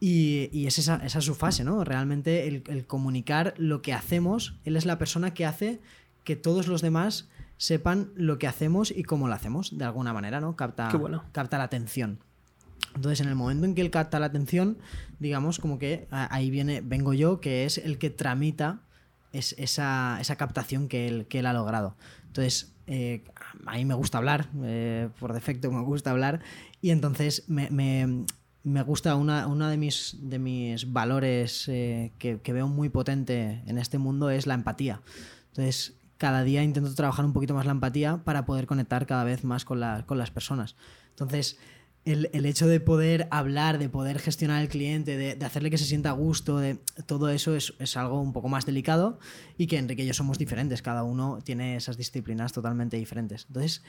Y, 0.00 0.48
y 0.52 0.66
es 0.66 0.78
esa, 0.78 0.96
esa 1.04 1.18
es 1.20 1.24
su 1.24 1.34
fase, 1.34 1.64
¿no? 1.64 1.82
Realmente 1.84 2.46
el, 2.48 2.62
el 2.68 2.86
comunicar 2.86 3.54
lo 3.56 3.80
que 3.80 3.92
hacemos, 3.94 4.58
él 4.64 4.76
es 4.76 4.84
la 4.86 4.98
persona 4.98 5.32
que 5.32 5.46
hace 5.46 5.80
que 6.26 6.36
todos 6.36 6.66
los 6.68 6.82
demás 6.82 7.28
sepan 7.56 8.10
lo 8.16 8.36
que 8.38 8.46
hacemos 8.46 8.90
y 8.90 9.02
cómo 9.04 9.28
lo 9.28 9.34
hacemos, 9.34 9.78
de 9.78 9.84
alguna 9.86 10.12
manera, 10.12 10.40
¿no? 10.42 10.56
Capta, 10.56 10.88
Qué 10.90 10.98
bueno. 10.98 11.24
capta 11.32 11.56
la 11.56 11.64
atención. 11.64 12.18
Entonces, 12.94 13.20
en 13.20 13.28
el 13.28 13.34
momento 13.34 13.64
en 13.64 13.74
que 13.74 13.80
él 13.80 13.90
capta 13.90 14.18
la 14.20 14.26
atención, 14.26 14.76
digamos, 15.18 15.58
como 15.58 15.78
que 15.78 16.06
ahí 16.10 16.50
viene, 16.50 16.80
vengo 16.82 17.14
yo, 17.14 17.40
que 17.40 17.64
es 17.64 17.78
el 17.78 17.96
que 17.98 18.10
tramita 18.10 18.80
es 19.32 19.54
esa, 19.58 20.18
esa 20.20 20.36
captación 20.36 20.88
que 20.88 21.06
él, 21.08 21.26
que 21.28 21.38
él 21.40 21.46
ha 21.46 21.52
logrado. 21.52 21.94
Entonces, 22.26 22.72
eh, 22.86 23.22
a 23.66 23.74
mí 23.76 23.84
me 23.84 23.94
gusta 23.94 24.18
hablar, 24.18 24.48
eh, 24.62 25.08
por 25.20 25.32
defecto 25.32 25.70
me 25.70 25.82
gusta 25.82 26.10
hablar, 26.10 26.40
y 26.80 26.90
entonces 26.90 27.44
me, 27.48 27.70
me- 27.70 28.24
me 28.64 28.82
gusta 28.82 29.14
una, 29.14 29.46
una 29.46 29.70
de, 29.70 29.76
mis, 29.76 30.16
de 30.22 30.38
mis 30.40 30.92
valores 30.92 31.68
eh, 31.68 32.12
que, 32.18 32.40
que 32.40 32.52
veo 32.52 32.66
muy 32.66 32.88
potente 32.88 33.62
en 33.66 33.78
este 33.78 33.98
mundo 33.98 34.28
es 34.30 34.46
la 34.46 34.54
empatía. 34.54 35.02
Entonces, 35.48 35.95
cada 36.18 36.42
día 36.44 36.62
intento 36.62 36.94
trabajar 36.94 37.24
un 37.24 37.32
poquito 37.32 37.54
más 37.54 37.66
la 37.66 37.72
empatía 37.72 38.18
para 38.24 38.46
poder 38.46 38.66
conectar 38.66 39.06
cada 39.06 39.24
vez 39.24 39.44
más 39.44 39.64
con, 39.64 39.80
la- 39.80 40.04
con 40.06 40.18
las 40.18 40.30
personas. 40.30 40.76
Entonces, 41.10 41.58
el, 42.04 42.30
el 42.32 42.46
hecho 42.46 42.68
de 42.68 42.78
poder 42.78 43.26
hablar, 43.32 43.78
de 43.78 43.88
poder 43.88 44.20
gestionar 44.20 44.60
al 44.60 44.68
cliente, 44.68 45.16
de, 45.16 45.34
de 45.34 45.44
hacerle 45.44 45.70
que 45.70 45.78
se 45.78 45.84
sienta 45.86 46.10
a 46.10 46.12
gusto, 46.12 46.58
de 46.58 46.78
todo 47.06 47.30
eso 47.30 47.56
es, 47.56 47.74
es 47.80 47.96
algo 47.96 48.20
un 48.20 48.32
poco 48.32 48.48
más 48.48 48.64
delicado 48.64 49.18
y 49.58 49.66
que 49.66 49.76
Enrique 49.76 50.04
y 50.04 50.06
yo 50.06 50.14
somos 50.14 50.38
diferentes, 50.38 50.82
cada 50.82 51.02
uno 51.02 51.40
tiene 51.42 51.74
esas 51.74 51.96
disciplinas 51.96 52.52
totalmente 52.52 52.96
diferentes. 52.96 53.46
Entonces, 53.48 53.82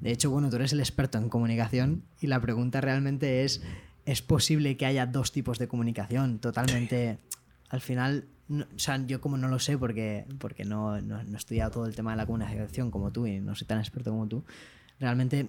de 0.00 0.12
hecho, 0.12 0.30
bueno, 0.30 0.50
tú 0.50 0.56
eres 0.56 0.72
el 0.72 0.78
experto 0.78 1.18
en 1.18 1.28
comunicación 1.28 2.04
y 2.20 2.28
la 2.28 2.40
pregunta 2.40 2.80
realmente 2.80 3.42
es, 3.44 3.60
¿es 4.06 4.22
posible 4.22 4.76
que 4.76 4.86
haya 4.86 5.06
dos 5.06 5.32
tipos 5.32 5.58
de 5.58 5.66
comunicación 5.66 6.38
totalmente... 6.38 7.18
Al 7.70 7.80
final, 7.80 8.26
no- 8.48 8.64
o 8.74 8.78
sea, 8.78 9.04
yo 9.06 9.20
como 9.20 9.36
no 9.36 9.48
lo 9.48 9.58
sé 9.58 9.78
porque, 9.78 10.26
porque 10.38 10.64
no, 10.64 11.00
no, 11.00 11.22
no 11.22 11.34
he 11.34 11.36
estudiado 11.36 11.70
todo 11.70 11.86
el 11.86 11.94
tema 11.94 12.10
de 12.12 12.18
la 12.18 12.26
comunicación 12.26 12.90
como 12.90 13.10
tú 13.10 13.26
y 13.26 13.40
no 13.40 13.54
soy 13.54 13.66
tan 13.66 13.78
experto 13.78 14.10
como 14.10 14.26
tú, 14.28 14.44
realmente 15.00 15.48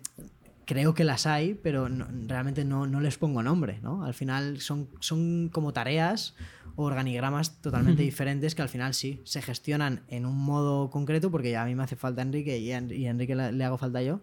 creo 0.65 0.95
que 0.95 1.03
las 1.03 1.27
hay, 1.27 1.53
pero 1.53 1.87
realmente 2.27 2.65
no, 2.65 2.87
no 2.87 2.99
les 2.99 3.17
pongo 3.17 3.43
nombre, 3.43 3.79
¿no? 3.83 4.03
Al 4.03 4.15
final 4.15 4.59
son, 4.59 4.89
son 4.99 5.49
como 5.53 5.73
tareas 5.73 6.33
o 6.75 6.85
organigramas 6.85 7.61
totalmente 7.61 8.01
diferentes 8.01 8.55
que 8.55 8.63
al 8.63 8.69
final 8.69 8.93
sí, 8.95 9.21
se 9.25 9.41
gestionan 9.43 10.01
en 10.07 10.25
un 10.25 10.37
modo 10.37 10.89
concreto, 10.89 11.29
porque 11.29 11.51
ya 11.51 11.61
a 11.61 11.65
mí 11.65 11.75
me 11.75 11.83
hace 11.83 11.95
falta 11.95 12.23
Enrique 12.23 12.57
y 12.57 12.71
a, 12.71 12.77
Enrique 12.79 13.35
le, 13.35 13.51
le 13.51 13.63
hago 13.63 13.77
falta 13.77 14.01
yo, 14.01 14.21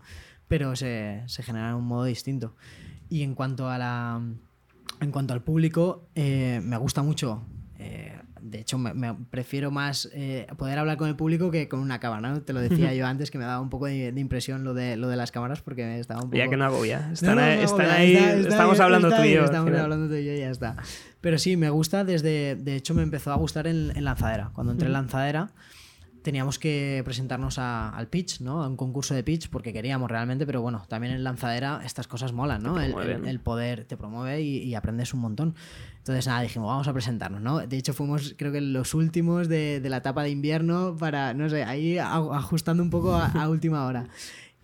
pero 0.48 0.74
se, 0.74 1.22
se 1.26 1.42
generan 1.44 1.70
en 1.70 1.76
un 1.76 1.84
modo 1.86 2.04
distinto. 2.04 2.54
Y 3.08 3.22
en 3.22 3.34
cuanto 3.34 3.68
a 3.70 3.78
la... 3.78 4.20
En 5.00 5.10
cuanto 5.10 5.34
al 5.34 5.42
público, 5.42 6.08
eh, 6.14 6.60
me 6.62 6.76
gusta 6.76 7.02
mucho. 7.02 7.42
De 8.42 8.60
hecho, 8.60 8.76
me, 8.78 8.92
me 8.94 9.14
prefiero 9.30 9.70
más 9.70 10.08
eh, 10.12 10.46
poder 10.58 10.78
hablar 10.78 10.96
con 10.96 11.08
el 11.08 11.16
público 11.16 11.50
que 11.50 11.68
con 11.68 11.80
una 11.80 12.00
cámara. 12.00 12.30
¿no? 12.30 12.42
Te 12.42 12.52
lo 12.52 12.60
decía 12.60 12.92
yo 12.94 13.06
antes 13.06 13.30
que 13.30 13.38
me 13.38 13.44
daba 13.44 13.60
un 13.60 13.70
poco 13.70 13.86
de, 13.86 14.12
de 14.12 14.20
impresión 14.20 14.64
lo 14.64 14.74
de, 14.74 14.96
lo 14.96 15.08
de 15.08 15.16
las 15.16 15.30
cámaras 15.32 15.62
porque 15.62 15.98
estaba 15.98 16.20
un 16.20 16.26
poco... 16.30 16.36
Ya 16.38 16.48
que 16.48 16.56
no 16.56 16.64
agobia. 16.64 17.08
Están, 17.12 17.36
no, 17.36 17.42
están 17.42 17.80
está- 17.82 17.94
ahí, 17.94 18.14
está 18.14 18.48
estamos 18.48 18.80
hablando 18.80 19.08
tú 19.10 19.22
y 19.22 19.32
yo. 19.32 19.44
Estamos 19.44 19.72
hablando 19.74 20.08
tú 20.08 20.14
y 20.16 20.24
yo 20.24 20.32
y 20.32 20.38
ya 20.40 20.50
está. 20.50 20.76
Pero 21.20 21.38
sí, 21.38 21.56
me 21.56 21.70
gusta 21.70 22.04
desde. 22.04 22.56
De 22.56 22.74
hecho, 22.74 22.94
me 22.94 23.02
empezó 23.02 23.30
a 23.32 23.36
gustar 23.36 23.66
en, 23.68 23.92
en 23.96 24.04
Lanzadera. 24.04 24.50
Cuando 24.52 24.72
entré 24.72 24.88
en 24.88 24.92
Lanzadera, 24.92 25.50
teníamos 26.22 26.58
que 26.58 27.02
presentarnos 27.04 27.58
a- 27.58 27.90
al 27.90 28.08
pitch, 28.08 28.40
¿no? 28.40 28.62
A 28.62 28.68
un 28.68 28.76
concurso 28.76 29.14
de 29.14 29.22
pitch, 29.24 29.48
porque 29.50 29.72
queríamos 29.72 30.10
realmente, 30.10 30.46
pero 30.46 30.62
bueno, 30.62 30.84
también 30.88 31.12
en 31.12 31.24
Lanzadera 31.24 31.80
estas 31.84 32.06
cosas 32.08 32.32
molan, 32.32 32.62
¿no? 32.62 32.74
El, 32.80 32.92
el- 33.22 33.28
el 33.28 33.40
poder 33.40 33.84
te 33.84 33.96
promueve 33.96 34.40
y, 34.42 34.58
y 34.58 34.74
aprendes 34.74 35.12
un 35.14 35.20
montón. 35.20 35.54
Entonces, 35.98 36.26
nada, 36.26 36.40
dijimos, 36.42 36.68
vamos 36.68 36.88
a 36.88 36.92
presentarnos, 36.92 37.40
¿no? 37.40 37.58
De 37.58 37.76
hecho, 37.76 37.92
fuimos, 37.92 38.34
creo 38.36 38.50
que 38.52 38.60
los 38.60 38.94
últimos 38.94 39.48
de, 39.48 39.80
de 39.80 39.88
la 39.88 39.98
etapa 39.98 40.22
de 40.24 40.30
invierno 40.30 40.96
para, 40.98 41.32
no 41.34 41.48
sé, 41.48 41.62
ahí 41.64 41.98
ajustando 41.98 42.82
un 42.82 42.90
poco 42.90 43.14
a, 43.14 43.26
a 43.26 43.48
última 43.48 43.84
hora. 43.86 44.08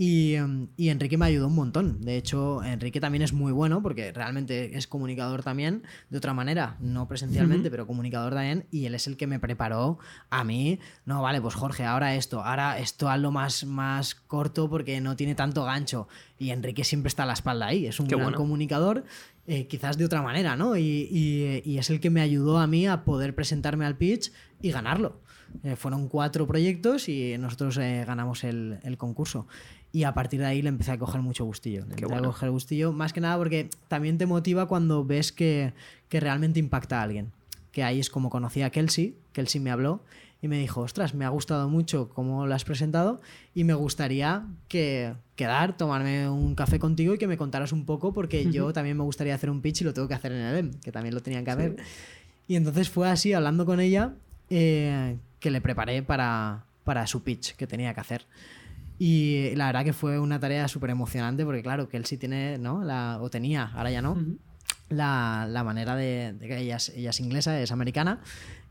Y, 0.01 0.34
em, 0.34 0.68
y 0.76 0.90
Enrique 0.90 1.18
me 1.18 1.26
ayudó 1.26 1.49
un 1.49 1.57
montón. 1.57 2.01
De 2.01 2.16
hecho, 2.16 2.62
Enrique 2.62 3.01
también 3.01 3.22
es 3.22 3.32
muy 3.32 3.51
bueno 3.51 3.82
porque 3.82 4.12
realmente 4.12 4.78
es 4.78 4.86
comunicador 4.86 5.42
también, 5.42 5.82
de 6.09 6.18
otra 6.18 6.32
manera, 6.32 6.76
no 6.78 7.09
presencialmente, 7.09 7.68
pero 7.68 7.84
comunicador 7.88 8.32
también. 8.32 8.64
Y 8.70 8.86
él 8.86 8.94
es 8.94 9.09
el 9.09 9.16
que 9.16 9.26
me 9.26 9.40
preparó 9.40 9.99
a 10.30 10.44
mí. 10.44 10.78
No, 11.05 11.20
vale, 11.20 11.40
pues 11.40 11.57
Jorge, 11.57 11.84
ahora 11.84 12.14
esto, 12.14 12.44
ahora 12.44 12.78
esto 12.78 13.11
hazlo 13.11 13.32
más, 13.32 13.64
más 13.64 14.14
corto 14.14 14.70
porque 14.70 15.01
no 15.01 15.16
tiene 15.16 15.34
tanto 15.34 15.64
gancho. 15.64 16.07
Y 16.38 16.51
Enrique 16.51 16.84
siempre 16.84 17.09
está 17.09 17.24
a 17.24 17.26
la 17.26 17.32
espalda 17.32 17.66
ahí. 17.66 17.86
Es 17.86 17.99
un 17.99 18.07
Qué 18.07 18.14
gran 18.14 18.26
bueno. 18.26 18.36
comunicador, 18.38 19.05
eh, 19.49 19.66
quizás 19.66 19.99
de 19.99 20.05
otra 20.05 20.22
manera, 20.22 20.55
¿no? 20.55 20.76
Y, 20.76 21.09
y- 21.11 21.62
y 21.64 21.78
es 21.78 21.90
el 21.90 21.99
que 21.99 22.11
me 22.11 22.20
ayudó 22.20 22.59
a 22.59 22.68
mí 22.68 22.86
a 22.86 23.03
poder 23.03 23.34
presentarme 23.34 23.84
al 23.84 23.96
pitch 23.96 24.30
y 24.62 24.70
ganarlo. 24.70 25.20
Eh, 25.64 25.76
fueron 25.76 26.09
cuatro 26.09 26.46
proyectos 26.46 27.09
y 27.09 27.36
nosotros 27.38 27.78
eh, 27.78 28.05
ganamos 28.07 28.44
el, 28.44 28.80
el 28.82 28.99
concurso. 28.99 29.46
Y 29.93 30.05
a 30.05 30.12
partir 30.12 30.41
de 30.41 30.47
ahí 30.47 30.62
le 30.62 30.68
empecé 30.68 30.93
a 30.93 30.99
coger 30.99 31.22
mucho 31.22 31.45
gustillo. 31.45 31.80
Le 31.86 31.95
empecé 31.95 32.07
bueno. 32.07 32.28
a 32.28 32.32
coger 32.32 32.51
gustillo, 32.51 32.93
más 32.93 33.12
que 33.12 33.20
nada 33.20 33.36
porque 33.39 33.70
también 33.89 34.18
te 34.18 34.26
motiva 34.26 34.66
cuando 34.66 35.05
ves 35.05 35.32
que, 35.32 35.72
que 36.09 36.20
realmente 36.20 36.59
impacta 36.61 37.01
a 37.01 37.03
alguien. 37.03 37.32
Que 37.72 37.82
ahí 37.82 38.01
es 38.01 38.11
como 38.11 38.28
conocí 38.28 38.62
a 38.62 38.70
Kelsey. 38.70 39.16
Kelsey 39.32 39.61
me 39.61 39.70
habló 39.70 40.03
y 40.41 40.49
me 40.49 40.59
dijo, 40.59 40.82
ostras, 40.82 41.14
me 41.14 41.24
ha 41.24 41.28
gustado 41.30 41.68
mucho 41.68 42.09
cómo 42.11 42.47
lo 42.47 42.55
has 42.55 42.64
presentado 42.64 43.20
y 43.55 43.64
me 43.64 43.74
gustaría 43.74 44.47
que 44.68 45.14
quedar, 45.34 45.76
tomarme 45.76 46.28
un 46.28 46.55
café 46.55 46.78
contigo 46.78 47.14
y 47.14 47.18
que 47.18 47.26
me 47.26 47.36
contaras 47.36 47.72
un 47.72 47.84
poco 47.84 48.12
porque 48.12 48.51
yo 48.51 48.72
también 48.72 48.97
me 48.97 49.03
gustaría 49.03 49.34
hacer 49.34 49.51
un 49.51 49.61
pitch 49.61 49.82
y 49.82 49.84
lo 49.84 49.95
tengo 49.95 50.07
que 50.07 50.14
hacer 50.14 50.32
en 50.32 50.41
el 50.41 50.80
que 50.80 50.93
también 50.93 51.14
lo 51.14 51.22
tenían 51.22 51.45
que 51.45 51.51
hacer. 51.51 51.76
Y 52.47 52.57
entonces 52.57 52.89
fue 52.89 53.09
así, 53.09 53.32
hablando 53.32 53.66
con 53.66 53.80
ella, 53.80 54.14
eh, 54.49 55.16
que 55.41 55.51
le 55.51 55.61
preparé 55.61 56.03
para, 56.03 56.64
para 56.84 57.07
su 57.07 57.22
pitch 57.22 57.57
que 57.57 57.66
tenía 57.66 57.93
que 57.93 58.01
hacer. 58.01 58.26
Y 58.99 59.55
la 59.55 59.66
verdad 59.66 59.84
que 59.84 59.92
fue 59.92 60.18
una 60.18 60.40
tarea 60.40 60.66
súper 60.68 60.90
emocionante 60.90 61.44
porque 61.44 61.62
claro, 61.62 61.88
que 61.88 61.96
él 61.96 62.05
sí 62.05 62.16
tiene, 62.16 62.59
¿no? 62.59 62.82
La, 62.82 63.18
o 63.20 63.30
tenía, 63.30 63.70
ahora 63.74 63.90
ya 63.90 64.03
no, 64.03 64.16
la, 64.88 65.46
la 65.49 65.62
manera 65.64 65.94
de, 65.94 66.32
de 66.32 66.49
que 66.49 66.59
ella 66.59 66.76
es, 66.76 66.88
ella 66.90 67.11
es 67.11 67.20
inglesa, 67.20 67.61
es 67.61 67.70
americana, 67.70 68.20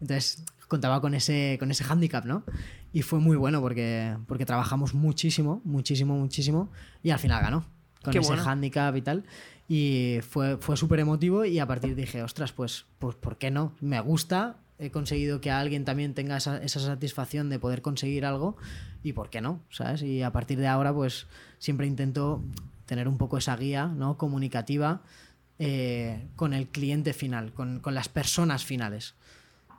entonces 0.02 0.44
contaba 0.68 1.00
con 1.00 1.14
ese, 1.14 1.56
con 1.60 1.72
ese 1.72 1.84
hándicap, 1.84 2.26
¿no? 2.26 2.44
Y 2.92 3.04
fue 3.04 3.20
muy 3.20 3.38
bueno 3.38 3.62
porque, 3.62 4.18
porque 4.28 4.46
trabajamos 4.46 4.94
muchísimo, 4.94 5.62
muchísimo, 5.64 6.18
muchísimo 6.18 6.72
y 7.04 7.12
al 7.12 7.20
final 7.20 7.42
ganó 7.42 7.66
con 8.04 8.12
Qué 8.12 8.20
ese 8.20 8.30
bueno. 8.30 8.44
hándicap 8.44 8.96
y 8.96 9.02
tal. 9.02 9.24
Y 9.70 10.20
fue, 10.28 10.58
fue 10.58 10.78
súper 10.78 11.00
emotivo 11.00 11.46
y 11.46 11.60
a 11.60 11.68
partir 11.68 11.96
dije, 11.96 12.24
ostras, 12.24 12.52
pues, 12.54 12.86
pues 13.00 13.16
¿por 13.16 13.38
qué 13.38 13.52
no? 13.52 13.74
Me 13.82 14.00
gusta, 14.00 14.58
he 14.80 14.92
conseguido 14.92 15.42
que 15.42 15.50
alguien 15.52 15.86
también 15.86 16.14
tenga 16.14 16.38
esa, 16.38 16.58
esa 16.64 16.80
satisfacción 16.80 17.50
de 17.50 17.60
poder 17.60 17.82
conseguir 17.82 18.26
algo 18.26 18.58
y 19.04 19.14
¿por 19.14 19.30
qué 19.30 19.42
no? 19.42 19.62
¿Sabes? 19.70 20.02
Y 20.04 20.22
a 20.24 20.32
partir 20.32 20.60
de 20.60 20.68
ahora 20.68 20.94
pues 20.94 21.28
siempre 21.60 21.88
intento 21.88 22.44
tener 22.86 23.08
un 23.08 23.18
poco 23.18 23.38
esa 23.38 23.56
guía 23.58 23.88
¿no? 23.88 24.18
comunicativa 24.18 25.02
eh, 25.60 26.28
con 26.36 26.54
el 26.54 26.68
cliente 26.68 27.14
final, 27.14 27.54
con, 27.54 27.80
con 27.80 27.96
las 27.96 28.10
personas 28.10 28.64
finales. 28.66 29.16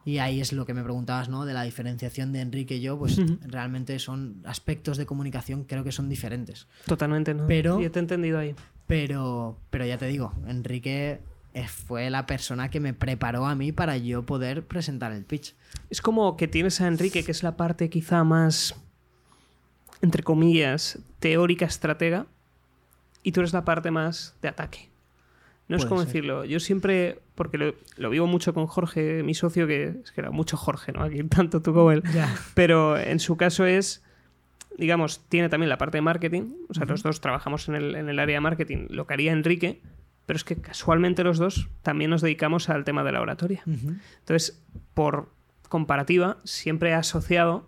Y 0.04 0.18
ahí 0.18 0.40
es 0.40 0.52
lo 0.52 0.64
que 0.64 0.72
me 0.74 0.82
preguntabas, 0.82 1.28
¿no? 1.28 1.44
De 1.44 1.52
la 1.52 1.62
diferenciación 1.64 2.32
de 2.32 2.40
Enrique 2.40 2.76
y 2.76 2.80
yo, 2.80 2.98
pues 2.98 3.20
realmente 3.46 3.98
son 3.98 4.40
aspectos 4.46 4.96
de 4.96 5.04
comunicación, 5.04 5.64
creo 5.64 5.84
que 5.84 5.92
son 5.92 6.08
diferentes. 6.08 6.66
Totalmente, 6.86 7.34
¿no? 7.34 7.46
Pero- 7.46 7.78
Yo 7.80 7.90
te 7.90 7.98
he 7.98 8.02
entendido 8.02 8.38
ahí. 8.38 8.54
Pero, 8.86 9.58
pero 9.68 9.84
ya 9.84 9.98
te 9.98 10.06
digo, 10.06 10.32
Enrique 10.46 11.20
fue 11.66 12.10
la 12.10 12.26
persona 12.26 12.70
que 12.70 12.80
me 12.80 12.94
preparó 12.94 13.46
a 13.46 13.54
mí 13.54 13.72
para 13.72 13.96
yo 13.96 14.24
poder 14.24 14.66
presentar 14.66 15.12
el 15.12 15.24
pitch. 15.24 15.54
Es 15.90 16.00
como 16.00 16.36
que 16.36 16.46
tienes 16.46 16.80
a 16.80 16.86
Enrique, 16.86 17.24
que 17.24 17.32
es 17.32 17.42
la 17.42 17.56
parte 17.56 17.90
quizá 17.90 18.22
más, 18.24 18.76
entre 20.02 20.22
comillas, 20.22 20.98
teórica, 21.18 21.64
estratega, 21.66 22.26
y 23.22 23.32
tú 23.32 23.40
eres 23.40 23.52
la 23.52 23.64
parte 23.64 23.90
más 23.90 24.36
de 24.42 24.48
ataque. 24.48 24.88
No 25.68 25.76
es 25.76 25.84
como 25.84 26.00
ser. 26.00 26.06
decirlo. 26.06 26.44
Yo 26.44 26.60
siempre, 26.60 27.20
porque 27.34 27.58
lo, 27.58 27.74
lo 27.96 28.08
vivo 28.08 28.26
mucho 28.26 28.54
con 28.54 28.66
Jorge, 28.66 29.22
mi 29.22 29.34
socio, 29.34 29.66
que 29.66 30.00
es 30.02 30.12
que 30.12 30.20
era 30.22 30.30
mucho 30.30 30.56
Jorge, 30.56 30.92
¿no? 30.92 31.02
Aquí 31.02 31.22
tanto 31.24 31.60
tú 31.60 31.74
como 31.74 31.92
él. 31.92 32.02
Pero 32.54 32.96
en 32.96 33.20
su 33.20 33.36
caso 33.36 33.66
es, 33.66 34.02
digamos, 34.78 35.20
tiene 35.28 35.50
también 35.50 35.68
la 35.68 35.76
parte 35.76 35.98
de 35.98 36.02
marketing. 36.02 36.54
O 36.70 36.74
sea, 36.74 36.86
los 36.86 37.02
dos 37.02 37.20
trabajamos 37.20 37.68
en 37.68 37.74
el, 37.74 37.96
en 37.96 38.08
el 38.08 38.18
área 38.18 38.36
de 38.36 38.40
marketing, 38.40 38.86
lo 38.88 39.06
que 39.06 39.14
haría 39.14 39.32
Enrique, 39.32 39.82
pero 40.28 40.36
es 40.36 40.44
que 40.44 40.56
casualmente 40.56 41.24
los 41.24 41.38
dos 41.38 41.68
también 41.80 42.10
nos 42.10 42.20
dedicamos 42.20 42.68
al 42.68 42.84
tema 42.84 43.02
de 43.02 43.12
la 43.12 43.22
oratoria. 43.22 43.62
Entonces, 43.64 44.62
por 44.92 45.30
comparativa, 45.70 46.36
siempre 46.44 46.90
he 46.90 46.94
asociado 46.94 47.66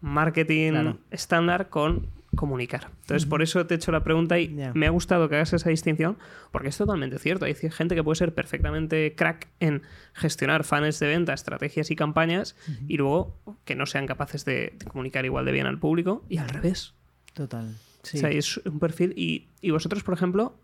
marketing 0.00 0.72
Claro. 0.72 0.98
estándar 1.12 1.68
con 1.68 2.08
comunicar. 2.34 2.90
Entonces, 3.02 3.26
por 3.26 3.42
eso 3.42 3.64
te 3.64 3.74
he 3.74 3.76
hecho 3.76 3.92
la 3.92 4.02
pregunta 4.02 4.40
y 4.40 4.48
me 4.74 4.86
ha 4.88 4.90
gustado 4.90 5.28
que 5.28 5.36
hagas 5.36 5.52
esa 5.52 5.70
distinción, 5.70 6.18
porque 6.50 6.66
es 6.68 6.76
totalmente 6.76 7.20
cierto. 7.20 7.44
Hay 7.44 7.54
gente 7.54 7.94
que 7.94 8.02
puede 8.02 8.16
ser 8.16 8.34
perfectamente 8.34 9.14
crack 9.16 9.50
en 9.60 9.82
gestionar 10.14 10.64
funnels 10.64 10.98
de 10.98 11.06
venta, 11.06 11.32
estrategias 11.32 11.92
y 11.92 11.96
campañas, 11.96 12.56
y 12.88 12.96
luego 12.96 13.38
que 13.64 13.76
no 13.76 13.86
sean 13.86 14.06
capaces 14.08 14.44
de, 14.44 14.74
de 14.76 14.86
comunicar 14.86 15.24
igual 15.24 15.44
de 15.44 15.52
bien 15.52 15.66
al 15.66 15.78
público, 15.78 16.24
y 16.28 16.38
al 16.38 16.48
revés. 16.48 16.94
Total. 17.34 17.72
Sí. 18.02 18.16
O 18.16 18.20
sea, 18.20 18.30
es 18.30 18.56
un 18.64 18.80
perfil. 18.80 19.14
Y, 19.16 19.46
y 19.60 19.70
vosotros, 19.70 20.02
por 20.02 20.14
ejemplo, 20.14 20.58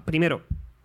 primero, 0.00 0.42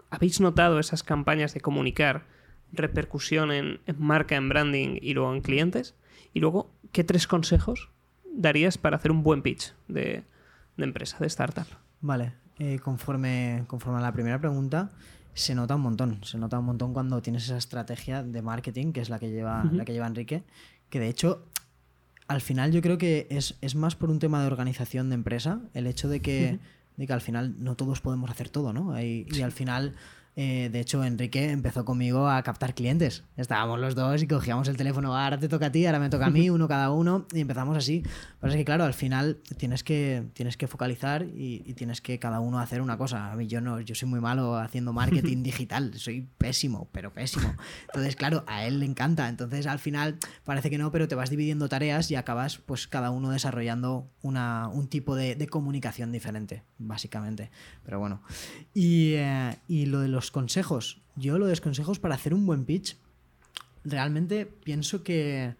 ¿habéis 0.09 0.39
notado 0.39 0.79
esas 0.79 1.03
campañas 1.03 1.53
de 1.53 1.61
comunicar 1.61 2.25
repercusión 2.71 3.51
en, 3.51 3.79
en 3.87 3.95
marca, 3.99 4.35
en 4.35 4.49
branding 4.49 4.97
y 5.01 5.13
luego 5.13 5.33
en 5.33 5.41
clientes? 5.41 5.95
Y 6.33 6.39
luego, 6.39 6.71
¿qué 6.91 7.03
tres 7.03 7.27
consejos 7.27 7.89
darías 8.31 8.77
para 8.77 8.97
hacer 8.97 9.11
un 9.11 9.23
buen 9.23 9.41
pitch 9.41 9.73
de, 9.87 10.23
de 10.77 10.83
empresa, 10.83 11.17
de 11.19 11.27
startup? 11.27 11.67
Vale, 12.01 12.33
eh, 12.59 12.79
conforme, 12.79 13.63
conforme 13.67 13.99
a 13.99 14.01
la 14.01 14.11
primera 14.11 14.39
pregunta, 14.39 14.91
se 15.33 15.55
nota 15.55 15.75
un 15.75 15.81
montón. 15.81 16.23
Se 16.23 16.37
nota 16.37 16.59
un 16.59 16.65
montón 16.65 16.93
cuando 16.93 17.21
tienes 17.21 17.45
esa 17.45 17.57
estrategia 17.57 18.23
de 18.23 18.41
marketing, 18.41 18.91
que 18.91 19.01
es 19.01 19.09
la 19.09 19.19
que 19.19 19.29
lleva, 19.29 19.63
la 19.71 19.85
que 19.85 19.93
lleva 19.93 20.07
Enrique, 20.07 20.43
que 20.89 20.99
de 20.99 21.07
hecho, 21.07 21.45
al 22.27 22.41
final 22.41 22.71
yo 22.71 22.81
creo 22.81 22.97
que 22.97 23.27
es, 23.29 23.57
es 23.61 23.75
más 23.75 23.95
por 23.95 24.09
un 24.09 24.19
tema 24.19 24.41
de 24.41 24.47
organización 24.47 25.09
de 25.09 25.15
empresa, 25.15 25.61
el 25.73 25.87
hecho 25.87 26.09
de 26.09 26.21
que. 26.21 26.59
De 26.99 27.07
que 27.07 27.13
al 27.13 27.21
final 27.21 27.55
no 27.57 27.75
todos 27.75 28.01
podemos 28.01 28.29
hacer 28.29 28.49
todo, 28.49 28.73
¿no? 28.73 29.01
Y, 29.01 29.25
y 29.31 29.41
al 29.41 29.51
final... 29.51 29.95
eh, 30.41 30.69
de 30.69 30.79
hecho, 30.79 31.03
Enrique 31.03 31.49
empezó 31.49 31.83
conmigo 31.83 32.29
a 32.29 32.41
captar 32.43 32.73
clientes. 32.73 33.25
Estábamos 33.35 33.77
los 33.77 33.93
dos 33.93 34.23
y 34.23 34.27
cogíamos 34.27 34.69
el 34.69 34.77
teléfono, 34.77 35.13
ahora 35.17 35.37
te 35.37 35.49
toca 35.49 35.65
a 35.65 35.71
ti, 35.73 35.85
ahora 35.85 35.99
me 35.99 36.09
toca 36.09 36.27
a 36.27 36.29
mí, 36.29 36.49
uno 36.49 36.65
cada 36.69 36.91
uno, 36.91 37.27
y 37.33 37.41
empezamos 37.41 37.75
así. 37.75 38.03
Pero 38.39 38.53
es 38.53 38.57
que, 38.57 38.63
claro, 38.63 38.85
al 38.85 38.93
final 38.93 39.39
tienes 39.57 39.83
que, 39.83 40.29
tienes 40.31 40.55
que 40.55 40.67
focalizar 40.67 41.23
y, 41.23 41.61
y 41.65 41.73
tienes 41.73 41.99
que 41.99 42.19
cada 42.19 42.39
uno 42.39 42.59
hacer 42.59 42.81
una 42.81 42.97
cosa. 42.97 43.33
A 43.33 43.35
mí 43.35 43.47
yo 43.47 43.59
no, 43.59 43.81
yo 43.81 43.95
soy 43.95 44.07
muy 44.07 44.21
malo 44.21 44.55
haciendo 44.55 44.93
marketing 44.93 45.43
digital, 45.43 45.93
soy 45.95 46.25
pésimo, 46.37 46.87
pero 46.93 47.11
pésimo. 47.13 47.53
Entonces, 47.87 48.15
claro, 48.15 48.45
a 48.47 48.63
él 48.63 48.79
le 48.79 48.85
encanta. 48.85 49.27
Entonces, 49.27 49.67
al 49.67 49.79
final 49.79 50.19
parece 50.45 50.69
que 50.69 50.77
no, 50.77 50.89
pero 50.89 51.09
te 51.09 51.15
vas 51.15 51.29
dividiendo 51.29 51.67
tareas 51.67 52.11
y 52.11 52.15
acabas, 52.15 52.59
pues, 52.59 52.87
cada 52.87 53.11
uno 53.11 53.31
desarrollando 53.31 54.09
una, 54.21 54.69
un 54.69 54.87
tipo 54.87 55.17
de, 55.17 55.35
de 55.35 55.47
comunicación 55.47 56.13
diferente, 56.13 56.63
básicamente. 56.77 57.51
Pero 57.83 57.99
bueno. 57.99 58.21
Y, 58.73 59.15
eh, 59.15 59.57
y 59.67 59.87
lo 59.87 59.99
de 59.99 60.07
los 60.07 60.28
consejos. 60.31 61.01
Yo 61.15 61.37
lo 61.37 61.45
de 61.45 61.51
los 61.53 61.61
consejos 61.61 61.99
para 61.99 62.15
hacer 62.15 62.33
un 62.33 62.45
buen 62.45 62.65
pitch, 62.65 62.97
realmente 63.83 64.45
pienso 64.45 65.03
que. 65.03 65.55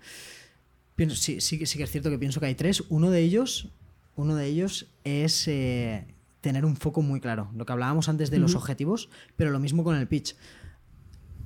Pienso, 0.96 1.16
sí, 1.16 1.40
sí, 1.42 1.58
que- 1.58 1.66
sí 1.66 1.78
que 1.78 1.84
es 1.86 1.92
cierto 1.92 2.10
que 2.10 2.20
pienso 2.20 2.40
que 2.40 2.48
hay 2.48 2.56
tres. 2.56 2.84
Uno 2.90 3.10
de 3.10 3.22
ellos, 3.22 3.70
uno 4.16 4.36
de 4.36 4.48
ellos 4.48 4.88
es 5.06 5.48
eh, 5.48 6.06
tener 6.42 6.66
un 6.66 6.76
foco 6.76 7.02
muy 7.02 7.22
claro. 7.22 7.50
Lo 7.56 7.66
que 7.66 7.72
hablábamos 7.72 8.10
antes 8.10 8.30
de 8.30 8.38
los 8.40 8.56
objetivos, 8.56 9.10
pero 9.38 9.52
lo 9.52 9.60
mismo 9.60 9.84
con 9.84 9.96
el 9.96 10.08
pitch. 10.08 10.36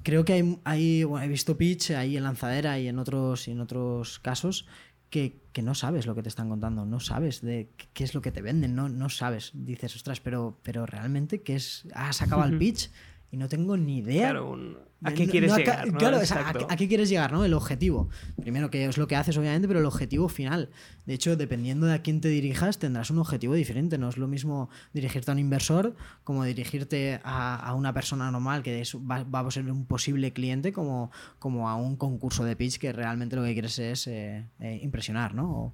Creo 0.03 0.25
que 0.25 0.33
hay, 0.33 0.59
hay- 0.65 1.03
bueno, 1.03 1.23
he 1.25 1.29
visto 1.29 1.57
pitch 1.57 1.91
ahí 1.91 2.17
en 2.17 2.23
lanzadera 2.23 2.79
y 2.79 2.87
en 2.87 2.99
otros, 2.99 3.47
y 3.47 3.51
en 3.51 3.61
otros 3.61 4.19
casos 4.19 4.65
que, 5.09 5.39
que 5.53 5.61
no 5.61 5.75
sabes 5.75 6.07
lo 6.07 6.15
que 6.15 6.23
te 6.23 6.29
están 6.29 6.49
contando, 6.49 6.85
no 6.85 6.99
sabes 6.99 7.41
de 7.41 7.69
qué- 7.93 8.03
es 8.03 8.13
lo 8.15 8.21
que 8.21 8.31
te 8.31 8.41
venden, 8.41 8.73
no, 8.75 8.89
no 8.89 9.09
sabes. 9.09 9.51
Dices, 9.53 9.95
ostras, 9.95 10.19
pero, 10.19 10.57
pero 10.63 10.85
realmente, 10.87 11.41
¿qué 11.43 11.55
es? 11.55 11.85
Has 11.93 12.21
acabado 12.23 12.49
el 12.49 12.57
pitch 12.57 12.89
y 13.33 13.37
no 13.37 13.49
tengo 13.49 13.75
ni 13.77 13.97
idea. 13.97 14.29
Claro, 14.29 14.51
un- 14.51 14.77
¿a 15.03 15.11
qué 15.11 15.25
no- 15.25 15.31
quieres 15.31 15.49
no 15.49 15.55
ca- 15.55 15.61
llegar? 15.63 15.91
no? 15.91 15.97
Claro, 15.97 16.17
o 16.19 16.25
sea, 16.25 16.47
¿a, 16.47 16.73
a 16.73 16.75
qué 16.77 16.87
quieres 16.87 17.09
llegar, 17.09 17.31
¿no? 17.33 17.43
El 17.43 17.53
objetivo. 17.55 18.09
Primero, 18.39 18.69
que 18.69 18.85
es 18.85 18.97
lo 18.99 19.07
que 19.07 19.15
haces, 19.15 19.35
obviamente, 19.37 19.67
pero 19.67 19.79
el 19.79 19.85
objetivo 19.87 20.29
final. 20.29 20.69
De 21.07 21.15
hecho, 21.15 21.35
dependiendo 21.35 21.87
de 21.87 21.93
a 21.95 22.01
quién 22.03 22.21
te 22.21 22.27
dirijas, 22.29 22.77
tendrás 22.77 23.09
un 23.09 23.17
objetivo 23.17 23.55
diferente. 23.55 23.97
No 23.97 24.07
es 24.09 24.17
lo 24.17 24.27
mismo 24.27 24.69
dirigirte 24.93 25.31
a 25.31 25.33
un 25.33 25.39
inversor 25.39 25.95
como 26.23 26.43
dirigirte 26.43 27.19
a, 27.23 27.55
a 27.55 27.73
una 27.73 27.91
persona 27.91 28.29
normal 28.31 28.61
que 28.61 28.81
es- 28.81 28.95
va, 28.95 29.23
va 29.23 29.39
a 29.39 29.49
ser 29.51 29.69
un 29.71 29.85
posible 29.87 30.31
cliente 30.31 30.71
como, 30.71 31.11
como 31.39 31.67
a 31.69 31.75
un 31.75 31.97
concurso 31.97 32.45
de 32.45 32.55
pitch 32.55 32.77
que 32.77 32.93
realmente 32.93 33.35
lo 33.35 33.43
que 33.43 33.53
quieres 33.53 33.79
es 33.79 34.05
eh, 34.07 34.45
eh, 34.59 34.79
impresionar, 34.83 35.33
¿no? 35.33 35.49
O- 35.51 35.73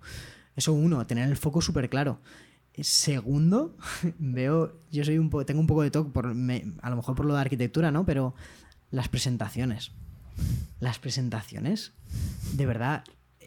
eso 0.56 0.74
uno, 0.74 1.06
tener 1.06 1.30
el 1.30 1.38
foco 1.38 1.62
súper 1.62 1.90
claro. 1.90 2.20
Segundo, 2.84 3.76
veo, 4.20 4.80
yo 4.92 5.04
soy 5.04 5.18
un 5.18 5.30
po- 5.30 5.46
tengo 5.46 5.60
un 5.62 5.68
poco 5.68 5.84
de 5.84 5.92
toque, 5.92 6.12
por, 6.12 6.34
me- 6.34 6.74
a 6.82 6.90
lo 6.90 6.96
mejor 6.96 7.16
por 7.16 7.26
lo 7.26 7.34
de 7.36 7.42
arquitectura, 7.42 7.92
¿no? 7.92 8.06
Pero 8.06 8.36
las 8.92 9.08
presentaciones. 9.10 9.92
Las 10.80 11.00
presentaciones, 11.00 11.92
de 12.54 12.66
verdad, 12.66 13.04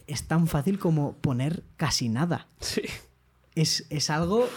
es 0.06 0.24
tan 0.24 0.46
fácil 0.46 0.78
como 0.78 1.14
poner 1.16 1.62
casi 1.76 2.08
nada. 2.08 2.48
Sí. 2.60 2.82
Es, 3.54 3.86
es 3.90 4.10
algo... 4.10 4.48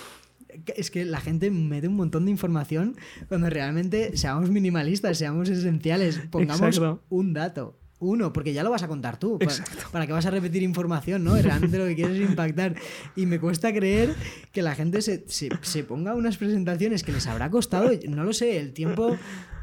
Es 0.77 0.89
que 0.89 1.03
la 1.03 1.19
gente 1.19 1.51
mete 1.51 1.87
un 1.89 1.95
montón 1.97 2.25
de 2.25 2.31
información 2.31 2.95
cuando 3.27 3.49
realmente 3.49 4.15
seamos 4.15 4.49
minimalistas, 4.49 5.17
seamos 5.17 5.49
esenciales, 5.49 6.19
pongamos 6.31 6.77
Exacto. 6.77 7.03
un 7.09 7.33
dato. 7.33 7.77
Uno, 7.99 8.33
porque 8.33 8.51
ya 8.53 8.61
lo 8.63 8.69
vas 8.71 8.83
a 8.83 8.87
contar 8.87 9.17
tú. 9.17 9.39
pa- 9.39 9.45
Exacto. 9.45 9.85
¿Para 9.91 10.05
qué 10.05 10.11
vas 10.13 10.25
a 10.25 10.31
repetir 10.31 10.61
información, 10.63 11.23
no? 11.23 11.35
Realmente 11.41 11.77
lo 11.77 11.85
que 11.85 11.95
quieres 11.95 12.19
es 12.19 12.29
impactar. 12.29 12.75
Y 13.15 13.25
me 13.25 13.39
cuesta 13.39 13.73
creer 13.73 14.13
que 14.51 14.61
la 14.61 14.75
gente 14.75 15.01
se, 15.01 15.23
se, 15.27 15.49
se 15.61 15.83
ponga 15.83 16.13
unas 16.13 16.37
presentaciones 16.37 17.03
que 17.03 17.11
les 17.13 17.25
habrá 17.27 17.49
costado, 17.49 17.89
no 18.09 18.23
lo 18.23 18.33
sé, 18.33 18.59
el 18.59 18.73
tiempo. 18.73 19.17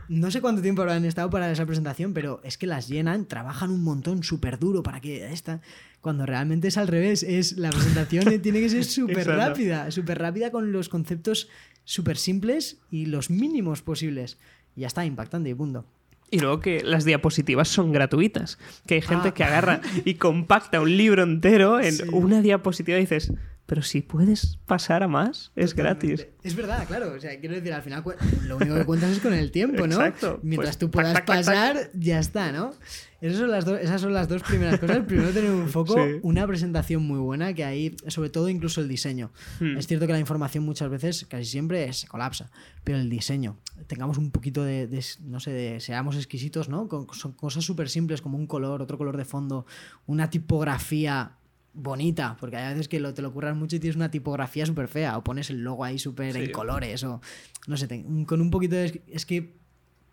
No 0.09 0.31
sé 0.31 0.41
cuánto 0.41 0.61
tiempo 0.63 0.83
habrán 0.83 1.05
estado 1.05 1.31
para 1.31 1.51
esa 1.51 1.65
presentación, 1.65 2.13
pero 2.13 2.41
es 2.43 2.59
que 2.59 2.67
las 2.67 2.89
llenan, 2.89 3.27
trabajan 3.27 3.71
un 3.71 3.83
montón 3.85 4.23
súper 4.25 4.59
duro 4.59 4.83
para 4.83 5.01
que 5.01 5.33
esta. 5.33 5.61
Cuando 6.01 6.27
realmente 6.27 6.69
es 6.69 6.77
al 6.77 6.89
revés, 6.89 7.23
es 7.23 7.57
la 7.57 7.71
presentación 7.71 8.41
tiene 8.43 8.61
que 8.61 8.69
ser 8.69 8.85
súper 8.85 9.25
rápida, 9.49 9.91
súper 9.91 10.19
rápida 10.19 10.51
con 10.51 10.73
los 10.73 10.89
conceptos 10.89 11.49
súper 11.85 12.17
simples 12.17 12.79
y 12.91 13.07
los 13.07 13.31
mínimos 13.31 13.83
posibles. 13.83 14.39
Y 14.75 14.81
ya 14.83 14.87
está, 14.89 15.05
impactante 15.07 15.49
y 15.51 15.55
punto. 15.55 15.85
Y 16.33 16.41
luego 16.41 16.59
que 16.61 16.83
las 16.83 17.05
diapositivas 17.05 17.69
son 17.69 17.93
gratuitas. 17.93 18.59
Que 18.87 18.95
hay 18.95 19.03
gente 19.03 19.29
Ah. 19.29 19.35
que 19.35 19.45
agarra 19.45 19.81
y 20.05 20.15
compacta 20.15 20.81
un 20.81 20.97
libro 20.97 21.23
entero 21.23 21.79
en 21.79 21.93
Sí. 21.93 22.03
una 22.11 22.41
diapositiva 22.43 22.97
y 22.99 23.03
dices, 23.03 23.33
pero 23.67 23.81
si 23.83 24.03
puedes 24.03 24.59
pasar 24.67 25.03
a 25.03 25.09
más, 25.09 25.53
es 25.57 25.75
gratis. 25.75 26.21
Totalmente. 26.21 26.49
Es 26.49 26.57
verdad, 26.57 26.87
claro. 26.87 27.13
O 27.17 27.21
sea, 27.21 27.39
quiero 27.41 27.55
decir, 27.55 27.73
al 27.73 27.83
final 27.83 28.05
lo 28.47 28.57
único 28.57 28.75
que 28.75 28.85
cuentas 28.85 29.11
es 29.13 29.21
con 29.21 29.33
el 29.33 29.51
tiempo, 29.51 29.87
¿no? 29.87 29.95
Exacto. 30.05 30.41
Mientras 30.43 30.77
Pues, 30.77 30.79
tú 30.79 30.87
tac, 30.89 30.93
puedas 30.93 31.13
tac, 31.15 31.27
tac, 31.27 31.37
tac. 31.45 31.47
pasar, 31.47 31.91
ya 31.95 32.19
está, 32.19 32.53
¿no? 32.53 32.73
Esas 33.21 33.39
son, 33.39 33.51
las 33.53 33.65
do- 33.65 33.77
esas 33.79 34.01
son 34.01 34.13
las 34.13 34.27
dos 34.29 34.43
primeras 34.43 34.81
cosas. 34.81 34.99
Primero 35.07 35.31
tener 35.31 35.53
un 35.53 35.69
foco, 35.69 35.95
Sí. 35.95 36.19
una 36.23 36.45
presentación 36.47 37.05
muy 37.07 37.21
buena, 37.21 37.55
que 37.55 37.65
ahí, 37.65 37.95
sobre 38.09 38.31
todo 38.31 38.49
incluso 38.49 38.81
el 38.81 38.89
diseño. 38.89 39.31
Hmm. 39.61 39.77
Es 39.79 39.87
cierto 39.87 40.09
que 40.09 40.13
la 40.13 40.19
información 40.19 40.65
muchas 40.65 40.91
veces, 40.91 41.25
casi 41.29 41.45
siempre, 41.45 41.93
se 41.93 42.09
colapsa, 42.09 42.51
pero 42.83 42.99
el 42.99 43.09
diseño, 43.09 43.59
tengamos 43.87 44.19
un 44.19 44.33
poquito 44.33 44.65
de, 44.65 44.89
de- 44.89 45.05
no 45.21 45.39
sé, 45.39 45.53
de, 45.53 45.79
seamos 45.79 46.17
exquisitos, 46.17 46.69
¿no? 46.69 46.89
Con, 46.89 47.07
son 47.15 47.33
cosas 47.33 47.65
súper 47.65 47.89
simples 47.89 48.21
como 48.21 48.37
un 48.37 48.49
color, 48.49 48.83
otro 48.83 48.99
color 48.99 49.17
de 49.17 49.25
fondo, 49.25 49.67
una 50.07 50.29
tipografía 50.29 51.37
bonita, 51.75 52.37
porque 52.39 52.57
hay 52.57 52.73
veces 52.75 52.89
que 52.89 53.01
lo, 53.01 53.15
te 53.15 53.23
lo 53.23 53.33
curras 53.33 53.57
mucho 53.57 53.77
y 53.77 53.81
tienes 53.81 53.97
una 53.97 54.11
tipografía 54.11 54.67
súper 54.67 54.89
fea, 54.89 55.17
o 55.17 55.25
pones 55.25 55.49
el 55.51 55.63
logo 55.63 55.85
ahí 55.85 55.99
súper 55.99 56.35
Sí. 56.35 56.41
en 56.45 56.53
colores, 56.53 57.03
o 57.05 57.21
no 57.67 57.77
sé, 57.77 57.87
te- 57.89 58.05
con 58.27 58.41
un 58.41 58.51
poquito 58.51 58.77
de... 58.77 59.03
Es 59.07 59.25
que 59.27 59.57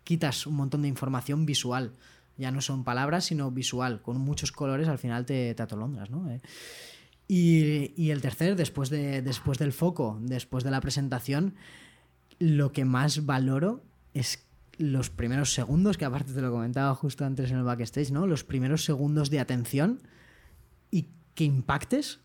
quitas 0.04 0.46
un 0.46 0.54
montón 0.56 0.82
de 0.82 0.88
información 0.88 1.44
visual. 1.46 1.92
Ya 2.38 2.50
no 2.50 2.62
son 2.62 2.84
palabras, 2.84 3.26
sino 3.26 3.50
visual. 3.50 4.00
Con 4.00 4.18
muchos 4.18 4.50
colores 4.52 4.88
al 4.88 4.98
final 4.98 5.26
te, 5.26 5.54
te 5.54 5.62
atolondras, 5.62 6.08
¿no? 6.10 6.30
Eh, 6.30 6.40
Y, 7.28 7.92
y 7.96 8.10
el 8.10 8.20
tercer, 8.22 8.56
después, 8.56 8.90
de, 8.90 9.22
después 9.22 9.58
del 9.58 9.72
foco, 9.72 10.18
después 10.22 10.64
de 10.64 10.70
la 10.72 10.80
presentación, 10.80 11.54
lo 12.40 12.72
que 12.72 12.84
más 12.84 13.24
valoro 13.26 13.84
es 14.14 14.46
los 14.78 15.10
primeros 15.10 15.52
segundos, 15.52 15.96
que 15.98 16.06
aparte 16.06 16.32
te 16.32 16.40
lo 16.40 16.50
comentaba 16.50 16.92
justo 16.94 17.24
antes 17.24 17.50
en 17.50 17.58
el 17.58 17.62
backstage, 17.64 18.10
¿no? 18.10 18.26
Los 18.26 18.42
primeros 18.42 18.84
segundos 18.84 19.30
de 19.30 19.38
atención 19.38 20.00
que 21.40 21.44
impactes 21.46 22.20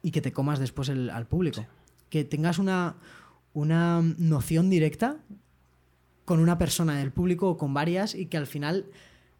y 0.00 0.12
que 0.12 0.20
te 0.20 0.32
comas 0.32 0.60
después 0.60 0.88
el- 0.88 1.10
al 1.10 1.26
público. 1.26 1.66
Que 2.08 2.22
tengas 2.24 2.60
una, 2.60 2.94
una 3.52 4.00
noción 4.16 4.70
directa 4.70 5.16
con 6.24 6.38
una 6.38 6.56
persona 6.56 6.96
del 6.98 7.10
público 7.10 7.48
o 7.50 7.56
con 7.56 7.74
varias 7.74 8.14
y 8.14 8.26
que 8.26 8.36
al 8.36 8.46
final 8.46 8.86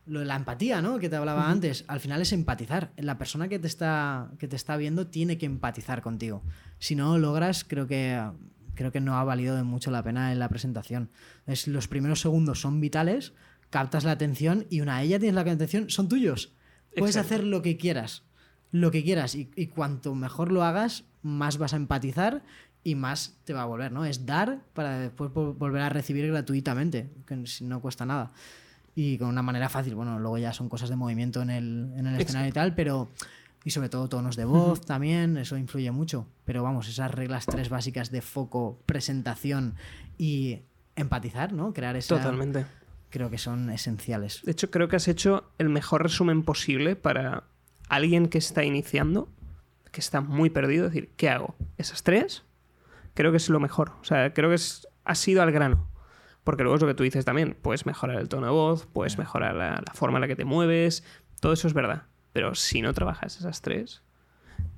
lo 0.07 0.19
de 0.19 0.27
la 0.27 0.35
empatía, 0.35 0.83
¿no? 0.83 0.99
Que 0.99 1.09
te 1.09 1.15
hablaba 1.15 1.49
antes, 1.49 1.85
al 1.87 2.01
final 2.01 2.23
es 2.23 2.33
empatizar. 2.33 2.91
La 2.97 3.19
persona 3.19 3.47
que 3.49 3.61
te 3.61 3.69
está 3.69 4.33
que 4.41 4.49
te 4.49 4.57
está 4.57 4.77
viendo 4.77 5.07
tiene 5.07 5.39
que 5.39 5.47
empatizar 5.47 6.03
contigo. 6.03 6.43
Si 6.81 6.97
no 6.97 7.12
lo 7.12 7.19
logras, 7.29 7.62
creo 7.62 7.87
que 7.87 8.20
creo 8.75 8.91
que 8.91 9.01
no 9.01 9.16
ha 9.16 9.23
valido 9.23 9.55
de 9.55 9.62
mucho 9.62 9.93
la 9.93 10.03
pena 10.03 10.33
en 10.33 10.41
la 10.41 10.49
presentación. 10.49 11.11
Es 11.47 11.69
los 11.69 11.87
primeros 11.87 12.20
segundos 12.20 12.61
son 12.61 12.81
vitales, 12.81 13.33
captas 13.70 14.03
la 14.03 14.11
atención 14.12 14.66
y 14.70 14.81
una 14.81 14.99
vez 15.01 15.09
ya 15.11 15.19
tienes 15.20 15.37
la 15.37 15.43
atención, 15.43 15.89
son 15.89 16.09
tuyos. 16.09 16.53
Puedes 16.97 17.15
Exacto. 17.15 17.35
hacer 17.35 17.47
lo 17.47 17.61
que 17.62 17.77
quieras, 17.77 18.25
lo 18.70 18.90
que 18.90 19.03
quieras 19.03 19.35
y, 19.35 19.51
y 19.57 19.66
cuanto 19.69 20.15
mejor 20.15 20.53
lo 20.53 20.62
hagas, 20.65 21.05
más 21.23 21.59
vas 21.59 21.73
a 21.73 21.77
empatizar 21.77 22.43
y 22.85 22.95
más 22.95 23.36
te 23.45 23.53
va 23.53 23.62
a 23.62 23.66
volver, 23.66 23.93
¿no? 23.93 24.05
Es 24.05 24.24
dar 24.27 24.61
para 24.74 24.99
después 24.99 25.31
vol- 25.31 25.57
volver 25.57 25.82
a 25.82 25.89
recibir 25.89 26.27
gratuitamente, 26.28 27.11
que 27.27 27.43
no 27.62 27.81
cuesta 27.81 28.07
nada. 28.07 28.32
Y 28.95 29.19
con 29.19 29.28
una 29.28 29.43
manera 29.43 29.69
fácil, 29.69 29.95
bueno, 29.95 30.19
luego 30.19 30.39
ya 30.39 30.53
son 30.53 30.69
cosas 30.69 30.89
de 30.89 30.97
movimiento 30.97 31.40
en 31.43 31.51
el, 31.51 31.93
en 31.97 32.07
el 32.07 32.20
escenario 32.20 32.49
y 32.49 32.53
tal, 32.53 32.74
pero 32.74 33.09
Y 33.65 33.70
sobre 33.70 33.89
todo 33.89 34.09
tonos 34.09 34.36
de 34.36 34.45
voz 34.45 34.81
también, 34.86 35.36
eso 35.36 35.57
influye 35.57 35.90
mucho. 35.90 36.27
Pero 36.45 36.62
vamos, 36.62 36.89
esas 36.89 37.11
reglas 37.11 37.45
tres 37.47 37.69
básicas 37.69 38.11
de 38.11 38.23
foco, 38.23 38.81
presentación 38.86 39.74
y 40.16 40.61
empatizar, 40.97 41.53
¿no? 41.53 41.73
Crear 41.73 41.97
esa... 41.97 42.16
Totalmente. 42.16 42.66
Creo 43.11 43.31
que 43.31 43.39
son 43.39 43.70
esenciales. 43.70 44.43
De 44.45 44.53
hecho, 44.53 44.70
creo 44.70 44.89
que 44.89 44.97
has 44.97 45.09
hecho 45.09 45.51
el 45.59 45.70
mejor 45.70 46.03
resumen 46.03 46.45
posible 46.45 46.95
para 46.95 47.45
alguien 47.89 48.28
que 48.28 48.39
está 48.39 48.65
iniciando, 48.65 49.28
que 49.90 50.01
está 50.01 50.20
muy 50.20 50.51
perdido, 50.51 50.86
decir, 50.86 51.10
¿qué 51.16 51.28
hago? 51.31 51.55
¿Esas 51.77 52.02
tres? 52.02 52.44
Creo 53.15 53.31
que 53.31 53.39
es 53.39 53.48
lo 53.48 53.60
mejor. 53.60 53.93
O 54.01 54.05
sea, 54.05 54.32
creo 54.32 54.48
que 54.48 54.56
es, 54.56 54.86
ha 55.05 55.15
sido 55.15 55.43
al 55.43 55.52
grano. 55.52 55.89
Porque 56.44 56.62
luego 56.62 56.77
es 56.77 56.82
lo 56.82 56.89
que 56.89 56.94
tú 56.94 57.02
dices 57.02 57.24
también, 57.24 57.56
puedes 57.60 57.85
mejorar 57.85 58.19
el 58.19 58.28
tono 58.28 58.47
de 58.47 58.52
voz, 58.52 58.86
puedes 58.86 59.19
mejorar 59.19 59.55
la, 59.55 59.82
la 59.86 59.93
forma 59.93 60.16
en 60.16 60.23
la 60.23 60.28
que 60.28 60.36
te 60.36 60.47
mueves, 60.47 61.05
todo 61.40 61.52
eso 61.52 61.69
es 61.69 61.74
verdad. 61.74 62.05
Pero 62.32 62.55
si 62.55 62.81
no 62.81 62.94
trabajas 62.94 63.36
esas 63.36 63.60
tres, 63.60 64.02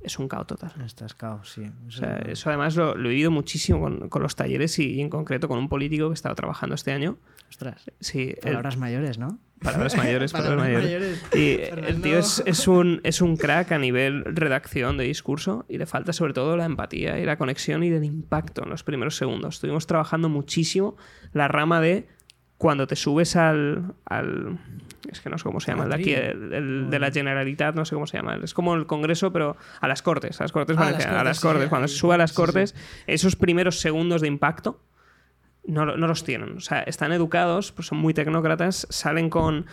es 0.03 0.19
un 0.19 0.29
caos 0.29 0.47
total. 0.47 0.73
Estás 0.85 1.15
caos, 1.15 1.51
sí. 1.53 1.71
O 1.87 1.91
sea, 1.91 2.17
eso 2.19 2.49
además 2.49 2.75
lo, 2.77 2.95
lo 2.95 3.09
he 3.09 3.13
vivido 3.13 3.31
muchísimo 3.31 3.81
con, 3.81 4.09
con 4.09 4.23
los 4.23 4.35
talleres 4.37 4.79
y, 4.79 4.95
y 4.95 5.01
en 5.01 5.11
concreto 5.11 5.47
con 5.49 5.59
un 5.59 5.69
político 5.69 6.09
que 6.09 6.15
estaba 6.15 6.35
trabajando 6.35 6.75
este 6.75 6.93
año. 6.93 7.19
Ostras. 7.51 7.91
Sí, 8.01 8.31
el- 8.37 8.41
Palabras 8.43 8.77
mayores, 8.77 9.19
¿no? 9.19 9.39
Palabras 9.63 9.95
mayores, 9.97 10.33
palabras 10.33 10.57
Palabras 10.57 10.85
mayores. 10.85 11.23
mayores. 11.33 11.85
Y 11.85 11.87
el 11.91 12.01
tío 12.01 12.19
es, 12.19 12.43
es 12.47 12.67
un, 12.67 13.01
es 13.05 13.21
un 13.21 13.37
crack 13.37 13.73
a 13.73 13.79
nivel 13.79 14.25
redacción 14.25 14.97
de 14.97 15.05
discurso 15.05 15.67
y 15.69 15.77
le 15.77 15.85
falta 15.85 16.15
sobre 16.15 16.33
todo 16.33 16.57
la 16.57 16.65
empatía 16.65 17.19
y 17.19 17.27
la 17.27 17.37
conexión 17.37 17.83
y 17.85 17.89
el 17.89 18.03
impacto 18.05 18.63
en 18.65 18.71
los 18.71 18.83
primeros 18.85 19.17
segundos. 19.17 19.57
Estuvimos 19.57 19.87
trabajando 19.87 20.31
muchísimo 20.31 20.97
la 21.35 21.47
rama 21.49 21.81
de 21.83 22.09
cuando 22.61 22.87
te 22.87 22.95
subes 22.95 23.37
al... 23.37 23.95
al 24.05 24.59
es 25.11 25.23
que 25.23 25.31
no 25.31 25.39
sé 25.39 25.45
cómo 25.45 25.61
se 25.61 25.73
llama, 25.73 25.85
el 25.85 25.89
de 25.89 25.95
aquí, 25.97 26.13
el, 26.13 26.53
el 26.53 26.91
de 26.91 26.99
la 26.99 27.11
Generalitat, 27.11 27.75
no 27.75 27.87
sé 27.87 27.95
cómo 27.95 28.07
se 28.07 28.19
llama. 28.19 28.39
Es 28.45 28.53
como 28.53 28.75
el 28.75 28.87
Congreso, 28.87 29.33
pero 29.33 29.57
a 29.81 29.89
las 29.89 30.03
Cortes, 30.03 30.39
a 30.41 30.45
las 30.45 30.53
Cortes 30.53 30.77
Ah, 30.79 30.89
a 30.89 30.91
las 30.91 31.07
a 31.07 31.25
las 31.25 31.41
Cortes, 31.41 31.41
Cortes. 31.41 31.63
sí, 31.65 31.69
Cuando 31.71 31.89
se 31.89 31.97
sube 31.97 32.15
a 32.15 32.19
las 32.19 32.31
Sí, 32.31 32.35
sí. 32.35 32.43
Cortes, 32.43 32.75
esos 33.07 33.35
primeros 33.35 33.81
segundos 33.81 34.21
de 34.21 34.29
impacto 34.29 34.79
no 35.65 35.85
los 35.87 36.23
tienen. 36.23 36.57
O 36.57 36.61
sea, 36.61 36.81
están 36.83 37.13
educados, 37.13 37.73
pues 37.73 37.89
son 37.89 37.99
muy 37.99 38.13
tecnócratas, 38.15 38.87
salen 38.91 39.31
con, 39.31 39.67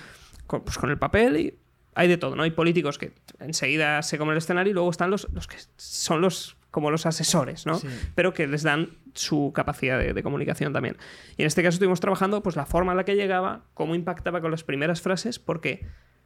con, 0.47 0.61
pues, 0.64 0.77
con 0.77 0.89
el 0.89 0.97
papel 0.97 1.38
y 1.38 1.53
hay 1.93 2.07
de 2.07 2.18
todo, 2.18 2.35
¿no? 2.35 2.43
Hay 2.43 2.51
políticos 2.51 2.97
que 2.97 3.14
enseguida 3.39 4.01
se 4.03 4.18
comen 4.18 4.31
el 4.31 4.38
escenario 4.38 4.72
y 4.72 4.73
luego 4.73 4.89
están 4.91 5.11
los, 5.11 5.27
los 5.34 5.47
que 5.47 5.57
son 5.76 6.22
los 6.22 6.56
como 6.72 6.91
los 6.91 7.06
asesores, 7.06 7.65
¿no? 7.65 7.76
Sí. 7.76 7.88
Pero 8.15 8.34
que 8.34 8.45
les 8.48 8.64
dan 8.64 8.89
su 9.14 9.52
capacidad 9.56 9.98
de, 9.98 10.14
de 10.14 10.23
comunicación 10.23 10.73
también. 10.73 10.98
Y 11.38 11.41
en 11.41 11.48
este 11.48 11.64
caso 11.64 11.76
estuvimos 11.76 11.99
trabajando 11.99 12.44
pues 12.44 12.56
la 12.56 12.65
forma 12.65 12.91
en 12.94 12.98
la 12.98 13.06
que 13.06 13.15
llegaba, 13.15 13.64
cómo 13.73 13.95
impactaba 13.95 14.41
con 14.41 14.52
las 14.52 14.64
primeras 14.64 15.02
frases, 15.02 15.39
porque 15.39 15.85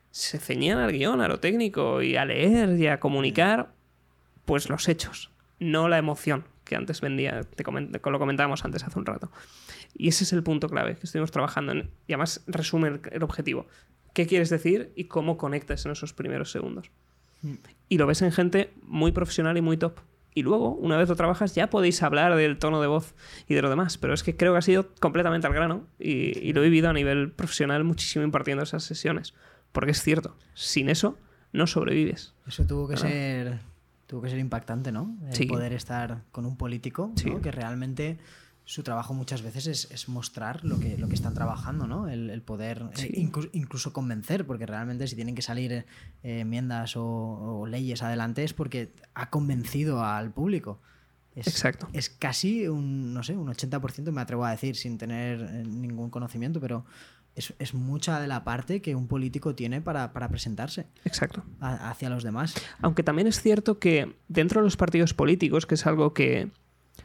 se 0.09 0.39
ceñían 0.39 0.77
al 0.79 0.91
guion, 0.91 1.21
a 1.21 1.27
lo 1.27 1.39
técnico 1.39 2.01
y 2.01 2.17
a 2.17 2.25
leer 2.25 2.77
y 2.77 2.87
a 2.87 2.99
comunicar 2.99 3.71
pues 4.45 4.67
los 4.69 4.89
hechos, 4.89 5.31
no 5.59 5.87
la 5.87 5.97
emoción 5.97 6.43
que 6.65 6.75
antes 6.75 6.99
vendía, 7.01 7.41
te 7.41 7.63
coment- 7.63 7.97
lo 8.09 8.19
comentábamos 8.19 8.65
antes 8.65 8.83
hace 8.83 8.97
un 8.99 9.05
rato. 9.05 9.31
Y 9.93 10.07
ese 10.09 10.23
es 10.23 10.33
el 10.33 10.43
punto 10.43 10.67
clave 10.67 10.95
que 10.95 11.05
estuvimos 11.05 11.31
trabajando 11.31 11.71
en, 11.71 11.91
y 12.07 12.13
además 12.13 12.43
resume 12.47 12.87
el, 12.89 13.01
el 13.11 13.23
objetivo. 13.23 13.67
¿Qué 14.13 14.27
quieres 14.27 14.49
decir 14.49 14.91
y 14.95 15.05
cómo 15.05 15.37
conectas 15.37 15.85
en 15.85 15.91
esos 15.93 16.13
primeros 16.13 16.51
segundos? 16.51 16.91
Y 17.87 17.97
lo 17.97 18.07
ves 18.07 18.21
en 18.21 18.31
gente 18.31 18.71
muy 18.83 19.11
profesional 19.11 19.57
y 19.57 19.61
muy 19.61 19.77
top. 19.77 19.99
Y 20.33 20.43
luego, 20.43 20.73
una 20.75 20.95
vez 20.97 21.09
lo 21.09 21.15
trabajas, 21.15 21.55
ya 21.55 21.69
podéis 21.69 22.01
hablar 22.03 22.35
del 22.35 22.57
tono 22.57 22.79
de 22.81 22.87
voz 22.87 23.13
y 23.47 23.53
de 23.53 23.61
lo 23.61 23.69
demás. 23.69 23.97
Pero 23.97 24.13
es 24.13 24.23
que 24.23 24.35
creo 24.37 24.53
que 24.53 24.59
ha 24.59 24.61
sido 24.61 24.87
completamente 24.99 25.45
al 25.47 25.53
grano 25.53 25.85
y, 25.99 26.37
y 26.39 26.53
lo 26.53 26.61
he 26.61 26.65
vivido 26.65 26.89
a 26.89 26.93
nivel 26.93 27.31
profesional 27.31 27.83
muchísimo 27.83 28.23
impartiendo 28.23 28.63
esas 28.63 28.83
sesiones. 28.83 29.33
Porque 29.73 29.91
es 29.91 30.01
cierto, 30.01 30.35
sin 30.53 30.89
eso 30.89 31.17
no 31.51 31.67
sobrevives. 31.67 32.33
Eso 32.47 32.65
tuvo 32.65 32.87
que 32.87 32.95
¿Verdad? 32.95 33.09
ser 33.09 33.59
tuvo 34.07 34.21
que 34.23 34.29
ser 34.29 34.39
impactante, 34.39 34.91
¿no? 34.91 35.15
El 35.29 35.33
Sí. 35.35 35.45
poder 35.45 35.71
estar 35.71 36.23
con 36.33 36.45
un 36.45 36.57
político, 36.57 37.07
¿no? 37.07 37.17
Sí. 37.17 37.31
que 37.41 37.49
realmente 37.51 38.17
su 38.71 38.83
trabajo 38.83 39.13
muchas 39.13 39.41
veces 39.41 39.67
es, 39.67 39.91
es 39.91 40.07
mostrar 40.07 40.63
lo 40.63 40.79
que, 40.79 40.97
lo 40.97 41.07
que 41.09 41.15
están 41.15 41.33
trabajando, 41.33 41.87
¿no? 41.87 42.07
El, 42.07 42.29
el 42.29 42.41
poder 42.41 42.85
eh, 42.93 42.97
Sí. 42.97 43.07
inclu- 43.17 43.49
incluso 43.51 43.91
convencer, 43.91 44.45
porque 44.47 44.65
realmente 44.65 45.07
si 45.07 45.15
tienen 45.15 45.35
que 45.35 45.41
salir 45.41 45.71
eh, 45.73 45.85
enmiendas 46.23 46.95
o, 46.95 47.03
o 47.05 47.67
leyes 47.67 48.01
adelante 48.01 48.43
es 48.45 48.53
porque 48.53 48.93
ha 49.13 49.29
convencido 49.29 50.03
al 50.05 50.31
público. 50.31 50.79
Es, 51.35 51.47
Exacto. 51.47 51.87
Es 51.93 52.09
casi 52.09 52.67
un, 52.67 53.13
no 53.13 53.23
sé, 53.23 53.35
un 53.35 53.47
80% 53.49 54.11
me 54.11 54.21
atrevo 54.21 54.45
a 54.45 54.51
decir 54.51 54.75
sin 54.77 54.97
tener 54.97 55.41
eh, 55.41 55.63
ningún 55.65 56.09
conocimiento, 56.09 56.59
pero 56.61 56.85
es, 57.35 57.53
es 57.59 57.73
mucha 57.73 58.19
de 58.21 58.27
la 58.27 58.43
parte 58.43 58.81
que 58.81 58.95
un 58.95 59.07
político 59.07 59.53
tiene 59.55 59.81
para, 59.81 60.13
para 60.13 60.29
presentarse 60.29 60.87
Exacto. 61.05 61.43
a- 61.59 61.89
hacia 61.89 62.09
los 62.09 62.23
demás. 62.23 62.53
Aunque 62.81 63.03
también 63.03 63.27
es 63.27 63.41
cierto 63.41 63.79
que 63.79 64.15
dentro 64.29 64.61
de 64.61 64.65
los 64.65 64.77
partidos 64.77 65.13
políticos, 65.13 65.65
que 65.65 65.75
es 65.75 65.85
algo 65.85 66.13
que 66.13 66.49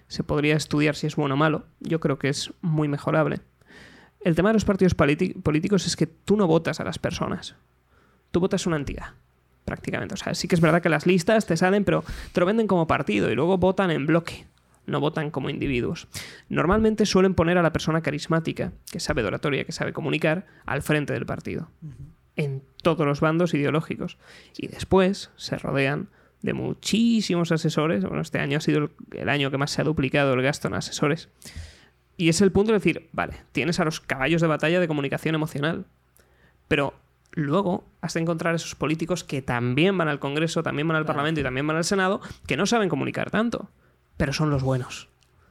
se 0.09 0.23
podría 0.25 0.57
estudiar 0.57 0.95
si 0.95 1.07
es 1.07 1.17
bueno 1.17 1.35
o 1.35 1.39
malo, 1.39 1.67
yo 1.81 2.01
creo 2.01 2.19
que 2.19 2.29
es 2.29 2.53
muy 2.61 2.89
mejorable. 2.89 3.41
El 4.21 4.35
tema 4.35 4.49
de 4.49 4.55
los 4.55 4.65
partidos 4.65 4.95
políticos 4.95 5.87
es 5.87 5.97
que 5.97 6.07
tú 6.07 6.37
no 6.37 6.47
votas 6.47 6.81
a 6.81 6.85
las 6.85 6.99
personas. 6.99 7.55
Tú 8.31 8.41
votas 8.41 8.67
una 8.67 8.77
entidad, 8.77 9.15
prácticamente. 9.65 10.15
O 10.15 10.17
sea, 10.17 10.35
sí 10.35 10.49
que 10.49 10.57
es 10.57 10.61
verdad 10.61 10.83
que 10.83 10.89
las 10.89 11.07
listas 11.07 11.47
te 11.47 11.57
salen, 11.57 11.85
pero 11.85 12.05
te 12.33 12.41
lo 12.41 12.47
venden 12.47 12.67
como 12.67 12.87
partido 12.87 13.31
y 13.31 13.35
luego 13.35 13.59
votan 13.59 13.91
en 13.91 14.07
bloque. 14.07 14.47
No 14.87 15.01
votan 15.01 15.31
como 15.31 15.51
individuos. 15.51 16.09
Normalmente 16.49 17.07
suelen 17.07 17.35
poner 17.35 17.59
a 17.59 17.63
la 17.63 17.73
persona 17.73 18.03
carismática, 18.03 18.73
que 18.91 19.01
sabe 19.01 19.23
de 19.23 19.29
oratoria, 19.29 19.65
que 19.65 19.73
sabe 19.73 19.93
comunicar, 19.93 20.47
al 20.65 20.83
frente 20.83 21.13
del 21.13 21.27
partido 21.27 21.69
en 22.37 22.63
todos 22.83 23.07
los 23.07 23.21
bandos 23.21 23.55
ideológicos. 23.55 24.19
Y 24.57 24.69
después 24.69 25.31
se 25.37 25.59
rodean 25.59 26.09
de 26.43 26.53
muchísimos 26.53 27.53
asesores. 27.53 28.05
Bueno, 28.05 28.23
este 28.23 28.39
año 28.39 28.59
ha 28.59 28.61
sido 28.61 28.79
el, 28.79 28.91
el 29.13 29.29
año 29.29 29.51
que 29.51 29.59
más 29.59 29.71
se 29.71 29.81
ha 29.81 29.85
duplicado 29.85 30.35
el 30.35 30.43
gasto 30.43 30.69
en 30.69 30.75
asesores. 30.75 31.29
Y 32.17 32.29
es 32.29 32.41
el 32.41 32.53
punto 32.53 32.73
de 32.73 32.79
decir, 32.79 33.09
vale, 33.13 33.35
tienes 33.53 33.79
a 33.81 33.85
los 33.85 34.01
caballos 34.01 34.41
de 34.41 34.47
batalla 34.47 34.81
de 34.81 34.89
comunicación 34.89 35.35
emocional, 35.35 35.85
pero 36.69 36.95
luego 37.33 37.85
has 38.01 38.15
de 38.15 38.21
encontrar 38.21 38.55
esos 38.55 38.75
políticos 38.75 39.23
que 39.23 39.43
también 39.43 39.97
van 39.97 40.09
al 40.09 40.19
Congreso, 40.19 40.63
también 40.63 40.89
van 40.89 40.97
al 40.97 41.05
Parlamento 41.05 41.41
y 41.41 41.45
también 41.45 41.67
van 41.67 41.77
al 41.77 41.85
Senado, 41.85 42.21
que 42.47 42.57
no 42.57 42.67
saben 42.67 42.89
comunicar 42.89 43.31
tanto, 43.31 43.71
pero 44.17 44.33
son 44.33 44.51
los 44.51 44.63
buenos. 44.63 45.09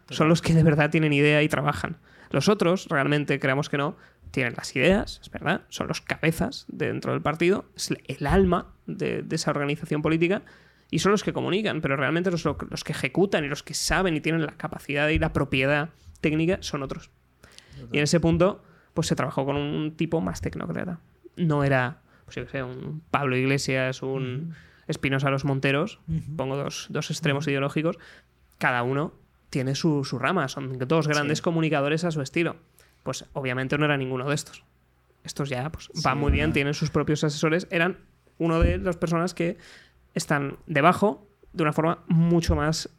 Son 0.10 0.28
los 0.28 0.42
que 0.42 0.54
de 0.54 0.64
verdad 0.64 0.90
tienen 0.90 1.14
idea 1.14 1.42
y 1.44 1.50
trabajan. 1.50 1.98
Los 2.32 2.50
otros, 2.50 2.88
realmente 2.90 3.40
creamos 3.40 3.70
que 3.70 3.78
no, 3.78 3.96
tienen 4.32 4.56
las 4.58 4.76
ideas, 4.76 5.20
es 5.22 5.30
verdad, 5.30 5.62
son 5.70 5.88
los 5.88 6.02
cabezas 6.02 6.66
dentro 6.68 7.12
del 7.14 7.22
partido, 7.22 7.66
es 7.76 7.92
el 7.92 8.28
alma 8.28 8.74
de, 8.88 9.22
de 9.22 9.36
esa 9.36 9.52
organización 9.52 10.02
política 10.02 10.42
y 10.92 11.00
son 11.00 11.12
los 11.12 11.24
que 11.24 11.34
comunican, 11.34 11.82
pero 11.82 11.96
realmente 11.96 12.32
los, 12.32 12.44
los 12.46 12.84
que 12.84 12.92
ejecutan 12.94 13.44
y 13.44 13.48
los 13.48 13.64
que 13.64 13.74
saben 13.74 14.16
y 14.16 14.22
tienen 14.22 14.46
la 14.46 14.54
capacidad 14.54 15.10
y 15.10 15.20
la 15.20 15.34
propiedad 15.34 15.90
técnica 16.22 16.58
son 16.62 16.84
otros. 16.84 17.10
Y 17.92 17.98
en 17.98 18.04
ese 18.04 18.20
punto, 18.20 18.64
pues 18.94 19.08
se 19.08 19.16
trabajó 19.16 19.46
con 19.46 19.58
un 19.58 19.96
tipo 19.98 20.22
más 20.22 20.42
tecnócrata. 20.42 21.00
No 21.36 21.64
era, 21.64 22.02
pues 22.26 22.36
yo 22.38 22.46
qué 22.46 22.52
sé, 22.52 22.64
un 22.64 23.02
Pablo 23.12 23.36
Iglesias, 23.36 24.02
un 24.02 24.56
Espinosa 24.88 25.30
Los 25.30 25.44
Monteros, 25.46 26.00
pongo 26.38 26.56
dos, 26.56 26.88
dos 26.90 27.10
extremos 27.12 27.48
ideológicos, 27.48 27.98
cada 28.58 28.84
uno 28.84 29.14
tiene 29.50 29.76
su, 29.76 30.04
su 30.06 30.20
rama, 30.20 30.48
son 30.48 30.78
dos 30.80 31.08
grandes 31.08 31.40
Sí. 31.40 31.44
comunicadores 31.44 32.04
a 32.06 32.12
su 32.12 32.22
estilo. 32.22 32.56
Pues 33.04 33.26
obviamente 33.34 33.78
no 33.78 33.86
era 33.86 33.98
ninguno 33.98 34.28
de 34.30 34.36
estos. 34.36 34.64
Estos 35.24 35.50
ya 35.50 35.70
pues, 35.72 35.90
Sí, 35.94 36.02
van 36.04 36.18
muy 36.20 36.32
bien, 36.32 36.54
tienen 36.54 36.74
sus 36.74 36.90
propios 36.92 37.24
asesores, 37.24 37.68
eran 37.72 37.98
uno 38.38 38.60
de 38.60 38.78
las 38.78 38.98
personas 38.98 39.34
que 39.34 39.58
están 40.16 40.58
debajo 40.66 41.28
de 41.54 41.64
una 41.64 41.74
forma 41.74 42.00
mucho 42.08 42.56
más 42.56 42.90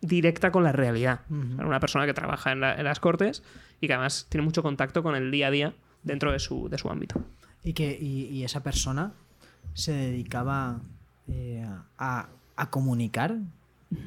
directa 0.00 0.50
con 0.50 0.64
la 0.64 0.72
realidad. 0.72 1.20
Una 1.30 1.78
persona 1.80 2.06
que 2.06 2.14
trabaja 2.14 2.50
en, 2.52 2.60
la- 2.60 2.74
en 2.74 2.84
las 2.84 2.98
cortes 2.98 3.42
y 3.80 3.86
que 3.86 3.92
además 3.94 4.26
tiene 4.28 4.44
mucho 4.44 4.62
contacto 4.62 5.02
con 5.02 5.14
el 5.14 5.30
día 5.30 5.48
a 5.48 5.50
día 5.50 5.74
dentro 6.02 6.32
de 6.32 6.38
su, 6.40 6.68
de 6.68 6.78
su 6.78 6.88
ámbito. 6.90 7.22
Y 7.62 7.74
que 7.74 7.96
y, 8.00 8.26
y 8.26 8.42
esa 8.44 8.62
persona 8.62 9.12
se 9.74 9.92
dedicaba 9.92 10.80
eh, 11.28 11.64
a, 11.98 12.28
a 12.56 12.70
comunicar 12.70 13.36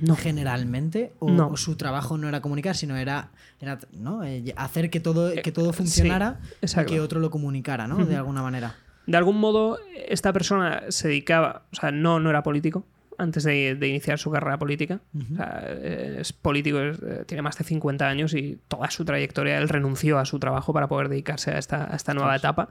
No. 0.01 0.15
generalmente 0.17 1.13
o, 1.19 1.29
No. 1.31 1.47
o 1.47 1.55
su 1.57 1.75
trabajo 1.77 2.17
no 2.17 2.27
era 2.27 2.41
comunicar 2.41 2.75
sino 2.75 2.97
era, 2.97 3.29
era 3.61 3.79
¿no? 3.93 4.23
Eh, 4.25 4.53
hacer 4.57 4.89
que 4.89 4.99
todo 4.99 5.31
que 5.31 5.49
Eh, 5.49 5.51
todo 5.53 5.71
sí, 5.71 5.77
funcionara 5.77 6.41
y 6.61 6.85
que 6.85 6.99
otro 6.99 7.19
lo 7.21 7.29
comunicara 7.29 7.87
¿no? 7.87 8.03
de 8.05 8.15
alguna 8.17 8.41
manera 8.41 8.75
De 9.07 9.17
algún 9.17 9.39
modo, 9.39 9.79
esta 10.07 10.33
persona 10.33 10.83
se 10.89 11.07
dedicaba, 11.07 11.63
o 11.71 11.75
sea, 11.75 11.91
no, 11.91 12.19
no 12.19 12.29
era 12.29 12.43
político 12.43 12.85
antes 13.17 13.43
de, 13.43 13.75
de 13.75 13.87
iniciar 13.87 14.19
su 14.19 14.31
carrera 14.31 14.57
política. 14.57 14.99
O 15.15 15.35
sea, 15.35 15.63
eh, 15.67 16.17
es 16.19 16.33
político, 16.33 16.79
es, 16.79 16.99
eh, 17.01 17.23
tiene 17.25 17.41
más 17.41 17.57
de 17.57 17.63
50 17.63 18.07
años 18.07 18.33
y 18.33 18.59
toda 18.67 18.89
su 18.91 19.05
trayectoria, 19.05 19.57
él 19.57 19.69
renunció 19.69 20.19
a 20.19 20.25
su 20.25 20.39
trabajo 20.39 20.73
para 20.73 20.87
poder 20.87 21.09
dedicarse 21.09 21.51
a 21.51 21.57
esta, 21.57 21.91
a 21.91 21.95
esta 21.95 22.13
nueva 22.13 22.35
etapa. 22.35 22.69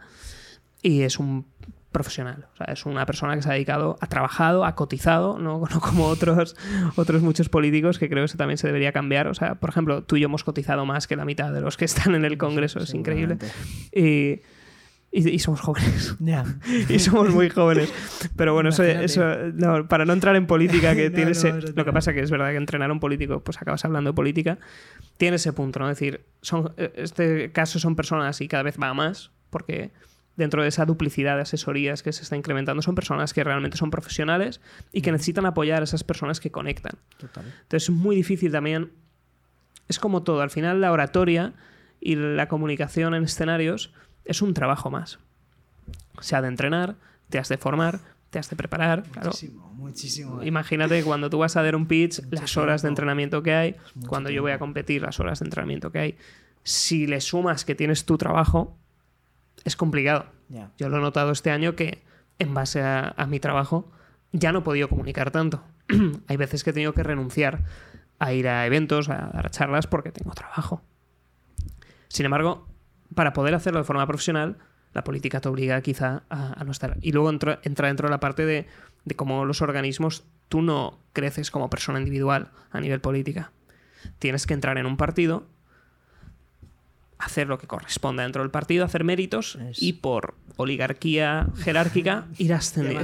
Y 0.82 1.02
es 1.02 1.18
un 1.18 1.46
profesional, 1.92 2.48
o 2.52 2.56
sea, 2.56 2.66
es 2.72 2.84
una 2.86 3.06
persona 3.06 3.36
que 3.36 3.42
se 3.42 3.48
ha 3.48 3.52
dedicado, 3.52 3.96
ha 4.00 4.08
trabajado, 4.08 4.64
ha 4.64 4.74
cotizado, 4.74 5.38
no, 5.38 5.62
no 5.70 5.80
como 5.80 6.06
otros, 6.06 6.56
otros 6.96 7.22
muchos 7.22 7.48
políticos 7.48 7.98
que 7.98 8.08
creo 8.08 8.22
que 8.22 8.26
eso 8.26 8.36
también 8.36 8.58
se 8.58 8.66
debería 8.66 8.92
cambiar. 8.92 9.28
O 9.28 9.34
sea, 9.34 9.54
por 9.54 9.70
ejemplo, 9.70 10.02
tú 10.02 10.16
y 10.16 10.20
yo 10.20 10.26
hemos 10.26 10.44
cotizado 10.44 10.84
más 10.84 11.06
que 11.06 11.16
la 11.16 11.24
mitad 11.24 11.52
de 11.52 11.60
los 11.60 11.76
que 11.76 11.84
están 11.86 12.14
en 12.14 12.24
el 12.24 12.36
Congreso, 12.36 12.80
es 12.80 12.92
increíble. 12.92 13.38
Seguramente. 13.38 14.42
Y, 15.16 15.28
Y, 15.28 15.38
somos 15.38 15.60
jóvenes. 15.60 16.16
Ya. 16.20 16.44
y 16.88 16.98
somos 16.98 17.30
muy 17.30 17.48
jóvenes. 17.48 17.92
Pero 18.34 18.52
bueno, 18.52 18.70
eso, 18.70 18.82
eso 18.82 19.22
no, 19.54 19.86
para 19.86 20.04
no 20.04 20.12
entrar 20.12 20.34
en 20.34 20.48
política, 20.48 20.96
que 20.96 21.08
tiene 21.10 21.30
ese, 21.30 21.52
Lo 21.52 21.84
que 21.84 21.92
pasa 21.92 22.12
que 22.12 22.20
es 22.20 22.32
verdad 22.32 22.50
que 22.50 22.56
entrenar 22.56 22.90
a 22.90 22.92
un 22.92 22.98
político, 22.98 23.40
pues 23.40 23.62
acabas 23.62 23.84
hablando 23.84 24.10
de 24.10 24.14
política, 24.14 24.58
tiene 25.16 25.36
ese 25.36 25.52
punto, 25.52 25.78
¿no? 25.78 25.88
Es 25.88 25.98
decir, 26.00 26.24
son, 26.42 26.74
este 26.76 27.52
caso 27.52 27.78
son 27.78 27.94
personas 27.94 28.40
y 28.40 28.48
cada 28.48 28.64
vez 28.64 28.76
va 28.76 28.92
más, 28.92 29.30
porque 29.50 29.92
dentro 30.36 30.62
de 30.62 30.68
esa 30.68 30.84
duplicidad 30.84 31.36
de 31.36 31.42
asesorías 31.42 32.02
que 32.02 32.12
se 32.12 32.24
está 32.24 32.36
incrementando, 32.36 32.82
son 32.82 32.96
personas 32.96 33.32
que 33.32 33.44
realmente 33.44 33.76
son 33.76 33.92
profesionales 33.92 34.60
y 34.92 35.02
que 35.02 35.12
necesitan 35.12 35.46
apoyar 35.46 35.82
a 35.82 35.84
esas 35.84 36.02
personas 36.02 36.40
que 36.40 36.50
conectan. 36.50 36.98
Total. 37.18 37.44
Entonces 37.44 37.88
es 37.88 37.90
muy 37.90 38.16
difícil 38.16 38.50
también. 38.50 38.90
Es 39.88 40.00
como 40.00 40.24
todo, 40.24 40.40
al 40.40 40.50
final 40.50 40.80
la 40.80 40.90
oratoria 40.90 41.52
y 42.00 42.16
la 42.16 42.48
comunicación 42.48 43.14
en 43.14 43.22
escenarios 43.22 43.92
es 44.24 44.42
un 44.42 44.54
trabajo 44.54 44.90
más. 44.90 45.18
Se 46.20 46.36
ha 46.36 46.42
de 46.42 46.48
entrenar, 46.48 46.96
te 47.28 47.38
has 47.38 47.48
de 47.48 47.58
formar, 47.58 48.00
te 48.30 48.38
has 48.38 48.50
de 48.50 48.56
preparar. 48.56 49.04
Muchísimo, 49.22 49.72
muchísimo. 49.74 50.42
Imagínate 50.42 51.02
cuando 51.04 51.30
tú 51.30 51.38
vas 51.38 51.56
a 51.56 51.62
dar 51.62 51.76
un 51.76 51.86
pitch, 51.86 52.20
las 52.30 52.56
horas 52.56 52.82
de 52.82 52.88
entrenamiento 52.88 53.42
que 53.42 53.54
hay, 53.54 53.76
cuando 54.08 54.30
yo 54.30 54.42
voy 54.42 54.52
a 54.52 54.58
competir, 54.58 55.02
las 55.02 55.20
horas 55.20 55.38
de 55.38 55.46
entrenamiento 55.46 55.92
que 55.92 55.98
hay. 55.98 56.18
Si 56.64 57.06
le 57.06 57.20
sumas 57.20 57.64
que 57.64 57.74
tienes 57.74 58.04
tu 58.06 58.18
trabajo, 58.18 58.76
es 59.64 59.76
complicado. 59.76 60.26
Yo 60.78 60.88
lo 60.88 60.98
he 60.98 61.00
notado 61.00 61.32
este 61.32 61.50
año 61.50 61.76
que, 61.76 62.02
en 62.38 62.54
base 62.54 62.82
a, 62.82 63.14
mi 63.28 63.40
trabajo, 63.40 63.90
ya 64.32 64.52
no 64.52 64.60
he 64.60 64.62
podido 64.62 64.88
comunicar 64.88 65.30
tanto. 65.30 65.62
hay 66.26 66.36
veces 66.36 66.64
que 66.64 66.70
he 66.70 66.72
tenido 66.72 66.92
que 66.92 67.02
renunciar 67.02 67.62
a 68.18 68.32
ir 68.32 68.48
a 68.48 68.66
eventos, 68.66 69.08
a 69.08 69.30
dar 69.32 69.50
charlas, 69.50 69.86
porque 69.86 70.10
tengo 70.10 70.32
trabajo. 70.32 70.82
Sin 72.08 72.26
embargo, 72.26 72.66
para 73.14 73.32
poder 73.32 73.54
hacerlo 73.54 73.78
de 73.80 73.84
forma 73.84 74.06
profesional, 74.06 74.58
la 74.92 75.04
política 75.04 75.40
te 75.40 75.48
obliga 75.48 75.80
quizá 75.80 76.22
a, 76.30 76.62
no 76.64 76.72
estar. 76.72 76.98
Y 77.02 77.12
luego 77.12 77.30
entra, 77.30 77.60
dentro 77.62 78.06
de 78.06 78.10
la 78.10 78.20
parte 78.20 78.46
de, 78.46 78.66
de 79.04 79.14
cómo 79.14 79.44
los 79.44 79.62
organismos, 79.62 80.24
tú 80.48 80.62
no 80.62 80.98
creces 81.12 81.50
como 81.50 81.70
persona 81.70 81.98
individual 81.98 82.50
a 82.70 82.80
nivel 82.80 83.00
política. 83.00 83.52
Tienes 84.18 84.46
que 84.46 84.54
entrar 84.54 84.78
en 84.78 84.86
un 84.86 84.96
partido, 84.96 85.46
hacer 87.18 87.48
lo 87.48 87.58
que 87.58 87.66
corresponda 87.66 88.22
dentro 88.22 88.42
del 88.42 88.50
partido, 88.50 88.84
hacer 88.84 89.02
méritos 89.02 89.58
y 89.78 89.94
por 89.94 90.34
oligarquía 90.56 91.48
jerárquica 91.56 92.26
ir 92.38 92.52
a 92.52 92.58
ascender. 92.58 93.02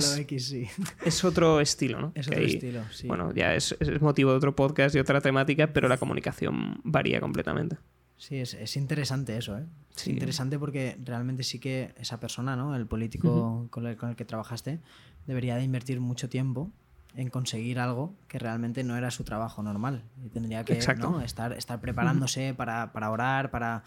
Es 1.05 1.25
otro 1.25 1.61
estilo, 1.61 2.01
¿no? 2.01 2.13
Es 2.15 2.29
otro 2.29 2.41
estilo, 2.41 2.83
sí. 2.93 3.09
Bueno, 3.09 3.33
ya 3.35 3.55
es, 3.55 3.75
es, 3.81 4.01
motivo 4.01 4.31
de 4.31 4.37
otro 4.37 4.55
podcast 4.55 4.95
y 4.95 4.99
otra 4.99 5.21
temática, 5.21 5.73
pero 5.73 5.89
la 5.89 5.97
comunicación 5.97 6.81
varía 6.85 7.21
completamente. 7.21 7.79
Sí, 8.17 8.37
es, 8.37 8.77
interesante 8.77 9.37
eso, 9.37 9.57
¿eh? 9.57 9.65
Es 9.97 10.07
interesante 10.07 10.59
porque 10.59 10.97
realmente 11.05 11.43
sí 11.43 11.59
que 11.59 11.95
esa 11.99 12.21
persona, 12.21 12.57
¿no? 12.57 12.75
El 12.75 12.87
político 12.87 13.67
con, 13.71 13.87
el, 13.87 13.97
con 13.97 14.11
el 14.11 14.17
que 14.17 14.25
trabajaste, 14.25 14.81
debería 15.27 15.57
de 15.57 15.65
invertir 15.65 16.01
mucho 16.01 16.29
tiempo 16.29 16.71
en 17.17 17.29
conseguir 17.29 17.79
algo 17.79 18.15
que 18.29 18.39
realmente 18.39 18.85
no 18.85 18.97
era 18.97 19.11
su 19.11 19.25
trabajo 19.25 19.63
normal. 19.63 20.05
Y 20.25 20.29
tendría 20.29 20.65
que 20.65 20.79
estar, 20.79 21.53
estar 21.53 21.81
preparándose 21.81 22.55
para, 22.55 22.93
para, 22.93 23.11
orar, 23.11 23.51
para... 23.51 23.83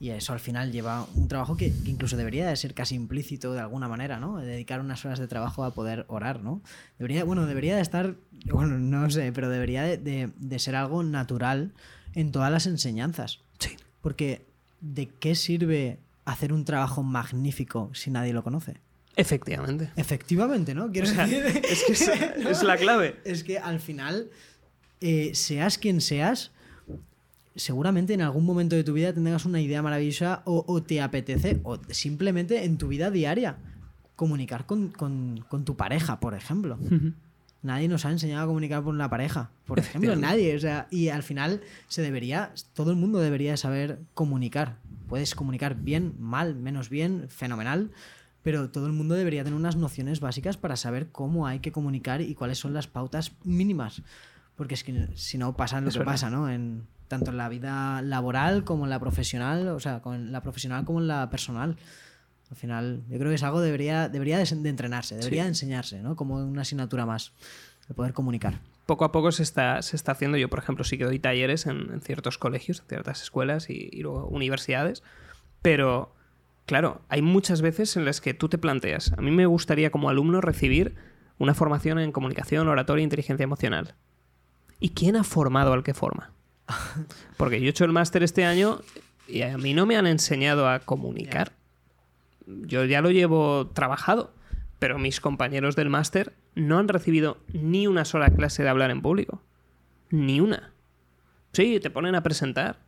Y 0.00 0.10
eso 0.10 0.32
al 0.32 0.40
final 0.40 0.72
lleva 0.72 1.06
un 1.14 1.28
trabajo 1.28 1.56
que, 1.56 1.72
incluso 1.84 2.16
debería 2.16 2.48
de 2.48 2.56
ser 2.56 2.74
casi 2.74 2.96
implícito 2.96 3.52
de 3.52 3.60
alguna 3.60 3.86
manera, 3.86 4.18
¿no? 4.18 4.38
dedicar 4.38 4.80
unas 4.80 5.04
horas 5.04 5.20
de 5.20 5.28
trabajo 5.28 5.62
a 5.62 5.74
poder 5.74 6.06
orar, 6.08 6.42
¿no? 6.42 6.60
Debería, 6.98 7.22
bueno, 7.22 7.46
debería 7.46 7.76
de 7.76 7.82
estar, 7.82 8.16
bueno, 8.50 8.80
no 8.80 9.08
sé, 9.10 9.30
pero 9.32 9.48
debería 9.48 9.84
de, 9.84 10.32
de 10.36 10.58
ser 10.58 10.74
algo 10.74 11.04
natural 11.04 11.72
en 12.14 12.32
todas 12.32 12.50
las 12.50 12.66
enseñanzas. 12.66 13.42
Sí. 13.60 13.76
Porque 14.00 14.51
¿de 14.82 15.08
qué 15.08 15.34
sirve 15.34 15.98
hacer 16.26 16.52
un 16.52 16.66
trabajo 16.66 17.02
magnífico 17.02 17.90
si 17.94 18.10
nadie 18.10 18.34
lo 18.34 18.42
conoce? 18.42 18.76
Efectivamente. 19.16 19.90
Efectivamente, 19.96 20.74
¿no? 20.74 20.90
Quiero 20.90 21.08
decir... 21.08 21.44
Es 21.64 21.84
que 21.84 21.92
es, 22.50 22.62
la 22.62 22.76
clave. 22.76 23.16
Es 23.24 23.44
que 23.44 23.58
al 23.58 23.80
final, 23.80 24.30
eh, 25.00 25.30
seas 25.34 25.78
quien 25.78 26.00
seas, 26.00 26.50
seguramente 27.54 28.14
en 28.14 28.22
algún 28.22 28.44
momento 28.44 28.76
de 28.76 28.84
tu 28.84 28.92
vida 28.94 29.12
tendrás 29.12 29.44
una 29.44 29.60
idea 29.60 29.82
maravillosa 29.82 30.42
o, 30.44 30.82
te 30.82 31.00
apetece, 31.00 31.60
o 31.62 31.78
simplemente 31.90 32.64
en 32.64 32.78
tu 32.78 32.88
vida 32.88 33.10
diaria, 33.10 33.58
comunicar 34.16 34.66
con, 34.66 34.92
tu 35.64 35.76
pareja, 35.76 36.20
por 36.20 36.34
ejemplo. 36.34 36.78
Nadie 37.62 37.88
nos 37.88 38.04
ha 38.04 38.10
enseñado 38.10 38.44
a 38.44 38.46
comunicar 38.46 38.82
con 38.82 38.94
una 38.94 39.08
pareja, 39.08 39.50
por 39.66 39.78
ejemplo, 39.80 40.16
nadie. 40.16 40.54
O 40.56 40.58
sea, 40.58 40.88
y 40.90 41.08
al 41.08 41.22
final 41.22 41.62
se 41.88 42.02
debería, 42.02 42.52
todo 42.74 42.90
el 42.90 42.96
mundo 42.96 43.18
debería 43.20 43.56
saber 43.56 44.00
comunicar. 44.14 44.78
Puedes 45.08 45.34
comunicar 45.34 45.76
bien, 45.76 46.14
mal, 46.18 46.54
menos 46.54 46.88
bien, 46.88 47.28
fenomenal, 47.28 47.90
pero 48.42 48.70
todo 48.70 48.86
el 48.86 48.92
mundo 48.92 49.14
debería 49.14 49.44
tener 49.44 49.58
unas 49.58 49.76
nociones 49.76 50.20
básicas 50.20 50.56
para 50.56 50.76
saber 50.76 51.10
cómo 51.10 51.46
hay 51.46 51.60
que 51.60 51.70
comunicar 51.70 52.20
y 52.20 52.34
cuáles 52.34 52.58
son 52.58 52.72
las 52.72 52.86
pautas 52.86 53.32
mínimas. 53.44 54.02
Porque 54.56 54.74
es 54.74 54.84
que 54.84 55.08
si 55.14 55.38
no 55.38 55.56
pasa 55.56 55.80
lo 55.80 55.90
que 55.90 56.00
pasa, 56.00 56.30
¿no? 56.30 56.50
En, 56.50 56.86
tanto 57.08 57.30
en 57.30 57.36
la 57.36 57.48
vida 57.48 58.00
laboral 58.00 58.64
como 58.64 58.84
en 58.84 58.90
la 58.90 58.98
profesional, 58.98 59.68
o 59.68 59.80
sea, 59.80 60.00
con 60.00 60.32
la 60.32 60.40
profesional 60.40 60.84
como 60.84 61.00
en 61.00 61.08
la 61.08 61.28
personal. 61.28 61.76
Al 62.52 62.56
final, 62.56 63.02
yo 63.08 63.16
creo 63.16 63.30
que 63.30 63.36
es 63.36 63.42
algo 63.44 63.62
debería, 63.62 64.10
debería 64.10 64.36
de, 64.36 64.68
entrenarse, 64.68 65.16
debería 65.16 65.44
de 65.44 65.48
enseñarse, 65.48 66.02
¿no? 66.02 66.16
Como 66.16 66.36
una 66.36 66.60
asignatura 66.60 67.06
más, 67.06 67.32
de 67.88 67.94
poder 67.94 68.12
comunicar. 68.12 68.60
Poco 68.84 69.06
a 69.06 69.10
poco 69.10 69.32
se 69.32 69.42
está, 69.42 69.80
se 69.80 69.96
está 69.96 70.12
haciendo. 70.12 70.36
Yo, 70.36 70.50
por 70.50 70.58
ejemplo, 70.58 70.84
sí 70.84 70.98
que 70.98 71.04
doy 71.04 71.18
talleres 71.18 71.64
en, 71.64 72.02
ciertos 72.02 72.36
colegios, 72.36 72.80
en 72.80 72.88
ciertas 72.88 73.22
escuelas 73.22 73.70
y, 73.70 73.88
luego 74.02 74.26
universidades, 74.26 75.02
pero 75.62 76.14
claro, 76.66 77.00
hay 77.08 77.22
muchas 77.22 77.62
veces 77.62 77.96
en 77.96 78.04
las 78.04 78.20
que 78.20 78.34
tú 78.34 78.50
te 78.50 78.58
planteas, 78.58 79.14
a 79.14 79.22
mí 79.22 79.30
me 79.30 79.46
gustaría 79.46 79.90
como 79.90 80.10
alumno 80.10 80.42
recibir 80.42 80.94
una 81.38 81.54
formación 81.54 82.00
en 82.00 82.12
comunicación, 82.12 82.68
oratoria 82.68 83.00
e 83.00 83.04
inteligencia 83.04 83.44
emocional. 83.44 83.94
¿Y 84.78 84.90
quién 84.90 85.16
ha 85.16 85.24
formado 85.24 85.72
al 85.72 85.84
que 85.84 85.94
forma? 85.94 86.32
Porque 87.38 87.60
yo 87.60 87.68
he 87.68 87.70
hecho 87.70 87.86
el 87.86 87.92
máster 87.92 88.22
este 88.22 88.44
año 88.44 88.82
y 89.26 89.40
a 89.40 89.56
mí 89.56 89.72
no 89.72 89.86
me 89.86 89.96
han 89.96 90.06
enseñado 90.06 90.68
a 90.68 90.80
comunicar 90.80 91.52
yo 92.46 92.84
ya 92.84 93.00
lo 93.00 93.10
llevo 93.10 93.68
trabajado, 93.68 94.34
pero 94.78 94.98
mis 94.98 95.20
compañeros 95.20 95.76
del 95.76 95.90
máster 95.90 96.32
no 96.54 96.78
han 96.78 96.88
recibido 96.88 97.38
ni 97.52 97.86
una 97.86 98.04
sola 98.04 98.30
clase 98.30 98.62
de 98.62 98.68
hablar 98.68 98.90
en 98.90 99.02
público. 99.02 99.42
Ni 100.10 100.40
una. 100.40 100.72
Sí, 101.52 101.80
te 101.80 101.90
ponen 101.90 102.14
a 102.14 102.22
presentar. 102.22 102.80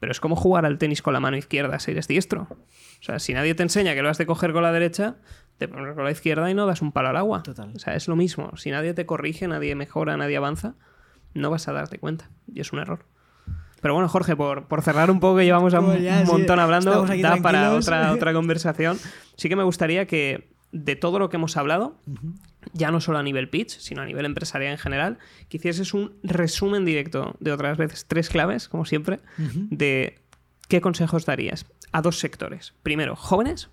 Pero 0.00 0.12
es 0.12 0.20
como 0.20 0.36
jugar 0.36 0.66
al 0.66 0.76
tenis 0.76 1.00
con 1.00 1.14
la 1.14 1.20
mano 1.20 1.36
izquierda 1.36 1.78
si 1.78 1.92
eres 1.92 2.08
diestro. 2.08 2.48
O 2.50 3.02
sea, 3.02 3.18
si 3.18 3.32
nadie 3.32 3.54
te 3.54 3.62
enseña 3.62 3.94
que 3.94 4.02
lo 4.02 4.10
has 4.10 4.18
de 4.18 4.26
coger 4.26 4.52
con 4.52 4.62
la 4.62 4.72
derecha, 4.72 5.16
te 5.56 5.66
pones 5.66 5.94
con 5.94 6.04
la 6.04 6.10
izquierda 6.10 6.50
y 6.50 6.54
no 6.54 6.66
das 6.66 6.82
un 6.82 6.92
palo 6.92 7.08
al 7.08 7.16
agua. 7.16 7.42
Total. 7.42 7.72
O 7.74 7.78
sea, 7.78 7.94
es 7.94 8.06
lo 8.06 8.16
mismo. 8.16 8.54
Si 8.56 8.70
nadie 8.70 8.92
te 8.92 9.06
corrige, 9.06 9.48
nadie 9.48 9.74
mejora, 9.74 10.16
nadie 10.16 10.36
avanza, 10.36 10.74
no 11.32 11.50
vas 11.50 11.68
a 11.68 11.72
darte 11.72 11.98
cuenta. 11.98 12.28
Y 12.52 12.60
es 12.60 12.72
un 12.72 12.80
error. 12.80 13.06
Pero 13.84 13.92
bueno, 13.92 14.08
Jorge, 14.08 14.34
por, 14.34 14.64
cerrar 14.80 15.10
un 15.10 15.20
poco, 15.20 15.36
que 15.36 15.44
llevamos 15.44 15.74
un 15.74 16.24
montón 16.24 16.58
hablando, 16.58 17.04
da 17.04 17.36
para 17.42 17.74
otra, 17.74 18.12
otra 18.14 18.32
conversación. 18.32 18.98
Sí 19.36 19.50
que 19.50 19.56
me 19.56 19.62
gustaría 19.62 20.06
que 20.06 20.48
de 20.72 20.96
todo 20.96 21.18
lo 21.18 21.28
que 21.28 21.36
hemos 21.36 21.58
hablado, 21.58 21.94
ya 22.72 22.90
no 22.90 23.02
solo 23.02 23.18
a 23.18 23.22
nivel 23.22 23.50
pitch, 23.50 23.78
sino 23.78 24.00
a 24.00 24.06
nivel 24.06 24.24
empresarial 24.24 24.72
en 24.72 24.78
general, 24.78 25.18
que 25.50 25.58
hicieses 25.58 25.92
un 25.92 26.14
resumen 26.22 26.86
directo 26.86 27.36
de 27.40 27.52
otras 27.52 27.76
veces 27.76 28.06
tres 28.08 28.30
claves, 28.30 28.70
como 28.70 28.86
siempre, 28.86 29.20
de 29.36 30.18
qué 30.68 30.80
consejos 30.80 31.26
darías 31.26 31.66
a 31.92 32.00
dos 32.00 32.18
sectores. 32.18 32.72
Primero, 32.82 33.16
jóvenes, 33.16 33.68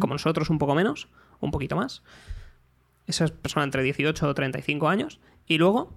como 0.00 0.14
nosotros 0.14 0.48
un 0.48 0.56
poco 0.56 0.74
menos, 0.74 1.08
un 1.40 1.50
poquito 1.50 1.76
más. 1.76 2.02
Esas 3.06 3.30
personas 3.30 3.66
entre 3.66 3.82
18 3.82 4.26
o 4.26 4.34
35 4.34 4.88
años. 4.88 5.20
Y 5.46 5.58
luego, 5.58 5.92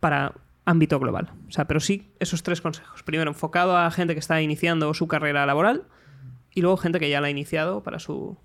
para 0.00 0.32
ámbito 0.68 1.00
global. 1.00 1.30
O 1.48 1.50
sea, 1.50 1.66
pero 1.66 1.80
sí 1.80 2.10
esos 2.20 2.42
tres 2.42 2.60
consejos. 2.60 3.02
Primero, 3.02 3.30
enfocado 3.30 3.76
a 3.76 3.90
gente 3.90 4.12
que 4.12 4.20
está 4.20 4.40
iniciando 4.42 4.92
su 4.92 5.08
carrera 5.08 5.46
laboral 5.46 5.84
y 6.54 6.60
luego 6.60 6.76
gente 6.76 7.00
que 7.00 7.08
ya 7.08 7.20
la 7.20 7.28
ha 7.28 7.30
iniciado 7.30 7.82
para 7.82 7.98
su, 7.98 8.36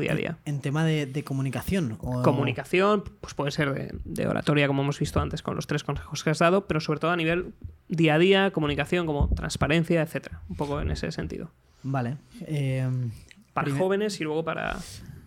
día 0.00 0.12
a 0.12 0.16
día. 0.16 0.38
En, 0.44 0.60
tema 0.60 0.84
de, 0.84 1.22
comunicación. 1.24 1.96
Comunicación, 1.96 3.04
pues 3.20 3.34
puede 3.34 3.52
ser 3.52 3.94
de, 4.04 4.26
oratoria, 4.26 4.66
como 4.66 4.82
hemos 4.82 4.98
visto 4.98 5.20
antes 5.20 5.42
con 5.42 5.54
los 5.54 5.68
tres 5.68 5.84
consejos 5.84 6.24
que 6.24 6.30
has 6.30 6.40
dado, 6.40 6.66
pero 6.66 6.80
sobre 6.80 6.98
todo 6.98 7.12
a 7.12 7.16
nivel 7.16 7.54
día 7.88 8.14
a 8.14 8.18
día, 8.18 8.50
comunicación 8.50 9.06
como 9.06 9.28
transparencia, 9.28 10.02
etcétera. 10.02 10.42
Un 10.48 10.56
poco 10.56 10.80
en 10.80 10.90
ese 10.90 11.12
sentido. 11.12 11.52
Vale. 11.84 12.16
Eh, 12.46 12.88
para 13.52 13.70
jóvenes 13.76 14.20
y 14.20 14.24
luego 14.24 14.44
para. 14.44 14.76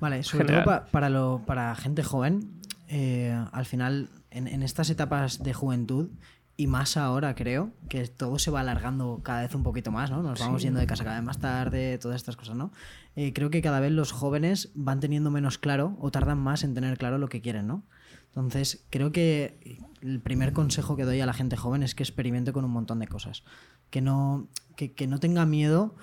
Vale, 0.01 0.23
sobre 0.23 0.45
todo 0.45 0.85
para, 0.91 1.09
lo, 1.09 1.43
para 1.45 1.73
gente 1.75 2.03
joven, 2.03 2.59
eh, 2.89 3.37
al 3.51 3.65
final 3.65 4.09
en, 4.31 4.63
estas 4.63 4.89
etapas 4.89 5.43
de 5.43 5.53
juventud 5.53 6.09
y 6.57 6.67
más 6.67 6.97
ahora 6.97 7.35
creo 7.35 7.71
que 7.89 8.07
todo 8.07 8.39
se 8.39 8.51
va 8.51 8.61
alargando 8.61 9.21
cada 9.23 9.41
vez 9.41 9.55
un 9.55 9.63
poquito 9.63 9.91
más, 9.91 10.11
¿no? 10.11 10.21
Nos 10.21 10.39
vamos 10.39 10.61
yendo 10.61 10.79
de 10.79 10.87
casa 10.87 11.03
cada 11.03 11.17
vez 11.17 11.25
más 11.25 11.39
tarde, 11.39 11.97
todas 11.97 12.17
estas 12.17 12.35
cosas, 12.35 12.55
¿no? 12.55 12.71
Eh, 13.15 13.33
creo 13.33 13.49
que 13.49 13.61
cada 13.61 13.79
vez 13.79 13.91
los 13.91 14.11
jóvenes 14.11 14.71
van 14.73 14.99
teniendo 14.99 15.31
menos 15.31 15.57
claro 15.57 15.97
o 15.99 16.11
tardan 16.11 16.37
más 16.37 16.63
en 16.63 16.73
tener 16.73 16.97
claro 16.97 17.17
lo 17.17 17.29
que 17.29 17.41
quieren, 17.41 17.67
¿no? 17.67 17.83
Entonces, 18.27 18.85
creo 18.89 19.11
que 19.11 19.79
el 20.01 20.21
primer 20.21 20.53
consejo 20.53 20.95
que 20.95 21.03
doy 21.03 21.19
a 21.19 21.25
la 21.25 21.33
gente 21.33 21.57
joven 21.57 21.83
es 21.83 21.95
que 21.95 22.03
experimente 22.03 22.53
con 22.53 22.63
un 22.63 22.71
montón 22.71 22.99
de 22.99 23.07
cosas. 23.07 23.43
Que 23.89 24.01
no, 24.01 24.47
que, 24.75 25.07
no 25.07 25.19
tenga 25.19 25.45
miedo 25.45 25.95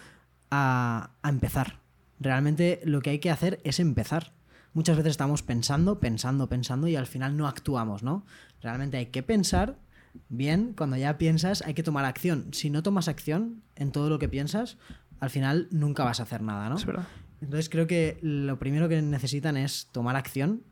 a, 0.50 1.12
a 1.22 1.28
empezar. 1.30 1.80
Realmente 2.20 2.80
lo 2.84 3.00
que 3.00 3.10
hay 3.10 3.18
que 3.18 3.30
hacer 3.30 3.60
es 3.64 3.80
empezar. 3.80 4.32
Muchas 4.74 4.96
veces 4.96 5.12
estamos 5.12 5.42
pensando, 5.42 5.98
pensando, 5.98 6.48
pensando 6.48 6.88
y 6.88 6.96
al 6.96 7.06
final 7.06 7.36
no 7.36 7.46
actuamos, 7.48 8.02
¿no? 8.02 8.24
Realmente 8.60 8.96
hay 8.96 9.06
que 9.06 9.22
pensar 9.22 9.78
bien, 10.28 10.74
cuando 10.76 10.96
ya 10.96 11.18
piensas 11.18 11.62
hay 11.62 11.74
que 11.74 11.82
tomar 11.82 12.04
acción. 12.04 12.48
Si 12.52 12.70
no 12.70 12.82
tomas 12.82 13.08
acción 13.08 13.62
en 13.76 13.92
todo 13.92 14.08
lo 14.10 14.18
que 14.18 14.28
piensas, 14.28 14.76
al 15.20 15.30
final 15.30 15.68
nunca 15.70 16.04
vas 16.04 16.20
a 16.20 16.24
hacer 16.24 16.42
nada, 16.42 16.68
¿no? 16.68 16.76
Es 16.76 16.86
verdad. 16.86 17.06
Entonces 17.40 17.68
creo 17.68 17.86
que 17.86 18.18
lo 18.20 18.58
primero 18.58 18.88
que 18.88 19.00
necesitan 19.00 19.56
es 19.56 19.88
tomar 19.92 20.16
acción 20.16 20.62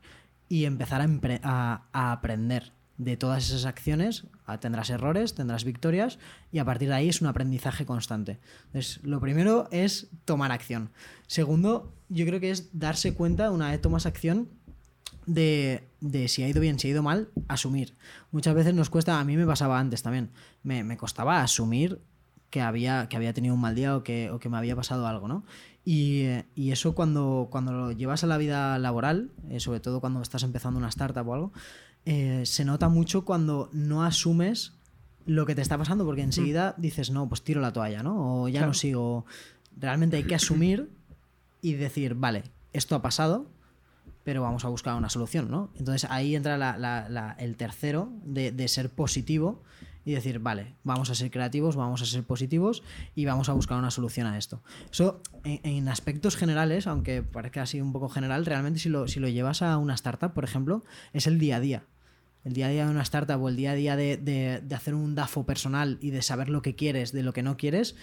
y 0.49 0.65
empezar 0.65 1.01
a, 1.43 1.83
a 1.93 2.13
aprender 2.13 2.73
de 2.99 3.17
todas 3.17 3.49
esas 3.49 3.65
acciones. 3.65 4.27
Ah, 4.47 4.59
Tendrás 4.61 4.91
errores, 4.91 5.35
tendrás 5.35 5.65
victorias 5.65 6.19
y 6.53 6.59
a 6.59 6.65
partir 6.65 6.89
de 6.89 6.95
ahí 6.95 7.09
es 7.09 7.21
un 7.21 7.27
aprendizaje 7.29 7.87
constante. 7.87 8.39
Entonces, 8.67 9.01
lo 9.03 9.21
primero 9.21 9.69
es 9.71 10.09
tomar 10.25 10.53
acción. 10.53 10.91
Segundo, 11.27 11.93
yo 12.09 12.27
creo 12.27 12.41
que 12.41 12.51
es 12.51 12.79
darse 12.79 13.15
cuenta, 13.15 13.51
una 13.51 13.71
vez 13.71 13.81
tomas 13.81 14.07
acción, 14.07 14.49
de, 15.27 15.89
de 16.01 16.29
si 16.29 16.43
ha 16.45 16.49
ido 16.49 16.61
bien, 16.61 16.79
si 16.79 16.89
ha 16.89 16.91
ido 16.93 17.03
mal, 17.03 17.29
asumir. 17.49 17.97
Muchas 18.31 18.55
veces 18.55 18.75
nos 18.75 18.91
cuesta, 18.91 19.19
a 19.19 19.25
mí 19.25 19.37
me 19.37 19.47
pasaba 19.47 19.79
antes 19.79 20.03
también, 20.03 20.31
me, 20.63 20.85
me 20.85 20.97
costaba 20.97 21.43
asumir 21.43 22.01
que 22.51 22.61
había, 22.61 23.09
que 23.09 23.17
había 23.17 23.33
tenido 23.33 23.55
un 23.55 23.61
mal 23.61 23.75
día 23.75 23.97
o 23.97 24.05
que, 24.05 24.31
o 24.31 24.39
que 24.39 24.49
me 24.49 24.57
había 24.57 24.77
pasado 24.77 25.07
algo, 25.07 25.27
¿no? 25.29 25.45
Y, 25.85 26.27
y 26.55 26.71
eso 26.71 26.95
cuando, 26.95 27.49
cuando 27.51 27.73
lo 27.73 27.93
llevas 27.93 28.25
a 28.25 28.27
la 28.27 28.39
vida 28.39 28.79
laboral, 28.79 29.31
eh, 29.51 29.61
sobre 29.61 29.81
todo 29.81 30.01
cuando 30.01 30.23
estás 30.23 30.43
empezando 30.43 30.79
una 30.79 30.89
startup 30.89 31.29
o 31.29 31.35
algo, 31.35 31.53
eh, 32.07 32.43
se 32.47 32.65
nota 32.65 32.89
mucho 32.89 33.25
cuando 33.25 33.69
no 33.73 34.03
asumes 34.05 34.73
lo 35.27 35.45
que 35.45 35.55
te 35.55 35.61
está 35.63 35.77
pasando, 35.77 36.05
porque 36.07 36.23
enseguida 36.23 36.75
dices, 36.79 37.11
no, 37.11 37.29
pues 37.29 37.43
tiro 37.43 37.61
la 37.61 37.73
toalla, 37.73 38.03
¿no? 38.03 38.43
O 38.43 38.49
ya 38.49 38.61
Claro. 38.61 38.69
no 38.69 38.75
sigo. 38.75 39.27
Realmente 39.77 40.17
hay 40.17 40.25
que 40.25 40.35
asumir 40.37 40.89
y 41.61 41.73
decir, 41.75 42.15
vale, 42.15 42.45
esto 42.73 42.95
ha 42.95 43.03
pasado, 43.03 43.51
pero 44.23 44.41
vamos 44.43 44.65
a 44.65 44.69
buscar 44.69 44.95
una 44.95 45.11
solución, 45.11 45.51
¿no? 45.51 45.71
Entonces 45.77 46.09
ahí 46.11 46.35
entra 46.37 46.57
la- 46.57 46.79
la- 46.79 47.09
la- 47.09 47.33
el 47.39 47.57
tercero 47.57 48.11
de, 48.25 48.53
de 48.53 48.69
ser 48.69 48.91
positivo 48.91 49.63
y 50.05 50.13
decir, 50.13 50.39
vale, 50.39 50.75
vamos 50.85 51.11
a 51.11 51.17
ser 51.17 51.33
creativos, 51.33 51.75
vamos 51.75 52.01
a 52.03 52.07
ser 52.07 52.23
positivos 52.23 52.85
y 53.17 53.25
vamos 53.25 53.49
a 53.49 53.53
buscar 53.53 53.77
una 53.79 53.91
solución 53.91 54.29
a 54.29 54.39
esto. 54.39 54.63
Eso, 54.93 55.21
en, 55.43 55.59
en 55.65 55.89
aspectos 55.89 56.37
generales, 56.37 56.87
aunque 56.87 57.25
parezca 57.25 57.63
así 57.63 57.81
un 57.81 57.93
poco 57.93 58.09
general, 58.09 58.47
realmente 58.47 58.79
si 58.79 58.89
lo, 58.89 59.09
si 59.09 59.19
lo 59.19 59.29
llevas 59.29 59.63
a 59.63 59.77
una 59.79 59.95
startup, 59.95 60.33
por 60.33 60.45
ejemplo, 60.45 60.85
es 61.13 61.27
el 61.27 61.41
día 61.41 61.57
a 61.57 61.61
día. 61.61 61.85
El 62.47 62.53
día 62.53 62.67
a 62.67 62.71
día 62.71 62.85
de 62.87 62.91
una 62.93 63.03
startup 63.03 63.43
o 63.43 63.49
el 63.49 63.57
día 63.57 63.73
a 63.73 63.75
día 63.75 63.97
de, 63.97 64.17
de- 64.17 64.61
de 64.63 64.75
hacer 64.75 64.95
un 64.95 65.15
DAFO 65.17 65.45
personal 65.45 65.99
y 66.01 66.11
de 66.11 66.23
saber 66.23 66.49
lo 66.49 66.63
que 66.63 66.77
quieres, 66.77 67.11
de 67.13 67.23
lo 67.25 67.33
que 67.33 67.43
no 67.43 67.57
quieres, 67.57 67.97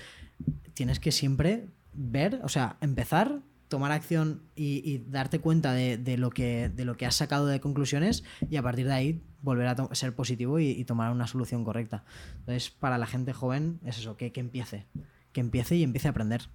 tienes 0.73 0.99
que 0.99 1.11
siempre 1.13 1.67
ver, 1.93 2.41
o 2.43 2.49
sea, 2.49 2.75
empezar, 2.81 3.39
tomar 3.69 3.91
acción 3.91 4.41
y, 4.55 4.81
y 4.83 4.97
darte 5.09 5.39
cuenta 5.39 5.73
de, 5.73 5.97
de 5.97 6.17
lo 6.17 6.29
que, 6.29 6.69
de 6.69 6.83
lo 6.85 6.97
que 6.97 7.05
has 7.05 7.15
sacado 7.15 7.47
de 7.47 7.59
conclusiones 7.61 8.23
y 8.49 8.57
a 8.57 8.61
partir 8.61 8.85
de 8.87 8.93
ahí 8.93 9.21
volver 9.41 9.67
a 9.67 9.95
ser 9.95 10.13
positivo 10.13 10.59
y, 10.59 10.71
y 10.71 10.83
tomar 10.85 11.11
una 11.11 11.25
solución 11.27 11.63
correcta. 11.63 12.03
Entonces, 12.39 12.69
para 12.69 12.97
la 12.97 13.07
gente 13.07 13.31
joven 13.33 13.79
es 13.85 13.97
eso, 13.97 14.17
que, 14.17 14.31
que 14.31 14.41
empiece, 14.41 14.85
que 15.31 15.39
empiece 15.41 15.75
y 15.77 15.83
empiece 15.83 16.07
a 16.07 16.11
aprender. 16.11 16.49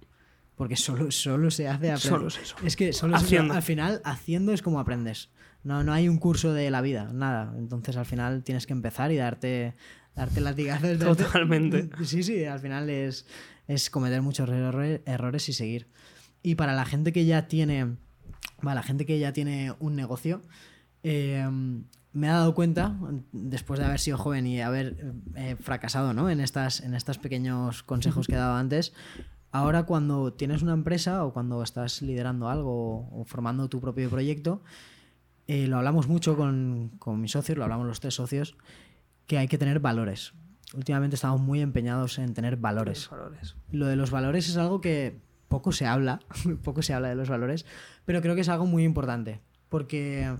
Porque 0.55 0.75
solo, 0.75 1.09
solo 1.11 1.49
se 1.51 1.67
hace 1.67 1.89
aprender. 1.91 1.99
Solo 1.99 2.27
es 2.27 2.37
eso. 2.37 2.55
Es 2.63 2.75
que 2.75 2.93
solo 2.93 3.15
al 3.15 3.61
final, 3.63 4.01
haciendo 4.03 4.51
es 4.53 4.61
como 4.61 4.79
aprendes. 4.79 5.29
No, 5.63 5.83
no 5.83 5.91
hay 5.93 6.07
un 6.07 6.17
curso 6.17 6.53
de 6.53 6.71
la 6.71 6.81
vida, 6.81 7.11
nada. 7.13 7.53
Entonces 7.57 7.97
al 7.97 8.05
final 8.05 8.43
tienes 8.43 8.65
que 8.65 8.73
empezar 8.73 9.11
y 9.11 9.17
darte, 9.17 9.75
darte 10.15 10.41
latigazos. 10.41 10.97
darte- 10.99 11.23
Totalmente. 11.23 11.89
Sí, 12.05 12.23
sí, 12.23 12.45
al 12.45 12.59
final 12.59 12.89
es, 12.89 13.25
es 13.67 13.89
cometer 13.89 14.21
muchos 14.21 14.47
errores, 14.49 15.01
errores 15.05 15.49
y 15.49 15.53
seguir. 15.53 15.87
Y 16.41 16.55
para 16.55 16.73
la 16.73 16.85
gente 16.85 17.11
que 17.11 17.25
ya 17.25 17.47
tiene, 17.47 17.97
para 18.61 18.75
la 18.75 18.83
gente 18.83 19.05
que 19.05 19.19
ya 19.19 19.33
tiene 19.33 19.73
un 19.79 19.95
negocio, 19.95 20.41
eh, 21.03 21.45
me 22.11 22.27
he 22.27 22.29
dado 22.29 22.55
cuenta, 22.55 22.95
después 23.33 23.79
de 23.79 23.85
haber 23.85 23.99
sido 23.99 24.17
joven 24.17 24.47
y 24.47 24.61
haber 24.61 25.13
eh, 25.35 25.55
fracasado 25.59 26.13
¿no? 26.13 26.29
en, 26.29 26.39
estas, 26.39 26.79
en 26.81 26.93
estos 26.95 27.17
pequeños 27.19 27.83
consejos 27.83 28.27
que 28.27 28.33
he 28.33 28.37
dado 28.37 28.55
antes, 28.55 28.93
ahora 29.51 29.83
cuando 29.83 30.33
tienes 30.33 30.61
una 30.61 30.73
empresa 30.73 31.23
o 31.25 31.33
cuando 31.33 31.61
estás 31.61 32.01
liderando 32.01 32.49
algo 32.49 33.09
o 33.11 33.25
formando 33.25 33.67
tu 33.69 33.79
propio 33.81 34.09
proyecto, 34.09 34.63
eh, 35.49 35.65
lo 35.65 35.77
hablamos 35.77 36.07
mucho 36.07 36.37
con, 36.37 36.91
con 36.99 37.19
mis 37.19 37.31
socios, 37.31 37.57
lo 37.57 37.63
hablamos 37.63 37.87
los 37.87 37.99
tres 37.99 38.13
socios, 38.13 38.55
que 39.25 39.39
hay 39.39 39.47
que 39.47 39.57
tener 39.57 39.79
valores. 39.79 40.33
Últimamente 40.75 41.15
estamos 41.15 41.41
muy 41.41 41.59
empeñados 41.61 42.19
en 42.19 42.35
tener 42.35 42.55
valores. 42.57 43.09
Lo 43.71 43.87
de 43.87 43.95
los 43.95 44.11
valores 44.11 44.47
es 44.47 44.57
algo 44.57 44.79
que 44.79 45.19
poco 45.47 45.71
se 45.71 45.87
habla, 45.87 46.19
poco 46.63 46.83
se 46.83 46.93
habla 46.93 47.09
de 47.09 47.15
los 47.15 47.29
valores, 47.29 47.65
pero 48.05 48.21
creo 48.21 48.35
que 48.35 48.41
es 48.41 48.49
algo 48.49 48.67
muy 48.67 48.83
importante. 48.83 49.39
Porque, 49.69 50.31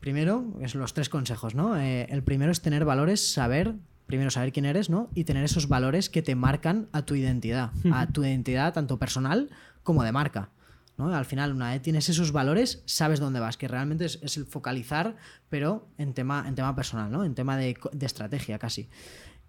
primero, 0.00 0.44
es 0.60 0.74
los 0.74 0.92
tres 0.92 1.08
consejos, 1.08 1.54
¿no? 1.54 1.78
Eh, 1.78 2.08
el 2.10 2.24
primero 2.24 2.50
es 2.50 2.60
tener 2.60 2.84
valores, 2.84 3.32
saber, 3.32 3.76
primero 4.06 4.32
saber 4.32 4.52
quién 4.52 4.64
eres, 4.64 4.90
¿no? 4.90 5.08
Y 5.14 5.22
tener 5.22 5.44
esos 5.44 5.68
valores 5.68 6.10
que 6.10 6.22
te 6.22 6.34
marcan 6.34 6.88
a 6.90 7.02
tu 7.02 7.14
identidad, 7.14 7.70
a 7.92 8.06
tu 8.12 8.24
identidad 8.24 8.72
tanto 8.72 8.98
personal 8.98 9.50
como 9.84 10.02
de 10.02 10.10
marca. 10.10 10.50
¿No? 10.98 11.14
Al 11.14 11.24
final, 11.24 11.52
una 11.52 11.70
vez 11.70 11.80
tienes 11.80 12.08
esos 12.08 12.32
valores, 12.32 12.82
sabes 12.84 13.20
dónde 13.20 13.40
vas, 13.40 13.56
que 13.56 13.68
realmente 13.68 14.04
es, 14.04 14.18
es 14.22 14.36
el 14.36 14.44
focalizar, 14.44 15.16
pero 15.48 15.88
en 15.96 16.12
tema, 16.12 16.44
en 16.46 16.54
tema 16.54 16.74
personal, 16.74 17.10
¿no? 17.10 17.24
En 17.24 17.34
tema 17.34 17.56
de, 17.56 17.76
de 17.92 18.06
estrategia 18.06 18.58
casi. 18.58 18.88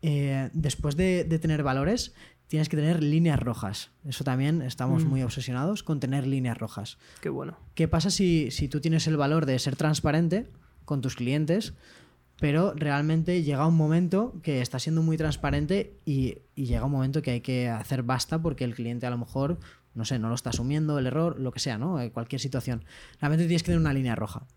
Eh, 0.02 0.50
después 0.54 0.96
de, 0.96 1.26
de 1.26 1.40
tener 1.40 1.64
valores, 1.64 2.14
tienes 2.48 2.70
que 2.70 2.78
tener 2.78 3.04
líneas 3.04 3.40
rojas. 3.40 3.92
Eso 4.06 4.24
también 4.24 4.62
estamos 4.62 5.06
muy 5.06 5.22
obsesionados 5.24 5.84
con 5.84 6.00
tener 6.00 6.26
líneas 6.26 6.58
rojas. 6.58 6.98
Qué 7.22 7.30
bueno. 7.30 7.58
¿Qué 7.76 7.88
pasa 7.88 8.10
si, 8.10 8.50
si 8.52 8.68
tú 8.68 8.82
tienes 8.82 9.08
el 9.08 9.18
valor 9.18 9.46
de 9.46 9.60
ser 9.60 9.76
transparente 9.76 10.50
con 10.84 11.02
tus 11.02 11.16
clientes, 11.16 11.74
pero 12.40 12.74
realmente 12.74 13.44
llega 13.44 13.68
un 13.68 13.76
momento 13.76 14.34
que 14.42 14.62
está 14.62 14.80
siendo 14.80 15.04
muy 15.04 15.18
transparente 15.18 16.00
y, 16.06 16.40
y 16.56 16.66
llega 16.66 16.86
un 16.86 16.92
momento 16.92 17.22
que 17.22 17.32
hay 17.32 17.42
que 17.42 17.70
hacer 17.70 18.02
basta 18.02 18.42
porque 18.42 18.64
el 18.64 18.74
cliente 18.74 19.06
a 19.06 19.12
lo 19.12 19.18
mejor, 19.18 19.60
no 20.00 20.06
sé, 20.06 20.18
no 20.18 20.30
lo 20.30 20.36
está 20.36 20.52
asumiendo, 20.52 20.98
el 20.98 21.08
error, 21.08 21.38
lo 21.42 21.52
que 21.52 21.60
sea, 21.60 21.78
¿no? 21.78 22.00
Eh, 22.00 22.10
Cualquier 22.10 22.40
situación. 22.40 22.86
Realmente 23.20 23.46
tienes 23.46 23.64
que 23.64 23.68
tener 23.68 23.82
una 23.82 23.92
línea 23.92 24.16
roja. 24.16 24.48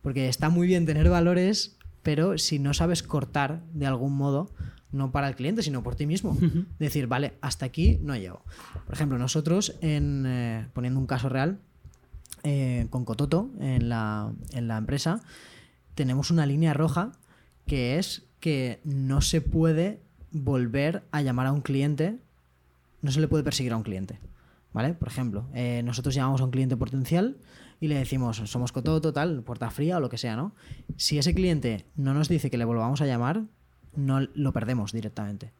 Porque 0.00 0.30
está 0.30 0.48
muy 0.48 0.66
bien 0.66 0.86
tener 0.86 1.10
valores, 1.10 1.76
pero 2.02 2.38
si 2.38 2.58
no 2.58 2.72
sabes 2.72 3.02
cortar 3.02 3.60
de 3.74 3.86
algún 3.86 4.16
modo, 4.16 4.50
no 4.90 5.12
para 5.12 5.28
el 5.28 5.36
cliente, 5.36 5.62
sino 5.62 5.82
por 5.82 5.94
ti 5.94 6.06
mismo. 6.06 6.38
Decir, 6.78 7.06
vale, 7.06 7.34
hasta 7.42 7.66
aquí 7.66 8.00
no 8.02 8.16
llego. 8.16 8.42
Por 8.86 8.94
ejemplo, 8.94 9.18
nosotros, 9.18 9.76
en, 9.82 10.24
eh, 10.26 10.66
poniendo 10.72 10.98
un 10.98 11.06
caso 11.06 11.28
real, 11.28 11.58
eh, 12.44 12.86
con 12.88 13.04
Cototo 13.04 13.50
en 13.60 13.90
la, 13.90 14.32
en 14.52 14.68
la 14.68 14.78
empresa, 14.78 15.20
tenemos 15.94 16.30
una 16.30 16.46
línea 16.46 16.72
roja 16.72 17.12
que 17.66 17.98
es 17.98 18.22
que 18.40 18.80
no 18.84 19.20
se 19.20 19.42
puede 19.42 20.00
volver 20.32 21.02
a 21.10 21.20
llamar 21.20 21.46
a 21.46 21.52
un 21.52 21.60
cliente, 21.60 22.16
no 23.02 23.12
se 23.12 23.20
le 23.20 23.28
puede 23.28 23.44
perseguir 23.44 23.74
a 23.74 23.76
un 23.76 23.82
cliente. 23.82 24.18
¿Vale? 24.78 24.94
Por 24.94 25.08
ejemplo, 25.08 25.48
eh, 25.54 25.82
nosotros 25.84 26.14
llamamos 26.14 26.40
a 26.40 26.44
un 26.44 26.52
cliente 26.52 26.76
potencial 26.76 27.38
y 27.80 27.88
le 27.88 27.96
decimos, 27.96 28.36
somos 28.44 28.70
Cototo, 28.70 29.12
tal, 29.12 29.42
puerta 29.42 29.70
fría 29.70 29.96
o 29.96 30.00
lo 30.00 30.08
que 30.08 30.18
sea, 30.18 30.36
¿no? 30.36 30.54
Si 30.96 31.18
ese 31.18 31.34
cliente 31.34 31.86
no 31.96 32.14
nos 32.14 32.28
dice 32.28 32.48
que 32.48 32.58
le 32.58 32.64
volvamos 32.64 33.00
a 33.00 33.06
llamar, 33.06 33.42
no 33.96 34.20
lo 34.20 34.52
perdemos 34.52 34.92
directamente. 34.92 35.52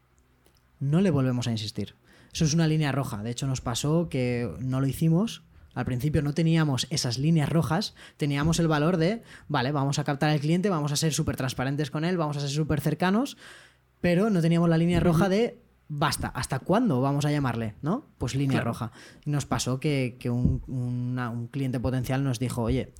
No 0.78 1.00
le 1.00 1.10
volvemos 1.10 1.48
a 1.48 1.50
insistir. 1.50 1.96
Eso 2.32 2.44
es 2.44 2.54
una 2.54 2.68
línea 2.68 2.92
roja. 2.92 3.24
De 3.24 3.30
hecho, 3.30 3.48
nos 3.48 3.60
pasó 3.60 4.08
que 4.08 4.54
no 4.60 4.80
lo 4.80 4.86
hicimos. 4.86 5.42
Al 5.74 5.84
principio 5.84 6.22
no 6.22 6.32
teníamos 6.32 6.86
esas 6.90 7.18
líneas 7.18 7.48
rojas, 7.48 7.96
teníamos 8.18 8.60
el 8.60 8.68
valor 8.68 8.98
de, 8.98 9.24
vale, 9.48 9.72
vamos 9.72 9.98
a 9.98 10.04
captar 10.04 10.30
al 10.30 10.38
cliente, 10.38 10.70
vamos 10.70 10.92
a 10.92 10.96
ser 10.96 11.12
súper 11.12 11.34
transparentes 11.34 11.90
con 11.90 12.04
él, 12.04 12.16
vamos 12.16 12.36
a 12.36 12.40
ser 12.40 12.50
súper 12.50 12.80
cercanos, 12.80 13.36
pero 14.00 14.30
no 14.30 14.40
teníamos 14.40 14.68
la 14.68 14.78
línea 14.78 15.00
roja 15.00 15.28
de, 15.28 15.58
basta, 15.90 16.28
¿hasta 16.28 16.58
cuándo 16.58 17.00
vamos 17.00 17.24
a 17.24 17.30
llamarle? 17.30 17.74
¿No? 17.82 18.04
Pues 18.18 18.34
línea 18.34 18.58
Claro. 18.58 18.70
roja. 18.72 18.92
Nos 19.24 19.46
pasó 19.46 19.80
que, 19.80 20.16
que 20.18 20.28
un, 20.30 20.62
una- 20.66 21.30
un 21.30 21.46
cliente 21.48 21.80
potencial 21.80 22.22
nos 22.22 22.38
dijo, 22.38 22.62
oye, 22.62 22.92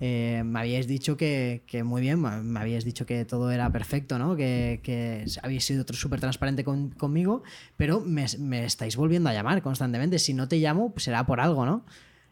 eh, 0.00 0.42
me 0.44 0.60
habíais 0.60 0.86
dicho 0.86 1.16
que, 1.16 1.64
que 1.66 1.82
muy 1.82 2.00
bien, 2.02 2.20
me 2.20 2.42
me 2.42 2.60
habíais 2.60 2.84
dicho 2.84 3.04
que 3.06 3.24
todo 3.24 3.50
era 3.50 3.70
perfecto, 3.70 4.18
¿no? 4.18 4.36
Que, 4.36 4.80
que 4.82 5.24
habéis 5.42 5.64
sido 5.64 5.84
súper 5.92 6.20
transparente 6.20 6.62
con- 6.64 6.90
conmigo, 6.90 7.42
pero 7.76 8.00
me, 8.00 8.26
me 8.38 8.64
estáis 8.64 8.96
volviendo 8.96 9.28
a 9.28 9.32
llamar 9.32 9.60
constantemente. 9.62 10.18
Si 10.18 10.32
no 10.34 10.46
te 10.48 10.58
llamo, 10.58 10.92
pues 10.92 11.04
será 11.04 11.26
por 11.26 11.40
algo, 11.40 11.66
¿no? 11.66 11.84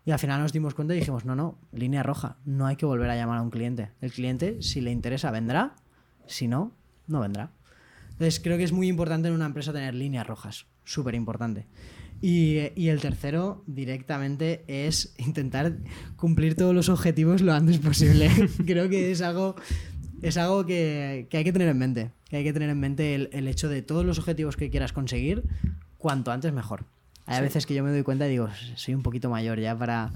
Y 0.06 0.10
al 0.10 0.18
final 0.18 0.40
nos 0.42 0.52
dimos 0.52 0.74
cuenta 0.74 0.94
y 0.94 0.98
dijimos, 0.98 1.24
no, 1.24 1.34
no, 1.34 1.56
línea 1.72 2.02
roja, 2.02 2.36
no 2.44 2.66
hay 2.66 2.76
que 2.76 2.84
volver 2.86 3.08
a 3.10 3.16
llamar 3.16 3.38
a 3.38 3.42
un 3.42 3.50
cliente. 3.50 3.90
El 4.02 4.12
cliente, 4.12 4.60
si 4.62 4.80
le 4.82 4.92
interesa, 4.92 5.30
vendrá, 5.30 5.74
si 6.26 6.46
no, 6.46 6.72
no 7.06 7.20
vendrá. 7.20 7.50
Entonces 8.14 8.40
creo 8.40 8.56
que 8.56 8.64
es 8.64 8.72
muy 8.72 8.88
importante 8.88 9.28
en 9.28 9.34
una 9.34 9.46
empresa 9.46 9.72
tener 9.72 9.94
líneas 9.94 10.26
rojas, 10.26 10.66
súper 10.84 11.14
importante. 11.14 11.66
Y, 12.20 12.58
y 12.76 12.88
el 12.88 13.00
tercero 13.00 13.62
directamente 13.66 14.64
es 14.66 15.14
intentar 15.18 15.76
cumplir 16.16 16.54
todos 16.54 16.74
los 16.74 16.88
objetivos 16.88 17.42
lo 17.42 17.52
antes 17.52 17.78
posible. 17.78 18.30
creo 18.66 18.88
que 18.88 19.10
es 19.10 19.20
algo, 19.20 19.56
es 20.22 20.36
algo 20.36 20.64
que, 20.64 21.26
que 21.28 21.38
hay 21.38 21.44
que 21.44 21.52
tener 21.52 21.68
en 21.68 21.78
mente. 21.78 22.10
Que 22.30 22.36
hay 22.38 22.44
que 22.44 22.52
tener 22.52 22.70
en 22.70 22.80
mente 22.80 23.14
el, 23.14 23.28
el 23.32 23.46
hecho 23.48 23.68
de 23.68 23.82
todos 23.82 24.04
los 24.06 24.18
objetivos 24.18 24.56
que 24.56 24.70
quieras 24.70 24.92
conseguir, 24.92 25.42
cuanto 25.98 26.30
antes 26.32 26.52
mejor. 26.52 26.84
Hay 27.26 27.40
veces 27.42 27.64
que 27.66 27.74
yo 27.74 27.82
me 27.82 27.90
doy 27.90 28.02
cuenta 28.02 28.26
y 28.26 28.30
digo, 28.30 28.48
soy 28.76 28.94
un 28.94 29.02
poquito 29.02 29.30
mayor 29.30 29.58
ya 29.58 29.76
para... 29.76 30.12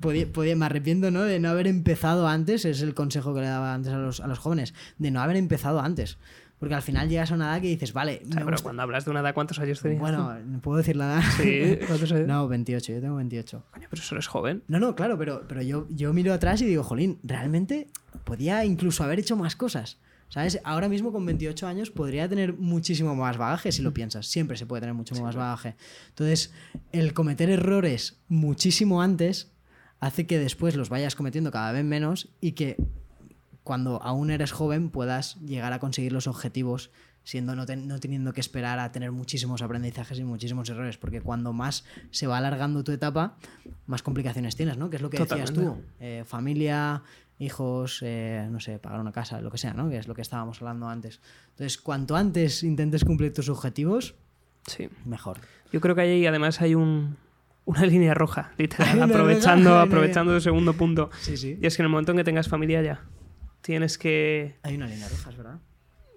podía, 0.00 0.26
podía- 0.32 0.54
me 0.56 0.66
arrepiento, 0.66 1.10
¿no? 1.10 1.22
De 1.22 1.40
no 1.40 1.48
haber 1.50 1.66
empezado 1.66 2.28
antes, 2.28 2.64
es 2.64 2.80
el 2.80 2.94
consejo 2.94 3.34
que 3.34 3.40
le 3.40 3.48
daba 3.48 3.74
antes 3.74 3.92
a 3.92 3.98
los, 3.98 4.20
a 4.20 4.28
los 4.28 4.38
jóvenes, 4.38 4.72
de 4.98 5.10
no 5.10 5.20
haber 5.20 5.36
empezado 5.36 5.80
antes. 5.80 6.16
Porque 6.58 6.74
al 6.74 6.82
final 6.82 7.08
llegas 7.08 7.30
a 7.30 7.34
una 7.34 7.52
edad 7.52 7.60
que 7.62 7.68
dices, 7.68 7.92
vale, 7.92 8.20
O 8.22 8.26
sea, 8.26 8.34
pero 8.36 8.50
gusta- 8.50 8.62
cuando 8.64 8.82
hablas 8.82 9.04
de 9.04 9.10
una 9.12 9.20
edad, 9.20 9.32
¿cuántos 9.34 9.58
años 9.60 9.80
tenías? 9.80 10.00
Bueno, 10.00 10.36
¿no 10.40 10.60
¿puedo 10.60 10.78
decir 10.78 10.96
la 10.96 11.04
edad? 11.14 11.22
Sí, 11.36 11.78
¿cuántos 11.86 12.10
años? 12.12 12.26
No, 12.28 12.48
28, 12.48 12.92
yo 12.94 13.00
tengo 13.00 13.16
28. 13.16 13.64
Coño, 13.70 13.86
pero 13.88 14.02
eso 14.02 14.14
eres 14.16 14.26
joven. 14.26 14.62
No, 14.66 14.78
no, 14.80 14.94
claro, 14.96 15.16
pero, 15.16 15.44
pero 15.46 15.62
yo, 15.62 15.86
yo 15.90 16.12
miro 16.12 16.32
atrás 16.32 16.60
y 16.62 16.66
digo, 16.66 16.82
jolín, 16.82 17.18
realmente 17.22 17.88
podía 18.24 18.64
incluso 18.64 19.04
haber 19.04 19.20
hecho 19.20 19.36
más 19.36 19.54
cosas. 19.56 19.98
¿Sabes? 20.30 20.60
Ahora 20.62 20.90
mismo 20.90 21.10
con 21.10 21.24
28 21.24 21.66
años 21.66 21.90
podría 21.90 22.28
tener 22.28 22.52
muchísimo 22.52 23.14
más 23.14 23.38
bagaje 23.38 23.72
si 23.72 23.80
lo 23.80 23.94
piensas. 23.94 24.26
Siempre 24.26 24.58
se 24.58 24.66
puede 24.66 24.80
tener 24.82 24.94
mucho 24.94 25.14
más 25.22 25.34
bagaje. 25.36 25.74
Entonces, 26.10 26.52
el 26.92 27.14
cometer 27.14 27.48
errores 27.48 28.18
muchísimo 28.28 29.00
antes 29.00 29.50
hace 30.00 30.26
que 30.26 30.38
después 30.38 30.76
los 30.76 30.90
vayas 30.90 31.14
cometiendo 31.14 31.50
cada 31.50 31.72
vez 31.72 31.82
menos 31.82 32.28
y 32.42 32.52
que 32.52 32.76
cuando 33.68 34.02
aún 34.02 34.30
eres 34.30 34.50
joven 34.50 34.88
puedas 34.88 35.36
llegar 35.42 35.74
a 35.74 35.78
conseguir 35.78 36.10
los 36.12 36.26
objetivos 36.26 36.90
siendo 37.22 37.54
no, 37.54 37.66
ten- 37.66 37.86
no 37.86 38.00
teniendo 38.00 38.32
que 38.32 38.40
esperar 38.40 38.78
a 38.78 38.90
tener 38.90 39.12
muchísimos 39.12 39.60
aprendizajes 39.60 40.18
y 40.18 40.24
muchísimos 40.24 40.70
errores, 40.70 40.96
porque 40.96 41.20
cuando 41.20 41.52
más 41.52 41.84
se 42.10 42.26
va 42.26 42.38
alargando 42.38 42.82
tu 42.82 42.90
etapa, 42.92 43.36
más 43.86 44.02
complicaciones 44.02 44.56
tienes, 44.56 44.78
¿no? 44.78 44.88
Que 44.88 44.96
es 44.96 45.02
lo 45.02 45.10
que 45.10 45.18
decías 45.18 45.52
tú. 45.52 45.76
Eh, 46.00 46.24
familia, 46.26 47.02
hijos, 47.38 47.98
eh, 48.02 48.48
no 48.50 48.60
sé, 48.60 48.78
pagar 48.78 48.98
una 49.00 49.12
casa, 49.12 49.42
lo 49.42 49.50
que 49.50 49.58
sea, 49.58 49.74
¿no? 49.74 49.90
Que 49.90 49.98
es 49.98 50.08
lo 50.08 50.14
que 50.14 50.22
estábamos 50.22 50.62
hablando 50.62 50.88
antes. 50.88 51.20
Entonces, 51.50 51.76
cuanto 51.76 52.16
antes 52.16 52.62
intentes 52.62 53.04
cumplir 53.04 53.34
tus 53.34 53.50
objetivos, 53.50 54.14
Sí. 54.66 54.88
mejor. 55.04 55.38
Yo 55.70 55.82
creo 55.82 55.94
que 55.94 56.00
ahí 56.00 56.26
además 56.26 56.62
hay 56.62 56.74
un, 56.74 57.18
una 57.66 57.84
línea 57.86 58.14
roja, 58.14 58.52
literal, 58.56 59.02
aprovechando, 59.02 59.78
aprovechando 59.78 60.34
el 60.34 60.40
segundo 60.40 60.72
punto. 60.72 61.10
Sí, 61.20 61.36
sí. 61.36 61.58
Y 61.60 61.66
es 61.66 61.76
que 61.76 61.82
en 61.82 61.86
el 61.86 61.90
momento 61.90 62.12
en 62.12 62.16
que 62.18 62.24
tengas 62.24 62.48
familia 62.48 62.80
ya, 62.80 63.02
tienes 63.62 63.98
que 63.98 64.56
Hay 64.62 64.76
una 64.76 64.86
línea 64.86 65.08
roja, 65.08 65.30
verdad. 65.30 65.58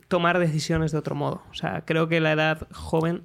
tomar 0.07 0.39
decisiones 0.39 0.91
de 0.91 0.97
otro 0.97 1.15
modo. 1.15 1.43
O 1.51 1.53
sea, 1.53 1.83
creo 1.85 2.07
que 2.07 2.19
la 2.19 2.31
edad 2.33 2.67
joven, 2.71 3.23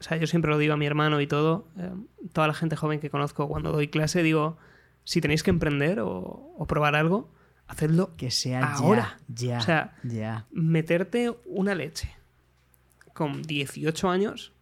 o 0.00 0.02
sea, 0.02 0.16
yo 0.16 0.26
siempre 0.26 0.50
lo 0.50 0.58
digo 0.58 0.74
a 0.74 0.76
mi 0.76 0.86
hermano 0.86 1.20
y 1.20 1.26
todo, 1.26 1.66
eh, 1.78 1.90
toda 2.32 2.46
la 2.48 2.54
gente 2.54 2.76
joven 2.76 3.00
que 3.00 3.10
conozco 3.10 3.48
cuando 3.48 3.72
doy 3.72 3.88
clase, 3.88 4.22
digo, 4.22 4.56
si 5.04 5.20
tenéis 5.20 5.42
que 5.42 5.50
emprender 5.50 6.00
o, 6.00 6.52
o 6.56 6.66
probar 6.66 6.94
algo, 6.96 7.28
hacedlo 7.68 8.14
Que 8.16 8.30
sea 8.30 8.74
Ahora. 8.74 9.18
ya, 9.28 9.46
ya, 9.48 9.58
O 9.58 9.62
sea, 9.62 9.96
ya. 10.04 10.46
meterte 10.52 11.34
una 11.46 11.74
leche 11.74 12.14
con 13.12 13.42
18 13.42 14.08
años 14.10 14.52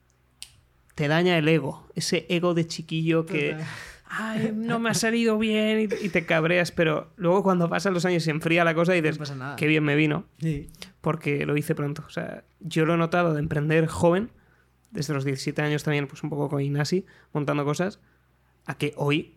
te 0.95 1.09
daña 1.09 1.37
el 1.37 1.49
ego, 1.49 1.89
ese 1.97 2.25
ego 2.29 2.55
de 2.55 2.67
chiquillo 2.69 3.27
que. 3.27 3.57
Ay, 4.07 4.53
no 4.55 4.79
me 4.79 4.91
ha 4.91 4.95
salido 4.95 5.39
bien 5.39 5.81
y, 5.81 6.05
y 6.07 6.09
te 6.09 6.25
cabreas, 6.27 6.71
pero 6.73 7.13
luego 7.17 7.43
cuando 7.43 7.69
pasan 7.69 7.95
los 7.95 8.05
años 8.05 8.23
se 8.23 8.31
enfría 8.31 8.65
la 8.65 8.75
cosa 8.75 8.95
y 8.97 9.01
dices, 9.01 9.31
No 9.31 9.37
nada. 9.37 9.57
qué 9.57 9.67
bien 9.67 9.85
me 9.85 9.97
vino, 9.97 10.25
Sí. 10.39 10.69
porque 11.01 11.47
lo 11.47 11.57
hice 11.57 11.75
pronto. 11.75 12.05
O 12.07 12.11
sea, 12.11 12.45
yo 12.61 12.85
lo 12.87 12.95
he 12.95 12.97
notado 12.97 13.33
de 13.35 13.41
emprender 13.41 13.87
joven, 13.87 14.31
desde 14.91 15.15
los 15.15 15.25
17 15.25 15.61
años 15.63 15.83
también, 15.83 16.07
pues 16.07 16.23
un 16.23 16.31
poco 16.31 16.49
con 16.49 16.61
Ignasi, 16.61 17.05
montando 17.33 17.65
cosas, 17.65 17.99
a 18.67 18.77
que 18.77 18.95
hoy 18.97 19.35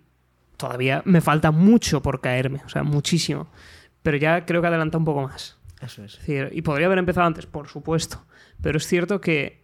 todavía 0.57 1.01
me 1.05 1.21
falta 1.21 1.51
mucho 1.51 2.01
por 2.01 2.21
caerme, 2.21 2.61
o 2.65 2.69
sea, 2.69 2.83
muchísimo. 2.83 3.47
Pero 4.03 4.17
ya 4.17 4.45
creo 4.45 4.61
que 4.61 4.67
adelanta 4.67 4.97
un 4.97 5.05
poco 5.05 5.23
más. 5.23 5.57
Eso 5.81 6.03
es. 6.03 6.13
Es 6.13 6.19
decir, 6.19 6.49
y 6.53 6.61
podría 6.61 6.85
haber 6.87 6.97
empezado 6.99 7.27
antes, 7.27 7.45
por 7.45 7.67
supuesto. 7.67 8.23
Pero 8.61 8.77
es 8.77 8.87
cierto 8.87 9.19
que 9.21 9.63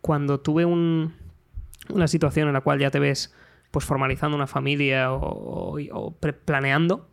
cuando 0.00 0.40
tuve 0.40 0.64
un- 0.64 1.14
una 1.90 2.08
situación 2.08 2.48
en 2.48 2.54
la 2.54 2.60
cual 2.62 2.78
ya 2.78 2.90
te 2.90 2.98
ves 2.98 3.32
pues 3.76 3.84
formalizando 3.84 4.34
una 4.38 4.46
familia 4.46 5.12
o, 5.12 5.74
o- 5.76 5.78
o 5.92 6.10
planeando, 6.14 7.10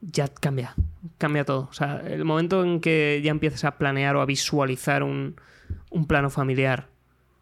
ya 0.00 0.28
cambia. 0.28 0.76
Cambia 1.18 1.44
todo. 1.44 1.66
O 1.68 1.72
sea, 1.72 1.96
el 2.06 2.24
momento 2.24 2.62
en 2.62 2.80
que 2.80 3.20
ya 3.24 3.32
empieces 3.32 3.64
a 3.64 3.76
planear 3.76 4.14
o 4.14 4.20
a 4.20 4.24
visualizar 4.24 5.02
un, 5.02 5.34
un 5.90 6.06
plano 6.06 6.30
familiar 6.30 6.86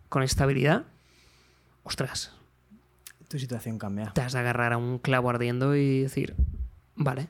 con 0.08 0.22
estabilidad, 0.22 0.84
ostras, 1.82 2.34
Tu 3.28 3.38
situación 3.38 3.78
cambia. 3.78 4.12
te 4.14 4.22
has 4.22 4.32
de 4.32 4.38
agarrar 4.38 4.72
a 4.72 4.78
un 4.78 4.98
clavo 4.98 5.28
ardiendo 5.28 5.76
y 5.76 6.00
decir, 6.00 6.34
vale, 6.96 7.28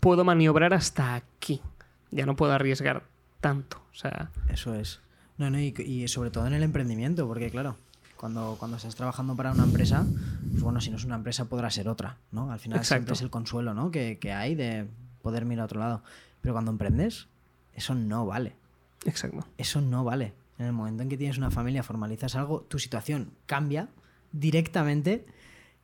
puedo 0.00 0.24
maniobrar 0.24 0.74
hasta 0.74 1.14
aquí. 1.14 1.62
Ya 2.10 2.26
no 2.26 2.34
puedo 2.34 2.52
arriesgar 2.52 3.04
tanto. 3.40 3.76
O 3.92 3.94
sea, 3.94 4.30
Eso 4.48 4.74
es. 4.74 5.00
No, 5.36 5.48
no, 5.48 5.60
y, 5.60 5.72
y 5.78 6.08
sobre 6.08 6.32
todo 6.32 6.48
en 6.48 6.54
el 6.54 6.64
emprendimiento, 6.64 7.28
porque 7.28 7.50
claro, 7.50 7.76
cuando, 8.18 8.56
cuando 8.58 8.76
estás 8.76 8.94
trabajando 8.94 9.34
para 9.36 9.52
una 9.52 9.64
empresa, 9.64 10.04
pues 10.50 10.62
bueno, 10.62 10.80
si 10.80 10.90
no 10.90 10.96
es 10.96 11.04
una 11.04 11.14
empresa 11.14 11.46
podrá 11.46 11.70
ser 11.70 11.88
otra, 11.88 12.18
¿no? 12.32 12.50
Al 12.50 12.58
final 12.58 12.84
siempre 12.84 13.14
es 13.14 13.22
el 13.22 13.30
consuelo, 13.30 13.74
¿no? 13.74 13.90
Que, 13.90 14.18
que 14.18 14.32
hay 14.32 14.54
de 14.54 14.88
poder 15.22 15.44
mirar 15.44 15.62
a 15.62 15.64
otro 15.66 15.80
lado. 15.80 16.02
Pero 16.40 16.54
cuando 16.54 16.70
emprendes, 16.70 17.28
eso 17.74 17.94
no 17.94 18.26
vale. 18.26 18.56
exacto. 19.04 19.46
Eso 19.56 19.80
no 19.80 20.04
vale. 20.04 20.34
En 20.58 20.66
el 20.66 20.72
momento 20.72 21.02
en 21.04 21.08
que 21.08 21.16
tienes 21.16 21.38
una 21.38 21.50
familia, 21.50 21.82
formalizas 21.82 22.34
algo, 22.34 22.62
tu 22.62 22.78
situación 22.78 23.30
cambia 23.46 23.88
directamente 24.32 25.24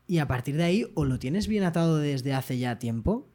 y 0.06 0.18
a 0.18 0.26
partir 0.26 0.56
de 0.56 0.64
ahí 0.64 0.90
o 0.94 1.04
lo 1.04 1.18
tienes 1.18 1.46
bien 1.46 1.64
atado 1.64 1.98
desde 1.98 2.34
hace 2.34 2.58
ya 2.58 2.78
tiempo 2.78 3.26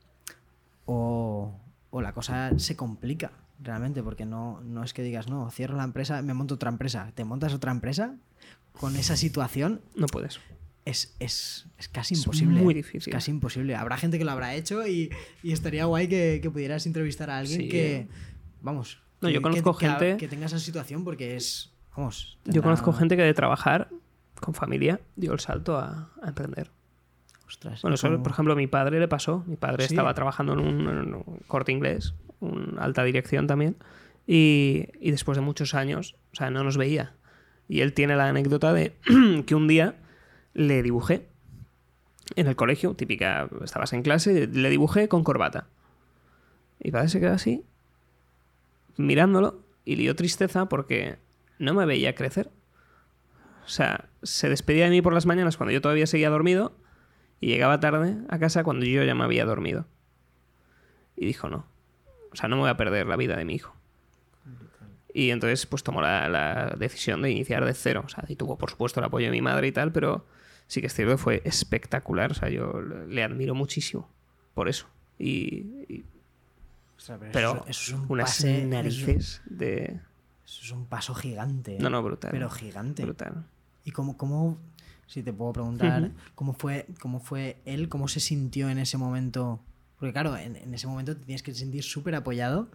o, 0.86 1.54
o 1.90 2.02
la 2.02 2.14
cosa 2.14 2.52
se 2.60 2.76
complica 2.76 3.32
realmente 3.62 4.04
porque 4.04 4.26
no, 4.26 4.62
no 4.62 4.84
es 4.84 4.94
que 4.94 5.04
digas, 5.04 5.28
no, 5.28 5.50
cierro 5.52 5.78
la 5.78 5.84
empresa, 5.84 6.22
me 6.22 6.34
monto 6.34 6.56
otra 6.56 6.70
empresa. 6.70 7.12
Te 7.16 7.26
montas 7.26 7.54
otra 7.54 7.72
empresa 7.72 8.16
con 8.80 8.96
esa 8.96 9.16
situación 9.18 9.82
No 9.96 10.08
puedes. 10.08 10.40
es, 10.86 11.16
es, 11.20 11.68
es 11.78 11.88
casi 11.90 12.14
Es 12.16 12.22
imposible. 12.22 12.62
muy 12.62 12.74
¿eh? 12.74 12.78
difícil. 12.78 13.10
Es 13.12 13.16
casi 13.16 13.32
imposible. 13.32 13.76
Habrá 13.76 13.98
gente 13.98 14.18
que 14.18 14.26
lo 14.26 14.32
habrá 14.32 14.56
hecho 14.56 14.88
y, 14.88 15.10
y 15.44 15.52
estaría 15.52 15.86
guay 15.86 16.08
que, 16.08 16.40
que 16.42 16.50
pudieras 16.50 16.86
entrevistar 16.86 17.30
a 17.30 17.38
alguien 17.40 17.62
Sí. 17.62 17.70
que, 17.70 18.08
vamos, 18.62 19.02
No, 19.22 19.28
que- 19.28 19.34
yo 19.36 19.42
conozco 19.42 19.76
que- 19.78 19.88
gente- 19.88 20.18
que 20.18 20.28
tenga 20.28 20.46
esa 20.46 20.60
situación 20.60 21.04
porque 21.04 21.36
es, 21.36 21.72
vamos. 21.96 22.38
Yo 22.46 22.52
tendrá- 22.54 22.62
conozco 22.64 22.94
gente 22.94 23.16
que 23.18 23.24
de 23.24 23.34
trabajar 23.34 23.90
con 24.40 24.54
familia 24.54 25.00
dio 25.18 25.34
el 25.34 25.40
salto 25.40 25.78
a, 25.78 26.12
a 26.22 26.28
emprender. 26.30 26.72
Ostras, 27.48 27.82
Bueno, 27.82 27.94
¿y 27.94 27.96
eso, 27.96 28.24
por 28.24 28.32
ejemplo, 28.32 28.54
a 28.54 28.56
mi 28.56 28.68
padre 28.68 29.00
le 29.00 29.08
pasó. 29.08 29.44
Mi 29.48 29.56
padre 29.58 29.88
Sí. 29.88 29.94
estaba 29.94 30.14
trabajando 30.14 30.54
en 30.54 30.60
un, 30.60 30.88
en 30.88 31.14
un 31.16 31.24
corte 31.48 31.72
inglés, 31.72 32.14
una 32.40 32.82
alta 32.84 33.04
dirección 33.04 33.48
también, 33.48 33.76
y, 34.28 34.86
y 35.02 35.10
después 35.12 35.36
de 35.36 35.42
muchos 35.42 35.74
años, 35.74 36.16
o 36.32 36.36
sea, 36.36 36.52
no 36.52 36.64
nos 36.64 36.78
veía. 36.78 37.14
Y 37.70 37.82
él 37.82 37.94
tiene 37.94 38.18
la 38.18 38.28
anécdota 38.28 38.74
de 38.74 38.94
que 39.46 39.56
un 39.56 39.68
día 39.70 39.96
le 40.54 40.84
dibujé 40.84 41.30
en 42.36 42.48
el 42.48 42.56
colegio, 42.56 42.96
típica, 42.96 43.48
estabas 43.64 43.94
en 43.94 44.02
clase, 44.02 44.48
le 44.48 44.70
dibujé 44.70 45.08
con 45.08 45.24
corbata. 45.24 45.68
Y 46.80 46.92
padre 46.92 47.10
se 47.10 47.20
quedó 47.20 47.34
así, 47.34 47.64
mirándolo, 48.98 49.62
y 49.86 49.96
le 49.96 50.04
dio 50.04 50.16
tristeza 50.16 50.68
porque 50.68 51.18
no 51.60 51.74
me 51.74 51.86
veía 51.86 52.16
crecer. 52.16 52.50
O 53.66 53.70
sea, 53.70 54.10
se 54.24 54.50
despedía 54.50 54.86
de 54.86 54.90
mí 54.90 55.02
por 55.02 55.14
las 55.14 55.26
mañanas 55.26 55.58
cuando 55.58 55.72
yo 55.72 55.82
todavía 55.82 56.08
seguía 56.08 56.30
dormido 56.30 56.76
y 57.40 57.48
llegaba 57.48 57.80
tarde 57.80 58.18
a 58.30 58.40
casa 58.40 58.64
cuando 58.64 58.86
yo 58.86 59.04
ya 59.04 59.16
me 59.16 59.24
había 59.24 59.46
dormido. 59.46 59.86
Y 61.16 61.26
dijo, 61.26 61.50
no. 61.50 61.66
O 62.32 62.36
sea, 62.36 62.50
no 62.50 62.56
me 62.56 62.64
voy 62.64 62.70
a 62.70 62.78
perder 62.78 63.08
la 63.08 63.16
vida 63.16 63.36
de 63.36 63.46
mi 63.46 63.56
hijo. 63.56 63.76
Y 65.14 65.32
entonces, 65.32 65.66
pues 65.66 65.84
tomó 65.84 66.02
la, 66.02 66.28
la 66.30 66.76
decisión 66.78 67.22
de 67.22 67.32
iniciar 67.32 67.66
de 67.66 67.74
cero. 67.74 68.04
O 68.06 68.10
sea, 68.10 68.24
y 68.28 68.36
tuvo, 68.36 68.58
por 68.58 68.70
supuesto, 68.70 69.00
el 69.00 69.06
apoyo 69.06 69.26
de 69.28 69.32
mi 69.32 69.42
madre 69.42 69.68
y 69.68 69.72
tal, 69.72 69.92
pero 69.92 70.26
sí 70.68 70.82
que 70.82 70.88
es 70.88 70.94
cierto 70.94 71.14
que 71.14 71.18
fue 71.18 71.42
espectacular. 71.46 72.32
O 72.32 72.36
sea, 72.36 72.50
yo 72.50 72.82
le 72.82 73.24
admiro 73.24 73.56
muchísimo 73.56 74.08
por 74.54 74.70
eso. 74.70 74.88
Y, 75.18 75.66
y- 75.90 76.06
Ostras, 76.98 77.18
pero 77.20 77.32
pero 77.32 77.52
eso, 77.52 77.66
eso 77.68 77.82
es 77.96 78.00
un 78.00 78.06
unas 78.10 78.30
pase- 78.30 78.60
eso- 78.60 78.68
narices 78.68 79.42
de... 79.46 80.00
Eso 80.46 80.62
es 80.64 80.72
un 80.72 80.86
paso 80.86 81.14
gigante. 81.16 81.78
No, 81.80 81.90
no, 81.90 82.02
brutal. 82.04 82.32
Pero 82.32 82.50
gigante. 82.50 83.04
Brutal. 83.04 83.46
¿Y 83.86 83.92
cómo, 83.92 84.18
cómo, 84.18 84.58
si 85.08 85.24
te 85.24 85.32
puedo 85.32 85.54
preguntar, 85.54 86.02
Ujú. 86.04 86.12
cómo 86.36 86.54
fue, 86.54 86.86
cómo 87.00 87.20
fue 87.20 87.58
él, 87.66 87.88
cómo 87.88 88.08
se 88.08 88.20
sintió 88.20 88.70
en 88.70 88.80
ese 88.80 88.98
momento? 88.98 89.60
Porque 89.98 90.12
claro, 90.14 90.36
en, 90.38 90.56
en 90.56 90.74
ese 90.74 90.88
momento 90.88 91.16
te 91.16 91.24
tienes 91.26 91.42
que 91.44 91.54
sentir 91.54 91.84
súper 91.84 92.16
apoyado 92.16 92.70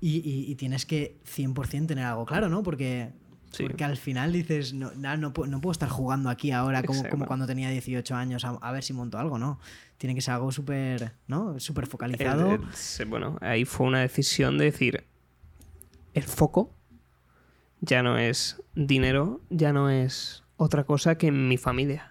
y, 0.00 0.16
y- 0.18 0.50
y 0.50 0.54
tienes 0.56 0.86
que 0.86 1.18
100% 1.24 1.86
tener 1.86 2.04
algo 2.04 2.24
claro, 2.26 2.48
¿no? 2.48 2.62
Porque, 2.62 3.12
Sí. 3.52 3.64
porque 3.64 3.82
al 3.84 3.96
final 3.96 4.32
dices, 4.32 4.72
no, 4.74 4.92
na- 4.92 5.16
no, 5.16 5.32
puedo, 5.32 5.50
no 5.50 5.60
puedo 5.60 5.72
estar 5.72 5.88
jugando 5.88 6.30
aquí 6.30 6.52
ahora 6.52 6.82
como, 6.82 7.02
como 7.08 7.26
cuando 7.26 7.46
tenía 7.46 7.68
18 7.70 8.14
años 8.14 8.44
a, 8.44 8.50
a 8.50 8.72
ver 8.72 8.82
si 8.84 8.92
monto 8.92 9.18
algo, 9.18 9.38
¿no? 9.38 9.58
Tiene 9.98 10.14
que 10.14 10.20
ser 10.22 10.34
algo 10.34 10.52
súper, 10.52 11.12
¿no? 11.26 11.58
Súper 11.60 11.86
focalizado. 11.86 12.54
El- 12.54 12.62
el- 12.62 12.72
se- 12.74 13.04
bueno, 13.04 13.36
ahí 13.40 13.64
fue 13.64 13.86
una 13.86 14.00
decisión 14.00 14.56
de 14.56 14.66
decir, 14.66 15.04
el 16.14 16.22
foco 16.22 16.72
ya 17.80 18.02
no 18.02 18.18
es 18.18 18.62
dinero, 18.74 19.40
ya 19.50 19.72
no 19.72 19.90
es 19.90 20.44
otra 20.56 20.84
cosa 20.84 21.16
que 21.18 21.32
mi 21.32 21.56
familia. 21.56 22.09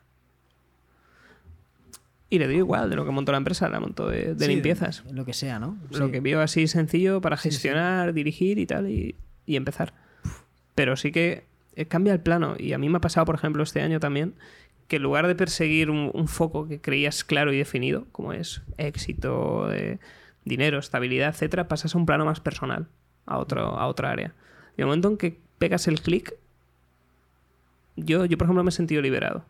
Y 2.29 2.39
le 2.39 2.47
dio 2.47 2.59
igual 2.59 2.89
de 2.89 2.95
lo 2.95 3.05
que 3.05 3.11
montó 3.11 3.31
la 3.31 3.39
empresa, 3.39 3.69
la 3.69 3.79
montó 3.79 4.07
de, 4.07 4.35
de 4.35 4.45
Sí, 4.45 4.51
limpiezas. 4.51 5.03
Lo 5.11 5.25
que 5.25 5.33
sea, 5.33 5.57
¿no? 5.57 5.77
Lo 5.91 6.11
que 6.11 6.19
vio 6.19 6.41
así 6.41 6.67
sencillo 6.67 7.21
para 7.21 7.37
sí. 7.37 7.49
gestionar, 7.49 8.13
dirigir 8.13 8.59
y 8.59 8.67
tal, 8.67 8.87
y, 8.89 9.15
y 9.47 9.55
empezar. 9.55 9.93
Pero 10.75 10.95
sí 10.95 11.11
que 11.11 11.49
eh, 11.75 11.85
cambia 11.85 12.13
el 12.13 12.19
plano. 12.19 12.55
Y 12.57 12.73
a 12.73 12.77
mí 12.77 12.89
me 12.89 12.97
ha 12.97 13.01
pasado, 13.01 13.25
por 13.25 13.35
ejemplo, 13.35 13.63
este 13.63 13.81
año 13.81 13.99
también, 13.99 14.35
que 14.89 14.97
en 14.97 15.03
lugar 15.03 15.27
de 15.27 15.35
perseguir 15.35 15.89
un, 15.89 16.27
foco 16.27 16.67
que 16.67 16.81
creías 16.81 17.23
claro 17.23 17.53
y 17.53 17.57
definido, 17.57 18.05
como 18.11 18.33
es 18.33 18.61
éxito, 18.77 19.71
eh, 19.71 19.99
dinero, 20.43 20.77
estabilidad, 20.77 21.29
etcétera, 21.29 21.67
pasas 21.67 21.95
a 21.95 21.97
un 21.97 22.05
plano 22.05 22.25
más 22.25 22.41
personal, 22.41 22.87
a, 23.25 23.37
otro, 23.37 23.61
a 23.61 23.87
otra 23.87 24.11
área. 24.11 24.33
Y 24.77 24.81
el 24.81 24.87
momento 24.87 25.07
en 25.07 25.17
que 25.17 25.39
pegas 25.57 25.87
el 25.87 26.01
clic, 26.01 26.35
yo, 27.95 28.25
yo, 28.25 28.37
por 28.37 28.45
ejemplo, 28.45 28.63
me 28.63 28.69
he 28.69 28.73
sentido 28.73 29.01
liberado. 29.01 29.45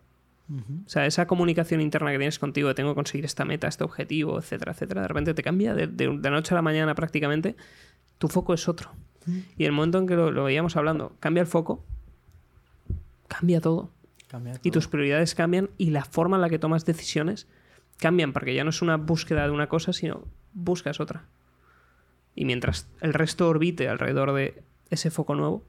O 0.50 0.88
sea, 0.88 1.06
esa 1.06 1.26
comunicación 1.26 1.80
interna 1.80 2.10
que 2.10 2.18
tienes 2.18 2.40
contigo 2.40 2.68
de 2.68 2.74
tengo 2.74 2.90
que 2.90 2.96
conseguir 2.96 3.24
esta 3.24 3.44
meta, 3.44 3.68
este 3.68 3.84
objetivo, 3.84 4.38
etcétera, 4.38 4.72
etcétera, 4.72 5.02
de 5.02 5.08
repente 5.08 5.32
te 5.32 5.44
cambia 5.44 5.74
de, 5.74 5.86
de, 5.86 6.18
de 6.18 6.30
noche 6.30 6.54
a 6.54 6.56
la 6.56 6.62
mañana 6.62 6.96
prácticamente, 6.96 7.54
tu 8.18 8.28
foco 8.28 8.52
es 8.52 8.68
otro. 8.68 8.90
Y 9.56 9.64
el 9.64 9.72
momento 9.72 9.98
en 9.98 10.06
que 10.06 10.14
lo, 10.14 10.44
veíamos 10.44 10.76
hablando, 10.76 11.16
cambia 11.20 11.42
el 11.42 11.46
foco, 11.46 11.84
cambia 13.28 13.60
todo. 13.60 13.90
Y 14.62 14.70
tus 14.70 14.86
prioridades 14.86 15.34
cambian 15.34 15.70
y 15.76 15.90
la 15.90 16.04
forma 16.04 16.36
en 16.36 16.42
la 16.42 16.48
que 16.48 16.58
tomas 16.58 16.84
decisiones 16.84 17.48
cambian, 17.98 18.32
porque 18.32 18.54
ya 18.54 18.62
no 18.64 18.70
es 18.70 18.80
una 18.80 18.96
búsqueda 18.96 19.44
de 19.44 19.50
una 19.50 19.68
cosa, 19.68 19.92
sino 19.92 20.24
buscas 20.52 21.00
otra. 21.00 21.24
Y 22.34 22.44
mientras 22.44 22.88
el 23.00 23.12
resto 23.12 23.48
orbite 23.48 23.88
alrededor 23.88 24.32
de 24.32 24.62
ese 24.88 25.10
foco 25.10 25.34
nuevo. 25.34 25.64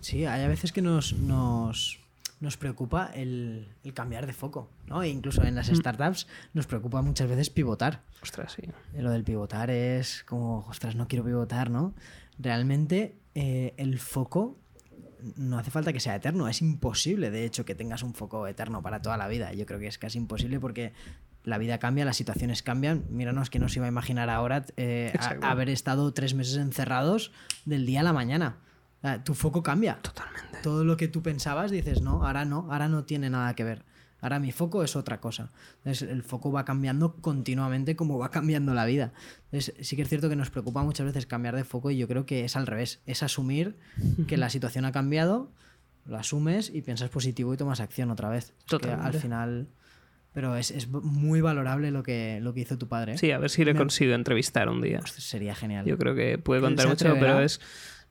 Sí, 0.00 0.24
hay 0.24 0.44
a 0.44 0.48
veces 0.48 0.72
que 0.72 0.80
nos, 0.80 1.12
nos, 1.14 2.00
nos 2.40 2.56
preocupa 2.56 3.10
el, 3.14 3.68
cambiar 3.94 4.26
de 4.26 4.32
foco, 4.32 4.70
¿no? 4.86 5.02
E 5.02 5.08
incluso 5.08 5.42
en 5.42 5.54
las 5.54 5.70
mm. 5.70 5.76
startups 5.76 6.26
nos 6.52 6.66
preocupa 6.66 7.00
muchas 7.02 7.28
veces 7.28 7.50
pivotar. 7.50 8.02
Ostras, 8.22 8.52
sí. 8.52 8.62
Eh, 8.94 9.02
lo 9.02 9.10
del 9.10 9.24
pivotar 9.24 9.70
es 9.70 10.22
como, 10.24 10.66
ostras, 10.68 10.96
no 10.96 11.08
quiero 11.08 11.24
pivotar, 11.24 11.70
¿no? 11.70 11.94
Realmente 12.38 13.16
eh, 13.34 13.74
el 13.78 13.98
foco 13.98 14.58
no 15.36 15.58
hace 15.58 15.70
falta 15.70 15.92
que 15.92 16.00
sea 16.00 16.14
eterno, 16.14 16.46
es 16.46 16.60
imposible, 16.60 17.30
de 17.30 17.44
hecho, 17.46 17.64
que 17.64 17.74
tengas 17.74 18.02
un 18.02 18.14
foco 18.14 18.46
eterno 18.46 18.82
para 18.82 19.00
toda 19.00 19.16
la 19.16 19.28
vida. 19.28 19.52
Yo 19.54 19.64
creo 19.64 19.80
que 19.80 19.86
es 19.86 19.98
casi 19.98 20.18
imposible 20.18 20.60
porque 20.60 20.92
la 21.42 21.56
vida 21.58 21.78
cambia, 21.78 22.04
las 22.04 22.16
situaciones 22.18 22.62
cambian. 22.62 23.04
Míranos 23.08 23.48
que 23.48 23.58
no 23.58 23.68
se 23.68 23.78
iba 23.78 23.86
a 23.86 23.88
imaginar 23.88 24.28
ahora 24.28 24.66
eh, 24.76 25.12
haber 25.42 25.70
estado 25.70 26.12
tres 26.12 26.34
meses 26.34 26.56
encerrados 26.58 27.32
del 27.64 27.86
día 27.86 28.00
a 28.00 28.02
la 28.02 28.12
mañana 28.12 28.58
tu 29.24 29.34
foco 29.34 29.62
cambia. 29.62 29.98
Totalmente. 30.02 30.58
Todo 30.62 30.84
lo 30.84 30.96
que 30.96 31.08
tú 31.08 31.22
pensabas 31.22 31.70
dices, 31.70 32.02
no, 32.02 32.26
ahora 32.26 32.44
no, 32.44 32.68
ahora 32.70 32.88
no 32.88 33.04
tiene 33.04 33.30
nada 33.30 33.54
que 33.54 33.64
ver. 33.64 33.84
Ahora 34.20 34.40
mi 34.40 34.50
foco 34.50 34.82
es 34.82 34.96
otra 34.96 35.20
cosa. 35.20 35.52
Entonces 35.78 36.08
el 36.08 36.22
foco 36.22 36.50
va 36.50 36.64
cambiando 36.64 37.16
continuamente 37.16 37.96
como 37.96 38.18
va 38.18 38.30
cambiando 38.30 38.74
la 38.74 38.86
vida. 38.86 39.12
Entonces 39.50 39.74
sí 39.86 39.94
que 39.94 40.02
es 40.02 40.08
cierto 40.08 40.28
que 40.28 40.36
nos 40.36 40.50
preocupa 40.50 40.82
muchas 40.82 41.06
veces 41.06 41.26
cambiar 41.26 41.54
de 41.54 41.64
foco 41.64 41.90
y 41.90 41.96
yo 41.96 42.08
creo 42.08 42.26
que 42.26 42.44
es 42.44 42.56
al 42.56 42.66
revés. 42.66 43.00
Es 43.06 43.22
asumir 43.22 43.76
que 44.26 44.36
la 44.36 44.50
situación 44.50 44.84
ha 44.84 44.92
cambiado, 44.92 45.52
lo 46.06 46.16
asumes 46.16 46.70
y 46.74 46.82
piensas 46.82 47.10
positivo 47.10 47.52
y 47.52 47.56
tomas 47.56 47.80
acción 47.80 48.10
otra 48.10 48.28
vez. 48.28 48.54
Totalmente. 48.66 49.06
al 49.06 49.14
final... 49.14 49.68
Pero 50.32 50.54
es, 50.54 50.88
muy 50.90 51.40
valorable 51.40 51.90
lo 51.90 52.02
que, 52.02 52.40
lo 52.42 52.52
que 52.52 52.60
hizo 52.60 52.76
tu 52.76 52.88
padre. 52.88 53.16
Sí, 53.16 53.30
a 53.30 53.38
ver 53.38 53.48
si 53.48 53.64
le 53.64 53.74
consigo 53.74 54.12
entrevistar 54.12 54.68
un 54.68 54.82
día. 54.82 55.00
sería 55.06 55.54
genial. 55.54 55.86
Yo 55.86 55.96
creo 55.96 56.14
que 56.14 56.36
puede 56.36 56.60
contar 56.60 56.88
mucho, 56.88 57.14
pero 57.18 57.40
es 57.40 57.58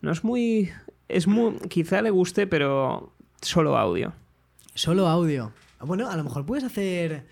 no 0.02 0.12
es 0.12 0.24
muy. 0.24 0.72
Es 1.08 1.28
muy. 1.28 1.58
Quizá 1.70 2.02
le 2.02 2.10
guste, 2.10 2.48
pero 2.48 3.14
solo 3.42 3.78
audio. 3.78 4.14
Solo 4.74 5.08
audio. 5.08 5.52
Bueno, 5.80 6.10
a 6.10 6.16
lo 6.18 6.24
mejor 6.24 6.46
puedes 6.46 6.64
hacer. 6.64 7.26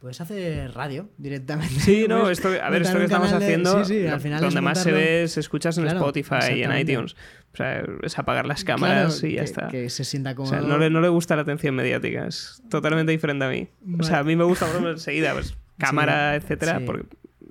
Puedes 0.00 0.20
hacer 0.20 0.72
radio 0.74 1.08
directamente. 1.18 1.80
Sí, 1.80 2.06
no, 2.08 2.30
esto, 2.30 2.48
a 2.48 2.70
ver, 2.70 2.82
esto 2.82 2.98
que 2.98 3.04
estamos 3.04 3.32
haciendo, 3.32 3.82
donde 3.82 4.60
más 4.60 4.80
se 4.80 4.92
ve, 4.92 5.26
se 5.26 5.40
escuchas 5.40 5.76
en 5.76 5.88
Spotify 5.88 6.52
y 6.54 6.62
en 6.62 6.76
iTunes. 6.78 7.16
O 7.52 7.56
sea, 7.56 7.82
es 8.02 8.16
apagar 8.16 8.46
las 8.46 8.62
cámaras 8.62 9.24
y 9.24 9.32
ya 9.32 9.42
está. 9.42 9.66
Que 9.66 9.90
se 9.90 10.04
sienta 10.04 10.36
como. 10.36 10.46
O 10.46 10.50
sea, 10.50 10.60
no 10.60 10.78
le, 10.78 10.88
no 10.88 11.00
le, 11.00 11.08
gusta 11.08 11.34
la 11.34 11.42
atención 11.42 11.74
mediática, 11.74 12.28
es 12.28 12.62
totalmente 12.70 13.10
diferente 13.10 13.44
a 13.44 13.48
mí. 13.48 13.68
O 13.98 14.04
sea, 14.04 14.20
a 14.20 14.24
mí 14.24 14.36
me 14.36 14.44
gusta, 14.44 14.66
por 14.66 14.74
ejemplo, 14.74 14.92
enseguida, 14.92 15.32
pues, 15.32 15.56
cámara, 15.78 16.36
etcétera, 16.36 16.80
porque 16.86 17.04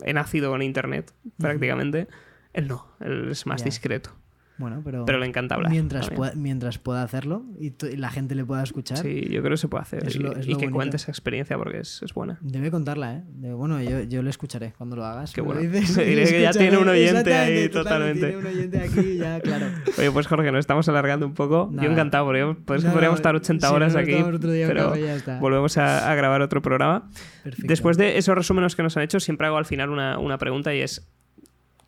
he 0.06 0.14
nacido 0.14 0.50
con 0.50 0.62
internet 0.62 1.12
prácticamente. 1.38 2.08
Él 2.54 2.70
no, 2.70 2.88
él 3.02 3.30
es 3.30 3.46
más 3.46 3.66
discreto. 3.66 4.16
Bueno, 4.58 4.82
pero, 4.84 5.06
pero 5.06 5.20
le 5.20 5.28
encanta 5.28 5.56
hablar. 5.56 5.72
Mientras, 5.72 6.10
pueda, 6.10 6.34
mientras 6.36 6.78
pueda 6.80 7.04
hacerlo 7.04 7.46
y, 7.60 7.74
la 7.96 8.10
gente 8.10 8.34
le 8.36 8.44
pueda 8.44 8.64
escuchar. 8.64 8.98
Sí, 8.98 9.28
yo 9.30 9.42
creo 9.42 9.52
que 9.52 9.58
se 9.58 9.68
puede 9.68 9.84
hacer. 9.84 10.04
y, 10.46 10.56
que 10.56 10.72
cuente 10.72 10.98
esa 10.98 11.12
experiencia 11.12 11.58
porque 11.58 11.80
es, 11.80 12.02
es 12.02 12.14
buena. 12.14 12.38
Debe 12.42 12.72
contarla, 12.72 13.16
¿eh? 13.16 13.24
bueno, 13.54 13.82
yo, 13.82 14.02
yo 14.04 14.24
le 14.24 14.30
escucharé 14.30 14.74
cuando 14.78 14.96
lo 14.96 15.06
hagas. 15.06 15.34
Qué 15.34 15.42
bueno. 15.42 15.62
Diré 15.62 16.26
que 16.26 16.42
ya 16.42 16.52
tiene 16.52 16.78
un 16.78 16.88
oyente 16.88 17.34
ahí 17.34 17.70
totalmente. 17.70 18.28
Tiene 18.28 18.38
un 18.38 18.46
oyente 18.46 18.80
aquí, 18.80 19.18
ya, 19.18 19.40
claro. 19.40 19.68
Oye, 19.98 20.12
pues 20.12 20.28
Jorge, 20.28 20.52
nos 20.52 20.60
estamos 20.60 20.88
alargando 20.90 21.26
un 21.26 21.34
poco. 21.34 21.70
Yo 21.74 21.92
encantado, 21.92 22.26
porque 22.26 22.56
pues, 22.66 22.84
podríamos 22.86 23.20
estar 23.20 23.36
80 23.36 23.72
horas 23.72 23.96
aquí. 23.96 24.16
pero 24.42 24.94
volvemos 25.40 25.78
a, 25.78 26.12
a, 26.12 26.16
grabar 26.16 26.42
otro 26.42 26.62
programa. 26.62 27.10
Perfecto. 27.44 27.68
Después 27.68 27.98
de 27.98 28.18
esos 28.18 28.36
resúmenes 28.36 28.76
que 28.76 28.84
nos 28.84 28.98
han 28.98 29.04
hecho, 29.04 29.20
siempre 29.20 29.48
hago 29.48 29.58
al 29.58 29.66
final 29.66 29.90
una, 29.90 30.18
una 30.20 30.38
pregunta 30.38 30.74
y 30.74 30.82
es 30.82 31.08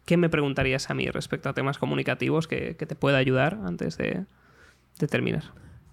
¿qué 0.10 0.18
me 0.18 0.27
preguntarías 0.27 0.90
a 0.90 0.95
mí 0.95 1.07
respecto 1.07 1.49
a 1.49 1.53
temas 1.53 1.77
comunicativos 1.77 2.48
que, 2.48 2.73
te 2.73 2.95
pueda 2.95 3.19
ayudar 3.19 3.60
antes 3.64 3.95
de, 3.95 4.26
terminar? 5.07 5.44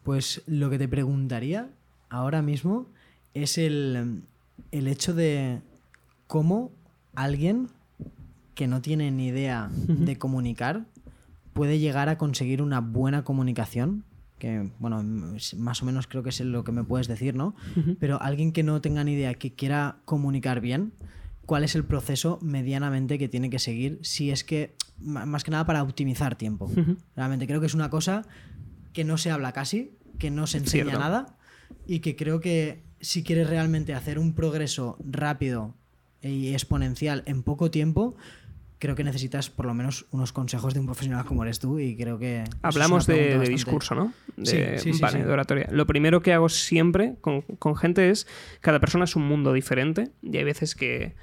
Pues 0.05 0.43
lo 0.47 0.71
que 0.71 0.79
te 0.79 0.89
preguntaría 0.89 1.69
ahora 2.09 2.41
mismo 2.41 2.87
es 3.35 3.59
el, 3.59 4.23
hecho 4.73 5.13
de 5.13 5.61
cómo 6.29 6.73
alguien 7.15 7.69
que 8.55 8.67
no 8.67 8.81
tiene 8.81 9.11
ni 9.11 9.27
idea 9.27 9.69
de 9.71 10.17
comunicar 10.17 10.87
puede 11.53 11.79
llegar 11.79 12.09
a 12.09 12.17
conseguir 12.17 12.63
una 12.63 12.81
buena 12.81 13.23
comunicación 13.23 14.05
que 14.39 14.71
bueno, 14.79 15.05
más 15.59 15.83
o 15.83 15.85
menos 15.85 16.07
creo 16.07 16.23
que 16.23 16.31
es 16.31 16.41
lo 16.41 16.65
que 16.65 16.73
me 16.73 16.85
puedes 16.85 17.07
decir, 17.07 17.35
¿no? 17.35 17.55
Pero 18.01 18.21
alguien 18.23 18.53
que 18.53 18.63
no 18.63 18.81
tenga 18.81 19.05
ni 19.05 19.13
idea, 19.13 19.35
que 19.35 19.53
quiera 19.53 19.97
comunicar 20.07 20.63
bien, 20.63 20.93
cuál 21.47 21.65
es 21.65 21.75
el 21.75 21.85
proceso 21.85 22.39
medianamente 22.43 23.19
que 23.19 23.29
tiene 23.29 23.49
que 23.49 23.59
seguir 23.59 23.99
si 24.03 24.31
es 24.31 24.45
que, 24.45 24.75
más 24.99 25.45
que 25.45 25.53
nada 25.53 25.65
para 25.65 25.83
optimizar 25.83 26.37
tiempo. 26.37 26.71
Realmente 27.15 27.47
creo 27.47 27.61
que 27.61 27.67
es 27.67 27.75
una 27.75 27.89
cosa 27.89 28.27
que 28.93 29.05
no 29.05 29.17
se 29.17 29.31
habla 29.31 29.53
casi, 29.53 29.93
que 30.19 30.31
no 30.31 30.47
se 30.47 30.59
enseña 30.59 30.99
nada 30.99 31.37
y 31.87 32.01
que 32.01 32.17
creo 32.17 32.41
que 32.41 32.83
si 33.01 33.23
quieres 33.23 33.49
realmente 33.49 33.95
hacer 33.95 34.19
un 34.19 34.35
progreso 34.35 34.99
rápido 35.05 35.75
y 36.23 36.53
exponencial 36.53 37.23
en 37.27 37.43
poco 37.43 37.71
tiempo, 37.71 38.17
creo 38.79 38.97
que 38.97 39.05
necesitas 39.05 39.49
por 39.49 39.67
lo 39.67 39.75
menos 39.75 40.07
unos 40.11 40.33
consejos 40.33 40.75
de 40.75 40.81
un 40.81 40.87
profesional 40.87 41.25
como 41.25 41.45
eres 41.45 41.61
tú 41.61 41.79
y 41.79 41.97
creo 41.97 42.19
que... 42.19 42.45
Hablamos 42.63 43.07
de, 43.07 43.39
discurso, 43.41 43.95
¿no? 43.95 44.13
De, 44.37 44.79
sí, 44.79 44.93
sí, 44.93 45.01
vale, 45.01 45.25
de 45.25 45.31
oratoria. 45.31 45.69
Lo 45.71 45.87
primero 45.87 46.23
que 46.23 46.33
hago 46.33 46.49
siempre 46.49 47.15
con, 47.21 47.43
con, 47.43 47.77
gente 47.77 48.11
es, 48.11 48.27
cada 48.61 48.81
persona 48.81 49.05
es 49.05 49.15
un 49.15 49.29
mundo 49.29 49.53
diferente 49.53 50.11
y 50.23 50.37
hay 50.37 50.45
veces 50.45 50.75
que 50.75 51.15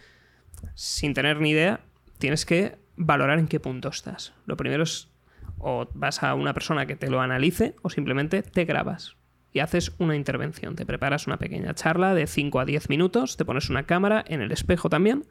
sin 0.75 1.13
tener 1.13 1.39
ni 1.39 1.51
idea, 1.51 1.81
tienes 2.17 2.45
que 2.45 2.77
valorar 2.95 3.39
en 3.39 3.47
qué 3.47 3.59
punto 3.59 3.89
estás. 3.89 4.33
Lo 4.45 4.57
primero 4.57 4.83
es 4.83 5.09
o 5.57 5.87
vas 5.93 6.23
a 6.23 6.35
una 6.35 6.53
persona 6.53 6.85
que 6.85 6.95
te 6.95 7.09
lo 7.09 7.21
analice 7.21 7.75
o 7.81 7.89
simplemente 7.89 8.43
te 8.43 8.65
grabas 8.65 9.15
y 9.53 9.59
haces 9.59 9.93
una 9.97 10.15
intervención. 10.15 10.75
Te 10.75 10.85
preparas 10.85 11.27
una 11.27 11.37
pequeña 11.37 11.73
charla 11.73 12.13
de 12.13 12.27
5 12.27 12.59
a 12.59 12.65
10 12.65 12.89
minutos, 12.89 13.37
te 13.37 13.45
pones 13.45 13.69
una 13.69 13.83
cámara 13.83 14.23
en 14.27 14.41
el 14.41 14.51
espejo 14.51 14.89
también 14.89 15.25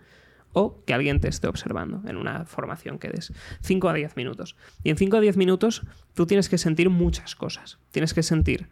o 0.53 0.83
que 0.85 0.95
alguien 0.95 1.21
te 1.21 1.29
esté 1.29 1.49
observando 1.49 2.03
en 2.09 2.17
una 2.17 2.45
formación 2.45 2.99
que 2.99 3.09
des. 3.09 3.33
5 3.63 3.89
a 3.89 3.95
10 3.95 4.17
minutos. 4.17 4.57
Y 4.83 4.91
en 4.91 4.97
5 4.97 5.17
a 5.17 5.21
10 5.21 5.37
minutos 5.37 5.83
tú 6.15 6.27
tienes 6.27 6.49
que 6.49 6.59
sentir 6.59 6.91
muchas 6.91 7.35
cosas. 7.35 7.79
Tienes 7.91 8.15
que 8.15 8.23
sentir 8.23 8.69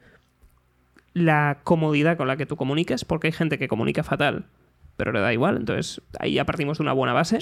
la 1.12 1.60
comodidad 1.64 2.16
con 2.16 2.28
la 2.28 2.36
que 2.36 2.46
tú 2.46 2.56
comuniques, 2.56 3.04
porque 3.04 3.28
hay 3.28 3.32
gente 3.32 3.58
que 3.58 3.68
comunica 3.68 4.04
fatal 4.04 4.46
pero 5.00 5.12
le 5.12 5.20
da 5.20 5.32
igual. 5.32 5.56
Entonces, 5.56 6.02
ahí 6.18 6.34
ya 6.34 6.44
partimos 6.44 6.76
de 6.76 6.82
una 6.82 6.92
buena 6.92 7.14
base. 7.14 7.38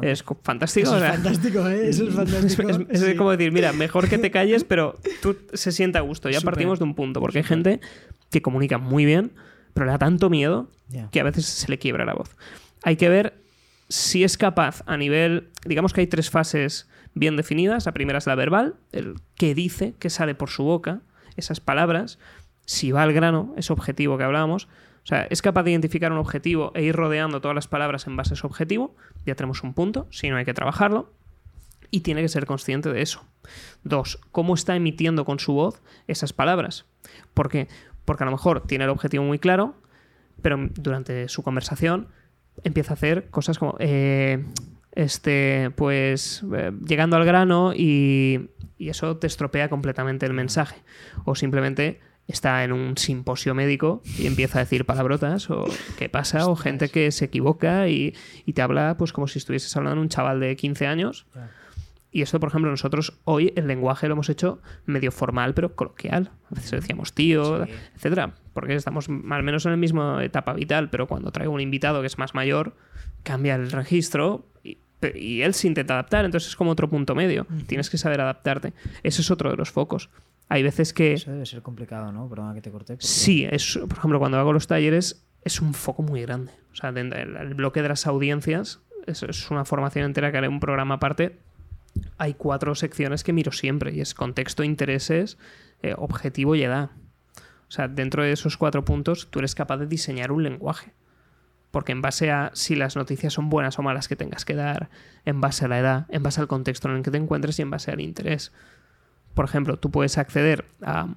es, 0.00 0.24
fantástico. 0.44 0.86
Eso 0.86 1.04
es 1.04 1.10
fantástico, 1.10 1.68
¿eh? 1.68 1.88
Eso 1.88 2.06
es 2.06 2.14
fantástico. 2.14 2.68
Es, 2.88 3.14
como 3.16 3.32
decir, 3.32 3.50
mira, 3.50 3.72
mejor 3.72 4.08
que 4.08 4.16
te 4.16 4.30
calles, 4.30 4.62
pero 4.62 4.94
tú 5.20 5.36
se 5.52 5.72
sienta 5.72 5.98
a 5.98 6.02
gusto. 6.02 6.30
Ya 6.30 6.40
partimos 6.40 6.78
de 6.78 6.84
un 6.84 6.94
punto, 6.94 7.18
porque 7.18 7.38
hay 7.38 7.44
gente 7.44 7.80
que 8.30 8.42
comunica 8.42 8.78
muy 8.78 9.04
bien, 9.04 9.32
pero 9.74 9.86
le 9.86 9.92
da 9.92 9.98
tanto 9.98 10.30
miedo 10.30 10.70
que 11.10 11.18
a 11.18 11.24
veces 11.24 11.46
se 11.46 11.68
le 11.68 11.80
quiebra 11.80 12.04
la 12.04 12.14
voz. 12.14 12.36
Hay 12.84 12.94
que 12.94 13.08
ver 13.08 13.42
si 13.88 14.22
es 14.22 14.38
capaz 14.38 14.84
a 14.86 14.96
nivel, 14.96 15.50
digamos 15.66 15.92
que 15.92 16.02
hay 16.02 16.06
tres 16.06 16.30
fases 16.30 16.88
bien 17.14 17.36
definidas. 17.36 17.86
La 17.86 17.92
primera 17.92 18.18
es 18.18 18.28
la 18.28 18.36
verbal, 18.36 18.76
el 18.92 19.16
que 19.34 19.56
dice, 19.56 19.94
que 19.98 20.10
sale 20.10 20.36
por 20.36 20.50
su 20.50 20.62
boca, 20.62 21.00
esas 21.36 21.58
palabras. 21.58 22.20
Si 22.66 22.92
va 22.92 23.02
al 23.02 23.12
grano, 23.12 23.52
ese 23.56 23.72
objetivo 23.72 24.16
que 24.16 24.22
hablábamos. 24.22 24.68
O 25.02 25.06
sea, 25.06 25.26
es 25.30 25.42
capaz 25.42 25.62
de 25.62 25.70
identificar 25.70 26.12
un 26.12 26.18
objetivo 26.18 26.72
e 26.74 26.82
ir 26.82 26.94
rodeando 26.94 27.40
todas 27.40 27.54
las 27.54 27.68
palabras 27.68 28.06
en 28.06 28.16
base 28.16 28.34
a 28.34 28.36
ese 28.36 28.46
objetivo. 28.46 28.94
Ya 29.26 29.34
tenemos 29.34 29.62
un 29.62 29.74
punto, 29.74 30.06
si 30.10 30.28
no 30.28 30.36
hay 30.36 30.44
que 30.44 30.54
trabajarlo. 30.54 31.12
Y 31.90 32.00
tiene 32.00 32.22
que 32.22 32.28
ser 32.28 32.46
consciente 32.46 32.92
de 32.92 33.02
eso. 33.02 33.24
Dos, 33.82 34.20
cómo 34.30 34.54
está 34.54 34.76
emitiendo 34.76 35.24
con 35.24 35.40
su 35.40 35.52
voz 35.54 35.82
esas 36.06 36.32
palabras. 36.32 36.86
¿Por 37.34 37.48
qué? 37.48 37.66
Porque 38.04 38.22
a 38.22 38.26
lo 38.26 38.32
mejor 38.32 38.60
tiene 38.66 38.84
el 38.84 38.90
objetivo 38.90 39.24
muy 39.24 39.40
claro, 39.40 39.74
pero 40.40 40.56
durante 40.74 41.28
su 41.28 41.42
conversación 41.42 42.08
empieza 42.62 42.92
a 42.92 42.94
hacer 42.94 43.28
cosas 43.30 43.58
como... 43.58 43.76
Eh, 43.80 44.44
este, 44.92 45.70
pues 45.76 46.44
eh, 46.52 46.72
llegando 46.84 47.16
al 47.16 47.24
grano 47.24 47.72
y, 47.74 48.50
y 48.76 48.88
eso 48.88 49.16
te 49.18 49.26
estropea 49.26 49.68
completamente 49.68 50.26
el 50.26 50.32
mensaje. 50.32 50.82
O 51.24 51.34
simplemente 51.34 52.00
está 52.30 52.64
en 52.64 52.72
un 52.72 52.96
simposio 52.96 53.54
médico 53.54 54.02
y 54.18 54.26
empieza 54.26 54.58
a 54.58 54.62
decir 54.62 54.84
palabrotas 54.84 55.50
o 55.50 55.64
qué 55.98 56.08
pasa, 56.08 56.46
o 56.48 56.56
gente 56.56 56.88
que 56.88 57.10
se 57.12 57.26
equivoca 57.26 57.88
y, 57.88 58.14
y 58.46 58.52
te 58.52 58.62
habla 58.62 58.96
pues 58.98 59.12
como 59.12 59.26
si 59.28 59.38
estuvieses 59.38 59.76
hablando 59.76 59.96
de 59.96 60.02
un 60.02 60.08
chaval 60.08 60.40
de 60.40 60.56
15 60.56 60.86
años. 60.86 61.26
Y 62.12 62.22
esto, 62.22 62.40
por 62.40 62.48
ejemplo, 62.48 62.70
nosotros 62.70 63.20
hoy 63.24 63.52
el 63.54 63.68
lenguaje 63.68 64.08
lo 64.08 64.14
hemos 64.14 64.28
hecho 64.30 64.60
medio 64.84 65.12
formal, 65.12 65.54
pero 65.54 65.76
coloquial. 65.76 66.30
A 66.50 66.56
veces 66.56 66.72
decíamos 66.72 67.12
tío, 67.14 67.64
Sí. 67.66 67.72
etcétera, 67.94 68.34
porque 68.52 68.74
estamos 68.74 69.08
al 69.08 69.42
menos 69.44 69.64
en 69.66 69.70
la 69.70 69.76
misma 69.76 70.24
etapa 70.24 70.52
vital, 70.52 70.90
pero 70.90 71.06
cuando 71.06 71.30
traigo 71.30 71.52
un 71.52 71.60
invitado 71.60 72.00
que 72.00 72.08
es 72.08 72.18
más 72.18 72.34
mayor, 72.34 72.74
cambia 73.22 73.54
el 73.54 73.70
registro 73.70 74.44
y, 74.64 74.78
y 75.14 75.42
él 75.42 75.54
se 75.54 75.68
intenta 75.68 75.94
adaptar, 75.94 76.24
entonces 76.24 76.48
es 76.50 76.56
como 76.56 76.72
otro 76.72 76.90
punto 76.90 77.14
medio. 77.14 77.46
Tienes 77.68 77.88
que 77.90 77.96
saber 77.96 78.20
adaptarte. 78.20 78.72
Ese 79.04 79.22
es 79.22 79.30
otro 79.30 79.48
de 79.50 79.56
los 79.56 79.70
focos. 79.70 80.10
Hay 80.50 80.62
veces 80.62 80.92
que 80.92 81.14
Eso 81.14 81.30
debe 81.30 81.46
ser 81.46 81.62
complicado, 81.62 82.12
¿no? 82.12 82.28
Perdona 82.28 82.52
que 82.54 82.60
te 82.60 82.70
corté. 82.70 82.94
porque- 82.94 83.06
sí, 83.06 83.46
es, 83.50 83.78
por 83.88 83.96
ejemplo, 83.98 84.18
cuando 84.18 84.36
hago 84.38 84.52
los 84.52 84.66
talleres 84.66 85.24
es 85.42 85.60
un 85.60 85.72
foco 85.74 86.02
muy 86.02 86.20
grande. 86.22 86.52
O 86.72 86.74
sea, 86.76 86.90
el, 86.90 87.12
el 87.14 87.54
bloque 87.54 87.80
de 87.82 87.88
las 87.88 88.06
audiencias 88.06 88.80
es, 89.06 89.22
es 89.22 89.50
una 89.50 89.64
formación 89.64 90.04
entera 90.04 90.30
que 90.30 90.38
haré 90.38 90.48
un 90.48 90.60
programa 90.60 90.96
aparte. 90.96 91.38
Hay 92.18 92.34
cuatro 92.34 92.74
secciones 92.74 93.24
que 93.24 93.32
miro 93.32 93.52
siempre 93.52 93.94
y 93.94 94.00
es 94.00 94.12
contexto, 94.14 94.62
intereses, 94.62 95.38
eh, 95.82 95.94
objetivo 95.96 96.54
y 96.54 96.62
edad. 96.62 96.90
O 97.68 97.70
sea, 97.72 97.86
dentro 97.88 98.22
de 98.24 98.32
esos 98.32 98.56
cuatro 98.56 98.84
puntos 98.84 99.28
tú 99.30 99.38
eres 99.38 99.54
capaz 99.54 99.76
de 99.78 99.86
diseñar 99.86 100.32
un 100.32 100.42
lenguaje. 100.42 100.92
Porque 101.70 101.92
en 101.92 102.02
base 102.02 102.32
a 102.32 102.50
si 102.54 102.74
las 102.74 102.96
noticias 102.96 103.32
son 103.32 103.48
buenas 103.48 103.78
o 103.78 103.82
malas 103.82 104.08
que 104.08 104.16
tengas 104.16 104.44
que 104.44 104.56
dar, 104.56 104.90
en 105.24 105.40
base 105.40 105.64
a 105.64 105.68
la 105.68 105.78
edad, 105.78 106.06
en 106.08 106.24
base 106.24 106.40
al 106.40 106.48
contexto 106.48 106.88
en 106.88 106.96
el 106.96 107.02
que 107.04 107.12
te 107.12 107.18
encuentres 107.18 107.58
y 107.60 107.62
en 107.62 107.70
base 107.70 107.92
al 107.92 108.00
interés. 108.00 108.52
Por 109.34 109.44
ejemplo, 109.44 109.78
tú 109.78 109.90
puedes 109.90 110.18
acceder 110.18 110.64
a 110.82 111.08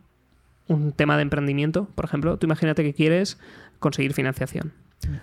un 0.68 0.91
tema 0.94 1.18
de 1.18 1.23
emprendimiento, 1.23 1.88
por 1.95 2.06
ejemplo, 2.06 2.38
tú 2.38 2.48
imagínate 2.48 2.84
que 2.84 2.94
quieres 2.94 3.38
conseguir 3.80 4.14
financiación. 4.14 4.73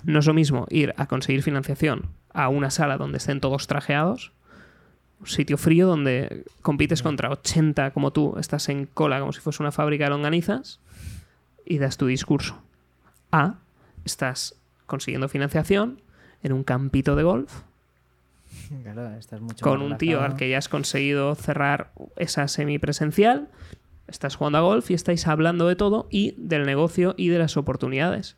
No 0.05 0.19
es 0.19 0.27
lo 0.27 0.35
mismo 0.35 0.67
ir 0.69 0.93
a 0.97 1.07
conseguir 1.07 1.43
financiación 1.43 2.11
a 2.33 2.49
una 2.49 2.71
sala 2.71 2.99
donde 2.99 3.19
estén 3.19 3.41
todos 3.41 3.67
trajeados, 3.67 4.33
un 5.21 5.27
sitio 5.27 5.57
frío 5.57 5.87
donde 5.87 6.45
compites 6.63 7.03
contra 7.03 7.31
80 7.31 7.93
como 7.93 8.13
tú, 8.13 8.37
estás 8.39 8.69
en 8.69 8.87
cola 8.87 9.21
como 9.21 9.33
si 9.33 9.41
fuese 9.41 9.63
una 9.63 9.73
fábrica 9.73 10.05
de 10.05 10.11
longanizas 10.11 10.81
y 11.65 11.79
das 11.79 11.97
tu 11.97 12.07
discurso. 12.07 12.59
A, 13.33 13.57
estás 14.05 14.57
consiguiendo 14.87 15.29
financiación 15.29 16.03
en 16.43 16.53
un 16.53 16.65
campito 16.65 17.17
de 17.17 17.23
golf 17.23 17.63
Claro, 18.83 19.15
estás 19.17 19.41
mucho 19.41 19.65
con 19.65 19.83
un 19.83 19.99
tío 19.99 20.23
al 20.23 20.37
que 20.37 20.49
ya 20.49 20.59
has 20.59 20.69
conseguido 20.69 21.35
cerrar 21.35 21.93
esa 22.17 22.49
semipresencial, 22.49 23.49
estás 24.09 24.37
jugando 24.37 24.59
a 24.59 24.63
golf 24.63 24.91
y 24.91 24.95
estáis 24.95 25.27
hablando 25.27 25.69
de 25.69 25.77
todo 25.77 26.09
y 26.11 26.35
del 26.37 26.67
negocio 26.67 27.15
y 27.17 27.29
de 27.29 27.39
las 27.39 27.57
oportunidades. 27.57 28.37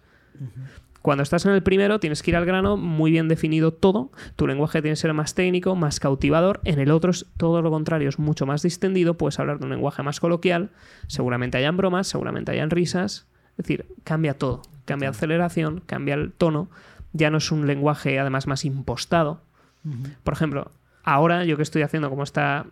Cuando 1.02 1.22
estás 1.24 1.44
en 1.47 1.52
el 1.52 1.62
primero 1.62 1.98
tienes 1.98 2.22
que 2.22 2.30
ir 2.30 2.36
al 2.36 2.47
grano, 2.47 2.76
muy 2.76 3.10
bien 3.10 3.28
definido 3.28 3.72
todo, 3.72 4.12
tu 4.36 4.47
lenguaje 4.47 4.80
tiene 4.82 4.93
que 4.93 5.01
ser 5.01 5.12
más 5.12 5.34
técnico, 5.34 5.74
más 5.74 5.98
cautivador, 5.98 6.60
en 6.64 6.78
el 6.78 6.93
otro 6.93 7.10
es 7.10 7.26
todo 7.36 7.60
lo 7.60 7.70
contrario, 7.70 8.09
es 8.09 8.18
mucho 8.18 8.47
más 8.47 8.62
distendido, 8.62 9.18
puedes 9.18 9.39
hablar 9.40 9.59
de 9.59 9.64
un 9.64 9.70
lenguaje 9.70 10.02
más 10.02 10.20
coloquial, 10.20 10.70
seguramente 11.09 11.59
hayan 11.59 11.76
bromas, 11.76 12.06
seguramente 12.06 12.52
hayan 12.52 12.70
risas, 12.70 13.26
es 13.51 13.56
decir, 13.56 13.86
cambia 14.05 14.34
todo, 14.34 14.62
cambia 14.84 15.10
aceleración, 15.10 15.82
cambia 15.86 16.14
el 16.14 16.32
tono, 16.32 16.70
ya 17.12 17.30
no 17.30 17.39
es 17.39 17.51
un 17.51 17.66
lenguaje 17.66 18.18
además 18.20 18.47
más 18.47 18.64
impostado, 18.64 19.43
por 20.22 20.34
ejemplo, 20.34 20.70
ahora 21.02 21.44
yo 21.44 21.56
que 21.56 21.62
estoy 21.62 21.82
haciendo 21.82 22.10
como 22.10 22.22
está 22.22 22.66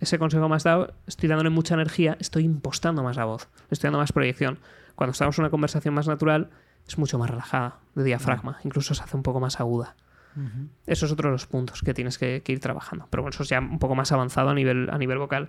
ese 0.00 0.18
consejo 0.18 0.48
más 0.48 0.64
dado, 0.64 0.94
estoy 1.06 1.28
dándole 1.28 1.50
mucha 1.50 1.74
energía, 1.74 2.16
estoy 2.20 2.44
impostando 2.44 3.02
más 3.02 3.16
la 3.16 3.24
voz, 3.24 3.48
estoy 3.70 3.88
dando 3.88 3.98
más 3.98 4.12
proyección. 4.12 4.58
Cuando 4.94 5.12
estamos 5.12 5.38
en 5.38 5.44
una 5.44 5.50
conversación 5.50 5.94
más 5.94 6.06
natural, 6.06 6.50
es 6.86 6.98
mucho 6.98 7.18
más 7.18 7.30
relajada, 7.30 7.78
de 7.94 8.04
diafragma, 8.04 8.58
incluso 8.64 8.94
se 8.94 9.02
hace 9.02 9.16
un 9.16 9.22
poco 9.22 9.40
más 9.40 9.60
aguda. 9.60 9.96
Ujú. 10.36 10.68
Eso 10.86 11.06
es 11.06 11.12
otro 11.12 11.28
de 11.28 11.32
los 11.32 11.46
puntos 11.46 11.82
que 11.82 11.94
tienes 11.94 12.18
que, 12.18 12.42
que 12.44 12.52
ir 12.52 12.60
trabajando. 12.60 13.06
Pero 13.10 13.22
bueno, 13.22 13.34
eso 13.34 13.44
es 13.44 13.48
ya 13.48 13.60
un 13.60 13.78
poco 13.78 13.94
más 13.94 14.10
avanzado 14.10 14.50
a 14.50 14.54
nivel, 14.54 14.90
a 14.90 14.98
nivel 14.98 15.18
vocal. 15.18 15.48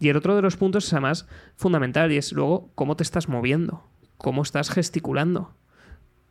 Y 0.00 0.08
el 0.08 0.16
otro 0.16 0.34
de 0.34 0.42
los 0.42 0.56
puntos 0.56 0.86
es 0.86 0.92
además 0.92 1.28
fundamental 1.56 2.10
y 2.12 2.16
es 2.16 2.32
luego 2.32 2.70
cómo 2.74 2.96
te 2.96 3.04
estás 3.04 3.28
moviendo, 3.28 3.84
cómo 4.18 4.42
estás 4.42 4.70
gesticulando, 4.70 5.54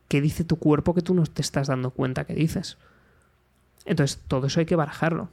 qué 0.08 0.20
dice 0.20 0.44
tu 0.44 0.56
cuerpo 0.56 0.94
que 0.94 1.00
tú 1.00 1.14
no 1.14 1.24
te 1.24 1.40
estás 1.42 1.68
dando 1.68 1.90
cuenta 1.90 2.24
que 2.24 2.34
dices. 2.34 2.76
Entonces, 3.84 4.22
todo 4.28 4.46
eso 4.46 4.60
hay 4.60 4.66
que 4.66 4.76
barajarlo. 4.76 5.28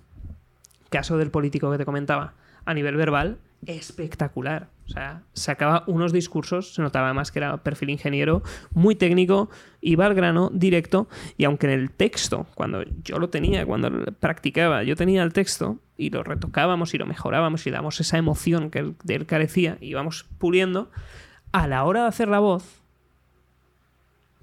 Caso 0.89 1.17
del 1.17 1.31
político 1.31 1.71
que 1.71 1.77
te 1.77 1.85
comentaba, 1.85 2.33
a 2.65 2.73
nivel 2.73 2.95
verbal, 2.95 3.37
espectacular. 3.65 4.67
O 4.87 4.89
sea, 4.89 5.21
sacaba 5.33 5.83
unos 5.87 6.11
discursos, 6.11 6.73
se 6.73 6.81
notaba 6.81 7.13
más 7.13 7.31
que 7.31 7.39
era 7.39 7.57
perfil 7.57 7.91
ingeniero, 7.91 8.43
muy 8.73 8.95
técnico, 8.95 9.49
iba 9.79 10.05
al 10.05 10.13
grano, 10.13 10.49
directo, 10.53 11.07
y 11.37 11.45
aunque 11.45 11.67
en 11.67 11.79
el 11.79 11.91
texto, 11.91 12.47
cuando 12.55 12.83
yo 13.03 13.19
lo 13.19 13.29
tenía, 13.29 13.65
cuando 13.65 13.89
practicaba, 14.19 14.83
yo 14.83 14.95
tenía 14.95 15.23
el 15.23 15.31
texto 15.31 15.79
y 15.97 16.09
lo 16.09 16.23
retocábamos 16.23 16.93
y 16.93 16.97
lo 16.97 17.05
mejorábamos 17.05 17.65
y 17.67 17.71
damos 17.71 18.01
esa 18.01 18.17
emoción 18.17 18.69
que 18.69 18.79
él, 18.79 18.95
de 19.03 19.15
él 19.15 19.25
carecía 19.25 19.77
y 19.79 19.87
íbamos 19.87 20.25
puliendo, 20.37 20.91
a 21.53 21.67
la 21.67 21.83
hora 21.85 22.01
de 22.01 22.07
hacer 22.07 22.27
la 22.27 22.39
voz, 22.39 22.80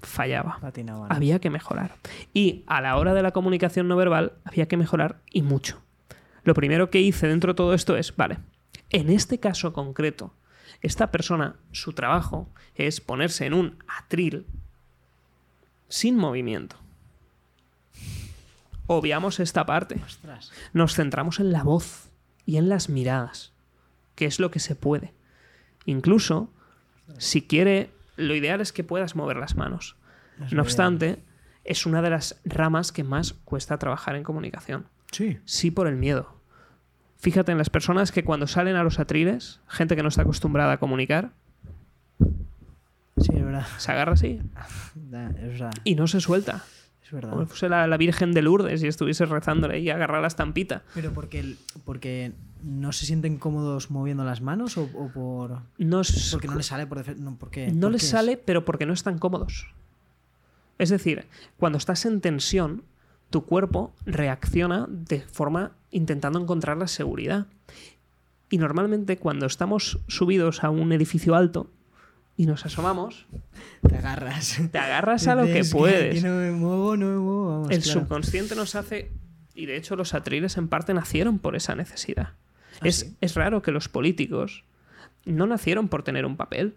fallaba 0.01 0.59
Patinaba, 0.61 1.07
¿no? 1.07 1.15
había 1.15 1.39
que 1.39 1.49
mejorar. 1.49 1.95
Y 2.33 2.63
a 2.67 2.81
la 2.81 2.97
hora 2.97 3.13
de 3.13 3.21
la 3.21 3.31
comunicación 3.31 3.87
no 3.87 3.95
verbal 3.95 4.33
había 4.45 4.67
que 4.67 4.77
mejorar 4.77 5.21
y 5.31 5.41
mucho. 5.41 5.81
Lo 6.43 6.53
primero 6.53 6.89
que 6.89 7.01
hice 7.01 7.27
dentro 7.27 7.53
de 7.53 7.57
todo 7.57 7.73
esto 7.73 7.97
es, 7.97 8.15
vale, 8.15 8.39
en 8.89 9.09
este 9.09 9.39
caso 9.39 9.73
concreto, 9.73 10.33
esta 10.81 11.11
persona, 11.11 11.55
su 11.71 11.93
trabajo 11.93 12.49
es 12.75 13.01
ponerse 13.01 13.45
en 13.45 13.53
un 13.53 13.83
atril 13.87 14.45
sin 15.89 16.15
movimiento. 16.15 16.77
Obviamos 18.87 19.39
esta 19.39 19.65
parte. 19.65 20.01
Ostras. 20.05 20.51
Nos 20.73 20.95
centramos 20.95 21.39
en 21.39 21.51
la 21.51 21.63
voz 21.63 22.09
y 22.45 22.57
en 22.57 22.69
las 22.69 22.89
miradas, 22.89 23.51
que 24.15 24.25
es 24.25 24.39
lo 24.39 24.49
que 24.49 24.59
se 24.59 24.75
puede. 24.75 25.13
Incluso, 25.85 26.49
si 27.17 27.43
quiere, 27.43 27.91
lo 28.19 28.35
ideal 28.35 28.61
es 28.61 28.71
que 28.73 28.83
puedas 28.83 29.15
mover 29.15 29.37
las 29.37 29.55
manos. 29.55 29.95
Es 30.45 30.53
No 30.53 30.61
obstante, 30.61 31.23
es 31.63 31.85
una 31.85 32.01
de 32.01 32.09
las 32.11 32.39
ramas 32.45 32.91
que 32.91 33.03
más 33.03 33.33
cuesta 33.33 33.77
trabajar 33.77 34.15
en 34.15 34.23
comunicación. 34.23 34.85
Sí. 35.11 35.39
Sí 35.45 35.71
por 35.71 35.87
el 35.87 35.95
miedo. 35.95 36.35
Fíjate 37.17 37.51
en 37.51 37.57
las 37.57 37.69
personas 37.69 38.11
que 38.11 38.23
cuando 38.23 38.47
salen 38.47 38.75
a 38.75 38.83
los 38.83 38.99
atriles, 38.99 39.59
gente 39.67 39.95
que 39.95 40.03
no 40.03 40.09
está 40.09 40.21
acostumbrada 40.21 40.73
a 40.73 40.77
comunicar, 40.79 41.31
Sí, 43.17 43.31
es 43.35 43.43
verdad. 43.43 43.67
se 43.77 43.91
agarra 43.91 44.13
así 44.13 44.39
Da- 44.95 45.29
Es 45.31 45.59
verdad. 45.59 45.71
y 45.83 45.95
no 45.95 46.07
se 46.07 46.21
suelta. 46.21 46.63
Es 47.09 47.13
verdad. 47.13 47.31
Como 47.31 47.41
si 47.41 47.47
fuese 47.49 47.69
la, 47.69 47.87
la 47.87 47.97
Virgen 47.97 48.33
de 48.33 48.43
Lourdes 48.43 48.83
y 48.83 48.87
estuviese 48.87 49.25
rezándole 49.25 49.79
y 49.79 49.89
agarra 49.89 50.21
la 50.21 50.27
estampita. 50.27 50.83
Pero 50.93 51.11
porque, 51.11 51.39
el- 51.39 51.57
porque 51.83 52.33
no 52.61 52.91
se 52.91 53.07
sienten 53.07 53.37
cómodos 53.37 53.89
moviendo 53.89 54.23
las 54.23 54.41
manos 54.41 54.77
o, 54.77 54.83
o 54.93 55.07
por. 55.11 55.59
No, 55.79 56.01
es- 56.01 56.29
Porque 56.31 56.47
no 56.47 56.53
les 56.55 56.67
sale 56.67 56.85
por 56.85 57.17
no, 57.17 57.35
¿por 57.35 57.49
qué? 57.49 57.71
no 57.71 57.81
¿Por 57.87 57.91
les 57.93 58.07
sale, 58.07 58.37
pero 58.37 58.63
porque 58.63 58.85
no 58.85 58.93
están 58.93 59.17
cómodos. 59.17 59.65
Es 60.77 60.89
decir, 60.89 61.25
cuando 61.57 61.79
estás 61.79 62.05
en 62.05 62.21
tensión, 62.21 62.83
tu 63.31 63.43
cuerpo 63.43 63.91
reacciona 64.05 64.85
de 64.87 65.21
forma 65.21 65.71
intentando 65.89 66.39
encontrar 66.39 66.77
la 66.77 66.87
seguridad. 66.87 67.47
Y 68.51 68.59
normalmente 68.59 69.17
cuando 69.17 69.47
estamos 69.47 69.97
subidos 70.07 70.63
a 70.63 70.69
un 70.69 70.91
edificio 70.91 71.33
alto 71.35 71.71
y 72.39 72.45
nos 72.45 72.65
asomamos, 72.65 73.25
Te 73.87 73.97
agarras. 73.97 74.61
te 74.71 74.77
agarras 74.77 75.27
a 75.27 75.35
lo 75.35 75.45
que 75.45 75.61
puedes. 75.69 76.23
no 76.23 76.35
me 76.35 76.51
muevo, 76.51 76.95
no 76.95 77.05
me 77.07 77.17
muevo. 77.17 77.49
Vamos, 77.51 77.69
El 77.71 77.81
claro. 77.81 77.99
subconsciente 77.99 78.55
nos 78.55 78.75
hace, 78.75 79.11
y 79.53 79.65
de 79.65 79.75
hecho 79.75 79.97
los 79.97 80.13
atriles 80.13 80.55
en 80.55 80.69
parte 80.69 80.93
nacieron 80.93 81.37
por 81.39 81.57
esa 81.57 81.75
necesidad. 81.75 82.29
¿Ah, 82.81 82.87
es, 82.87 82.99
sí? 82.99 83.15
es 83.19 83.35
raro 83.35 83.61
que 83.61 83.71
los 83.73 83.89
políticos 83.89 84.63
no 85.25 85.47
nacieron 85.47 85.89
por 85.89 86.03
tener 86.03 86.25
un 86.25 86.37
papel. 86.37 86.75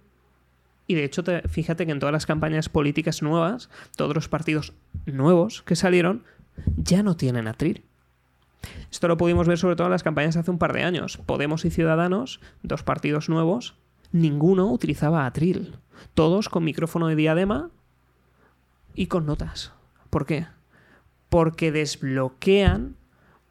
Y 0.88 0.96
de 0.96 1.04
hecho, 1.04 1.22
te- 1.22 1.42
fíjate 1.48 1.86
que 1.86 1.92
en 1.92 2.00
todas 2.00 2.12
las 2.12 2.26
campañas 2.26 2.68
políticas 2.68 3.22
nuevas, 3.22 3.70
todos 3.96 4.16
los 4.16 4.28
partidos 4.28 4.72
nuevos 5.06 5.62
que 5.62 5.76
salieron 5.76 6.24
ya 6.76 7.04
no 7.04 7.16
tienen 7.16 7.46
atril. 7.46 7.84
Esto 8.90 9.06
lo 9.06 9.16
pudimos 9.16 9.46
ver 9.46 9.58
sobre 9.58 9.76
todo 9.76 9.86
en 9.86 9.92
las 9.92 10.02
campañas 10.02 10.36
hace 10.36 10.50
un 10.50 10.58
par 10.58 10.72
de 10.72 10.82
años. 10.82 11.18
Podemos 11.18 11.64
y 11.64 11.70
Ciudadanos, 11.70 12.40
dos 12.64 12.82
partidos 12.82 13.28
nuevos, 13.28 13.76
ninguno 14.12 14.70
utilizaba 14.70 15.26
atril. 15.26 15.76
Todos 16.14 16.48
con 16.48 16.64
micrófono 16.64 17.08
de 17.08 17.16
diadema 17.16 17.70
y 18.94 19.06
con 19.06 19.26
notas. 19.26 19.72
¿Por 20.10 20.26
qué? 20.26 20.46
Porque 21.28 21.72
desbloquean 21.72 22.96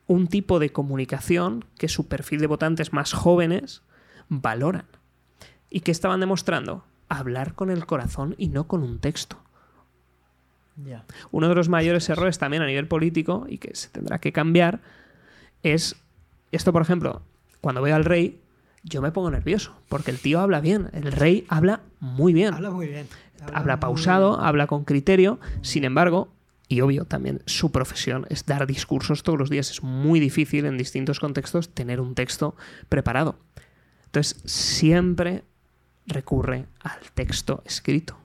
un 0.08 0.28
tipo 0.28 0.60
de 0.60 0.72
comunicación 0.72 1.66
que 1.78 1.88
su 1.88 2.08
perfil 2.08 2.42
de 2.42 2.48
votantes 2.48 2.94
más 2.94 3.14
jóvenes 3.14 3.82
valoran. 4.30 4.86
¿Y 5.70 5.82
qué 5.82 5.92
estaban 5.92 6.20
demostrando? 6.20 6.84
Hablar 7.10 7.56
con 7.56 7.70
el 7.70 7.86
corazón 7.86 8.36
y 8.38 8.50
no 8.50 8.68
con 8.68 8.84
un 8.84 9.00
texto. 9.00 9.38
Uno 11.32 11.48
de 11.48 11.56
los 11.56 11.70
mayores 11.70 12.10
errores 12.10 12.40
también 12.40 12.64
a 12.64 12.66
nivel 12.66 12.88
político 12.88 13.46
y 13.48 13.58
que 13.58 13.76
se 13.76 13.90
tendrá 13.90 14.20
que 14.20 14.32
cambiar 14.32 14.82
es 15.64 15.96
esto, 16.52 16.74
por 16.74 16.82
ejemplo, 16.82 17.22
cuando 17.62 17.82
veo 17.82 17.96
al 17.96 18.06
rey, 18.06 18.41
yo 18.84 19.02
me 19.02 19.12
pongo 19.12 19.30
nervioso 19.32 19.74
porque 19.90 20.12
el 20.12 20.20
tío 20.20 20.40
habla 20.40 20.60
bien, 20.62 20.90
el 20.94 21.12
rey 21.12 21.46
habla 21.50 21.82
muy 22.00 22.34
bien, 22.34 22.54
Habla 22.54 22.72
muy 22.72 22.88
bien. 22.88 23.08
habla 23.54 23.80
pausado, 23.80 24.32
bien. 24.38 24.46
habla 24.46 24.68
con 24.68 24.84
criterio, 24.86 25.40
sin 25.62 25.84
embargo, 25.84 26.30
y 26.68 26.82
obvio 26.82 27.06
también 27.06 27.42
su 27.46 27.72
profesión 27.72 28.26
es 28.30 28.46
dar 28.46 28.66
discursos 28.66 29.24
todos 29.24 29.38
los 29.38 29.50
días, 29.50 29.70
es 29.72 29.84
muy 29.84 30.20
difícil 30.20 30.66
en 30.66 30.78
distintos 30.78 31.20
contextos 31.20 31.70
tener 31.70 32.00
un 32.00 32.16
texto 32.16 32.56
preparado. 32.90 33.36
Entonces, 34.06 34.42
siempre 34.46 35.44
recurre 36.08 36.66
al 36.82 37.00
texto 37.14 37.62
escrito. 37.66 38.18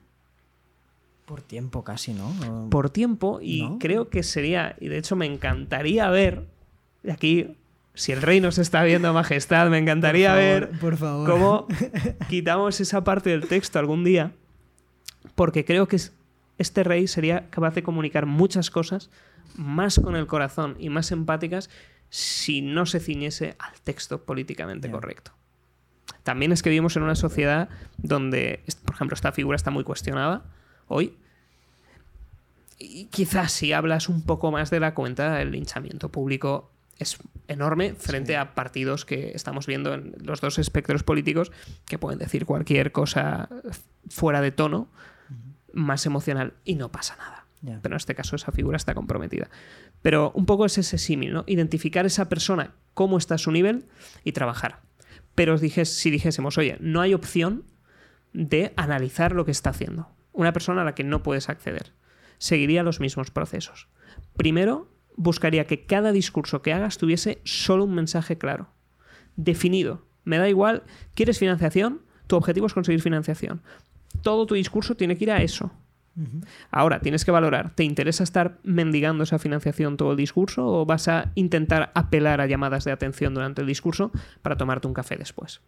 Por 1.25 1.41
tiempo 1.41 1.83
casi, 1.83 2.13
¿no? 2.13 2.69
Por 2.69 2.89
tiempo 2.89 3.39
y 3.41 3.63
¿No? 3.63 3.79
creo 3.79 4.09
que 4.09 4.23
sería, 4.23 4.75
y 4.79 4.87
de 4.87 4.97
hecho 4.97 5.15
me 5.17 5.25
encantaría 5.25 6.09
ver, 6.09 6.45
aquí, 7.11 7.55
si 7.97 8.11
el 8.11 8.21
rey 8.21 8.39
nos 8.39 8.57
está 8.59 8.83
viendo, 8.83 9.11
Majestad, 9.13 9.69
me 9.69 9.77
encantaría 9.77 10.29
Por 10.33 10.37
favor, 10.37 10.69
ver 10.69 10.79
Por 10.79 10.97
favor. 10.97 11.29
cómo 11.29 11.67
quitamos 12.29 12.79
esa 12.79 13.03
parte 13.03 13.29
del 13.31 13.47
texto 13.47 13.79
algún 13.79 14.03
día, 14.03 14.31
porque 15.35 15.65
creo 15.65 15.87
que 15.87 15.95
es- 15.97 16.13
este 16.57 16.83
rey 16.83 17.07
sería 17.07 17.49
capaz 17.49 17.73
de 17.75 17.83
comunicar 17.83 18.25
muchas 18.25 18.71
cosas 18.71 19.09
más 19.55 19.99
con 19.99 20.15
el 20.15 20.27
corazón 20.27 20.75
y 20.79 20.89
más 20.89 21.11
empáticas 21.11 21.69
si 22.09 22.61
no 22.61 22.85
se 22.85 22.99
ciñese 22.99 23.55
al 23.59 23.73
texto 23.83 24.23
políticamente 24.23 24.89
correcto. 24.89 25.31
También 26.23 26.51
es 26.51 26.61
que 26.63 26.69
vivimos 26.69 26.95
en 26.97 27.03
una 27.03 27.15
sociedad 27.15 27.69
donde, 27.97 28.63
por 28.85 28.95
ejemplo, 28.95 29.13
esta 29.15 29.31
figura 29.31 29.55
está 29.55 29.71
muy 29.71 29.83
cuestionada 29.83 30.45
hoy. 30.87 31.15
Y 32.79 33.05
quizás 33.05 33.51
si 33.51 33.73
hablas 33.73 34.07
un 34.09 34.21
poco 34.23 34.51
más 34.51 34.69
de 34.69 34.79
la 34.79 34.93
cuenta, 34.93 35.41
el 35.41 35.51
linchamiento 35.51 36.09
público 36.09 36.71
es 36.99 37.17
enorme 37.47 37.93
frente 37.95 38.33
Sí. 38.33 38.35
a 38.35 38.55
partidos 38.55 39.05
que 39.05 39.31
estamos 39.33 39.67
viendo 39.67 39.93
en 39.93 40.15
los 40.23 40.41
dos 40.41 40.59
espectros 40.59 41.03
políticos 41.03 41.51
que 41.85 41.97
pueden 41.97 42.19
decir 42.19 42.45
cualquier 42.45 42.91
cosa 42.91 43.49
fuera 44.09 44.41
de 44.41 44.51
tono, 44.51 44.89
más 45.73 46.05
emocional, 46.05 46.53
y 46.63 46.75
no 46.75 46.91
pasa 46.91 47.15
nada. 47.17 47.45
Pero 47.81 47.93
en 47.95 47.97
este 47.97 48.15
caso 48.15 48.35
esa 48.35 48.51
figura 48.51 48.77
está 48.77 48.93
comprometida. 48.93 49.49
Pero 50.01 50.31
un 50.35 50.45
poco 50.45 50.65
es 50.65 50.77
ese 50.77 50.97
símil, 50.97 51.33
¿no? 51.33 51.43
Identificar 51.47 52.05
esa 52.05 52.29
persona, 52.29 52.75
cómo 52.93 53.17
está 53.17 53.35
a 53.35 53.39
su 53.39 53.51
nivel 53.51 53.85
y 54.23 54.31
trabajar. 54.31 54.81
Pero 55.35 55.57
si 55.57 56.09
dijésemos, 56.11 56.57
oye, 56.57 56.77
no 56.79 57.01
hay 57.01 57.13
opción 57.13 57.65
de 58.33 58.73
analizar 58.75 59.33
lo 59.33 59.45
que 59.45 59.51
está 59.51 59.71
haciendo. 59.71 60.09
Una 60.33 60.53
persona 60.53 60.81
a 60.81 60.85
la 60.85 60.95
que 60.95 61.03
no 61.03 61.23
puedes 61.23 61.49
acceder. 61.49 61.93
Seguiría 62.37 62.83
los 62.83 62.99
mismos 62.99 63.31
procesos. 63.31 63.87
Primero, 64.35 64.89
buscaría 65.17 65.65
que 65.65 65.85
cada 65.85 66.13
discurso 66.13 66.61
que 66.61 66.71
hagas 66.71 66.97
tuviese 66.97 67.41
solo 67.43 67.83
un 67.83 67.95
mensaje 67.95 68.37
claro, 68.37 68.69
definido. 69.35 70.05
Me 70.23 70.37
da 70.37 70.47
igual, 70.47 70.83
¿quieres 71.15 71.39
financiación? 71.39 72.01
Tu 72.27 72.35
objetivo 72.35 72.67
es 72.67 72.73
conseguir 72.73 73.01
financiación. 73.01 73.61
Todo 74.21 74.45
tu 74.45 74.55
discurso 74.55 74.95
tiene 74.95 75.17
que 75.17 75.25
ir 75.25 75.31
a 75.31 75.41
eso. 75.41 75.71
Ahora, 76.71 76.99
tienes 76.99 77.25
que 77.25 77.29
valorar, 77.29 77.75
¿te 77.75 77.83
interesa 77.83 78.23
estar 78.23 78.57
mendigando 78.63 79.23
esa 79.23 79.37
financiación 79.37 79.97
todo 79.97 80.11
el 80.11 80.17
discurso 80.17 80.65
o 80.65 80.83
vas 80.83 81.07
a 81.07 81.31
intentar 81.35 81.91
apelar 81.93 82.41
a 82.41 82.47
llamadas 82.47 82.85
de 82.85 82.91
atención 82.91 83.35
durante 83.35 83.61
el 83.61 83.67
discurso 83.67 84.11
para 84.41 84.57
tomarte 84.57 84.87
un 84.87 84.95
café 84.95 85.15
después? 85.15 85.61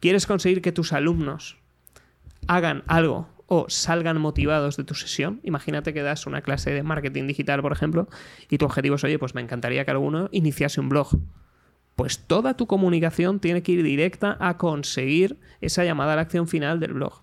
¿Quieres 0.00 0.26
conseguir 0.26 0.62
que 0.62 0.72
tus 0.72 0.92
alumnos 0.92 1.58
hagan 2.48 2.82
algo 2.88 3.28
o 3.46 3.66
salgan 3.68 4.20
motivados 4.20 4.76
de 4.76 4.84
tu 4.84 4.94
sesión? 4.94 5.40
Imagínate 5.42 5.92
que 5.92 6.02
das 6.02 6.26
una 6.26 6.42
clase 6.42 6.70
de 6.70 6.82
marketing 6.82 7.26
digital, 7.26 7.62
por 7.62 7.72
ejemplo, 7.72 8.08
y 8.50 8.58
tu 8.58 8.64
objetivo 8.64 8.96
es, 8.96 9.04
oye, 9.04 9.18
pues 9.18 9.34
me 9.34 9.40
encantaría 9.40 9.84
que 9.84 9.90
alguno 9.90 10.28
iniciase 10.32 10.80
un 10.80 10.88
blog. 10.88 11.18
Pues 11.96 12.18
toda 12.26 12.56
tu 12.56 12.66
comunicación 12.66 13.40
tiene 13.40 13.62
que 13.62 13.72
ir 13.72 13.82
directa 13.82 14.36
a 14.40 14.58
conseguir 14.58 15.38
esa 15.60 15.84
llamada 15.84 16.14
a 16.14 16.16
la 16.16 16.22
acción 16.22 16.48
final 16.48 16.80
del 16.80 16.94
blog. 16.94 17.22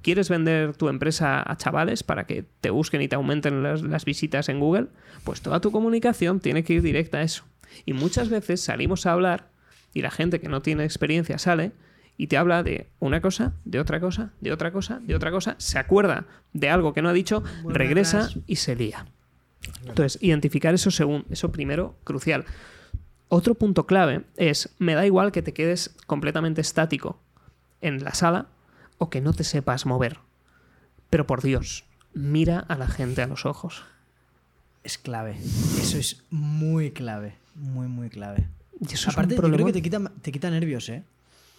¿Quieres 0.00 0.28
vender 0.28 0.76
tu 0.76 0.88
empresa 0.88 1.42
a 1.44 1.56
chavales 1.56 2.02
para 2.02 2.24
que 2.24 2.44
te 2.60 2.70
busquen 2.70 3.02
y 3.02 3.08
te 3.08 3.16
aumenten 3.16 3.62
las, 3.62 3.82
las 3.82 4.04
visitas 4.04 4.48
en 4.48 4.60
Google? 4.60 4.86
Pues 5.24 5.42
toda 5.42 5.60
tu 5.60 5.72
comunicación 5.72 6.40
tiene 6.40 6.64
que 6.64 6.74
ir 6.74 6.82
directa 6.82 7.18
a 7.18 7.22
eso. 7.22 7.44
Y 7.84 7.92
muchas 7.92 8.28
veces 8.30 8.62
salimos 8.62 9.04
a 9.04 9.12
hablar 9.12 9.50
y 9.92 10.02
la 10.02 10.10
gente 10.10 10.40
que 10.40 10.48
no 10.48 10.62
tiene 10.62 10.84
experiencia 10.84 11.38
sale 11.38 11.72
y 12.18 12.26
te 12.26 12.36
habla 12.36 12.62
de 12.62 12.88
una 12.98 13.22
cosa, 13.22 13.54
de 13.64 13.78
otra 13.80 14.00
cosa, 14.00 14.32
de 14.40 14.52
otra 14.52 14.72
cosa, 14.72 15.00
de 15.04 15.14
otra 15.14 15.30
cosa, 15.30 15.54
se 15.58 15.78
acuerda 15.78 16.26
de 16.52 16.68
algo 16.68 16.92
que 16.92 17.00
no 17.00 17.08
ha 17.08 17.12
dicho, 17.12 17.42
Vuelve 17.62 17.78
regresa 17.78 18.24
atrás. 18.24 18.38
y 18.46 18.56
se 18.56 18.74
lía. 18.74 19.06
Entonces, 19.86 20.20
identificar 20.20 20.74
eso 20.74 20.90
según, 20.90 21.24
eso 21.30 21.52
primero, 21.52 21.94
crucial. 22.02 22.44
Otro 23.28 23.54
punto 23.54 23.86
clave 23.86 24.24
es, 24.36 24.70
me 24.78 24.94
da 24.94 25.06
igual 25.06 25.30
que 25.30 25.42
te 25.42 25.54
quedes 25.54 25.94
completamente 26.06 26.60
estático 26.60 27.20
en 27.80 28.02
la 28.02 28.14
sala 28.14 28.48
o 28.98 29.10
que 29.10 29.20
no 29.20 29.32
te 29.32 29.44
sepas 29.44 29.86
mover. 29.86 30.18
Pero 31.10 31.26
por 31.26 31.40
Dios, 31.42 31.84
mira 32.14 32.58
a 32.58 32.76
la 32.76 32.88
gente 32.88 33.22
a 33.22 33.28
los 33.28 33.46
ojos. 33.46 33.84
Es 34.82 34.98
clave. 34.98 35.36
Eso 35.80 35.98
es 35.98 36.24
muy 36.30 36.90
clave. 36.90 37.36
Muy, 37.54 37.86
muy 37.86 38.08
clave. 38.08 38.48
Aparte, 39.06 39.36
yo 39.36 39.42
creo 39.42 39.66
que 39.66 39.72
te 39.72 39.82
quita, 39.82 40.00
te 40.20 40.32
quita 40.32 40.50
nervios, 40.50 40.88
¿eh? 40.88 41.04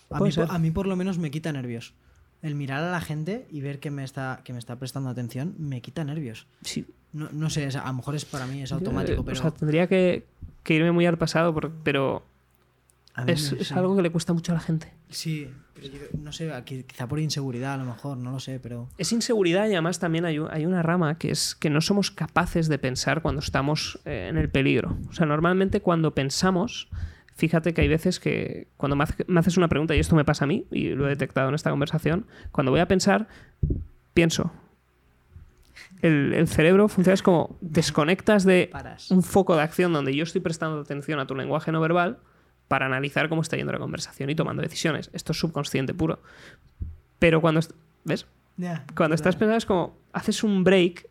A 0.10 0.16
mí, 0.16 0.20
por- 0.20 0.32
ser. 0.32 0.48
a 0.50 0.58
mí 0.58 0.72
por 0.72 0.88
lo 0.88 0.96
menos 0.96 1.18
me 1.18 1.32
quita 1.32 1.52
nervios. 1.52 1.94
El 2.42 2.56
mirar 2.56 2.84
a 2.84 2.92
la 2.92 3.02
gente 3.02 3.46
y 3.52 3.60
ver 3.62 3.80
que 3.80 3.92
me 3.92 4.04
está, 4.04 4.42
que 4.44 4.54
me 4.54 4.60
está 4.60 4.78
prestando 4.78 5.10
atención 5.10 5.56
me 5.60 5.82
quita 5.82 6.04
nervios. 6.04 6.48
Sí. 6.62 6.86
No, 7.12 7.28
no 7.32 7.50
sé, 7.50 7.68
a 7.68 7.88
lo 7.88 7.94
mejor 7.94 8.16
es 8.16 8.24
para 8.26 8.46
mí, 8.48 8.62
es 8.62 8.72
automático, 8.72 9.22
Eh, 9.22 9.24
pero 9.26 9.38
O 9.38 9.42
sea, 9.42 9.52
tendría 9.52 9.88
que, 9.88 10.26
que 10.64 10.74
irme 10.76 10.92
muy 10.92 11.06
al 11.06 11.18
pasado, 11.18 11.54
por- 11.54 11.72
pero 11.84 12.24
a 13.16 13.26
mí 13.26 13.32
es, 13.34 13.52
es 13.52 13.72
algo 13.74 13.96
que 13.96 14.02
le 14.04 14.10
cuesta 14.12 14.32
mucho 14.32 14.52
a 14.54 14.56
la 14.56 14.62
gente. 14.62 14.94
Sí, 15.10 15.50
pero 15.74 15.88
yo 15.88 16.00
no 16.22 16.32
sé, 16.32 16.54
aquí- 16.54 16.84
quizá 16.84 17.08
por 17.08 17.20
inseguridad 17.20 17.74
a 17.74 17.78
lo 17.78 17.86
mejor, 17.86 18.16
no 18.18 18.32
lo 18.32 18.40
sé, 18.40 18.60
pero... 18.62 18.88
Es 18.98 19.12
inseguridad 19.12 19.66
y 19.68 19.74
además 19.74 20.00
también 20.00 20.24
hay 20.26 20.38
una 20.40 20.82
rama 20.84 21.18
que 21.18 21.32
es 21.32 21.56
que 21.56 21.70
no 21.70 21.82
somos 21.82 22.12
capaces 22.12 22.70
de 22.70 22.78
pensar 22.78 23.22
cuando 23.22 23.40
estamos 23.42 24.00
eh, 24.06 24.28
en 24.30 24.38
el 24.38 24.50
peligro. 24.50 24.96
O 25.10 25.14
sea, 25.14 25.26
normalmente 25.26 25.82
cuando 25.82 26.14
pensamos, 26.14 26.88
fíjate 27.40 27.74
que 27.74 27.82
hay 27.82 27.88
veces 27.88 28.20
que 28.20 28.68
cuando 28.78 28.96
me, 28.96 29.04
hace- 29.06 29.26
me 29.28 29.40
haces 29.40 29.58
una 29.58 29.68
pregunta, 29.68 29.96
y 29.96 30.00
esto 30.00 30.16
me 30.16 30.24
pasa 30.26 30.44
a 30.46 30.48
mí, 30.48 30.66
y 30.72 30.90
lo 30.90 31.08
he 31.08 31.10
detectado 31.10 31.50
en 31.50 31.56
esta 31.56 31.72
conversación, 31.72 32.28
cuando 32.52 32.72
voy 32.72 32.80
a 32.82 32.88
pensar, 32.88 33.28
pienso. 34.14 34.52
El, 36.02 36.34
el 36.34 36.48
cerebro 36.48 36.88
funciona 36.88 37.14
es 37.14 37.24
como 37.24 37.58
desconectas 37.62 38.44
de 38.46 38.70
un 39.12 39.24
foco 39.24 39.56
de 39.56 39.64
acción 39.64 39.92
donde 39.92 40.16
yo 40.16 40.24
estoy 40.24 40.42
prestando 40.42 40.80
atención 40.80 41.20
a 41.20 41.26
tu 41.28 41.36
lenguaje 41.36 41.72
no 41.72 41.82
verbal 41.82 42.20
para 42.68 42.86
analizar 42.86 43.28
cómo 43.30 43.42
está 43.42 43.58
yendo 43.58 43.74
la 43.74 43.80
conversación 43.80 44.30
y 44.30 44.36
tomando 44.36 44.62
decisiones. 44.62 45.10
Esto 45.14 45.32
es 45.32 45.40
subconsciente 45.40 45.94
puro. 45.94 46.20
Pero 47.18 47.42
cuando... 47.42 47.62
¿Ves? 48.06 48.28
Cuando 48.96 49.16
estás 49.16 49.36
pensando 49.36 49.58
es 49.58 49.66
como 49.66 49.98
haces 50.14 50.44
un 50.44 50.64
break, 50.64 51.09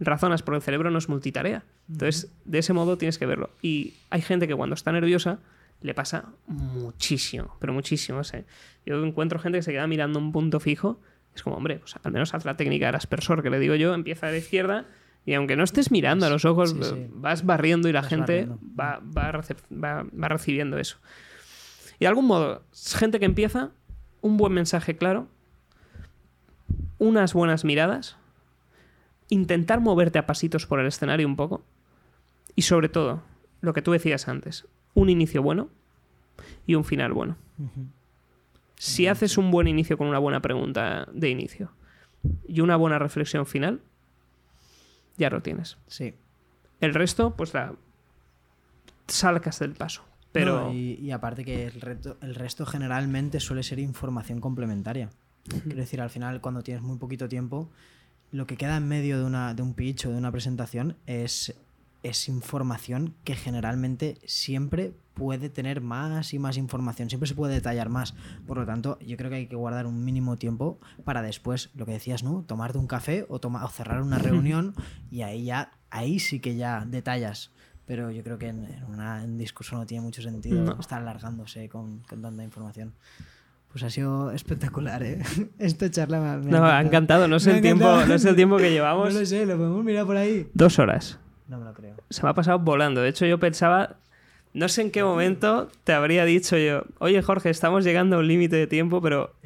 razonas, 0.00 0.42
porque 0.42 0.56
el 0.56 0.62
cerebro 0.62 0.90
no 0.90 0.98
es 0.98 1.08
multitarea. 1.08 1.64
Entonces, 1.90 2.30
de 2.44 2.58
ese 2.58 2.72
modo 2.72 2.98
tienes 2.98 3.18
que 3.18 3.26
verlo. 3.26 3.50
Y 3.62 3.94
hay 4.10 4.20
gente 4.22 4.46
que 4.48 4.54
cuando 4.54 4.74
está 4.74 4.92
nerviosa 4.92 5.38
le 5.80 5.94
pasa 5.94 6.26
muchísimo, 6.46 7.56
pero 7.60 7.72
muchísimo. 7.72 8.22
sea, 8.24 8.42
yo 8.86 9.04
encuentro 9.04 9.38
gente 9.38 9.58
que 9.58 9.62
se 9.62 9.72
queda 9.72 9.86
mirando 9.86 10.18
un 10.18 10.32
punto 10.32 10.60
fijo. 10.60 11.00
Es 11.34 11.42
como, 11.42 11.56
hombre, 11.56 11.78
pues 11.78 11.94
al 12.02 12.12
menos 12.12 12.34
haz 12.34 12.44
la 12.44 12.56
técnica 12.56 12.86
del 12.86 12.94
aspersor 12.96 13.42
que 13.42 13.50
le 13.50 13.58
digo 13.60 13.74
yo, 13.76 13.94
empieza 13.94 14.30
la 14.30 14.36
izquierda 14.36 14.86
y 15.24 15.34
aunque 15.34 15.56
no 15.56 15.62
estés 15.64 15.90
mirando 15.90 16.26
a 16.26 16.30
los 16.30 16.44
ojos, 16.44 16.70
Sí, 16.70 16.78
sí. 16.82 17.06
vas 17.12 17.44
barriendo 17.44 17.88
y 17.88 17.92
la 17.92 18.00
Vas 18.00 18.08
gente 18.10 18.48
va, 18.78 19.00
va, 19.16 19.32
recep- 19.32 19.62
va- 19.72 20.04
va 20.18 20.28
recibiendo 20.28 20.78
eso. 20.78 20.96
Y 21.98 22.04
de 22.04 22.06
algún 22.08 22.26
modo, 22.26 22.62
gente 22.96 23.18
que 23.20 23.26
empieza, 23.26 23.70
un 24.20 24.36
buen 24.36 24.52
mensaje 24.52 24.96
claro, 24.96 25.28
unas 26.98 27.34
buenas 27.34 27.64
miradas, 27.64 28.16
intentar 29.30 29.80
moverte 29.80 30.18
a 30.18 30.26
pasitos 30.26 30.66
por 30.66 30.80
el 30.80 30.86
escenario 30.86 31.26
un 31.26 31.36
poco 31.36 31.62
y 32.54 32.62
sobre 32.62 32.88
todo, 32.88 33.22
lo 33.60 33.72
que 33.72 33.82
tú 33.82 33.92
decías 33.92 34.28
antes, 34.28 34.66
un 34.94 35.10
inicio 35.10 35.42
bueno 35.42 35.68
y 36.66 36.74
un 36.74 36.84
final 36.84 37.12
bueno. 37.12 37.36
Si 38.76 39.06
haces 39.08 39.36
un 39.38 39.50
buen 39.50 39.66
inicio 39.66 39.98
con 39.98 40.06
una 40.06 40.18
buena 40.18 40.40
pregunta 40.40 41.08
de 41.12 41.30
inicio 41.30 41.70
y 42.46 42.60
una 42.60 42.76
buena 42.76 42.98
reflexión 42.98 43.44
final, 43.46 43.80
ya 45.16 45.30
lo 45.30 45.42
tienes. 45.42 45.76
Sí. 45.88 46.14
El 46.80 46.94
resto, 46.94 47.34
pues 47.34 47.54
la 47.54 47.74
salcas 49.06 49.58
del 49.58 49.74
paso. 49.74 50.04
Pero 50.32 50.66
No, 50.66 50.72
y, 50.74 50.94
y 51.00 51.10
aparte 51.10 51.44
que 51.44 51.66
el, 51.66 51.80
reto- 51.80 52.16
el 52.20 52.34
resto 52.34 52.66
generalmente 52.66 53.40
suele 53.40 53.62
ser 53.62 53.78
información 53.78 54.40
complementaria. 54.40 55.10
Quiero 55.64 55.76
decir, 55.78 56.00
al 56.00 56.10
final, 56.10 56.40
cuando 56.42 56.62
tienes 56.62 56.82
muy 56.82 56.98
poquito 56.98 57.28
tiempo, 57.28 57.70
lo 58.30 58.46
que 58.46 58.56
queda 58.56 58.76
en 58.76 58.88
medio 58.88 59.18
de, 59.18 59.24
una, 59.24 59.54
de 59.54 59.62
un 59.62 59.74
pitch 59.74 60.06
o 60.06 60.10
de 60.10 60.18
una 60.18 60.32
presentación 60.32 60.96
es 61.06 61.54
es 62.02 62.28
información 62.28 63.14
que 63.24 63.34
generalmente 63.34 64.18
siempre 64.24 64.94
puede 65.14 65.48
tener 65.48 65.80
más 65.80 66.32
y 66.32 66.38
más 66.38 66.56
información, 66.56 67.08
siempre 67.08 67.28
se 67.28 67.34
puede 67.34 67.54
detallar 67.54 67.88
más. 67.88 68.14
Por 68.46 68.58
lo 68.58 68.66
tanto, 68.66 68.98
yo 69.00 69.16
creo 69.16 69.30
que 69.30 69.36
hay 69.36 69.46
que 69.46 69.56
guardar 69.56 69.86
un 69.86 70.04
mínimo 70.04 70.36
tiempo 70.36 70.78
para 71.04 71.22
después, 71.22 71.70
lo 71.74 71.86
que 71.86 71.92
decías, 71.92 72.22
¿no? 72.22 72.44
Tomarte 72.46 72.78
un 72.78 72.86
café 72.86 73.26
o, 73.28 73.40
toma, 73.40 73.64
o 73.64 73.68
cerrar 73.68 74.02
una 74.02 74.18
reunión 74.18 74.74
y 75.10 75.22
ahí 75.22 75.44
ya, 75.44 75.72
ahí 75.90 76.20
sí 76.20 76.40
que 76.40 76.56
ya 76.56 76.84
detallas. 76.86 77.50
Pero 77.84 78.10
yo 78.10 78.22
creo 78.22 78.38
que 78.38 78.48
en, 78.48 78.68
un 78.86 79.38
discurso 79.38 79.76
no 79.76 79.86
tiene 79.86 80.02
mucho 80.02 80.22
sentido 80.22 80.78
estar 80.78 81.00
alargándose 81.00 81.68
con, 81.68 82.00
con 82.00 82.20
tanta 82.22 82.44
información. 82.44 82.92
Pues 83.78 83.92
ha 83.92 83.94
sido 83.94 84.32
espectacular, 84.32 85.04
¿eh? 85.04 85.22
Esta 85.60 85.88
charla 85.88 86.38
me, 86.42 86.50
No, 86.50 86.64
ha 86.64 86.80
encantado. 86.80 87.28
No 87.28 87.38
sé, 87.38 87.52
el 87.52 87.60
tiempo, 87.60 87.84
no 88.08 88.18
sé 88.18 88.30
el 88.30 88.34
tiempo 88.34 88.56
que 88.56 88.72
llevamos. 88.72 89.14
No 89.14 89.20
lo 89.20 89.24
sé, 89.24 89.46
lo 89.46 89.56
podemos 89.56 89.84
mirar 89.84 90.04
por 90.04 90.16
ahí. 90.16 90.48
Dos 90.52 90.80
horas. 90.80 91.20
No 91.46 91.58
me 91.58 91.64
lo 91.64 91.72
creo. 91.74 91.94
Se 92.10 92.24
me 92.24 92.30
ha 92.30 92.34
pasado 92.34 92.58
volando. 92.58 93.02
De 93.02 93.08
hecho, 93.08 93.24
yo 93.24 93.38
pensaba 93.38 93.98
no 94.52 94.68
sé 94.68 94.82
en 94.82 94.90
qué 94.90 95.04
momento 95.04 95.70
te 95.84 95.92
habría 95.92 96.24
dicho 96.24 96.56
yo, 96.56 96.82
oye 96.98 97.22
Jorge, 97.22 97.50
estamos 97.50 97.84
llegando 97.84 98.16
a 98.16 98.18
un 98.18 98.26
límite 98.26 98.56
de 98.56 98.66
tiempo, 98.66 99.00
pero... 99.00 99.36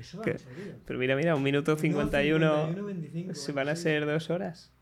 pero 0.87 0.99
mira, 0.99 1.15
mira, 1.15 1.35
un 1.37 1.43
minuto 1.43 1.77
51... 1.77 2.71
No, 2.73 3.35
se 3.35 3.53
van 3.53 3.69
a 3.69 3.77
ser 3.77 4.07
dos 4.07 4.31
horas. 4.31 4.73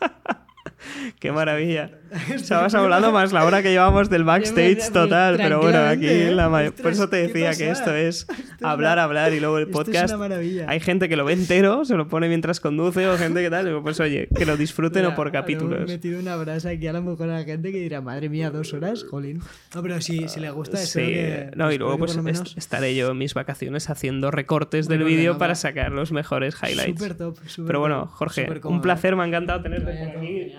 Qué 1.20 1.30
maravilla. 1.30 1.92
Estabas 2.34 2.74
hablando 2.74 3.10
más 3.12 3.32
la 3.32 3.44
hora 3.44 3.62
que 3.62 3.70
llevamos 3.70 4.10
del 4.10 4.24
backstage 4.24 4.90
total, 4.92 5.36
pero 5.36 5.60
bueno, 5.60 5.78
aquí 5.78 6.26
la 6.30 6.72
Por 6.82 6.92
eso 6.92 7.08
te 7.08 7.28
decía 7.28 7.54
que 7.54 7.70
esto 7.70 7.94
es 7.94 8.26
hablar, 8.60 8.98
hablar 8.98 9.32
y 9.32 9.40
luego 9.40 9.58
el 9.58 9.68
podcast. 9.68 10.14
Hay 10.66 10.80
gente 10.80 11.08
que 11.08 11.16
lo 11.16 11.24
ve 11.24 11.32
entero, 11.32 11.84
se 11.84 11.96
lo 11.96 12.08
pone 12.08 12.28
mientras 12.28 12.60
conduce 12.60 13.06
o 13.06 13.16
gente 13.16 13.42
que 13.42 13.50
tal. 13.50 13.82
Pues 13.82 14.00
oye, 14.00 14.28
que 14.36 14.44
lo 14.44 14.56
disfruten 14.56 15.06
o 15.06 15.14
por 15.14 15.32
capítulos. 15.32 15.82
He 15.82 15.94
metido 15.94 16.20
una 16.20 16.36
brasa 16.36 16.70
aquí 16.70 16.86
a 16.86 16.92
lo 16.92 17.02
mejor 17.02 17.30
a 17.30 17.38
la 17.38 17.44
gente 17.44 17.72
que 17.72 17.78
dirá, 17.78 18.00
madre 18.00 18.28
mía, 18.28 18.50
dos 18.50 18.72
horas, 18.74 19.04
jolín. 19.04 19.40
No, 19.74 19.82
pero 19.82 20.00
si, 20.00 20.28
si 20.28 20.40
le 20.40 20.50
gusta 20.50 20.82
eso. 20.82 21.00
Sí, 21.00 21.14
no, 21.56 21.72
y 21.72 21.78
luego 21.78 21.98
pues 21.98 22.18
estaré 22.56 22.94
yo 22.94 23.12
en 23.12 23.18
mis 23.18 23.34
vacaciones 23.34 23.88
haciendo 23.88 24.30
recortes 24.30 24.88
del 24.88 25.04
vídeo 25.04 25.38
para 25.38 25.54
sacar 25.54 25.92
los 25.92 26.12
mejores 26.12 26.56
highlights. 26.62 27.00
Súper 27.00 27.16
top, 27.16 27.38
Pero 27.66 27.80
bueno, 27.80 28.06
Jorge, 28.06 28.48
un 28.64 28.82
placer, 28.82 29.16
me 29.16 29.22
ha 29.22 29.26
encantado 29.26 29.62
tenerte 29.62 29.92
por 29.92 30.18
aquí 30.18 30.52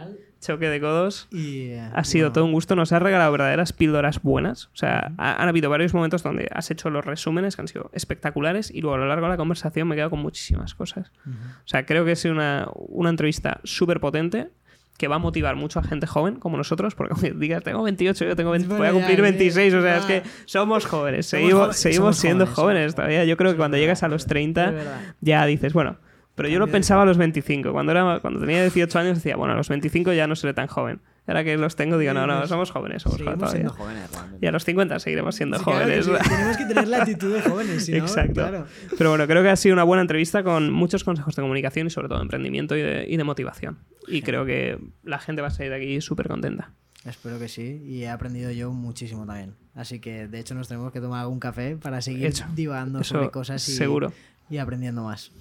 choque 0.43 0.69
de 0.69 0.79
codos. 0.79 1.27
Y, 1.31 1.69
eh, 1.69 1.89
ha 1.93 2.03
sido 2.03 2.31
todo 2.31 2.45
un 2.45 2.51
gusto. 2.51 2.75
Nos 2.75 2.91
has 2.91 3.01
regalado 3.01 3.31
verdaderas 3.31 3.73
píldoras 3.73 4.21
buenas. 4.21 4.65
O 4.65 4.75
sea, 4.75 5.13
han 5.17 5.47
habido 5.47 5.69
varios 5.69 5.93
momentos 5.93 6.23
donde 6.23 6.47
has 6.51 6.69
hecho 6.69 6.89
los 6.89 7.03
resúmenes 7.03 7.55
que 7.55 7.61
han 7.61 7.67
sido 7.67 7.89
espectaculares 7.93 8.69
y 8.71 8.81
luego 8.81 8.95
a 8.95 8.99
lo 8.99 9.07
largo 9.07 9.25
de 9.25 9.31
la 9.31 9.37
conversación 9.37 9.87
me 9.87 9.95
he 9.95 9.97
quedado 9.97 10.11
con 10.11 10.19
muchísimas 10.19 10.75
cosas. 10.75 11.11
O 11.25 11.67
sea, 11.67 11.85
creo 11.85 12.05
que 12.05 12.11
es 12.11 12.25
una, 12.25 12.67
una 12.75 13.09
entrevista 13.09 13.59
súper 13.63 13.99
potente 13.99 14.49
que 14.97 15.07
va 15.07 15.15
a 15.15 15.19
motivar 15.19 15.55
mucho 15.55 15.79
a 15.79 15.83
gente 15.83 16.07
joven 16.07 16.35
como 16.35 16.57
nosotros, 16.57 16.95
porque 16.95 17.33
digas, 17.35 17.63
tengo 17.63 17.83
28, 17.83 18.25
yo 18.25 18.35
tengo 18.35 18.51
20, 18.51 18.75
voy 18.75 18.87
a 18.87 18.91
cumplir 18.91 19.21
26, 19.21 19.73
o 19.73 19.81
sea, 19.81 19.97
es 19.97 20.05
que 20.05 20.23
somos 20.45 20.85
jóvenes, 20.85 21.25
seguimos, 21.25 21.75
seguimos 21.75 22.17
siendo 22.17 22.45
jóvenes, 22.45 22.95
todavía. 22.95 23.25
Yo 23.25 23.35
creo 23.37 23.51
que 23.51 23.57
cuando 23.57 23.77
llegas 23.77 24.03
a 24.03 24.07
los 24.07 24.25
30 24.27 24.73
ya 25.21 25.45
dices, 25.45 25.73
bueno, 25.73 25.97
pero 26.35 26.49
yo 26.49 26.59
lo 26.59 26.67
pensaba 26.67 27.03
a 27.03 27.05
los 27.05 27.17
25. 27.17 27.71
Cuando, 27.71 27.91
era, 27.91 28.19
cuando 28.19 28.39
tenía 28.39 28.61
18 28.61 28.99
años 28.99 29.17
decía, 29.17 29.35
bueno, 29.35 29.53
a 29.53 29.57
los 29.57 29.69
25 29.69 30.13
ya 30.13 30.27
no 30.27 30.35
seré 30.35 30.53
tan 30.53 30.67
joven. 30.67 30.99
Ahora 31.27 31.43
que 31.43 31.55
los 31.55 31.75
tengo, 31.75 31.97
digo, 31.97 32.13
no, 32.13 32.27
no, 32.27 32.45
somos 32.47 32.71
jóvenes, 32.71 33.03
somos 33.03 33.21
jóvenes 33.21 33.39
todavía. 33.39 33.69
jóvenes 33.69 34.09
y 34.41 34.45
a 34.45 34.51
los 34.51 34.65
50 34.65 34.99
seguiremos 34.99 35.35
siendo 35.35 35.57
jóvenes. 35.57 36.05
tenemos 36.29 36.57
que 36.57 36.65
tener 36.65 36.87
la 36.87 36.97
actitud 36.97 37.33
de 37.33 37.41
jóvenes, 37.41 37.85
¿sí, 37.85 37.95
Exacto. 37.95 38.65
Pero 38.97 39.11
bueno, 39.11 39.25
creo 39.25 39.41
que 39.41 39.49
ha 39.49 39.55
sido 39.55 39.73
una 39.73 39.83
buena 39.83 40.01
entrevista 40.01 40.43
con 40.43 40.71
muchos 40.71 41.03
consejos 41.03 41.35
de 41.35 41.41
comunicación 41.41 41.87
y 41.87 41.91
sobre 41.91 42.09
todo 42.09 42.17
de 42.17 42.23
emprendimiento 42.23 42.75
y 42.75 42.81
de, 42.81 43.05
y 43.07 43.15
de 43.15 43.23
motivación. 43.23 43.79
Y 44.07 44.21
creo 44.21 44.45
que 44.45 44.79
la 45.03 45.19
gente 45.19 45.41
va 45.41 45.47
a 45.47 45.51
salir 45.51 45.71
de 45.71 45.77
aquí 45.77 46.01
súper 46.01 46.27
contenta. 46.27 46.71
Espero 47.05 47.37
que 47.37 47.47
sí, 47.47 47.81
y 47.85 48.03
he 48.03 48.09
aprendido 48.09 48.51
yo 48.51 48.71
muchísimo 48.71 49.25
también. 49.25 49.55
Así 49.75 49.99
que, 49.99 50.27
de 50.27 50.39
hecho, 50.39 50.55
nos 50.55 50.67
tenemos 50.67 50.91
que 50.91 51.01
tomar 51.01 51.21
algún 51.21 51.39
café 51.39 51.75
para 51.75 52.01
seguir 52.01 52.33
divagando 52.53 53.03
sobre 53.03 53.29
cosas 53.29 53.67
y, 53.67 53.73
seguro. 53.73 54.13
y 54.49 54.57
aprendiendo 54.57 55.03
más. 55.03 55.31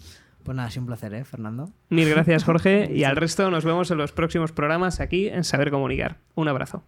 Pues 0.43 0.56
nada, 0.56 0.69
ha 0.69 0.70
sido 0.70 0.82
un 0.82 0.86
placer, 0.89 1.14
¿eh, 1.14 1.24
Fernando? 1.24 1.70
Mil 1.89 2.09
gracias, 2.09 2.44
Jorge. 2.44 2.90
y 2.93 3.05
al 3.05 3.16
resto 3.16 3.51
nos 3.51 3.64
vemos 3.64 3.90
en 3.90 3.98
los 3.98 4.12
próximos 4.12 4.52
programas 4.52 5.01
aquí 5.01 5.28
en 5.28 5.44
Saber 5.44 5.70
Comunicar. 5.70 6.19
Un 6.35 6.48
abrazo. 6.48 6.82